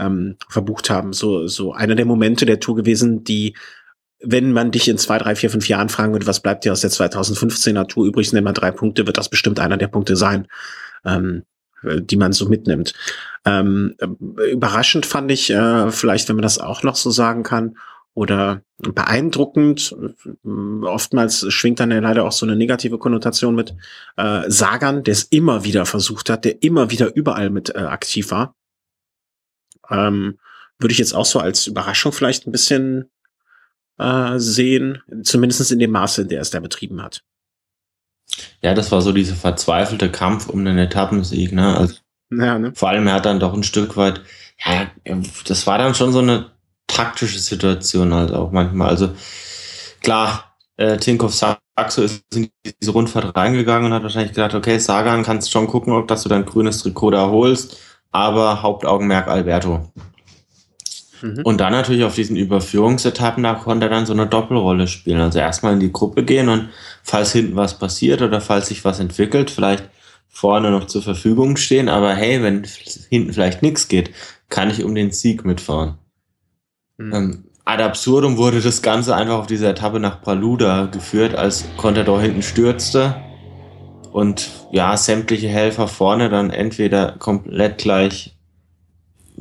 ähm, 0.02 0.38
verbucht 0.50 0.90
haben, 0.90 1.14
so 1.14 1.48
so 1.48 1.74
einer 1.74 1.96
der 1.96 2.06
Momente 2.06 2.46
der 2.46 2.60
Tour 2.60 2.76
gewesen, 2.76 3.24
die 3.24 3.56
wenn 4.22 4.52
man 4.52 4.72
dich 4.72 4.90
in 4.90 4.98
zwei, 4.98 5.18
drei, 5.18 5.34
vier, 5.36 5.50
fünf 5.50 5.70
Jahren 5.70 5.88
fragen 5.88 6.12
würde, 6.12 6.28
was 6.28 6.42
bleibt 6.42 6.66
dir 6.66 6.74
aus 6.74 6.82
der 6.82 6.90
2015er 6.90 7.88
Tour 7.88 8.06
übrig, 8.06 8.34
nenn 8.34 8.44
mal 8.44 8.52
drei 8.52 8.72
Punkte, 8.72 9.08
wird 9.08 9.18
das 9.18 9.30
bestimmt 9.30 9.62
einer 9.62 9.78
der 9.78 9.88
Punkte 9.88 10.18
sein 10.18 10.48
ähm, 11.06 11.44
die 11.84 12.18
man 12.18 12.34
so 12.34 12.48
mitnimmt. 12.48 12.94
Ähm, 13.46 13.96
überraschend 14.52 15.06
fand 15.06 15.32
ich, 15.32 15.50
äh, 15.50 15.92
vielleicht, 15.92 16.30
wenn 16.30 16.36
man 16.36 16.44
das 16.44 16.60
auch 16.60 16.84
noch 16.84 16.96
so 16.96 17.12
sagen 17.12 17.44
kann, 17.44 17.76
oder 18.20 18.64
beeindruckend, 18.80 19.96
oftmals 20.82 21.46
schwingt 21.54 21.80
dann 21.80 21.92
ja 21.92 22.00
leider 22.00 22.26
auch 22.26 22.32
so 22.32 22.46
eine 22.46 22.56
negative 22.56 22.98
Konnotation 22.98 23.56
mit, 23.56 23.76
äh, 24.18 24.44
Sagan, 24.50 25.04
der 25.04 25.14
es 25.14 25.24
immer 25.24 25.64
wieder 25.64 25.86
versucht 25.86 26.30
hat, 26.30 26.44
der 26.44 26.62
immer 26.62 26.92
wieder 26.92 27.16
überall 27.16 27.50
mit 27.50 27.74
äh, 27.76 27.78
aktiv 27.78 28.32
war. 28.32 28.56
Ähm, 29.90 30.38
würde 30.80 30.92
ich 30.92 30.98
jetzt 30.98 31.14
auch 31.14 31.26
so 31.26 31.40
als 31.40 31.68
Überraschung 31.68 32.12
vielleicht 32.12 32.46
ein 32.46 32.52
bisschen 32.52 33.10
äh, 33.98 34.38
sehen, 34.38 35.02
zumindest 35.24 35.72
in 35.72 35.80
dem 35.80 35.92
Maße, 35.92 36.24
in 36.24 36.30
der 36.30 36.42
es 36.42 36.50
da 36.50 36.60
betrieben 36.60 37.02
hat. 37.02 37.24
Ja, 38.62 38.74
das 38.74 38.92
war 38.92 39.02
so 39.02 39.12
dieser 39.12 39.36
verzweifelte 39.36 40.10
Kampf 40.12 40.50
um 40.50 40.64
den 40.66 40.78
Etappensieg, 40.78 41.52
ne? 41.52 41.78
Also, 41.78 41.96
ja, 42.32 42.60
ne? 42.60 42.72
Vor 42.76 42.90
allem, 42.90 43.08
er 43.08 43.16
hat 43.16 43.26
dann 43.26 43.40
doch 43.40 43.54
ein 43.54 43.64
Stück 43.64 43.98
weit, 43.98 44.22
ja, 44.66 44.88
das 45.48 45.66
war 45.68 45.78
dann 45.78 45.96
schon 45.96 46.12
so 46.12 46.20
eine 46.20 46.52
taktische 46.88 47.40
Situation 47.40 48.14
halt 48.14 48.34
auch 48.34 48.52
manchmal. 48.52 48.90
Also 48.90 49.12
klar, 50.02 50.56
äh, 50.78 50.98
Tinkoff 50.98 51.34
Saxo 51.34 52.02
ist 52.02 52.24
in 52.36 52.50
diese 52.82 52.92
Rundfahrt 52.92 53.36
reingegangen 53.36 53.88
und 53.88 53.94
hat 53.94 54.04
wahrscheinlich 54.04 54.34
gedacht, 54.34 54.56
okay, 54.56 54.78
Sagan, 54.80 55.24
kannst 55.24 55.52
schon 55.52 55.68
gucken, 55.68 55.94
ob 55.94 56.08
dass 56.08 56.24
du 56.24 56.30
dein 56.30 56.46
grünes 56.46 56.82
Trikot 56.82 57.12
da 57.12 57.28
holst, 57.28 57.78
aber 58.12 58.62
Hauptaugenmerk 58.62 59.28
Alberto. 59.28 59.92
Mhm. 61.22 61.42
Und 61.44 61.60
dann 61.60 61.74
natürlich 61.74 62.04
auf 62.04 62.16
diesen 62.16 62.36
Überführungsetappen, 62.36 63.44
da 63.44 63.56
konnte 63.56 63.88
er 63.88 63.90
dann 63.90 64.06
so 64.06 64.14
eine 64.14 64.28
Doppelrolle 64.28 64.88
spielen. 64.88 65.20
Also 65.20 65.40
erstmal 65.40 65.74
in 65.74 65.80
die 65.80 65.92
Gruppe 65.92 66.24
gehen 66.24 66.50
und 66.50 66.70
falls 67.04 67.32
hinten 67.32 67.56
was 67.56 67.78
passiert 67.78 68.22
oder 68.22 68.42
falls 68.42 68.68
sich 68.68 68.86
was 68.86 69.00
entwickelt, 69.00 69.52
vielleicht 69.52 69.90
vorne 70.28 70.72
noch 70.72 70.86
zur 70.86 71.02
Verfügung 71.02 71.58
stehen. 71.58 71.90
Aber 71.90 72.14
hey, 72.14 72.42
wenn 72.42 72.66
hinten 73.10 73.34
vielleicht 73.34 73.62
nichts 73.62 73.88
geht, 73.88 74.12
kann 74.50 74.70
ich 74.70 74.84
um 74.84 74.96
den 74.96 75.12
Sieg 75.12 75.46
mitfahren. 75.46 75.98
Mhm. 76.98 77.14
Ähm, 77.14 77.44
ad 77.66 77.84
absurdum 77.84 78.38
wurde 78.38 78.62
das 78.62 78.82
Ganze 78.82 79.16
einfach 79.16 79.40
auf 79.40 79.48
dieser 79.48 79.70
Etappe 79.70 80.00
nach 80.00 80.22
Paluda 80.22 80.86
geführt, 80.86 81.36
als 81.36 81.66
Contador 81.78 82.22
hinten 82.22 82.42
stürzte 82.42 83.16
und 84.12 84.50
ja, 84.72 84.98
sämtliche 84.98 85.48
Helfer 85.48 85.88
vorne 85.88 86.30
dann 86.30 86.50
entweder 86.50 87.14
komplett 87.20 87.78
gleich 87.78 88.36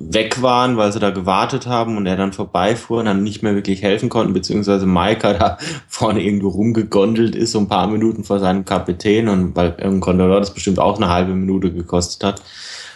weg 0.01 0.43
waren, 0.43 0.77
weil 0.77 0.93
sie 0.93 1.01
da 1.01 1.11
gewartet 1.11 1.67
haben 1.67 1.97
und 1.97 2.07
er 2.07 2.17
dann 2.17 2.33
vorbeifuhr 2.33 3.01
und 3.01 3.07
dann 3.07 3.23
nicht 3.23 3.43
mehr 3.43 3.55
wirklich 3.55 3.83
helfen 3.83 4.09
konnten, 4.09 4.33
beziehungsweise 4.33 4.87
Maika 4.87 5.33
da 5.35 5.59
vorne 5.89 6.23
irgendwo 6.23 6.49
rumgegondelt 6.49 7.35
ist, 7.35 7.53
so 7.53 7.59
ein 7.59 7.69
paar 7.69 7.87
Minuten 7.89 8.25
vor 8.25 8.39
seinem 8.39 8.65
Kapitän 8.65 9.29
und 9.29 9.57
weil 9.57 9.75
im 9.79 10.01
Kondolor 10.01 10.41
das 10.41 10.55
bestimmt 10.55 10.79
auch 10.79 10.97
eine 10.97 11.09
halbe 11.09 11.35
Minute 11.35 11.73
gekostet 11.73 12.25
hat. 12.25 12.43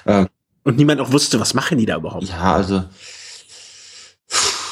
Ähm, 0.07 0.29
und 0.65 0.77
niemand 0.77 1.01
auch 1.01 1.13
wusste, 1.13 1.41
was 1.41 1.55
machen 1.55 1.79
die 1.79 1.87
da 1.87 1.97
überhaupt? 1.97 2.29
Ja, 2.29 2.55
also 2.55 2.85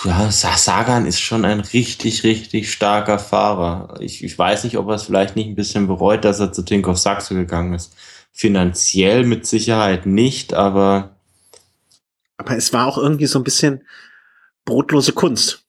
ja, 0.04 0.30
Sagan 0.30 1.04
ist 1.04 1.20
schon 1.20 1.44
ein 1.44 1.60
richtig, 1.60 2.24
richtig 2.24 2.72
starker 2.72 3.18
Fahrer. 3.18 4.00
Ich, 4.00 4.24
ich 4.24 4.38
weiß 4.38 4.64
nicht, 4.64 4.78
ob 4.78 4.88
er 4.88 4.94
es 4.94 5.02
vielleicht 5.02 5.36
nicht 5.36 5.48
ein 5.48 5.56
bisschen 5.56 5.88
bereut, 5.88 6.24
dass 6.24 6.40
er 6.40 6.52
zu 6.52 6.62
Tinkoff 6.62 6.96
Saxo 6.96 7.34
gegangen 7.34 7.74
ist. 7.74 7.94
Finanziell 8.32 9.24
mit 9.24 9.46
Sicherheit 9.46 10.06
nicht, 10.06 10.54
aber 10.54 11.16
aber 12.40 12.56
es 12.56 12.72
war 12.72 12.86
auch 12.86 12.96
irgendwie 12.96 13.26
so 13.26 13.38
ein 13.38 13.44
bisschen 13.44 13.82
brotlose 14.64 15.12
Kunst. 15.12 15.64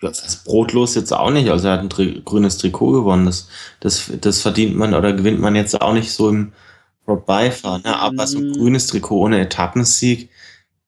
Ja, 0.00 0.08
das 0.10 0.24
ist 0.24 0.44
brotlos 0.44 0.94
jetzt 0.94 1.12
auch 1.12 1.30
nicht. 1.30 1.50
Also 1.50 1.68
er 1.68 1.74
hat 1.74 1.80
ein 1.80 1.90
Tri 1.90 2.22
grünes 2.24 2.58
Trikot 2.58 2.92
gewonnen. 2.92 3.24
Das, 3.24 3.48
das, 3.80 4.12
das 4.20 4.42
verdient 4.42 4.76
man 4.76 4.94
oder 4.94 5.14
gewinnt 5.14 5.40
man 5.40 5.56
jetzt 5.56 5.80
auch 5.80 5.94
nicht 5.94 6.12
so 6.12 6.28
im 6.28 6.52
Vorbeifahren. 7.04 7.82
Ne? 7.82 7.96
Aber 7.96 8.26
so 8.26 8.38
ein 8.38 8.50
mm. 8.50 8.52
grünes 8.52 8.86
Trikot 8.86 9.18
ohne 9.18 9.40
Etappensieg, 9.40 10.30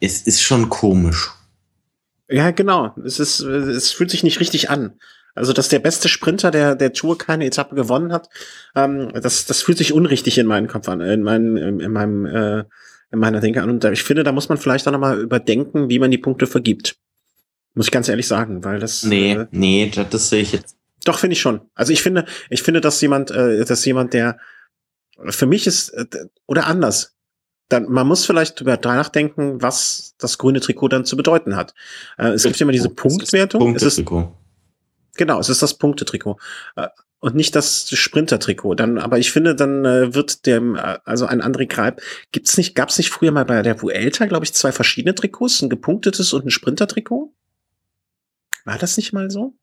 es 0.01 0.23
ist 0.23 0.43
schon 0.43 0.69
komisch. 0.69 1.31
Ja, 2.29 2.51
genau. 2.51 2.95
Es 3.05 3.19
ist, 3.19 3.41
es 3.41 3.91
fühlt 3.91 4.11
sich 4.11 4.23
nicht 4.23 4.39
richtig 4.39 4.71
an. 4.71 5.01
Also, 5.35 5.55
dass 5.55 5.69
der 5.69 5.79
beste 5.79 6.09
Sprinter 6.09 6.51
der, 6.51 6.75
der 6.75 6.93
Tour 6.93 7.17
keine 7.17 7.47
Etappe 7.47 7.75
gewonnen 7.75 8.13
hat, 8.13 8.29
ähm, 8.77 9.11
das, 9.15 9.47
das 9.47 9.63
fühlt 9.63 9.79
sich 9.79 9.95
unrichtig 9.95 10.37
in 10.37 10.47
meinem 10.47 10.69
Kopf 10.69 10.89
an, 10.89 11.01
in 11.01 11.23
meinem, 11.23 11.57
in 11.57 11.93
meinem 11.93 12.27
äh, 12.27 12.65
in 13.13 13.19
meiner 13.19 13.41
Denke 13.41 13.63
an. 13.63 13.71
Und 13.71 13.85
ich 13.85 14.03
finde, 14.03 14.25
da 14.25 14.33
muss 14.33 14.49
man 14.49 14.59
vielleicht 14.59 14.87
auch 14.87 14.93
nochmal 14.93 15.19
überdenken, 15.19 15.89
wie 15.89 15.99
man 15.99 16.11
die 16.11 16.19
Punkte 16.19 16.47
vergibt. 16.47 16.97
Muss 17.75 17.87
ich 17.87 17.93
ganz 17.93 18.09
ehrlich 18.09 18.27
sagen, 18.27 18.65
weil 18.65 18.81
das. 18.81 19.05
Nee, 19.05 19.33
äh, 19.33 19.47
nee, 19.51 19.91
das, 19.95 20.09
das 20.11 20.29
sehe 20.29 20.43
ich 20.43 20.53
jetzt 20.53 20.77
Doch, 21.05 21.19
finde 21.19 21.35
ich 21.35 21.41
schon. 21.41 21.61
Also 21.75 21.93
ich 21.93 22.03
finde, 22.03 22.25
ich 22.49 22.63
finde, 22.63 22.81
dass 22.81 23.01
jemand, 23.01 23.31
äh, 23.31 23.65
dass 23.65 23.85
jemand, 23.85 24.13
der 24.13 24.39
für 25.29 25.47
mich 25.47 25.67
ist, 25.67 25.91
äh, 25.91 26.07
oder 26.47 26.67
anders, 26.67 27.17
dann, 27.69 27.89
man 27.89 28.07
muss 28.07 28.27
vielleicht 28.27 28.61
darüber 28.61 28.77
nachdenken, 28.83 29.63
was 29.63 30.15
das 30.19 30.39
grüne 30.39 30.61
Trikot 30.61 30.89
dann 30.89 31.05
zu 31.05 31.17
bedeuten 31.17 31.55
hat. 31.55 31.75
Äh, 32.19 32.31
es 32.31 32.43
gibt 32.43 32.59
ja 32.59 32.65
immer 32.65 32.73
diese 32.73 32.91
Punktwertung. 32.91 33.61
Punktetrikot. 33.61 34.37
Genau, 35.17 35.39
es 35.39 35.49
ist 35.49 35.63
das 35.63 35.75
Punktetrikot. 35.75 36.39
Und 37.21 37.35
nicht 37.35 37.55
das 37.55 37.91
Sprinter-Trikot. 37.91 38.77
Dann, 38.77 38.99
aber 38.99 39.19
ich 39.19 39.31
finde, 39.31 39.55
dann 39.55 39.85
äh, 39.85 40.15
wird 40.15 40.47
dem, 40.47 40.75
äh, 40.75 40.99
also 41.05 41.27
ein 41.27 41.43
André 41.43 41.67
Greib, 41.67 42.01
gibt's 42.33 42.57
nicht, 42.57 42.75
gab's 42.75 42.97
nicht 42.97 43.11
früher 43.11 43.31
mal 43.31 43.45
bei 43.45 43.61
der 43.61 43.83
Vuelta, 43.83 44.25
glaube 44.25 44.47
ich, 44.47 44.55
zwei 44.55 44.73
verschiedene 44.73 45.15
Trikots, 45.15 45.61
ein 45.61 45.69
gepunktetes 45.69 46.33
und 46.33 46.47
ein 46.47 46.51
Sprinter-Trikot? 46.51 47.35
War 48.65 48.79
das 48.79 48.97
nicht 48.97 49.13
mal 49.13 49.31
so? 49.31 49.55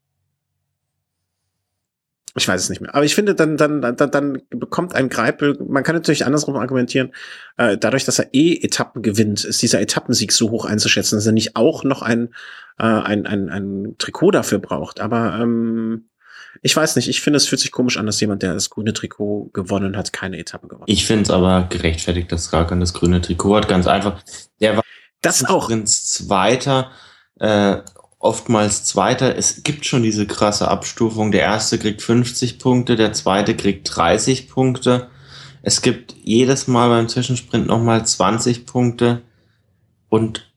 Ich 2.37 2.47
weiß 2.47 2.61
es 2.61 2.69
nicht 2.69 2.81
mehr. 2.81 2.93
Aber 2.93 3.03
ich 3.03 3.15
finde, 3.15 3.33
dann, 3.33 3.57
dann, 3.57 3.81
dann, 3.81 3.95
dann 3.95 4.41
bekommt 4.51 4.93
ein 4.93 5.09
Greipel, 5.09 5.57
man 5.67 5.83
kann 5.83 5.95
natürlich 5.95 6.23
andersrum 6.23 6.55
argumentieren, 6.55 7.11
äh, 7.57 7.79
dadurch, 7.79 8.05
dass 8.05 8.19
er 8.19 8.31
eh 8.33 8.53
Etappen 8.61 9.01
gewinnt, 9.01 9.43
ist 9.43 9.63
dieser 9.63 9.81
Etappensieg 9.81 10.31
so 10.31 10.51
hoch 10.51 10.65
einzuschätzen, 10.65 11.15
dass 11.15 11.25
er 11.25 11.31
nicht 11.31 11.55
auch 11.55 11.83
noch 11.83 12.03
ein, 12.03 12.27
äh, 12.77 12.83
ein, 12.83 13.25
ein, 13.25 13.49
ein 13.49 13.95
Trikot 13.97 14.29
dafür 14.29 14.59
braucht. 14.59 14.99
Aber 14.99 15.39
ähm, 15.41 16.09
ich 16.61 16.75
weiß 16.75 16.95
nicht, 16.95 17.07
ich 17.07 17.21
finde, 17.21 17.37
es 17.37 17.47
fühlt 17.47 17.61
sich 17.61 17.71
komisch 17.71 17.97
an, 17.97 18.05
dass 18.05 18.19
jemand, 18.19 18.43
der 18.43 18.53
das 18.53 18.69
grüne 18.69 18.93
Trikot 18.93 19.49
gewonnen 19.53 19.97
hat, 19.97 20.13
keine 20.13 20.37
Etappe 20.37 20.67
gewonnen 20.67 20.83
hat. 20.83 20.89
Ich 20.89 21.05
finde 21.05 21.23
es 21.23 21.29
aber 21.29 21.67
gerechtfertigt, 21.69 22.31
dass 22.31 22.53
Rakan 22.53 22.79
das 22.79 22.93
grüne 22.93 23.21
Trikot 23.21 23.57
hat. 23.57 23.67
Ganz 23.67 23.87
einfach. 23.87 24.21
Der 24.59 24.77
war 24.77 24.83
das 25.21 25.45
auch. 25.45 25.69
Zweiter. 25.85 26.91
Äh, 27.39 27.77
oftmals 28.19 28.85
Zweiter. 28.85 29.35
Es 29.35 29.63
gibt 29.63 29.85
schon 29.85 30.03
diese 30.03 30.25
krasse 30.25 30.67
Abstufung. 30.67 31.31
Der 31.31 31.41
erste 31.41 31.77
kriegt 31.77 32.01
50 32.01 32.59
Punkte, 32.59 32.95
der 32.95 33.13
zweite 33.13 33.55
kriegt 33.55 33.95
30 33.95 34.49
Punkte. 34.49 35.09
Es 35.61 35.81
gibt 35.81 36.15
jedes 36.23 36.67
Mal 36.67 36.89
beim 36.89 37.09
Zwischensprint 37.09 37.67
nochmal 37.67 38.05
20 38.05 38.65
Punkte. 38.65 39.23
Und 40.09 40.51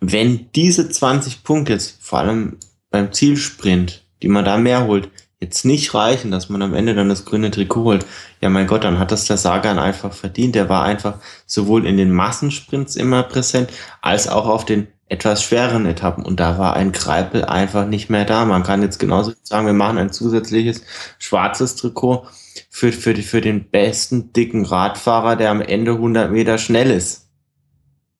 wenn 0.00 0.50
diese 0.52 0.88
20 0.88 1.44
Punkte 1.44 1.72
jetzt 1.72 1.98
vor 2.00 2.20
allem 2.20 2.58
beim 2.90 3.12
Zielsprint, 3.12 4.03
die 4.24 4.28
man 4.30 4.46
da 4.46 4.56
mehr 4.56 4.86
holt, 4.86 5.10
jetzt 5.38 5.66
nicht 5.66 5.92
reichen, 5.92 6.30
dass 6.30 6.48
man 6.48 6.62
am 6.62 6.72
Ende 6.72 6.94
dann 6.94 7.10
das 7.10 7.26
grüne 7.26 7.50
Trikot 7.50 7.84
holt, 7.84 8.06
ja 8.40 8.48
mein 8.48 8.66
Gott, 8.66 8.82
dann 8.84 8.98
hat 8.98 9.12
das 9.12 9.26
der 9.26 9.36
Sagan 9.36 9.78
einfach 9.78 10.14
verdient. 10.14 10.54
Der 10.54 10.70
war 10.70 10.82
einfach 10.82 11.18
sowohl 11.44 11.86
in 11.86 11.98
den 11.98 12.10
Massensprints 12.10 12.96
immer 12.96 13.22
präsent, 13.22 13.68
als 14.00 14.26
auch 14.26 14.46
auf 14.46 14.64
den 14.64 14.88
etwas 15.08 15.42
schwereren 15.42 15.84
Etappen 15.84 16.24
und 16.24 16.40
da 16.40 16.58
war 16.58 16.74
ein 16.74 16.92
Kreipel 16.92 17.44
einfach 17.44 17.86
nicht 17.86 18.08
mehr 18.08 18.24
da. 18.24 18.46
Man 18.46 18.62
kann 18.62 18.80
jetzt 18.80 18.98
genauso 18.98 19.34
sagen, 19.42 19.66
wir 19.66 19.74
machen 19.74 19.98
ein 19.98 20.10
zusätzliches 20.10 20.82
schwarzes 21.18 21.76
Trikot 21.76 22.26
für, 22.70 22.92
für, 22.92 23.14
für 23.14 23.42
den 23.42 23.68
besten 23.68 24.32
dicken 24.32 24.64
Radfahrer, 24.64 25.36
der 25.36 25.50
am 25.50 25.60
Ende 25.60 25.92
100 25.92 26.32
Meter 26.32 26.56
schnell 26.56 26.90
ist. 26.90 27.28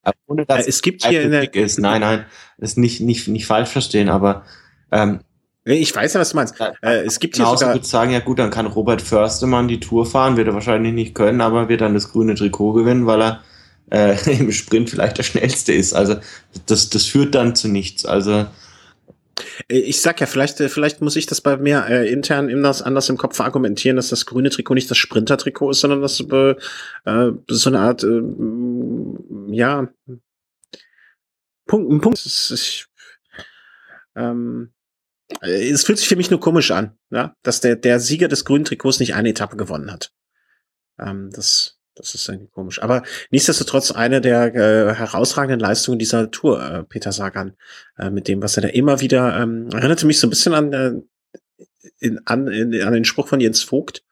Aber 0.03 0.17
ohne 0.27 0.45
dass 0.45 0.67
es 0.67 0.83
gibt 0.83 1.07
hier 1.07 1.23
eine, 1.23 1.47
ist. 1.47 1.79
Nein, 1.79 2.03
nein, 2.03 2.27
das 2.59 2.77
nicht, 2.77 3.01
nicht, 3.01 3.27
nicht 3.29 3.47
falsch 3.47 3.71
verstehen, 3.71 4.11
aber 4.11 4.45
ähm, 4.93 5.21
ich 5.65 5.95
weiß 5.95 6.13
ja, 6.13 6.21
was 6.21 6.31
du 6.31 6.37
meinst. 6.37 6.55
Äh, 6.83 7.05
es 7.05 7.19
gibt 7.19 7.37
hier 7.37 7.47
sogar... 7.47 7.75
würde 7.75 7.87
sagen, 7.87 8.13
ja 8.13 8.21
gut, 8.21 8.39
dann 8.39 8.51
kann 8.51 8.67
Robert 8.67 9.01
Förstemann 9.01 9.69
die 9.69 9.81
Tour 9.81 10.05
fahren, 10.05 10.37
wird 10.37 10.49
er 10.49 10.55
wahrscheinlich 10.55 10.93
nicht 10.93 11.15
können, 11.15 11.41
aber 11.41 11.69
wird 11.69 11.81
dann 11.81 11.95
das 11.95 12.13
grüne 12.13 12.35
Trikot 12.35 12.75
gewinnen, 12.75 13.07
weil 13.07 13.23
er 13.23 13.41
äh, 13.91 14.17
im 14.39 14.53
Sprint 14.53 14.91
vielleicht 14.91 15.19
der 15.19 15.23
schnellste 15.23 15.73
ist. 15.73 15.95
Also 15.95 16.17
das, 16.67 16.91
das 16.91 17.07
führt 17.07 17.35
dann 17.35 17.55
zu 17.55 17.69
nichts. 17.69 18.05
Also 18.05 18.47
äh, 19.69 19.79
ich 19.79 20.01
sag 20.01 20.21
ja, 20.21 20.27
vielleicht, 20.27 20.61
äh, 20.61 20.69
vielleicht 20.69 21.01
muss 21.01 21.17
ich 21.17 21.27
das 21.27 21.41
bei 21.41 21.57
mir 21.57 21.87
äh, 21.89 22.13
intern 22.13 22.51
anders, 22.51 22.83
anders 22.83 23.09
im 23.09 23.17
Kopf 23.17 23.41
argumentieren, 23.41 23.97
dass 23.97 24.09
das 24.09 24.27
grüne 24.27 24.51
Trikot 24.51 24.75
nicht 24.75 24.91
das 24.91 24.99
Sprinter-Trikot 24.99 25.71
ist, 25.71 25.81
sondern 25.81 26.03
dass 26.03 26.21
äh, 26.21 26.55
äh, 27.07 27.33
so 27.49 27.71
eine 27.71 27.81
Art, 27.81 28.05
äh, 28.05 28.21
ja, 29.49 29.89
Punkt, 31.67 31.91
ein 31.91 32.01
Punkt. 32.03 32.21
Ich, 32.27 32.87
ähm, 34.17 34.74
es 35.41 35.85
fühlt 35.85 35.99
sich 35.99 36.09
für 36.09 36.17
mich 36.17 36.31
nur 36.31 36.41
komisch 36.41 36.71
an, 36.71 36.97
ja, 37.11 37.35
dass 37.43 37.61
der, 37.61 37.77
der 37.77 38.01
Sieger 38.01 38.29
des 38.29 38.45
grünen 38.45 38.65
Trikots 38.65 39.01
nicht 39.01 39.15
eine 39.15 39.31
Etappe 39.31 39.57
gewonnen 39.57 39.91
hat. 39.91 40.13
Ähm, 40.99 41.31
das, 41.33 41.79
das 41.95 42.15
ist 42.15 42.29
irgendwie 42.29 42.51
komisch. 42.51 42.83
Aber 42.83 43.03
nichtsdestotrotz 43.31 43.91
eine 43.91 44.21
der 44.21 44.55
äh, 44.55 44.95
herausragenden 44.95 45.61
Leistungen 45.61 45.99
dieser 45.99 46.31
Tour, 46.31 46.63
äh, 46.63 46.85
Peter 46.85 47.13
Sagan, 47.13 47.57
äh, 47.99 48.11
mit 48.11 48.29
dem, 48.29 48.43
was 48.43 48.57
er 48.57 48.63
da 48.63 48.69
immer 48.69 49.01
wieder, 49.01 49.41
ähm, 49.41 49.69
erinnerte 49.73 50.07
mich 50.07 50.21
so 50.21 50.27
ein 50.27 50.31
bisschen 50.31 50.55
an, 50.55 50.73
äh, 50.73 50.93
in, 52.01 52.21
an, 52.27 52.49
in, 52.49 52.83
an 52.83 52.93
den 52.93 53.05
Spruch 53.05 53.29
von 53.29 53.41
Jens 53.41 53.63
Vogt, 53.63 54.05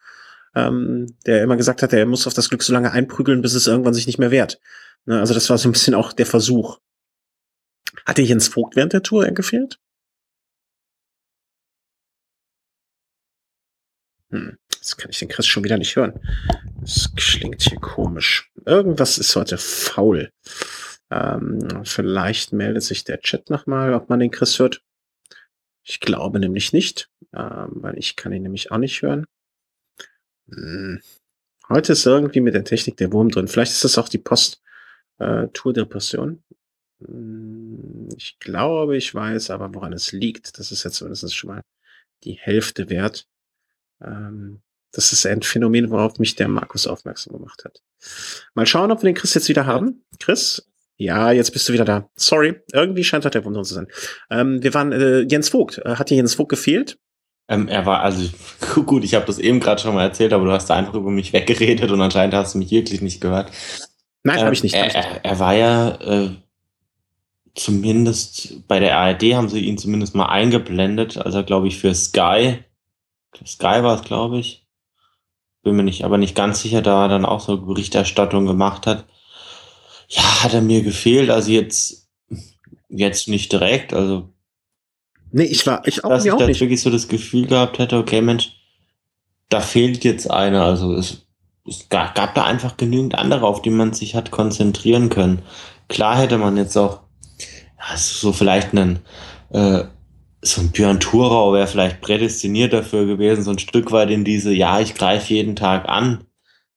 ähm, 0.54 1.14
der 1.26 1.42
immer 1.42 1.56
gesagt 1.56 1.82
hat, 1.82 1.92
er 1.92 2.06
muss 2.06 2.26
auf 2.26 2.34
das 2.34 2.48
Glück 2.48 2.62
so 2.62 2.72
lange 2.72 2.92
einprügeln, 2.92 3.42
bis 3.42 3.54
es 3.54 3.66
irgendwann 3.66 3.94
sich 3.94 4.06
nicht 4.06 4.18
mehr 4.18 4.30
wehrt. 4.30 4.60
Ne, 5.04 5.18
also 5.18 5.34
das 5.34 5.50
war 5.50 5.58
so 5.58 5.68
ein 5.68 5.72
bisschen 5.72 5.94
auch 5.94 6.12
der 6.12 6.26
Versuch. 6.26 6.78
Hatte 8.06 8.22
Jens 8.22 8.48
Vogt 8.48 8.76
während 8.76 8.92
der 8.92 9.02
Tour 9.02 9.26
gefehlt? 9.26 9.78
Hm. 14.32 14.58
Jetzt 14.74 14.98
kann 14.98 15.10
ich 15.10 15.20
den 15.20 15.28
Chris 15.28 15.46
schon 15.46 15.62
wieder 15.62 15.78
nicht 15.78 15.94
hören. 15.94 16.18
Das 16.80 17.14
klingt 17.14 17.62
hier 17.62 17.78
komisch. 17.78 18.50
Irgendwas 18.66 19.18
ist 19.18 19.36
heute 19.36 19.56
faul. 19.58 20.32
Ähm, 21.10 21.84
vielleicht 21.84 22.52
meldet 22.52 22.82
sich 22.82 23.04
der 23.04 23.20
Chat 23.20 23.48
nochmal, 23.50 23.94
ob 23.94 24.08
man 24.08 24.18
den 24.18 24.32
Chris 24.32 24.58
hört. 24.58 24.82
Ich 25.84 26.00
glaube 26.00 26.40
nämlich 26.40 26.72
nicht, 26.72 27.08
ähm, 27.32 27.70
weil 27.74 27.96
ich 27.98 28.16
kann 28.16 28.32
ihn 28.32 28.42
nämlich 28.42 28.72
auch 28.72 28.78
nicht 28.78 29.02
hören. 29.02 29.26
Hm. 30.50 31.00
Heute 31.68 31.92
ist 31.92 32.06
irgendwie 32.06 32.40
mit 32.40 32.54
der 32.54 32.64
Technik 32.64 32.96
der 32.96 33.12
Wurm 33.12 33.28
drin. 33.28 33.46
Vielleicht 33.48 33.72
ist 33.72 33.84
das 33.84 33.98
auch 33.98 34.08
die 34.08 34.18
Post-Tour-Depression. 34.18 36.42
Äh, 37.00 37.06
hm, 37.06 38.08
ich 38.16 38.38
glaube, 38.40 38.96
ich 38.96 39.14
weiß 39.14 39.50
aber, 39.50 39.74
woran 39.74 39.92
es 39.92 40.12
liegt. 40.12 40.58
Das 40.58 40.72
ist 40.72 40.84
jetzt 40.84 40.96
zumindest 40.96 41.36
schon 41.36 41.50
mal 41.50 41.62
die 42.24 42.34
Hälfte 42.34 42.90
wert. 42.90 43.28
Ähm, 44.04 44.62
das 44.92 45.12
ist 45.12 45.26
ein 45.26 45.42
Phänomen, 45.42 45.90
worauf 45.90 46.18
mich 46.18 46.34
der 46.36 46.48
Markus 46.48 46.86
aufmerksam 46.86 47.32
gemacht 47.32 47.64
hat. 47.64 47.80
Mal 48.54 48.66
schauen, 48.66 48.90
ob 48.90 49.02
wir 49.02 49.10
den 49.10 49.14
Chris 49.16 49.34
jetzt 49.34 49.48
wieder 49.48 49.66
haben. 49.66 50.04
Chris? 50.18 50.68
Ja, 50.96 51.32
jetzt 51.32 51.52
bist 51.52 51.68
du 51.68 51.72
wieder 51.72 51.84
da. 51.84 52.08
Sorry, 52.14 52.60
irgendwie 52.72 53.02
scheint 53.02 53.24
das 53.24 53.32
der 53.32 53.44
Wunder 53.44 53.62
zu 53.62 53.74
sein. 53.74 53.88
Ähm, 54.30 54.62
wir 54.62 54.74
waren 54.74 54.92
äh, 54.92 55.20
Jens 55.22 55.48
Vogt. 55.48 55.78
Äh, 55.78 55.96
hat 55.96 56.10
dir 56.10 56.16
Jens 56.16 56.34
Vogt 56.34 56.50
gefehlt? 56.50 56.98
Ähm, 57.48 57.68
er 57.68 57.86
war, 57.86 58.02
also 58.02 58.28
gut, 58.86 59.02
ich 59.02 59.14
habe 59.14 59.26
das 59.26 59.38
eben 59.38 59.60
gerade 59.60 59.80
schon 59.80 59.94
mal 59.94 60.04
erzählt, 60.04 60.32
aber 60.32 60.44
du 60.44 60.52
hast 60.52 60.68
da 60.68 60.74
einfach 60.74 60.94
über 60.94 61.10
mich 61.10 61.32
weggeredet 61.32 61.90
und 61.90 62.00
anscheinend 62.00 62.34
hast 62.34 62.54
du 62.54 62.58
mich 62.58 62.70
wirklich 62.70 63.00
nicht 63.00 63.20
gehört. 63.20 63.50
Nein, 64.24 64.38
ähm, 64.38 64.44
habe 64.44 64.54
ich 64.54 64.62
nicht. 64.62 64.74
Er, 64.74 64.94
er, 64.94 65.24
er 65.24 65.38
war 65.38 65.54
ja 65.54 65.96
äh, 66.00 66.30
zumindest 67.54 68.66
bei 68.68 68.78
der 68.78 68.96
ARD 68.96 69.34
haben 69.34 69.48
sie 69.48 69.60
ihn 69.60 69.78
zumindest 69.78 70.14
mal 70.14 70.26
eingeblendet, 70.26 71.16
also 71.16 71.42
glaube 71.42 71.68
ich 71.68 71.78
für 71.78 71.94
Sky. 71.94 72.58
Sky 73.46 73.82
war 73.82 73.94
es, 73.94 74.02
glaube 74.02 74.38
ich 74.38 74.62
bin 75.62 75.76
mir 75.76 75.84
nicht, 75.84 76.04
aber 76.04 76.18
nicht 76.18 76.34
ganz 76.34 76.60
sicher, 76.60 76.82
da 76.82 77.04
er 77.04 77.08
dann 77.08 77.24
auch 77.24 77.40
so 77.40 77.56
Berichterstattung 77.56 78.46
gemacht 78.46 78.86
hat. 78.86 79.04
Ja, 80.08 80.42
hat 80.42 80.54
er 80.54 80.60
mir 80.60 80.82
gefehlt, 80.82 81.30
also 81.30 81.50
jetzt, 81.50 82.08
jetzt 82.88 83.28
nicht 83.28 83.52
direkt, 83.52 83.94
also. 83.94 84.28
Nee, 85.30 85.44
ich 85.44 85.66
war, 85.66 85.86
ich 85.86 86.04
auch, 86.04 86.10
dass 86.10 86.24
ich 86.24 86.32
auch 86.32 86.46
nicht. 86.46 86.60
wirklich 86.60 86.82
so 86.82 86.90
das 86.90 87.08
Gefühl 87.08 87.46
gehabt 87.46 87.78
hätte, 87.78 87.96
okay, 87.96 88.20
Mensch, 88.20 88.56
da 89.48 89.60
fehlt 89.60 90.04
jetzt 90.04 90.30
einer, 90.30 90.64
also 90.64 90.94
es, 90.94 91.24
es 91.66 91.88
gab, 91.88 92.14
gab 92.14 92.34
da 92.34 92.44
einfach 92.44 92.76
genügend 92.76 93.14
andere, 93.14 93.46
auf 93.46 93.62
die 93.62 93.70
man 93.70 93.94
sich 93.94 94.14
hat 94.14 94.30
konzentrieren 94.30 95.08
können. 95.08 95.42
Klar 95.88 96.18
hätte 96.18 96.36
man 96.36 96.56
jetzt 96.56 96.76
auch, 96.76 97.00
ja, 97.78 97.96
so 97.96 98.32
vielleicht 98.32 98.72
einen, 98.72 98.98
äh, 99.50 99.84
so 100.42 100.60
ein 100.60 100.72
Björn 100.72 100.98
Thurau 101.00 101.52
wäre 101.52 101.68
vielleicht 101.68 102.00
prädestiniert 102.00 102.72
dafür 102.72 103.06
gewesen, 103.06 103.44
so 103.44 103.52
ein 103.52 103.60
Stück 103.60 103.92
weit 103.92 104.10
in 104.10 104.24
diese, 104.24 104.52
ja, 104.52 104.80
ich 104.80 104.94
greife 104.94 105.32
jeden 105.32 105.56
Tag 105.56 105.88
an 105.88 106.24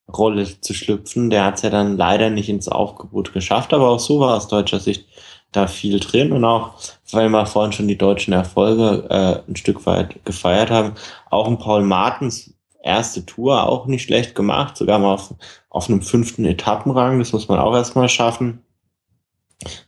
Rolle 0.08 0.60
zu 0.60 0.72
schlüpfen. 0.72 1.30
Der 1.30 1.44
hat 1.44 1.56
es 1.56 1.62
ja 1.62 1.70
dann 1.70 1.96
leider 1.96 2.30
nicht 2.30 2.48
ins 2.48 2.68
Aufgebot 2.68 3.32
geschafft, 3.32 3.74
aber 3.74 3.90
auch 3.90 3.98
so 3.98 4.20
war 4.20 4.36
aus 4.36 4.46
deutscher 4.46 4.78
Sicht 4.78 5.06
da 5.50 5.66
viel 5.66 5.98
drin 5.98 6.32
und 6.32 6.44
auch, 6.44 6.74
weil 7.10 7.28
wir 7.28 7.46
vorhin 7.46 7.72
schon 7.72 7.88
die 7.88 7.98
deutschen 7.98 8.32
Erfolge 8.32 9.06
äh, 9.10 9.50
ein 9.50 9.56
Stück 9.56 9.84
weit 9.86 10.24
gefeiert 10.24 10.70
haben, 10.70 10.94
auch 11.30 11.48
ein 11.48 11.58
Paul 11.58 11.82
Martens 11.82 12.52
erste 12.82 13.26
Tour 13.26 13.66
auch 13.66 13.86
nicht 13.86 14.04
schlecht 14.04 14.36
gemacht, 14.36 14.76
sogar 14.76 15.00
mal 15.00 15.14
auf, 15.14 15.34
auf 15.70 15.88
einem 15.88 16.02
fünften 16.02 16.44
Etappenrang, 16.44 17.18
das 17.18 17.32
muss 17.32 17.48
man 17.48 17.58
auch 17.58 17.74
erstmal 17.74 18.08
schaffen. 18.08 18.62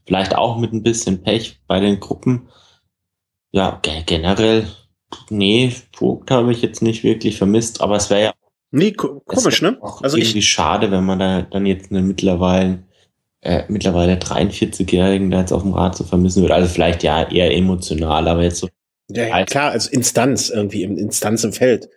Vielleicht 0.04 0.34
auch 0.34 0.56
mit 0.56 0.72
ein 0.72 0.82
bisschen 0.82 1.22
Pech 1.22 1.60
bei 1.68 1.78
den 1.78 2.00
Gruppen 2.00 2.48
ja, 3.50 3.80
generell, 4.06 4.66
nee, 5.30 5.72
Vogt 5.96 6.30
habe 6.30 6.52
ich 6.52 6.62
jetzt 6.62 6.82
nicht 6.82 7.02
wirklich 7.04 7.38
vermisst, 7.38 7.80
aber 7.80 7.96
es 7.96 8.10
wäre 8.10 8.22
ja. 8.22 8.34
Nee, 8.70 8.92
komisch, 8.92 9.62
ne? 9.62 9.78
Also 10.02 10.18
irgendwie 10.18 10.40
ich, 10.40 10.48
schade, 10.48 10.90
wenn 10.90 11.04
man 11.04 11.18
da 11.18 11.42
dann 11.42 11.64
jetzt 11.64 11.90
eine 11.90 12.02
mittlerweile, 12.02 12.84
äh, 13.40 13.62
mittlerweile 13.68 14.16
43-Jährigen 14.16 15.30
da 15.30 15.40
jetzt 15.40 15.52
auf 15.52 15.62
dem 15.62 15.72
Rad 15.72 15.96
so 15.96 16.04
vermissen 16.04 16.42
würde. 16.42 16.54
Also 16.54 16.68
vielleicht 16.68 17.02
ja 17.02 17.30
eher 17.30 17.54
emotional, 17.54 18.28
aber 18.28 18.42
jetzt 18.42 18.58
so 18.58 18.68
Ja, 19.10 19.42
klar, 19.46 19.70
als 19.70 19.86
Instanz 19.86 20.50
irgendwie, 20.50 20.82
im 20.82 20.98
Instanz 20.98 21.44
im 21.44 21.54
Feld. 21.54 21.88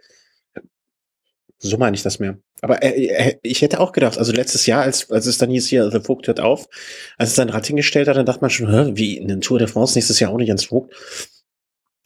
So 1.57 1.77
meine 1.77 1.95
ich 1.95 2.03
das 2.03 2.19
mehr. 2.19 2.37
Aber 2.61 2.81
äh, 2.83 3.05
äh, 3.07 3.39
ich 3.43 3.61
hätte 3.61 3.79
auch 3.79 3.91
gedacht, 3.91 4.17
also 4.17 4.31
letztes 4.31 4.65
Jahr, 4.65 4.83
als, 4.83 5.11
als 5.11 5.25
es 5.25 5.37
dann 5.37 5.49
hieß 5.49 5.67
hier, 5.67 5.91
The 5.91 5.99
Vogt 5.99 6.27
hört 6.27 6.39
auf, 6.39 6.67
als 7.17 7.31
es 7.31 7.35
dann 7.35 7.49
Rad 7.49 7.67
hingestellt 7.67 8.07
hat, 8.07 8.15
dann 8.15 8.25
dachte 8.25 8.41
man 8.41 8.49
schon, 8.49 8.71
hä, 8.71 8.91
wie 8.95 9.17
in 9.17 9.27
den 9.27 9.41
Tour 9.41 9.59
de 9.59 9.67
France 9.67 9.95
nächstes 9.95 10.19
Jahr 10.19 10.31
auch 10.31 10.37
nicht 10.37 10.49
ans 10.49 10.65
Vogt. 10.65 10.93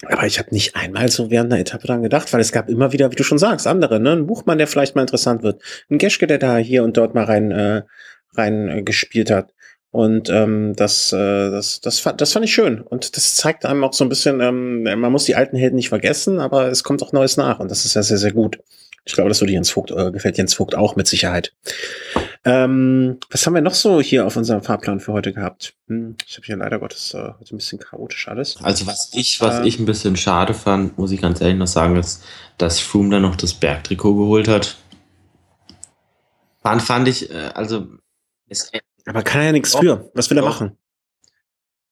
Aber 0.10 0.26
ich 0.26 0.40
habe 0.40 0.50
nicht 0.52 0.76
einmal 0.76 1.10
so 1.10 1.32
während 1.32 1.52
der 1.52 1.60
Etappe 1.60 1.88
dran 1.88 2.04
gedacht, 2.04 2.32
weil 2.34 2.42
es 2.42 2.52
gab 2.52 2.70
immer 2.70 2.94
wieder, 2.94 3.12
wie 3.12 3.16
du 3.16 3.24
schon 3.24 3.38
sagst, 3.38 3.68
andere, 3.68 4.00
ne? 4.00 4.12
Ein 4.12 4.28
Buchmann, 4.28 4.58
der 4.58 4.68
vielleicht 4.68 4.96
mal 4.96 5.02
interessant 5.02 5.44
wird. 5.44 5.62
Ein 5.90 5.98
Geschke, 5.98 6.28
der 6.28 6.38
da 6.38 6.58
hier 6.58 6.84
und 6.84 6.98
dort 6.98 7.16
mal 7.16 7.26
rein, 7.26 7.52
äh, 7.52 7.84
rein 8.36 8.70
äh, 8.70 8.84
gespielt 8.84 9.32
hat. 9.32 9.54
Und 9.92 10.30
ähm, 10.30 10.74
das, 10.76 11.14
äh, 11.14 11.50
das, 11.52 11.80
das, 11.80 12.04
das 12.18 12.34
fand 12.34 12.44
ich 12.44 12.54
schön. 12.54 12.82
Und 12.82 13.16
das 13.16 13.36
zeigt 13.36 13.66
einem 13.66 13.84
auch 13.84 13.94
so 13.94 14.04
ein 14.04 14.10
bisschen, 14.10 14.42
ähm, 14.42 14.84
man 14.84 15.12
muss 15.12 15.24
die 15.24 15.36
alten 15.36 15.56
Helden 15.56 15.78
nicht 15.78 15.90
vergessen, 15.90 16.40
aber 16.40 16.68
es 16.68 16.84
kommt 16.84 17.02
auch 17.02 17.14
Neues 17.14 17.38
nach. 17.38 17.60
Und 17.60 17.72
das 17.72 17.86
ist 17.86 17.96
ja 17.96 18.04
sehr, 18.04 18.18
sehr 18.18 18.34
gut. 18.34 18.60
Ich 19.06 19.14
glaube, 19.14 19.30
das 19.30 19.40
würde 19.40 19.54
Jens 19.54 19.70
Vogt, 19.70 19.92
äh, 19.92 20.12
gefällt 20.12 20.38
Jens 20.38 20.54
Vogt 20.54 20.76
auch 20.76 20.96
mit 20.96 21.08
Sicherheit. 21.08 21.54
Ähm, 22.48 23.20
was 23.32 23.46
haben 23.46 23.56
wir 23.56 23.62
noch 23.62 23.74
so 23.74 24.00
hier 24.00 24.28
auf 24.28 24.38
unserem 24.38 24.62
Fahrplan 24.62 25.00
für 25.00 25.14
heute 25.14 25.34
gehabt? 25.34 25.74
Hm, 25.88 26.16
ich 26.28 26.36
habe 26.38 26.46
hier 26.46 26.56
leider 26.56 26.78
Gottes 26.78 27.16
äh, 27.16 27.18
ein 27.18 27.58
bisschen 27.58 27.80
chaotisch 27.80 28.28
alles. 28.28 28.58
Also 28.62 28.86
was 28.86 29.10
ich, 29.14 29.42
was 29.42 29.60
ähm, 29.60 29.64
ich 29.66 29.80
ein 29.80 29.86
bisschen 29.86 30.16
schade 30.16 30.54
fand, 30.54 30.96
muss 31.00 31.12
ich 31.12 31.22
ganz 31.22 31.42
ehrlich 31.42 31.58
noch 31.58 31.66
sagen, 31.66 31.96
ist, 31.96 32.24
dass 32.60 32.80
Froome 32.80 33.10
dann 33.10 33.24
noch 33.24 33.36
das 33.36 33.56
Bergtrikot 33.56 34.16
geholt 34.16 34.48
hat. 34.48 34.78
Fand, 36.62 36.84
fand 36.84 37.08
ich, 37.08 37.32
äh, 37.32 37.50
also 37.56 37.88
es, 38.48 38.72
aber 39.08 39.24
kann 39.24 39.42
er 39.42 39.48
ja 39.48 39.52
nichts 39.52 39.76
für. 39.76 40.12
Was 40.14 40.30
will 40.30 40.38
er 40.38 40.44
machen? 40.44 40.78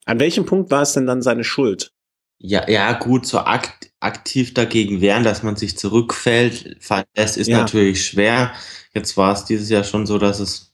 An 0.06 0.20
welchem 0.20 0.46
Punkt 0.46 0.70
war 0.70 0.84
es 0.84 0.94
denn 0.94 1.08
dann 1.08 1.24
seine 1.24 1.44
Schuld? 1.44 1.94
Ja, 2.38 2.70
ja, 2.70 2.94
gut, 2.94 3.26
so 3.26 3.40
akt, 3.40 3.92
aktiv 4.04 4.54
dagegen 4.54 5.02
wehren, 5.02 5.24
dass 5.24 5.44
man 5.44 5.56
sich 5.56 5.78
zurückfällt, 5.78 6.78
das 7.14 7.38
ist 7.38 7.48
ja. 7.48 7.60
natürlich 7.60 8.06
schwer. 8.06 8.54
Jetzt 8.94 9.18
war 9.18 9.34
es 9.34 9.46
dieses 9.46 9.70
Jahr 9.70 9.84
schon 9.84 10.06
so, 10.06 10.18
dass 10.18 10.40
es 10.40 10.74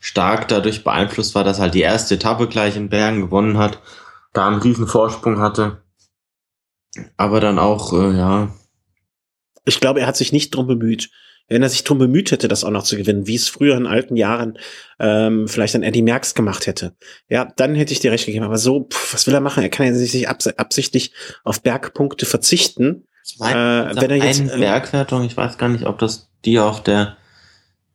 stark 0.00 0.48
dadurch 0.48 0.84
beeinflusst 0.84 1.34
war, 1.34 1.44
dass 1.44 1.58
halt 1.58 1.74
die 1.74 1.80
erste 1.80 2.14
Etappe 2.14 2.48
gleich 2.48 2.76
in 2.76 2.88
Bergen 2.88 3.22
gewonnen 3.22 3.58
hat, 3.58 3.80
da 4.32 4.46
einen 4.46 4.60
riesen 4.60 4.86
Vorsprung 4.86 5.38
hatte. 5.38 5.82
Aber 7.16 7.40
dann 7.40 7.58
auch, 7.58 7.92
äh, 7.92 8.16
ja. 8.16 8.54
Ich 9.64 9.80
glaube, 9.80 10.00
er 10.00 10.06
hat 10.06 10.16
sich 10.16 10.32
nicht 10.32 10.54
drum 10.54 10.66
bemüht 10.66 11.10
wenn 11.48 11.62
er 11.62 11.68
sich 11.68 11.84
drum 11.84 11.98
bemüht 11.98 12.30
hätte, 12.30 12.46
das 12.46 12.62
auch 12.62 12.70
noch 12.70 12.82
zu 12.82 12.96
gewinnen, 12.96 13.26
wie 13.26 13.34
es 13.34 13.48
früher 13.48 13.76
in 13.76 13.86
alten 13.86 14.16
Jahren 14.16 14.58
ähm, 15.00 15.48
vielleicht 15.48 15.74
ein 15.74 15.82
Eddie 15.82 16.02
Merckx 16.02 16.34
gemacht 16.34 16.66
hätte, 16.66 16.94
ja, 17.28 17.48
dann 17.56 17.74
hätte 17.74 17.92
ich 17.92 18.00
dir 18.00 18.12
recht 18.12 18.26
gegeben. 18.26 18.44
Aber 18.44 18.58
so, 18.58 18.84
pff, 18.84 19.14
was 19.14 19.26
will 19.26 19.34
er 19.34 19.40
machen? 19.40 19.62
Er 19.62 19.70
kann 19.70 19.86
ja 19.86 19.94
sich 19.94 20.28
abs 20.28 20.46
absichtlich 20.46 21.12
auf 21.44 21.62
Bergpunkte 21.62 22.26
verzichten. 22.26 23.06
Ich 23.26 23.38
meine, 23.38 23.90
äh, 23.90 24.00
wenn 24.00 24.10
er 24.10 24.16
jetzt 24.18 24.40
eine 24.40 24.58
Bergwertung, 24.58 25.24
ich 25.24 25.36
weiß 25.36 25.58
gar 25.58 25.68
nicht, 25.68 25.86
ob 25.86 25.98
das 25.98 26.30
die 26.44 26.58
auf 26.58 26.82
der 26.82 27.16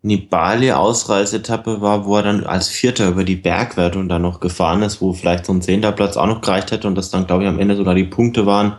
Nibali-Ausreisetappe 0.04 1.80
war, 1.80 2.06
wo 2.06 2.18
er 2.18 2.24
dann 2.24 2.44
als 2.44 2.68
Vierter 2.68 3.08
über 3.08 3.24
die 3.24 3.38
Bergwertung 3.38 4.10
dann 4.10 4.22
noch 4.22 4.42
gefahren 4.42 4.82
ist, 4.82 5.02
wo 5.02 5.14
vielleicht 5.14 5.46
so 5.46 5.54
ein 5.54 5.62
zehnter 5.62 5.94
Platz 5.94 6.18
auch 6.18 6.28
noch 6.28 6.42
gereicht 6.42 6.72
hätte 6.72 6.88
und 6.88 6.96
das 6.96 7.10
dann, 7.10 7.26
glaube 7.26 7.44
ich, 7.44 7.50
am 7.50 7.60
Ende 7.60 7.78
sogar 7.78 7.96
die 7.96 8.04
Punkte 8.04 8.46
waren, 8.46 8.78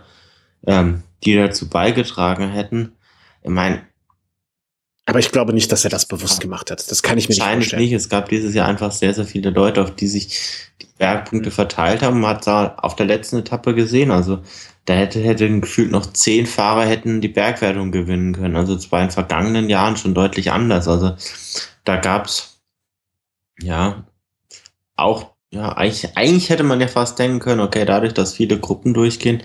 ähm, 0.66 1.02
die 1.24 1.34
dazu 1.34 1.70
beigetragen 1.70 2.50
hätten. 2.50 2.92
Ich 3.42 3.50
meine, 3.50 3.80
aber 5.06 5.18
ich 5.18 5.30
glaube 5.32 5.52
nicht, 5.52 5.70
dass 5.70 5.84
er 5.84 5.90
das 5.90 6.06
bewusst 6.06 6.40
gemacht 6.40 6.70
hat. 6.70 6.90
Das 6.90 7.02
kann 7.02 7.18
ich 7.18 7.28
mir 7.28 7.34
nicht 7.34 7.44
vorstellen. 7.44 7.82
nicht. 7.82 7.92
Es 7.92 8.08
gab 8.08 8.28
dieses 8.30 8.54
Jahr 8.54 8.68
einfach 8.68 8.90
sehr, 8.90 9.12
sehr 9.12 9.26
viele 9.26 9.50
Leute, 9.50 9.82
auf 9.82 9.94
die 9.94 10.06
sich 10.06 10.40
die 10.80 10.86
Bergpunkte 10.98 11.50
verteilt 11.50 12.02
haben. 12.02 12.20
Man 12.20 12.36
hat 12.36 12.46
da 12.46 12.76
auf 12.78 12.96
der 12.96 13.06
letzten 13.06 13.38
Etappe 13.38 13.74
gesehen. 13.74 14.10
Also 14.10 14.42
da 14.86 14.94
hätte, 14.94 15.20
hätte 15.20 15.60
gefühlt 15.60 15.90
noch 15.90 16.06
zehn 16.12 16.46
Fahrer 16.46 16.86
hätten 16.86 17.20
die 17.20 17.28
Bergwertung 17.28 17.92
gewinnen 17.92 18.34
können. 18.34 18.56
Also 18.56 18.74
es 18.74 18.90
war 18.92 19.02
in 19.02 19.10
vergangenen 19.10 19.68
Jahren 19.68 19.98
schon 19.98 20.14
deutlich 20.14 20.52
anders. 20.52 20.88
Also 20.88 21.14
da 21.84 21.96
gab's 21.96 22.60
ja 23.60 24.06
auch, 24.96 25.32
ja, 25.50 25.72
eigentlich, 25.76 26.16
eigentlich 26.16 26.48
hätte 26.48 26.64
man 26.64 26.80
ja 26.80 26.88
fast 26.88 27.18
denken 27.18 27.40
können, 27.40 27.60
okay, 27.60 27.84
dadurch, 27.84 28.14
dass 28.14 28.34
viele 28.34 28.58
Gruppen 28.58 28.94
durchgehen, 28.94 29.42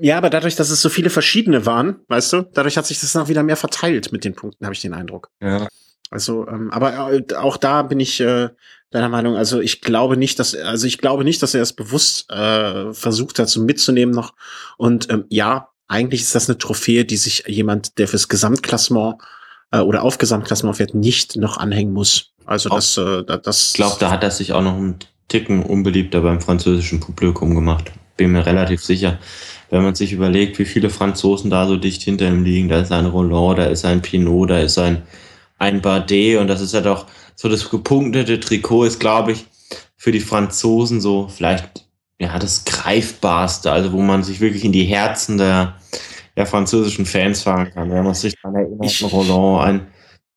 ja, 0.00 0.16
aber 0.16 0.30
dadurch, 0.30 0.56
dass 0.56 0.70
es 0.70 0.80
so 0.82 0.88
viele 0.88 1.10
verschiedene 1.10 1.66
waren, 1.66 2.00
weißt 2.08 2.32
du, 2.32 2.42
dadurch 2.54 2.76
hat 2.76 2.86
sich 2.86 3.00
das 3.00 3.14
noch 3.14 3.28
wieder 3.28 3.42
mehr 3.42 3.56
verteilt 3.56 4.12
mit 4.12 4.24
den 4.24 4.34
Punkten, 4.34 4.64
habe 4.64 4.74
ich 4.74 4.80
den 4.80 4.94
Eindruck. 4.94 5.30
Ja. 5.40 5.68
Also, 6.10 6.46
ähm, 6.48 6.70
aber 6.72 7.12
äh, 7.12 7.34
auch 7.36 7.56
da 7.56 7.82
bin 7.82 8.00
ich 8.00 8.20
äh, 8.20 8.48
deiner 8.90 9.08
Meinung. 9.08 9.36
Also 9.36 9.60
ich 9.60 9.80
glaube 9.80 10.16
nicht, 10.16 10.38
dass 10.38 10.54
also 10.54 10.86
ich 10.86 10.98
glaube 10.98 11.24
nicht, 11.24 11.42
dass 11.42 11.54
er 11.54 11.62
es 11.62 11.72
bewusst 11.72 12.30
äh, 12.30 12.92
versucht 12.92 13.38
hat, 13.38 13.48
so 13.48 13.60
mitzunehmen 13.62 14.14
noch. 14.14 14.34
Und 14.76 15.08
ähm, 15.10 15.24
ja, 15.28 15.68
eigentlich 15.86 16.22
ist 16.22 16.34
das 16.34 16.48
eine 16.48 16.58
Trophäe, 16.58 17.04
die 17.04 17.16
sich 17.16 17.44
jemand, 17.46 17.98
der 17.98 18.08
fürs 18.08 18.28
Gesamtklassement 18.28 19.16
äh, 19.70 19.78
oder 19.78 20.02
auf 20.02 20.18
Gesamtklassement 20.18 20.76
fährt, 20.76 20.94
nicht 20.94 21.36
noch 21.36 21.58
anhängen 21.58 21.92
muss. 21.92 22.32
Also 22.44 22.68
das, 22.70 22.96
äh, 22.96 23.22
das. 23.24 23.68
Ich 23.68 23.74
glaube, 23.74 23.96
da 24.00 24.10
hat 24.10 24.24
er 24.24 24.32
sich 24.32 24.52
auch 24.52 24.62
noch 24.62 24.74
einen 24.74 24.98
Ticken 25.28 25.62
unbeliebter 25.62 26.22
beim 26.22 26.40
französischen 26.40 26.98
Publikum 26.98 27.54
gemacht. 27.54 27.92
Bin 28.16 28.32
mir 28.32 28.44
relativ 28.44 28.82
sicher 28.82 29.18
wenn 29.70 29.82
man 29.82 29.94
sich 29.94 30.12
überlegt, 30.12 30.58
wie 30.58 30.64
viele 30.64 30.90
Franzosen 30.90 31.50
da 31.50 31.66
so 31.66 31.76
dicht 31.76 32.02
hinter 32.02 32.28
ihm 32.28 32.44
liegen, 32.44 32.68
da 32.68 32.80
ist 32.80 32.92
ein 32.92 33.06
Roland, 33.06 33.58
da 33.58 33.64
ist 33.64 33.84
ein 33.84 34.02
Pinot, 34.02 34.50
da 34.50 34.58
ist 34.58 34.78
ein, 34.78 35.02
ein 35.58 35.80
Bardet 35.80 36.38
und 36.38 36.48
das 36.48 36.60
ist 36.60 36.74
ja 36.74 36.80
doch 36.80 37.06
so 37.36 37.48
das 37.48 37.70
gepunktete 37.70 38.40
Trikot 38.40 38.84
ist, 38.84 39.00
glaube 39.00 39.32
ich, 39.32 39.46
für 39.96 40.12
die 40.12 40.20
Franzosen 40.20 41.00
so 41.00 41.28
vielleicht 41.28 41.86
ja 42.18 42.38
das 42.38 42.64
greifbarste, 42.64 43.72
also 43.72 43.92
wo 43.92 44.02
man 44.02 44.22
sich 44.22 44.40
wirklich 44.40 44.64
in 44.64 44.72
die 44.72 44.84
Herzen 44.84 45.38
der, 45.38 45.76
der 46.36 46.46
französischen 46.46 47.06
Fans 47.06 47.42
fahren 47.42 47.70
kann. 47.72 47.90
Wenn 47.90 48.04
man 48.04 48.14
sich 48.14 48.34
daran 48.42 48.56
erinnert, 48.56 49.02
ein 49.02 49.08
Roland, 49.08 49.62
ein, 49.62 49.86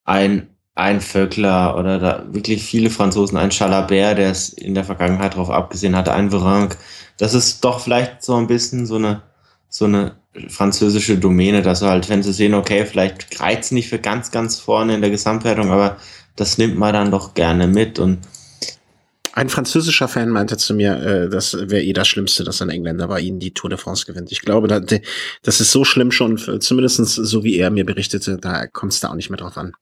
ein, 0.05 0.47
ein 0.75 1.01
Vöckler 1.01 1.77
oder 1.77 1.99
da 1.99 2.25
wirklich 2.31 2.63
viele 2.63 2.89
Franzosen, 2.89 3.37
ein 3.37 3.51
Chalabert, 3.51 4.17
der 4.17 4.31
es 4.31 4.49
in 4.49 4.75
der 4.75 4.85
Vergangenheit 4.85 5.33
darauf 5.33 5.49
abgesehen 5.49 5.95
hatte, 5.95 6.13
ein 6.13 6.31
Veranque, 6.31 6.77
das 7.17 7.33
ist 7.33 7.63
doch 7.63 7.79
vielleicht 7.79 8.23
so 8.23 8.35
ein 8.35 8.47
bisschen 8.47 8.85
so 8.85 8.95
eine, 8.95 9.21
so 9.69 9.85
eine 9.85 10.15
französische 10.47 11.17
Domäne, 11.17 11.61
dass 11.61 11.79
sie 11.79 11.87
halt, 11.87 12.09
wenn 12.09 12.23
sie 12.23 12.33
sehen, 12.33 12.53
okay, 12.53 12.85
vielleicht 12.85 13.39
reizt 13.39 13.71
nicht 13.71 13.89
für 13.89 13.99
ganz, 13.99 14.31
ganz 14.31 14.59
vorne 14.59 14.95
in 14.95 15.01
der 15.01 15.11
Gesamtwertung, 15.11 15.71
aber 15.71 15.97
das 16.35 16.57
nimmt 16.57 16.77
man 16.77 16.93
dann 16.93 17.11
doch 17.11 17.33
gerne 17.33 17.67
mit 17.67 17.99
und 17.99 18.19
ein 19.35 19.49
französischer 19.49 20.07
Fan 20.07 20.29
meinte 20.29 20.57
zu 20.57 20.75
mir, 20.75 20.95
äh, 21.01 21.29
das 21.29 21.53
wäre 21.53 21.81
eh 21.81 21.93
das 21.93 22.07
Schlimmste, 22.07 22.43
dass 22.43 22.61
ein 22.61 22.69
Engländer 22.69 23.07
bei 23.07 23.19
ihnen 23.19 23.39
die 23.39 23.51
Tour 23.51 23.71
de 23.71 23.79
France 23.79 24.05
gewinnt. 24.05 24.31
Ich 24.31 24.41
glaube, 24.41 24.67
da, 24.67 24.79
das 24.79 25.59
ist 25.59 25.71
so 25.71 25.83
schlimm 25.83 26.11
schon, 26.11 26.37
zumindestens 26.61 27.15
so 27.15 27.43
wie 27.43 27.57
er 27.57 27.71
mir 27.71 27.83
berichtete, 27.83 28.37
da 28.37 28.67
kommt 28.67 28.93
es 28.93 28.99
da 28.99 29.09
auch 29.09 29.15
nicht 29.15 29.31
mehr 29.31 29.37
drauf 29.37 29.57
an. 29.57 29.73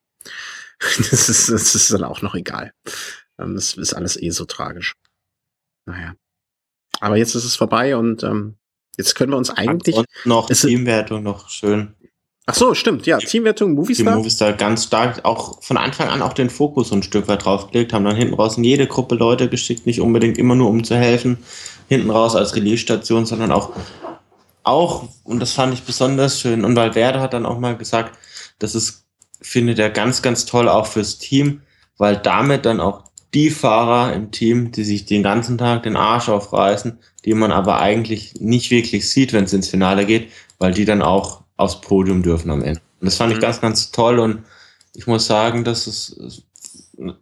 Das 1.11 1.29
ist, 1.29 1.49
das 1.49 1.75
ist 1.75 1.93
dann 1.93 2.03
auch 2.03 2.21
noch 2.23 2.33
egal. 2.33 2.73
Ähm, 3.37 3.53
das 3.53 3.73
ist 3.73 3.93
alles 3.93 4.19
eh 4.19 4.31
so 4.31 4.45
tragisch. 4.45 4.93
Naja. 5.85 6.15
Aber 7.01 7.17
jetzt 7.17 7.35
ist 7.35 7.43
es 7.43 7.55
vorbei 7.55 7.97
und 7.97 8.23
ähm, 8.23 8.55
jetzt 8.97 9.15
können 9.15 9.33
wir 9.33 9.37
uns 9.37 9.49
eigentlich. 9.49 9.95
Und 9.95 10.07
noch 10.23 10.49
Teamwertung 10.49 11.23
noch 11.23 11.49
schön. 11.49 11.95
Ach 12.47 12.55
so, 12.55 12.73
stimmt, 12.73 13.05
ja, 13.05 13.17
Teamwertung, 13.17 13.73
Movistar. 13.73 14.13
Die 14.13 14.17
Movistar 14.17 14.53
ganz 14.53 14.85
stark 14.85 15.23
auch 15.25 15.61
von 15.63 15.77
Anfang 15.77 16.09
an 16.09 16.21
auch 16.21 16.33
den 16.33 16.49
Fokus 16.49 16.89
so 16.89 16.95
ein 16.95 17.03
Stück 17.03 17.27
weit 17.27 17.45
draufgelegt, 17.45 17.93
haben 17.93 18.05
dann 18.05 18.15
hinten 18.15 18.33
raus 18.33 18.57
in 18.57 18.63
jede 18.63 18.87
Gruppe 18.87 19.15
Leute 19.15 19.47
geschickt, 19.47 19.85
nicht 19.85 20.01
unbedingt 20.01 20.37
immer 20.37 20.55
nur 20.55 20.69
um 20.69 20.83
zu 20.83 20.95
helfen, 20.95 21.37
hinten 21.87 22.09
raus 22.09 22.35
als 22.35 22.55
Relaisstation, 22.55 23.25
sondern 23.25 23.51
auch, 23.51 23.73
auch, 24.63 25.07
und 25.23 25.39
das 25.39 25.53
fand 25.53 25.73
ich 25.73 25.83
besonders 25.83 26.39
schön, 26.39 26.65
und 26.65 26.75
Valverde 26.75 27.19
hat 27.19 27.33
dann 27.33 27.45
auch 27.45 27.59
mal 27.59 27.77
gesagt, 27.77 28.17
das 28.59 28.75
ist, 28.75 29.05
findet 29.39 29.79
er 29.79 29.89
ganz, 29.89 30.21
ganz 30.21 30.45
toll 30.45 30.67
auch 30.67 30.87
fürs 30.87 31.19
Team, 31.19 31.61
weil 31.97 32.17
damit 32.17 32.65
dann 32.65 32.79
auch 32.79 33.10
die 33.33 33.49
Fahrer 33.49 34.13
im 34.13 34.31
Team, 34.31 34.71
die 34.71 34.83
sich 34.83 35.05
den 35.05 35.23
ganzen 35.23 35.57
Tag 35.57 35.83
den 35.83 35.95
Arsch 35.95 36.29
aufreißen, 36.29 36.99
die 37.25 37.33
man 37.33 37.51
aber 37.51 37.79
eigentlich 37.79 38.35
nicht 38.39 38.71
wirklich 38.71 39.09
sieht, 39.09 39.33
wenn 39.33 39.45
es 39.45 39.53
ins 39.53 39.69
Finale 39.69 40.05
geht, 40.05 40.29
weil 40.59 40.73
die 40.73 40.85
dann 40.85 41.01
auch 41.01 41.43
aufs 41.55 41.81
Podium 41.81 42.23
dürfen 42.23 42.51
am 42.51 42.61
Ende. 42.61 42.81
Und 42.99 43.05
das 43.05 43.17
fand 43.17 43.31
mhm. 43.31 43.37
ich 43.37 43.41
ganz, 43.41 43.61
ganz 43.61 43.91
toll 43.91 44.19
und 44.19 44.43
ich 44.93 45.07
muss 45.07 45.25
sagen, 45.25 45.63
das 45.63 45.87
ist 45.87 46.43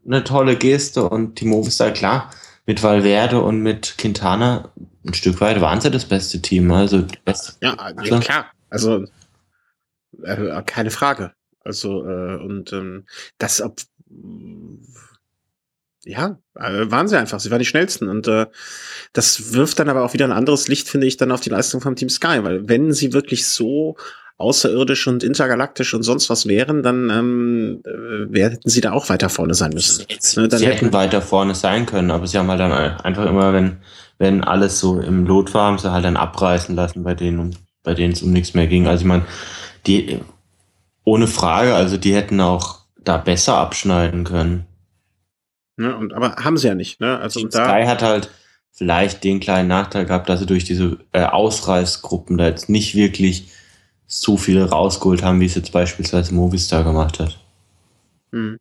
eine 0.05 0.23
tolle 0.23 0.57
Geste 0.57 1.07
und 1.07 1.35
Timo 1.35 1.61
ist 1.61 1.79
da 1.79 1.91
klar, 1.91 2.31
mit 2.65 2.83
Valverde 2.83 3.41
und 3.41 3.61
mit 3.61 3.97
Quintana 3.97 4.71
ein 5.05 5.13
Stück 5.13 5.41
weit 5.41 5.61
waren 5.61 5.81
sie 5.81 5.91
das 5.91 6.05
beste 6.05 6.41
Team. 6.41 6.71
Also 6.71 7.05
beste 7.25 7.53
ja, 7.61 7.75
ja, 8.03 8.19
klar. 8.19 8.45
Also 8.69 9.05
äh, 10.23 10.61
keine 10.65 10.91
Frage. 10.91 11.33
Also 11.63 12.05
äh, 12.05 12.35
und 12.35 12.73
ähm, 12.73 13.05
das 13.37 13.61
ob 13.61 13.79
ja, 16.05 16.39
äh, 16.55 16.89
waren 16.89 17.07
sie 17.07 17.17
einfach. 17.17 17.39
Sie 17.39 17.51
waren 17.51 17.59
die 17.59 17.65
schnellsten. 17.65 18.07
Und 18.07 18.27
äh, 18.27 18.47
das 19.13 19.53
wirft 19.53 19.79
dann 19.79 19.89
aber 19.89 20.03
auch 20.03 20.13
wieder 20.13 20.25
ein 20.25 20.31
anderes 20.31 20.67
Licht, 20.67 20.87
finde 20.87 21.07
ich, 21.07 21.17
dann 21.17 21.31
auf 21.31 21.41
die 21.41 21.49
Leistung 21.49 21.81
vom 21.81 21.95
Team 21.95 22.09
Sky. 22.09 22.43
Weil 22.43 22.67
wenn 22.67 22.93
sie 22.93 23.13
wirklich 23.13 23.47
so 23.47 23.95
außerirdisch 24.37 25.07
und 25.07 25.23
intergalaktisch 25.23 25.93
und 25.93 26.03
sonst 26.03 26.29
was 26.29 26.47
wären, 26.47 26.81
dann 26.81 27.09
ähm, 27.09 27.83
äh, 28.33 28.39
hätten 28.39 28.69
sie 28.69 28.81
da 28.81 28.93
auch 28.93 29.09
weiter 29.09 29.29
vorne 29.29 29.53
sein 29.53 29.71
müssen. 29.73 30.05
Ne, 30.37 30.47
dann 30.47 30.59
sie 30.59 30.65
hätten, 30.65 30.77
hätten 30.77 30.93
weiter 30.93 31.21
vorne 31.21 31.55
sein 31.55 31.85
können, 31.85 32.09
aber 32.09 32.25
sie 32.25 32.37
haben 32.37 32.49
halt 32.49 32.61
dann 32.61 32.71
einfach 32.71 33.25
immer, 33.25 33.51
wenn 33.51 33.79
wenn 34.19 34.43
alles 34.43 34.79
so 34.79 34.99
im 34.99 35.25
Lot 35.25 35.53
war, 35.53 35.67
haben 35.67 35.79
sie 35.79 35.91
halt 35.91 36.05
dann 36.05 36.17
abreißen 36.17 36.75
lassen 36.75 37.03
bei 37.03 37.15
denen, 37.15 37.55
bei 37.83 37.95
denen 37.95 38.13
es 38.13 38.21
um 38.21 38.31
nichts 38.31 38.53
mehr 38.53 38.67
ging. 38.67 38.85
Also 38.85 39.01
ich 39.01 39.07
meine, 39.07 39.25
die, 39.87 40.19
ohne 41.05 41.25
Frage, 41.25 41.73
also 41.73 41.97
die 41.97 42.13
hätten 42.13 42.39
auch 42.41 42.79
da 42.97 43.17
besser 43.17 43.57
abschneiden 43.57 44.25
können. 44.25 44.65
Ne, 45.79 45.95
und, 45.95 46.13
aber 46.13 46.35
haben 46.35 46.57
sie 46.57 46.67
ja 46.67 46.75
nicht. 46.75 46.99
Ne? 46.99 47.17
Also 47.19 47.47
da 47.47 47.63
Sky 47.63 47.85
hat 47.85 48.01
halt 48.01 48.29
vielleicht 48.73 49.23
den 49.23 49.39
kleinen 49.39 49.69
Nachteil 49.69 50.05
gehabt, 50.05 50.27
dass 50.27 50.41
sie 50.41 50.45
durch 50.45 50.65
diese 50.65 50.97
äh, 51.13 51.23
Ausreißgruppen 51.23 52.37
da 52.37 52.47
jetzt 52.47 52.67
nicht 52.67 52.95
wirklich 52.95 53.49
so 54.05 54.35
viele 54.35 54.69
rausgeholt 54.69 55.23
haben, 55.23 55.39
wie 55.39 55.45
es 55.45 55.55
jetzt 55.55 55.71
beispielsweise 55.71 56.33
Movistar 56.33 56.83
gemacht 56.83 57.21
hat. 57.21 57.39
Hm. 58.33 58.59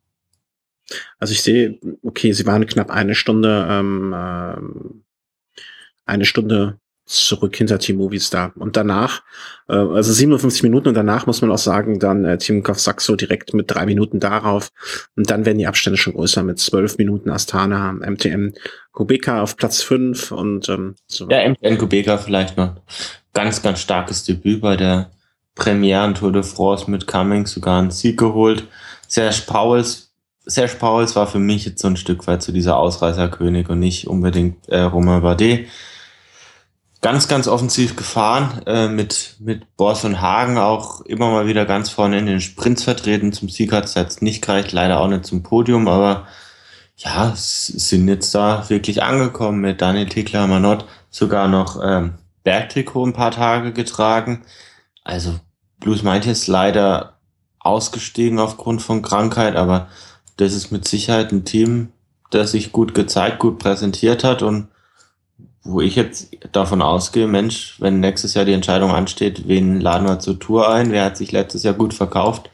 Also 1.17 1.33
ich 1.33 1.41
sehe, 1.41 1.77
okay, 2.03 2.31
sie 2.31 2.45
waren 2.45 2.65
knapp 2.65 2.89
eine 2.89 3.15
Stunde, 3.15 3.67
ähm, 3.69 4.13
äh, 4.13 5.61
eine 6.05 6.23
Stunde 6.23 6.79
zurück 7.09 7.55
hinter 7.55 7.79
Team 7.79 7.97
Movistar. 7.97 8.53
Und 8.55 8.77
danach, 8.77 9.23
äh, 9.67 9.73
also 9.73 10.13
57 10.13 10.63
Minuten 10.63 10.89
und 10.89 10.93
danach 10.93 11.25
muss 11.25 11.41
man 11.41 11.51
auch 11.51 11.57
sagen, 11.57 11.99
dann 11.99 12.23
äh, 12.23 12.37
Team 12.37 12.63
Saxo 12.63 13.15
direkt 13.15 13.53
mit 13.53 13.71
drei 13.71 13.85
Minuten 13.85 14.19
darauf. 14.19 14.69
Und 15.15 15.29
dann 15.29 15.45
werden 15.45 15.57
die 15.57 15.67
Abstände 15.67 15.97
schon 15.97 16.13
größer 16.13 16.43
mit 16.43 16.59
zwölf 16.59 16.97
Minuten 16.97 17.31
Astana, 17.31 17.93
MTM 17.93 18.53
Kubeka 18.91 19.41
auf 19.41 19.57
Platz 19.57 19.81
fünf 19.81 20.31
und 20.31 20.69
ähm, 20.69 20.95
so. 21.07 21.27
Ja, 21.29 21.49
MTM 21.49 21.77
Kubeka 21.79 22.17
vielleicht 22.17 22.57
noch 22.57 22.75
ganz, 23.33 23.61
ganz 23.61 23.81
starkes 23.81 24.23
Debüt 24.23 24.61
bei 24.61 24.75
der 24.75 25.09
Premieren 25.55 26.13
Tour 26.13 26.31
de 26.31 26.43
France 26.43 26.89
mit 26.89 27.07
Cummings 27.07 27.51
sogar 27.51 27.79
einen 27.79 27.91
Sieg 27.91 28.19
geholt. 28.19 28.65
Serge 29.07 29.41
Pauls, 29.47 30.13
Serge 30.45 30.75
Pauls 30.79 31.15
war 31.15 31.25
für 31.25 31.39
mich 31.39 31.65
jetzt 31.65 31.81
so 31.81 31.87
ein 31.87 31.97
Stück 31.97 32.27
weit 32.27 32.43
zu 32.43 32.51
dieser 32.51 32.77
Ausreißerkönig 32.77 33.67
und 33.69 33.79
nicht 33.79 34.07
unbedingt 34.07 34.69
äh, 34.69 34.81
Romain 34.81 35.23
Bardet 35.23 35.67
ganz, 37.01 37.27
ganz 37.27 37.47
offensiv 37.47 37.95
gefahren, 37.95 38.61
äh, 38.65 38.87
mit, 38.87 39.35
mit 39.39 39.75
Bors 39.77 40.03
und 40.03 40.21
Hagen 40.21 40.57
auch 40.57 41.01
immer 41.01 41.31
mal 41.31 41.47
wieder 41.47 41.65
ganz 41.65 41.89
vorne 41.89 42.19
in 42.19 42.25
den 42.25 42.41
Sprints 42.41 42.83
vertreten. 42.83 43.31
Zum 43.31 43.49
Sieg 43.49 43.71
hat 43.71 43.85
es 43.85 43.93
jetzt 43.93 44.21
nicht 44.21 44.41
gereicht, 44.41 44.71
leider 44.71 44.99
auch 44.99 45.07
nicht 45.07 45.25
zum 45.25 45.43
Podium, 45.43 45.87
aber 45.87 46.27
ja, 46.97 47.31
sind 47.35 48.09
jetzt 48.09 48.35
da 48.35 48.69
wirklich 48.69 49.01
angekommen 49.01 49.61
mit 49.61 49.81
Daniel 49.81 50.09
Tickler 50.09 50.47
Manott 50.47 50.85
sogar 51.09 51.47
noch 51.47 51.79
ähm, 51.81 52.15
Bergtrikot 52.43 53.05
ein 53.05 53.13
paar 53.13 53.31
Tage 53.31 53.71
getragen. 53.71 54.43
Also 55.05 55.39
Blues 55.79 56.03
meint 56.03 56.25
ist 56.25 56.47
leider 56.47 57.13
ausgestiegen 57.59 58.39
aufgrund 58.39 58.81
von 58.81 59.01
Krankheit, 59.01 59.55
aber 59.55 59.87
das 60.35 60.53
ist 60.53 60.71
mit 60.71 60.87
Sicherheit 60.87 61.31
ein 61.31 61.45
Team, 61.45 61.93
das 62.31 62.51
sich 62.51 62.73
gut 62.73 62.93
gezeigt, 62.93 63.39
gut 63.39 63.59
präsentiert 63.59 64.25
hat 64.25 64.41
und 64.41 64.67
wo 65.71 65.81
ich 65.81 65.95
jetzt 65.95 66.35
davon 66.51 66.81
ausgehe, 66.81 67.27
Mensch, 67.27 67.75
wenn 67.79 67.99
nächstes 67.99 68.33
Jahr 68.33 68.45
die 68.45 68.53
Entscheidung 68.53 68.91
ansteht, 68.91 69.47
wen 69.47 69.79
laden 69.79 70.07
wir 70.07 70.19
zur 70.19 70.39
Tour 70.39 70.69
ein, 70.69 70.91
wer 70.91 71.05
hat 71.05 71.17
sich 71.17 71.31
letztes 71.31 71.63
Jahr 71.63 71.73
gut 71.73 71.93
verkauft, 71.93 72.49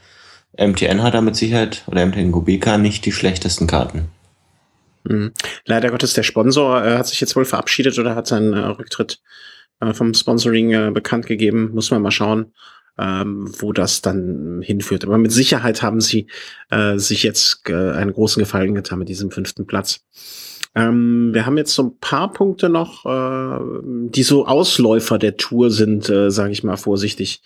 MTN 0.58 1.04
hat 1.04 1.14
da 1.14 1.22
mit 1.22 1.36
Sicherheit, 1.36 1.84
oder 1.88 2.06
MTN 2.06 2.32
Gubeka 2.32 2.78
nicht 2.78 3.06
die 3.06 3.12
schlechtesten 3.12 3.68
Karten. 3.68 4.10
Mhm. 5.04 5.32
Leider 5.66 5.92
Gottes, 5.92 6.14
der 6.14 6.24
Sponsor 6.24 6.84
äh, 6.84 6.98
hat 6.98 7.08
sich 7.08 7.22
jetzt 7.22 7.36
wohl 7.36 7.46
verabschiedet 7.46 8.00
oder 8.00 8.16
hat 8.16 8.28
seinen 8.28 8.54
äh, 8.54 8.60
Rücktritt 8.60 9.20
äh, 9.80 9.94
vom 9.94 10.14
Sponsoring 10.14 10.72
äh, 10.72 10.92
bekannt 10.92 11.28
gegeben. 11.28 11.72
Muss 11.74 11.92
man 11.92 12.02
mal 12.02 12.12
schauen, 12.12 12.54
ähm, 12.98 13.52
wo 13.60 13.72
das 13.72 14.02
dann 14.02 14.62
hinführt. 14.64 15.06
Aber 15.06 15.18
mit 15.18 15.32
Sicherheit 15.32 15.82
haben 15.82 16.02
sie 16.02 16.28
äh, 16.70 16.98
sich 16.98 17.24
jetzt 17.24 17.70
äh, 17.70 17.92
einen 17.92 18.14
großen 18.14 18.40
Gefallen 18.40 18.74
getan 18.74 19.00
mit 19.00 19.10
diesem 19.10 19.32
fünften 19.32 19.68
Platz. 19.68 20.02
Ähm, 20.76 21.34
wir 21.34 21.46
haben 21.46 21.58
jetzt 21.58 21.74
so 21.74 21.84
ein 21.84 21.98
paar 22.00 22.32
Punkte 22.32 22.70
noch, 22.70 23.06
äh, 23.06 23.60
die 24.10 24.24
so 24.24 24.46
Ausläufer 24.46 25.18
der 25.18 25.38
Tour 25.38 25.72
sind, 25.72 26.10
äh, 26.10 26.30
sage 26.30 26.52
ich 26.52 26.64
mal 26.64 26.78
vorsichtig. 26.78 27.42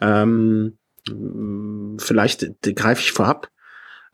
Ähm, 0.00 0.76
vielleicht 1.98 2.46
greife 2.62 3.00
ich 3.00 3.12
vorab. 3.12 3.48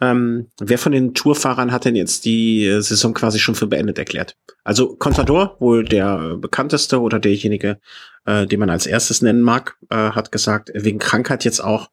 Ähm, 0.00 0.48
wer 0.58 0.78
von 0.78 0.92
den 0.92 1.14
Tourfahrern 1.14 1.70
hat 1.70 1.84
denn 1.84 1.94
jetzt 1.94 2.24
die 2.24 2.66
äh, 2.66 2.80
Saison 2.80 3.14
quasi 3.14 3.38
schon 3.38 3.54
für 3.54 3.68
beendet 3.68 3.98
erklärt? 3.98 4.36
Also 4.64 4.96
Contador, 4.96 5.56
wohl 5.60 5.84
der 5.84 6.36
bekannteste 6.38 7.00
oder 7.00 7.20
derjenige, 7.20 7.78
äh, 8.26 8.46
den 8.46 8.58
man 8.58 8.70
als 8.70 8.86
erstes 8.86 9.22
nennen 9.22 9.42
mag, 9.42 9.76
äh, 9.90 10.10
hat 10.10 10.32
gesagt, 10.32 10.72
wegen 10.74 10.98
Krankheit 10.98 11.44
jetzt 11.44 11.62
auch 11.62 11.88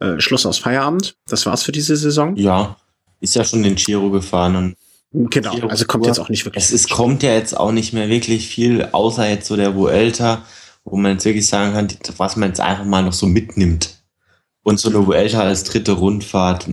äh, 0.00 0.20
Schluss 0.20 0.44
aus 0.44 0.58
Feierabend. 0.58 1.16
Das 1.26 1.46
war's 1.46 1.62
für 1.62 1.72
diese 1.72 1.96
Saison. 1.96 2.36
Ja, 2.36 2.76
ist 3.20 3.34
ja 3.34 3.44
schon 3.44 3.62
den 3.62 3.76
Giro 3.76 4.10
gefahren 4.10 4.56
und 4.56 4.76
Genau, 5.16 5.68
also 5.68 5.84
kommt 5.84 6.06
jetzt 6.06 6.18
auch 6.18 6.28
nicht 6.28 6.44
wirklich. 6.44 6.64
Es, 6.64 6.72
es 6.72 6.88
kommt 6.88 7.22
ja 7.22 7.32
jetzt 7.32 7.56
auch 7.56 7.70
nicht 7.70 7.92
mehr 7.92 8.08
wirklich 8.08 8.48
viel, 8.48 8.88
außer 8.90 9.28
jetzt 9.28 9.46
so 9.46 9.54
der 9.54 9.76
Vuelta, 9.76 10.44
wo 10.82 10.96
man 10.96 11.12
jetzt 11.12 11.24
wirklich 11.24 11.46
sagen 11.46 11.72
kann, 11.72 11.88
was 12.16 12.34
man 12.34 12.48
jetzt 12.48 12.60
einfach 12.60 12.84
mal 12.84 13.02
noch 13.02 13.12
so 13.12 13.26
mitnimmt. 13.26 14.02
Und 14.64 14.80
so 14.80 14.88
eine 14.88 15.06
Vuelta 15.06 15.42
als 15.42 15.62
dritte 15.62 15.92
Rundfahrt. 15.92 16.66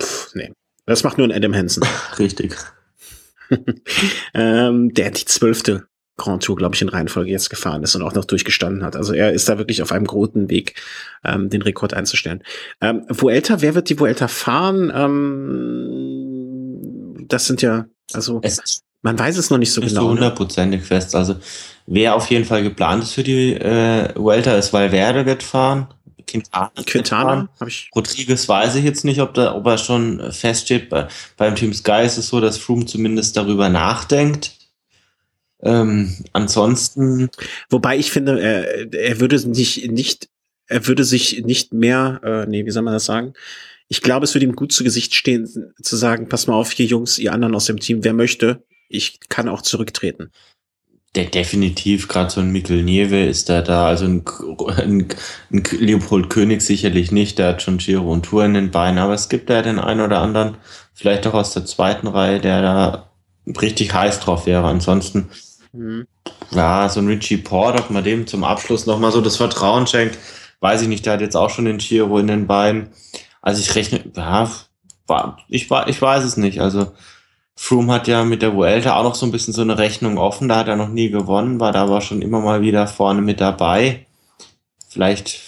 Pff, 0.00 0.34
nee. 0.34 0.52
Das 0.86 1.02
macht 1.02 1.18
nur 1.18 1.26
ein 1.26 1.32
Adam 1.32 1.52
Hansen. 1.52 1.82
Richtig. 2.20 2.54
ähm, 4.34 4.94
der 4.94 5.10
die 5.10 5.24
zwölfte 5.24 5.88
Grand 6.20 6.44
Tour, 6.44 6.54
glaube 6.54 6.74
ich, 6.74 6.82
in 6.82 6.88
Reihenfolge 6.90 7.30
jetzt 7.30 7.48
gefahren 7.48 7.82
ist 7.82 7.96
und 7.96 8.02
auch 8.02 8.12
noch 8.12 8.26
durchgestanden 8.26 8.84
hat. 8.84 8.94
Also 8.94 9.14
er 9.14 9.32
ist 9.32 9.48
da 9.48 9.56
wirklich 9.56 9.82
auf 9.82 9.90
einem 9.90 10.04
guten 10.04 10.50
Weg, 10.50 10.80
ähm, 11.24 11.48
den 11.48 11.62
Rekord 11.62 11.94
einzustellen. 11.94 12.42
Ähm, 12.82 13.06
Vuelta, 13.08 13.62
wer 13.62 13.74
wird 13.74 13.88
die 13.88 13.98
Vuelta 13.98 14.28
fahren? 14.28 14.92
Ähm, 14.94 16.19
das 17.32 17.46
sind 17.46 17.62
ja, 17.62 17.86
also 18.12 18.40
es 18.42 18.82
man 19.02 19.18
weiß 19.18 19.38
es 19.38 19.50
noch 19.50 19.58
nicht 19.58 19.72
so 19.72 19.80
genau. 19.80 19.94
So 19.94 20.02
ne? 20.02 20.10
hundertprozentig 20.10 20.80
ne? 20.80 20.86
fest. 20.86 21.14
Also 21.14 21.36
wer 21.86 22.14
auf 22.14 22.30
jeden 22.30 22.44
Fall 22.44 22.62
geplant 22.62 23.02
ist 23.02 23.12
für 23.12 23.22
die 23.22 23.54
äh, 23.54 24.12
Welter 24.14 24.58
ist 24.58 24.72
Valverde 24.72 25.24
wird 25.26 25.42
fahren. 25.42 25.88
Quintana, 26.26 26.70
Quintana 26.86 27.48
habe 27.58 27.70
ich. 27.70 27.90
Rodriguez 27.94 28.48
weiß 28.48 28.76
ich 28.76 28.84
jetzt 28.84 29.04
nicht, 29.04 29.20
ob, 29.20 29.34
da, 29.34 29.54
ob 29.54 29.66
er 29.66 29.78
schon 29.78 30.32
feststeht. 30.32 30.88
Bei, 30.88 31.08
beim 31.36 31.56
Team 31.56 31.72
Sky 31.72 32.02
ist 32.04 32.18
es 32.18 32.28
so, 32.28 32.40
dass 32.40 32.58
Froome 32.58 32.86
zumindest 32.86 33.36
darüber 33.36 33.68
nachdenkt. 33.68 34.52
Ähm, 35.62 36.14
ansonsten. 36.32 37.30
Wobei 37.68 37.98
ich 37.98 38.12
finde, 38.12 38.40
er, 38.40 38.92
er 38.94 39.20
würde 39.20 39.38
sich 39.38 39.88
nicht, 39.90 40.28
er 40.68 40.86
würde 40.86 41.04
sich 41.04 41.42
nicht 41.44 41.72
mehr, 41.72 42.20
äh, 42.22 42.46
nee, 42.46 42.64
wie 42.64 42.70
soll 42.70 42.82
man 42.82 42.94
das 42.94 43.06
sagen? 43.06 43.32
Ich 43.90 44.02
glaube, 44.02 44.24
es 44.24 44.34
würde 44.34 44.46
ihm 44.46 44.54
gut 44.54 44.72
zu 44.72 44.84
Gesicht 44.84 45.16
stehen, 45.16 45.74
zu 45.82 45.96
sagen, 45.96 46.28
pass 46.28 46.46
mal 46.46 46.54
auf, 46.54 46.70
hier 46.70 46.86
Jungs, 46.86 47.18
ihr 47.18 47.32
anderen 47.32 47.56
aus 47.56 47.66
dem 47.66 47.80
Team, 47.80 48.04
wer 48.04 48.12
möchte, 48.12 48.62
ich 48.88 49.18
kann 49.28 49.48
auch 49.48 49.62
zurücktreten. 49.62 50.30
Der 51.16 51.24
definitiv, 51.24 52.06
gerade 52.06 52.30
so 52.30 52.40
ein 52.40 52.52
Mikkel 52.52 52.84
Nieve 52.84 53.24
ist 53.24 53.48
da 53.48 53.62
da, 53.62 53.88
also 53.88 54.04
ein, 54.04 54.24
ein, 54.76 55.08
ein, 55.52 55.64
Leopold 55.72 56.30
König 56.30 56.62
sicherlich 56.62 57.10
nicht, 57.10 57.40
der 57.40 57.48
hat 57.48 57.62
schon 57.62 57.78
Giro 57.78 58.12
und 58.12 58.26
Tour 58.26 58.44
in 58.44 58.54
den 58.54 58.70
Beinen, 58.70 58.98
aber 58.98 59.14
es 59.14 59.28
gibt 59.28 59.50
da 59.50 59.60
den 59.60 59.80
einen 59.80 60.02
oder 60.02 60.20
anderen, 60.20 60.56
vielleicht 60.94 61.26
auch 61.26 61.34
aus 61.34 61.52
der 61.52 61.66
zweiten 61.66 62.06
Reihe, 62.06 62.38
der 62.38 62.62
da 62.62 63.10
richtig 63.60 63.92
heiß 63.92 64.20
drauf 64.20 64.46
wäre. 64.46 64.68
Ansonsten, 64.68 65.30
mhm. 65.72 66.06
ja, 66.52 66.88
so 66.88 67.00
ein 67.00 67.08
Richie 67.08 67.38
Port, 67.38 67.80
ob 67.80 67.90
man 67.90 68.04
dem 68.04 68.28
zum 68.28 68.44
Abschluss 68.44 68.86
nochmal 68.86 69.10
so 69.10 69.20
das 69.20 69.36
Vertrauen 69.36 69.88
schenkt, 69.88 70.16
weiß 70.60 70.82
ich 70.82 70.88
nicht, 70.88 71.06
der 71.06 71.14
hat 71.14 71.22
jetzt 71.22 71.36
auch 71.36 71.50
schon 71.50 71.64
den 71.64 71.78
Giro 71.78 72.20
in 72.20 72.28
den 72.28 72.46
Beinen. 72.46 72.90
Also 73.42 73.60
ich 73.60 73.74
rechne, 73.74 74.04
ja, 74.14 74.50
ich, 75.48 75.70
ich 75.70 76.02
weiß 76.02 76.24
es 76.24 76.36
nicht. 76.36 76.60
Also 76.60 76.92
Froome 77.56 77.92
hat 77.92 78.08
ja 78.08 78.24
mit 78.24 78.42
der 78.42 78.54
Vuelta 78.54 78.96
auch 78.96 79.02
noch 79.02 79.14
so 79.14 79.26
ein 79.26 79.32
bisschen 79.32 79.52
so 79.52 79.62
eine 79.62 79.78
Rechnung 79.78 80.18
offen. 80.18 80.48
Da 80.48 80.56
hat 80.56 80.68
er 80.68 80.76
noch 80.76 80.88
nie 80.88 81.10
gewonnen, 81.10 81.60
war 81.60 81.72
da 81.72 81.82
aber 81.82 82.00
schon 82.00 82.22
immer 82.22 82.40
mal 82.40 82.62
wieder 82.62 82.86
vorne 82.86 83.20
mit 83.20 83.40
dabei. 83.40 84.06
Vielleicht, 84.88 85.40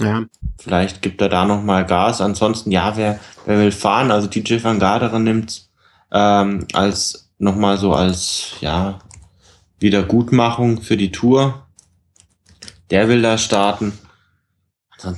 ja. 0.00 0.24
vielleicht 0.58 1.02
gibt 1.02 1.20
er 1.20 1.28
da 1.28 1.44
noch 1.44 1.62
mal 1.62 1.84
Gas. 1.84 2.20
Ansonsten, 2.20 2.70
ja, 2.70 2.96
wer, 2.96 3.18
wer 3.44 3.58
will 3.58 3.72
fahren? 3.72 4.10
Also 4.10 4.28
DJ 4.28 4.62
Van 4.62 4.78
Garderen 4.78 5.24
nimmt 5.24 5.68
ähm, 6.12 6.66
als 6.72 7.30
noch 7.38 7.56
mal 7.56 7.78
so 7.78 7.92
als 7.92 8.52
ja 8.60 9.00
Wiedergutmachung 9.78 10.82
für 10.82 10.96
die 10.96 11.10
Tour. 11.10 11.66
Der 12.90 13.08
will 13.08 13.22
da 13.22 13.38
starten. 13.38 13.98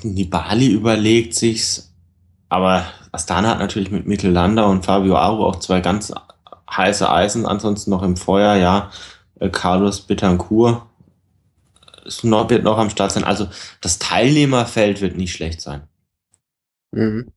Nibali 0.03 0.71
überlegt 0.71 1.35
sich's, 1.35 1.95
aber 2.49 2.85
Astana 3.13 3.51
hat 3.51 3.59
natürlich 3.59 3.91
mit 3.91 4.07
Mikkel 4.07 4.31
Landa 4.31 4.65
und 4.65 4.85
Fabio 4.85 5.17
Aro 5.17 5.47
auch 5.47 5.57
zwei 5.57 5.81
ganz 5.81 6.13
heiße 6.71 7.11
Eisen, 7.11 7.47
ansonsten 7.47 7.91
noch 7.91 8.03
im 8.03 8.17
Feuer, 8.17 8.57
ja, 8.57 8.91
äh, 9.41 9.51
Carlos 9.51 10.03
Betancourt 10.03 10.83
noch, 12.23 12.51
wird 12.51 12.65
noch 12.65 12.79
am 12.79 12.91
Start 12.91 13.13
sein. 13.13 13.25
Also 13.25 13.49
das 13.81 13.99
Teilnehmerfeld 13.99 15.01
wird 15.01 15.17
nicht 15.17 15.33
schlecht 15.33 15.61
sein. 15.61 15.83
Mhm. 16.93 17.33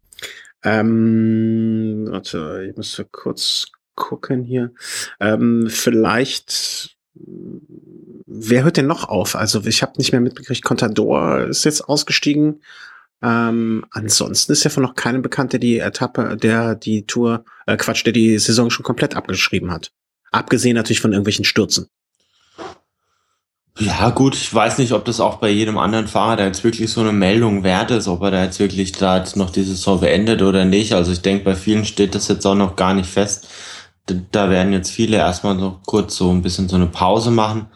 Ähm, 0.64 2.08
warte, 2.10 2.68
ich 2.70 2.76
muss 2.76 3.04
kurz 3.12 3.68
gucken 3.96 4.44
hier. 4.44 4.72
Ähm, 5.20 5.68
vielleicht 5.70 6.98
wer 8.38 8.64
hört 8.64 8.78
denn 8.78 8.88
noch 8.88 9.07
auf? 9.07 9.36
Also 9.36 9.64
ich 9.66 9.82
habe 9.82 9.94
nicht 9.98 10.12
mehr 10.12 10.22
mitbekriegt, 10.22 10.64
Contador 10.64 11.41
ist 11.41 11.66
jetzt 11.66 11.82
ausgestiegen. 11.82 12.62
Ähm, 13.22 13.86
ansonsten 13.91 14.52
ist 14.52 14.64
ja 14.64 14.70
von 14.70 14.84
noch 14.84 14.95
keinem 14.95 15.22
bekannt, 15.22 15.53
der 15.53 15.60
die 15.60 15.80
Etappe, 15.80 16.38
der 16.38 16.76
die 16.76 17.06
Tour, 17.06 17.45
äh, 17.66 17.78
Quatsch, 17.78 18.06
der 18.06 18.14
die 18.14 18.38
Saison 18.38 18.70
schon 18.70 18.84
komplett 18.84 19.16
abgeschrieben 19.16 19.72
hat. 19.72 19.91
Abgesehen 20.32 20.76
natürlich 20.76 20.99
von 21.02 21.12
irgendwelchen 21.12 21.45
Stürzen. 21.45 21.88
Ja, 23.78 24.10
gut, 24.10 24.36
ich 24.36 24.53
weiß 24.53 24.78
nicht, 24.78 24.94
ob 24.94 25.03
das 25.03 25.20
auch 25.20 25.36
bei 25.38 25.49
jedem 25.49 25.78
anderen 25.78 26.07
Fahrer 26.07 26.38
da 26.38 26.45
jetzt 26.45 26.64
wirklich 26.64 26.90
so 26.90 27.02
eine 27.02 27.12
Meldung 27.12 27.64
wert 27.64 27.91
ist, 27.91 28.07
ob 28.07 28.22
er 28.22 28.32
da 28.32 28.44
jetzt 28.44 28.60
wirklich 28.60 28.94
da 28.94 29.18
jetzt 29.18 29.36
noch 29.36 29.49
die 29.49 29.64
Saison 29.64 29.99
beendet 29.99 30.41
oder 30.41 30.64
nicht. 30.64 30.94
Also 30.94 31.12
ich 31.12 31.22
denke, 31.22 31.44
bei 31.44 31.56
vielen 31.56 31.84
steht 31.84 32.16
das 32.16 32.30
jetzt 32.30 32.45
auch 32.45 32.56
noch 32.56 32.78
gar 32.78 32.94
nicht 32.94 33.10
fest. 33.10 33.48
Da 34.32 34.49
werden 34.49 34.72
jetzt 34.72 34.91
viele 34.91 35.18
erstmal 35.18 35.60
so 35.60 35.80
kurz 35.86 36.16
so 36.16 36.32
ein 36.32 36.41
bisschen 36.41 36.70
so 36.70 36.78
eine 36.78 36.88
Pause 36.88 37.32
machen. 37.32 37.68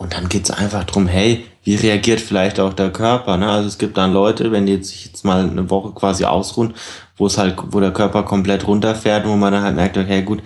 Und 0.00 0.14
dann 0.14 0.30
geht's 0.30 0.50
einfach 0.50 0.84
drum, 0.84 1.06
hey, 1.06 1.44
wie 1.62 1.74
reagiert 1.74 2.22
vielleicht 2.22 2.58
auch 2.58 2.72
der 2.72 2.90
Körper? 2.90 3.36
Ne? 3.36 3.50
Also 3.50 3.68
es 3.68 3.76
gibt 3.76 3.98
dann 3.98 4.14
Leute, 4.14 4.50
wenn 4.50 4.64
die 4.64 4.82
sich 4.82 5.04
jetzt 5.04 5.26
mal 5.26 5.46
eine 5.46 5.68
Woche 5.68 5.92
quasi 5.92 6.24
ausruhen, 6.24 6.72
wo 7.18 7.26
es 7.26 7.36
halt, 7.36 7.56
wo 7.66 7.80
der 7.80 7.92
Körper 7.92 8.22
komplett 8.22 8.66
runterfährt, 8.66 9.26
wo 9.26 9.36
man 9.36 9.52
dann 9.52 9.62
halt 9.62 9.76
merkt, 9.76 9.98
okay, 9.98 10.22
gut, 10.22 10.42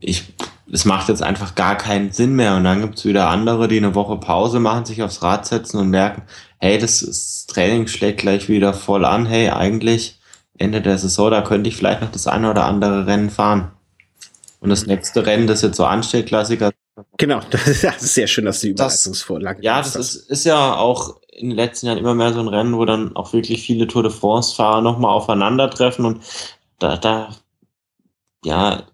ich 0.00 0.34
es 0.70 0.84
macht 0.84 1.08
jetzt 1.08 1.22
einfach 1.22 1.54
gar 1.54 1.78
keinen 1.78 2.12
Sinn 2.12 2.36
mehr. 2.36 2.56
Und 2.56 2.64
dann 2.64 2.82
gibt's 2.82 3.06
wieder 3.06 3.30
andere, 3.30 3.68
die 3.68 3.78
eine 3.78 3.94
Woche 3.94 4.18
Pause 4.18 4.60
machen, 4.60 4.84
sich 4.84 5.02
aufs 5.02 5.22
Rad 5.22 5.46
setzen 5.46 5.78
und 5.78 5.88
merken, 5.88 6.22
hey, 6.58 6.76
das, 6.76 7.00
das 7.00 7.46
Training 7.46 7.86
schlägt 7.86 8.20
gleich 8.20 8.50
wieder 8.50 8.74
voll 8.74 9.06
an. 9.06 9.24
Hey, 9.24 9.48
eigentlich 9.48 10.20
Ende 10.58 10.82
der 10.82 10.98
Saison, 10.98 11.30
da 11.30 11.40
könnte 11.40 11.68
ich 11.70 11.76
vielleicht 11.76 12.02
noch 12.02 12.12
das 12.12 12.26
eine 12.26 12.50
oder 12.50 12.66
andere 12.66 13.06
Rennen 13.06 13.30
fahren. 13.30 13.70
Und 14.60 14.68
das 14.68 14.84
nächste 14.84 15.24
Rennen, 15.24 15.46
das 15.46 15.62
jetzt 15.62 15.78
so 15.78 15.86
ansteht, 15.86 16.26
Klassiker. 16.26 16.70
Genau, 17.16 17.40
das 17.50 17.66
ist, 17.66 17.84
das 17.84 18.02
ist 18.02 18.14
sehr 18.14 18.26
schön, 18.26 18.44
dass 18.44 18.60
die 18.60 18.70
Überleitungsvorlage 18.70 19.62
Ja, 19.62 19.78
das 19.78 19.96
ist, 19.96 20.14
ist 20.30 20.44
ja 20.44 20.76
auch 20.76 21.20
in 21.32 21.50
den 21.50 21.56
letzten 21.56 21.86
Jahren 21.86 21.98
immer 21.98 22.14
mehr 22.14 22.32
so 22.32 22.40
ein 22.40 22.48
Rennen, 22.48 22.76
wo 22.76 22.84
dann 22.84 23.16
auch 23.16 23.32
wirklich 23.32 23.62
viele 23.62 23.88
Tour 23.88 24.04
de 24.04 24.12
France-Fahrer 24.12 24.80
nochmal 24.80 25.12
aufeinandertreffen 25.12 26.04
und 26.04 26.22
da, 26.78 26.96
da, 26.96 27.30
ja, 28.44 28.84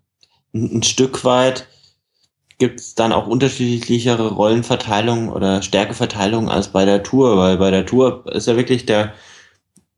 ein 0.54 0.82
Stück 0.82 1.24
weit 1.24 1.68
gibt 2.58 2.80
es 2.80 2.94
dann 2.94 3.12
auch 3.12 3.26
unterschiedlichere 3.26 4.32
Rollenverteilungen 4.32 5.30
oder 5.30 5.62
Stärkeverteilungen 5.62 6.50
als 6.50 6.68
bei 6.68 6.84
der 6.84 7.02
Tour, 7.02 7.36
weil 7.38 7.56
bei 7.56 7.70
der 7.70 7.86
Tour 7.86 8.24
ist 8.32 8.46
ja 8.46 8.56
wirklich 8.56 8.86
der, 8.86 9.14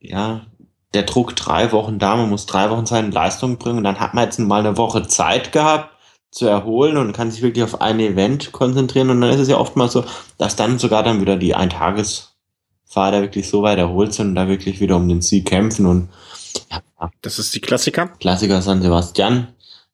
ja, 0.00 0.46
der 0.94 1.04
Druck 1.04 1.34
drei 1.36 1.72
Wochen 1.72 1.98
da, 1.98 2.16
man 2.16 2.30
muss 2.30 2.46
drei 2.46 2.70
Wochen 2.70 2.86
seine 2.86 3.10
Leistung 3.10 3.58
bringen 3.58 3.78
und 3.78 3.84
dann 3.84 4.00
hat 4.00 4.14
man 4.14 4.24
jetzt 4.24 4.38
mal 4.38 4.60
eine 4.60 4.76
Woche 4.76 5.06
Zeit 5.06 5.52
gehabt 5.52 5.91
zu 6.32 6.46
erholen 6.46 6.96
und 6.96 7.12
kann 7.12 7.30
sich 7.30 7.42
wirklich 7.42 7.62
auf 7.62 7.80
ein 7.80 8.00
Event 8.00 8.50
konzentrieren 8.50 9.10
und 9.10 9.20
dann 9.20 9.30
ist 9.30 9.40
es 9.40 9.48
ja 9.48 9.58
oftmals 9.58 9.92
so, 9.92 10.04
dass 10.38 10.56
dann 10.56 10.78
sogar 10.78 11.04
dann 11.04 11.20
wieder 11.20 11.36
die 11.36 11.54
Eintagesfahrer 11.54 13.20
wirklich 13.20 13.48
so 13.48 13.62
weit 13.62 13.78
erholt 13.78 14.14
sind 14.14 14.28
und 14.28 14.34
da 14.34 14.48
wirklich 14.48 14.80
wieder 14.80 14.96
um 14.96 15.08
den 15.08 15.22
Sieg 15.22 15.46
kämpfen 15.46 15.86
und 15.86 16.08
ja. 16.70 16.80
Das 17.20 17.38
ist 17.38 17.54
die 17.54 17.60
Klassiker? 17.60 18.08
Klassiker 18.18 18.62
San 18.62 18.82
Sebastian 18.82 19.48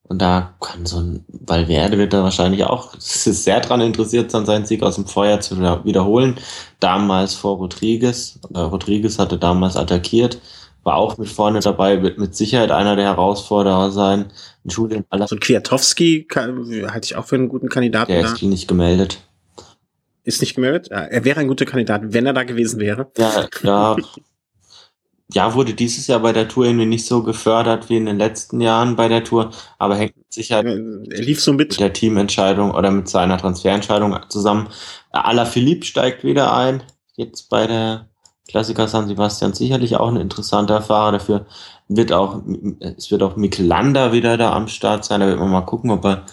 und 0.08 0.22
da 0.22 0.54
kann 0.60 0.86
so 0.86 0.98
ein 0.98 1.24
Valverde 1.28 1.98
wird 1.98 2.12
da 2.12 2.22
wahrscheinlich 2.22 2.64
auch 2.64 2.94
sehr 2.98 3.60
dran 3.60 3.80
interessiert 3.80 4.30
sein, 4.30 4.46
seinen 4.46 4.66
Sieg 4.66 4.82
aus 4.82 4.94
dem 4.94 5.06
Feuer 5.06 5.40
zu 5.40 5.58
wiederholen. 5.84 6.36
Damals 6.80 7.34
vor 7.34 7.56
Rodriguez. 7.56 8.38
Rodriguez 8.54 9.18
hatte 9.18 9.38
damals 9.38 9.76
attackiert, 9.76 10.40
war 10.82 10.96
auch 10.96 11.18
mit 11.18 11.28
vorne 11.28 11.60
dabei, 11.60 12.02
wird 12.02 12.18
mit 12.18 12.34
Sicherheit 12.34 12.70
einer 12.70 12.96
der 12.96 13.04
Herausforderer 13.04 13.90
sein. 13.90 14.32
Julian 14.68 15.04
So 15.26 15.36
ein 15.36 15.40
Kwiatowski 15.40 16.26
halte 16.34 17.04
ich 17.04 17.16
auch 17.16 17.26
für 17.26 17.36
einen 17.36 17.48
guten 17.48 17.68
Kandidaten. 17.68 18.12
Der 18.12 18.22
ist 18.22 18.42
nicht 18.42 18.68
gemeldet. 18.68 19.22
Ist 20.24 20.40
nicht 20.40 20.54
gemeldet? 20.54 20.88
Ja, 20.90 20.98
er 20.98 21.24
wäre 21.24 21.40
ein 21.40 21.48
guter 21.48 21.64
Kandidat, 21.64 22.02
wenn 22.12 22.26
er 22.26 22.34
da 22.34 22.44
gewesen 22.44 22.80
wäre. 22.80 23.10
Ja, 23.16 23.48
da 23.62 23.96
ja, 25.32 25.54
wurde 25.54 25.74
dieses 25.74 26.06
Jahr 26.06 26.20
bei 26.20 26.32
der 26.32 26.48
Tour 26.48 26.64
irgendwie 26.64 26.86
nicht 26.86 27.06
so 27.06 27.22
gefördert 27.22 27.90
wie 27.90 27.98
in 27.98 28.06
den 28.06 28.18
letzten 28.18 28.60
Jahren 28.60 28.96
bei 28.96 29.08
der 29.08 29.24
Tour, 29.24 29.50
aber 29.78 29.96
hängt 29.96 30.14
sicher 30.30 30.64
er 30.64 31.22
lief 31.22 31.42
so 31.42 31.52
mit. 31.52 31.70
mit 31.70 31.80
der 31.80 31.92
Teamentscheidung 31.92 32.70
oder 32.70 32.90
mit 32.90 33.08
seiner 33.08 33.36
Transferentscheidung 33.36 34.18
zusammen. 34.30 34.68
Ala 35.10 35.44
Philipp 35.44 35.84
steigt 35.84 36.24
wieder 36.24 36.54
ein, 36.54 36.82
jetzt 37.16 37.50
bei 37.50 37.66
der 37.66 38.08
Klassiker 38.48 38.88
San 38.88 39.06
Sebastian 39.06 39.52
sicherlich 39.52 39.96
auch 39.96 40.08
ein 40.08 40.16
interessanter 40.16 40.80
Fahrer. 40.80 41.12
Dafür 41.12 41.46
wird 41.88 42.12
auch, 42.12 42.42
es 42.96 43.10
wird 43.10 43.22
auch 43.22 43.36
Mikkel 43.36 43.66
Lander 43.66 44.12
wieder 44.12 44.36
da 44.36 44.52
am 44.52 44.68
Start 44.68 45.04
sein. 45.04 45.20
Da 45.20 45.26
wird 45.26 45.38
man 45.38 45.50
mal 45.50 45.62
gucken, 45.62 45.90
ob 45.90 46.04
er 46.04 46.26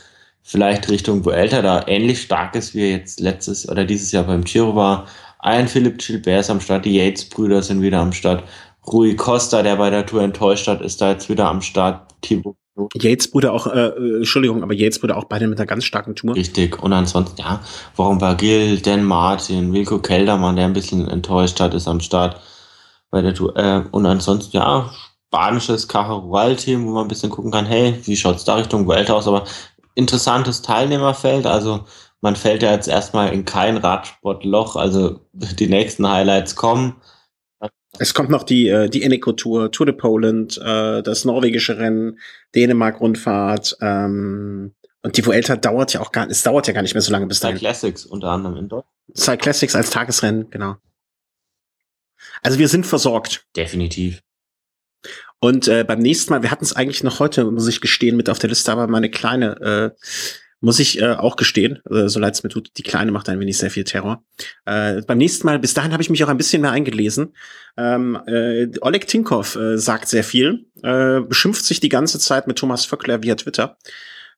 vielleicht 0.44 0.90
Richtung 0.90 1.26
Vuelta 1.26 1.62
da 1.62 1.88
ähnlich 1.88 2.22
stark 2.22 2.56
ist, 2.56 2.76
wie 2.76 2.82
er 2.82 2.92
jetzt 2.92 3.20
letztes 3.20 3.68
oder 3.68 3.86
dieses 3.86 4.12
Jahr 4.12 4.26
beim 4.26 4.44
Giro 4.44 4.76
war. 4.76 5.08
Ein 5.40 5.68
Philipp 5.68 6.00
Gilbert 6.00 6.42
ist 6.42 6.50
am 6.50 6.60
Start, 6.60 6.86
die 6.86 6.96
Yates-Brüder 6.96 7.62
sind 7.62 7.82
wieder 7.82 8.00
am 8.00 8.14
Start. 8.14 8.44
Rui 8.88 9.16
Costa, 9.16 9.64
der 9.64 9.78
bei 9.78 9.90
der 9.90 10.06
Tour 10.06 10.22
enttäuscht 10.22 10.68
hat, 10.68 10.82
ist 10.82 11.02
da 11.02 11.12
jetzt 11.12 11.30
wieder 11.30 11.48
am 11.48 11.62
Start. 11.62 12.14
Thibaut 12.22 12.56
Yates 12.94 13.34
wurde 13.34 13.54
auch, 13.54 13.68
äh, 13.68 13.92
Entschuldigung, 14.18 14.62
aber 14.62 14.74
Yates 14.74 15.02
wurde 15.02 15.16
auch 15.16 15.26
beide 15.26 15.48
mit 15.48 15.58
einer 15.58 15.66
ganz 15.66 15.86
starken 15.86 16.16
Tour. 16.16 16.36
Richtig. 16.36 16.82
Und 16.84 16.92
ansonsten, 16.92 17.40
ja, 17.40 17.62
warum 17.96 18.20
Gil, 18.38 18.82
Dan 18.82 19.04
Martin, 19.04 19.72
Wilko 19.72 20.00
Keldermann, 20.00 20.58
der 20.58 20.66
ein 20.66 20.74
bisschen 20.74 21.08
enttäuscht 21.08 21.60
hat, 21.62 21.74
ist 21.74 21.88
am 21.88 22.02
Start 22.02 22.42
bei 23.12 23.22
der 23.22 23.34
Tour. 23.34 23.56
Äh, 23.56 23.84
und 23.92 24.06
ansonsten, 24.06 24.58
ja, 24.58 24.90
spanisches 25.28 25.88
Cajarual-Team, 25.88 26.86
wo 26.86 26.92
man 26.92 27.06
ein 27.06 27.08
bisschen 27.08 27.30
gucken 27.30 27.52
kann, 27.52 27.66
hey, 27.66 28.00
wie 28.04 28.16
schaut's 28.16 28.46
da 28.46 28.56
Richtung 28.56 28.88
Welt 28.88 29.10
aus? 29.10 29.28
Aber 29.28 29.46
interessantes 29.96 30.62
Teilnehmerfeld, 30.62 31.46
also 31.46 31.86
man 32.22 32.36
fällt 32.36 32.64
ja 32.64 32.72
jetzt 32.72 32.88
erstmal 32.88 33.34
in 33.34 33.46
kein 33.46 33.78
Radsportloch, 33.78 34.76
also 34.76 35.20
die 35.34 35.68
nächsten 35.68 36.10
Highlights 36.10 36.56
kommen. 36.56 36.96
Es 37.98 38.14
kommt 38.14 38.30
noch 38.30 38.44
die, 38.44 38.68
äh, 38.68 38.90
die 38.90 39.04
Eneco 39.04 39.32
Tour, 39.32 39.72
Tour 39.72 39.86
de 39.86 39.96
Poland, 39.96 40.58
äh, 40.58 41.02
das 41.02 41.24
norwegische 41.24 41.78
Rennen, 41.78 42.20
Dänemark-Rundfahrt, 42.54 43.78
ähm, 43.82 44.74
und 45.06 45.18
die 45.18 45.26
Vuelta 45.26 45.56
dauert 45.56 45.94
ja 45.94 46.02
auch 46.02 46.12
gar, 46.12 46.28
es 46.28 46.42
dauert 46.42 46.66
ja 46.66 46.74
gar 46.74 46.82
nicht 46.82 46.96
mehr 46.96 47.02
so 47.02 47.12
lange 47.12 47.28
bis 47.28 47.40
dahin. 47.40 47.60
Classics 47.60 48.08
unter 48.08 48.30
anderem 48.30 48.58
in 48.58 48.70
Deutschland. 48.70 48.92
Cycle 49.16 49.38
Classics 49.38 49.76
als 49.76 49.92
Tagesrennen, 49.92 50.50
genau. 50.50 50.78
Also 52.42 52.58
wir 52.58 52.68
sind 52.68 52.88
versorgt. 52.88 53.46
Definitiv. 53.56 54.24
Und 55.46 55.68
äh, 55.68 55.84
beim 55.84 56.00
nächsten 56.00 56.34
Mal, 56.34 56.42
wir 56.42 56.50
hatten 56.50 56.66
es 56.66 56.76
eigentlich 56.76 57.04
noch 57.04 57.20
heute, 57.20 57.46
muss 57.46 57.68
ich 57.68 57.80
gestehen, 57.80 58.18
mit 58.18 58.32
auf 58.32 58.40
der 58.40 58.50
Liste, 58.50 58.72
aber 58.72 58.88
meine 58.88 59.12
kleine 59.12 59.94
äh, 59.96 60.06
muss 60.60 60.80
ich 60.80 61.00
äh, 61.00 61.12
auch 61.12 61.36
gestehen, 61.36 61.84
äh, 61.88 62.08
so 62.08 62.20
leid 62.20 62.34
es 62.34 62.42
mir 62.42 62.50
tut, 62.50 62.72
die 62.78 62.82
Kleine 62.82 63.12
macht 63.12 63.30
ein 63.30 63.40
wenig 63.40 63.60
sehr 63.60 63.70
viel 63.70 63.84
Terror. 63.84 64.24
Äh, 64.66 65.04
beim 65.04 65.20
nächsten 65.20 65.46
Mal, 65.46 65.60
bis 65.60 65.76
dahin 65.76 65.92
habe 65.92 66.02
ich 66.02 66.10
mich 66.10 66.24
auch 66.24 66.30
ein 66.30 66.38
bisschen 66.38 66.64
mehr 66.64 66.72
eingelesen. 66.72 67.36
Ähm, 67.78 68.20
äh, 68.26 68.70
Oleg 68.82 69.06
Tinkov 69.06 69.56
äh, 69.56 69.78
sagt 69.78 70.08
sehr 70.08 70.24
viel, 70.24 70.66
äh, 70.82 71.20
beschimpft 71.22 71.64
sich 71.64 71.80
die 71.80 71.90
ganze 71.90 72.18
Zeit 72.18 72.48
mit 72.48 72.58
Thomas 72.58 72.86
Vöckler 72.86 73.22
via 73.22 73.36
Twitter. 73.36 73.78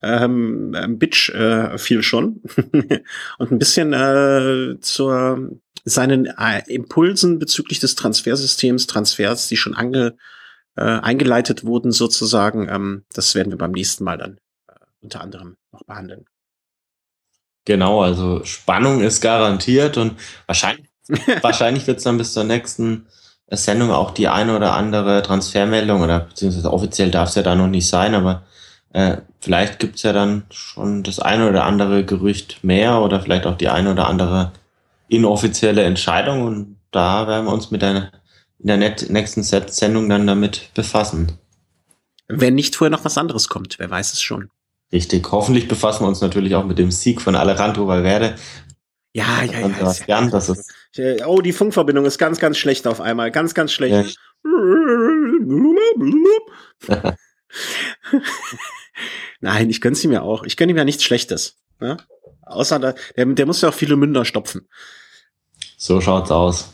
Ähm, 0.01 0.75
Bitch 0.99 1.29
äh, 1.29 1.77
viel 1.77 2.03
schon. 2.03 2.41
und 3.37 3.51
ein 3.53 3.59
bisschen 3.59 3.93
äh, 3.93 4.77
zur 4.81 5.57
seinen 5.85 6.25
äh, 6.25 6.63
Impulsen 6.67 7.39
bezüglich 7.39 7.79
des 7.79 7.95
Transfersystems, 7.95 8.87
Transfers, 8.87 9.47
die 9.47 9.55
schon 9.55 9.73
ange, 9.73 10.17
äh, 10.77 10.81
eingeleitet 10.81 11.63
wurden 11.63 11.91
sozusagen. 11.91 12.69
Ähm, 12.69 13.03
das 13.13 13.35
werden 13.35 13.51
wir 13.51 13.57
beim 13.57 13.71
nächsten 13.71 14.03
Mal 14.03 14.17
dann 14.17 14.39
unter 15.01 15.21
anderem 15.21 15.57
noch 15.71 15.83
behandeln. 15.83 16.25
Genau, 17.65 18.01
also 18.01 18.43
Spannung 18.45 19.01
ist 19.01 19.21
garantiert 19.21 19.97
und 19.97 20.17
wahrscheinlich, 20.45 20.87
wahrscheinlich 21.41 21.85
wird 21.87 21.97
es 21.97 22.03
dann 22.03 22.17
bis 22.17 22.33
zur 22.33 22.45
nächsten 22.45 23.07
Sendung 23.51 23.91
auch 23.91 24.11
die 24.11 24.27
eine 24.27 24.55
oder 24.55 24.73
andere 24.73 25.21
Transfermeldung 25.21 26.01
oder 26.01 26.21
beziehungsweise 26.21 26.71
offiziell 26.71 27.11
darf 27.11 27.29
es 27.29 27.35
ja 27.35 27.43
da 27.43 27.55
noch 27.55 27.67
nicht 27.67 27.87
sein, 27.87 28.15
aber 28.15 28.43
äh, 28.93 29.17
vielleicht 29.39 29.79
gibt 29.79 29.95
es 29.95 30.03
ja 30.03 30.13
dann 30.13 30.43
schon 30.49 31.03
das 31.03 31.19
eine 31.19 31.49
oder 31.49 31.65
andere 31.65 32.05
Gerücht 32.05 32.63
mehr 32.63 33.01
oder 33.01 33.19
vielleicht 33.19 33.45
auch 33.45 33.57
die 33.57 33.69
eine 33.69 33.91
oder 33.91 34.07
andere 34.07 34.51
inoffizielle 35.09 35.83
Entscheidung 35.83 36.43
und 36.43 36.77
da 36.91 37.27
werden 37.27 37.45
wir 37.45 37.53
uns 37.53 37.71
mit 37.71 37.81
der, 37.81 38.11
in 38.59 38.67
der 38.67 38.77
nächsten 38.77 39.43
Sendung 39.43 40.09
dann 40.09 40.27
damit 40.27 40.71
befassen. 40.73 41.37
Wenn 42.27 42.55
nicht 42.55 42.75
vorher 42.75 42.91
noch 42.91 43.05
was 43.05 43.17
anderes 43.17 43.47
kommt, 43.47 43.79
wer 43.79 43.89
weiß 43.89 44.13
es 44.13 44.21
schon. 44.21 44.49
Richtig. 44.91 45.31
Hoffentlich 45.31 45.67
befassen 45.67 46.03
wir 46.03 46.07
uns 46.07 46.21
natürlich 46.21 46.55
auch 46.55 46.65
mit 46.65 46.77
dem 46.77 46.91
Sieg 46.91 47.21
von 47.21 47.35
Alejandro 47.35 47.87
Valverde. 47.87 48.35
Ja, 49.13 49.43
ja, 49.43 49.59
ja. 49.59 49.69
Sebastian, 49.69 50.29
das 50.31 50.49
ist 50.49 50.71
oh, 51.25 51.41
die 51.41 51.53
Funkverbindung 51.53 52.05
ist 52.05 52.17
ganz, 52.17 52.39
ganz 52.39 52.57
schlecht 52.57 52.87
auf 52.87 53.01
einmal. 53.01 53.31
Ganz, 53.31 53.53
ganz 53.53 53.71
schlecht. 53.71 54.17
Ja. 54.43 54.53
Nein, 59.39 59.69
ich 59.69 59.81
gönn's 59.81 60.03
ihm 60.03 60.11
ja 60.11 60.21
auch. 60.21 60.43
Ich 60.43 60.57
gönne 60.57 60.71
ihm 60.71 60.77
ja 60.77 60.85
nichts 60.85 61.03
Schlechtes. 61.03 61.57
Ne? 61.79 61.97
Außer 62.43 62.79
der, 62.79 62.95
der, 63.15 63.25
der 63.25 63.45
muss 63.45 63.61
ja 63.61 63.69
auch 63.69 63.73
viele 63.73 63.95
Münder 63.95 64.25
stopfen. 64.25 64.67
So 65.77 66.01
schaut's 66.01 66.31
aus. 66.31 66.73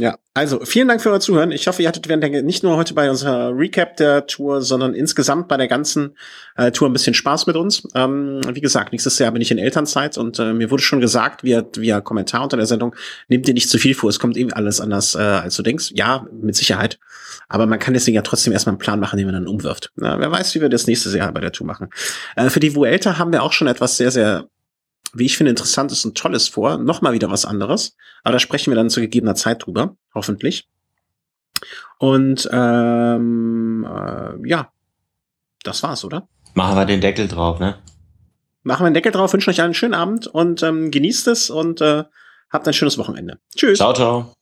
Ja, 0.00 0.16
also 0.32 0.64
vielen 0.64 0.88
Dank 0.88 1.02
für 1.02 1.10
euer 1.10 1.20
Zuhören. 1.20 1.52
Ich 1.52 1.66
hoffe, 1.66 1.82
ihr 1.82 1.88
hattet 1.88 2.08
während 2.08 2.24
der, 2.24 2.42
nicht 2.42 2.62
nur 2.62 2.78
heute 2.78 2.94
bei 2.94 3.10
unserer 3.10 3.54
Recap 3.54 3.98
der 3.98 4.26
Tour, 4.26 4.62
sondern 4.62 4.94
insgesamt 4.94 5.46
bei 5.46 5.58
der 5.58 5.68
ganzen 5.68 6.16
äh, 6.56 6.70
Tour 6.70 6.88
ein 6.88 6.94
bisschen 6.94 7.12
Spaß 7.12 7.46
mit 7.46 7.54
uns. 7.54 7.86
Ähm, 7.94 8.40
wie 8.50 8.62
gesagt, 8.62 8.92
nächstes 8.92 9.18
Jahr 9.18 9.30
bin 9.30 9.42
ich 9.42 9.50
in 9.50 9.58
Elternzeit 9.58 10.16
und 10.16 10.38
äh, 10.38 10.54
mir 10.54 10.70
wurde 10.70 10.82
schon 10.82 11.02
gesagt, 11.02 11.44
via, 11.44 11.62
via 11.76 12.00
Kommentar 12.00 12.44
unter 12.44 12.56
der 12.56 12.64
Sendung, 12.64 12.96
nehmt 13.28 13.46
dir 13.46 13.52
nicht 13.52 13.68
zu 13.68 13.76
viel 13.76 13.94
vor, 13.94 14.08
es 14.08 14.18
kommt 14.18 14.38
eben 14.38 14.54
alles 14.54 14.80
anders, 14.80 15.16
äh, 15.16 15.18
als 15.18 15.56
du 15.56 15.62
denkst. 15.62 15.92
Ja, 15.92 16.26
mit 16.32 16.56
Sicherheit. 16.56 16.98
Aber 17.50 17.66
man 17.66 17.78
kann 17.78 17.92
deswegen 17.92 18.14
ja 18.14 18.22
trotzdem 18.22 18.54
erstmal 18.54 18.72
einen 18.72 18.78
Plan 18.78 19.00
machen, 19.00 19.18
den 19.18 19.26
man 19.26 19.34
dann 19.34 19.48
umwirft. 19.48 19.92
Na, 19.96 20.18
wer 20.18 20.30
weiß, 20.30 20.54
wie 20.54 20.62
wir 20.62 20.70
das 20.70 20.86
nächste 20.86 21.14
Jahr 21.14 21.30
bei 21.30 21.40
der 21.40 21.52
Tour 21.52 21.66
machen. 21.66 21.90
Äh, 22.36 22.48
für 22.48 22.60
die 22.60 22.74
Vuelta 22.74 23.18
haben 23.18 23.32
wir 23.32 23.42
auch 23.42 23.52
schon 23.52 23.68
etwas 23.68 23.98
sehr, 23.98 24.10
sehr 24.10 24.48
wie 25.12 25.26
ich 25.26 25.36
finde, 25.36 25.50
interessantes 25.50 26.04
und 26.04 26.16
tolles 26.16 26.48
vor. 26.48 26.78
Nochmal 26.78 27.12
wieder 27.12 27.30
was 27.30 27.44
anderes. 27.44 27.96
Aber 28.22 28.32
da 28.32 28.38
sprechen 28.38 28.70
wir 28.70 28.76
dann 28.76 28.90
zu 28.90 29.00
gegebener 29.00 29.34
Zeit 29.34 29.66
drüber, 29.66 29.96
hoffentlich. 30.14 30.68
Und 31.98 32.48
ähm, 32.52 33.86
äh, 33.88 34.48
ja, 34.48 34.72
das 35.62 35.82
war's, 35.82 36.04
oder? 36.04 36.28
Machen 36.54 36.76
wir 36.76 36.86
den 36.86 37.00
Deckel 37.00 37.28
drauf, 37.28 37.60
ne? 37.60 37.78
Machen 38.62 38.84
wir 38.84 38.90
den 38.90 38.94
Deckel 38.94 39.12
drauf, 39.12 39.32
wünschen 39.32 39.50
euch 39.50 39.60
einen 39.62 39.74
schönen 39.74 39.94
Abend 39.94 40.26
und 40.26 40.62
ähm, 40.62 40.90
genießt 40.90 41.28
es 41.28 41.50
und 41.50 41.80
äh, 41.80 42.04
habt 42.50 42.66
ein 42.66 42.74
schönes 42.74 42.98
Wochenende. 42.98 43.38
Tschüss. 43.54 43.78
Ciao, 43.78 43.92
ciao. 43.92 44.34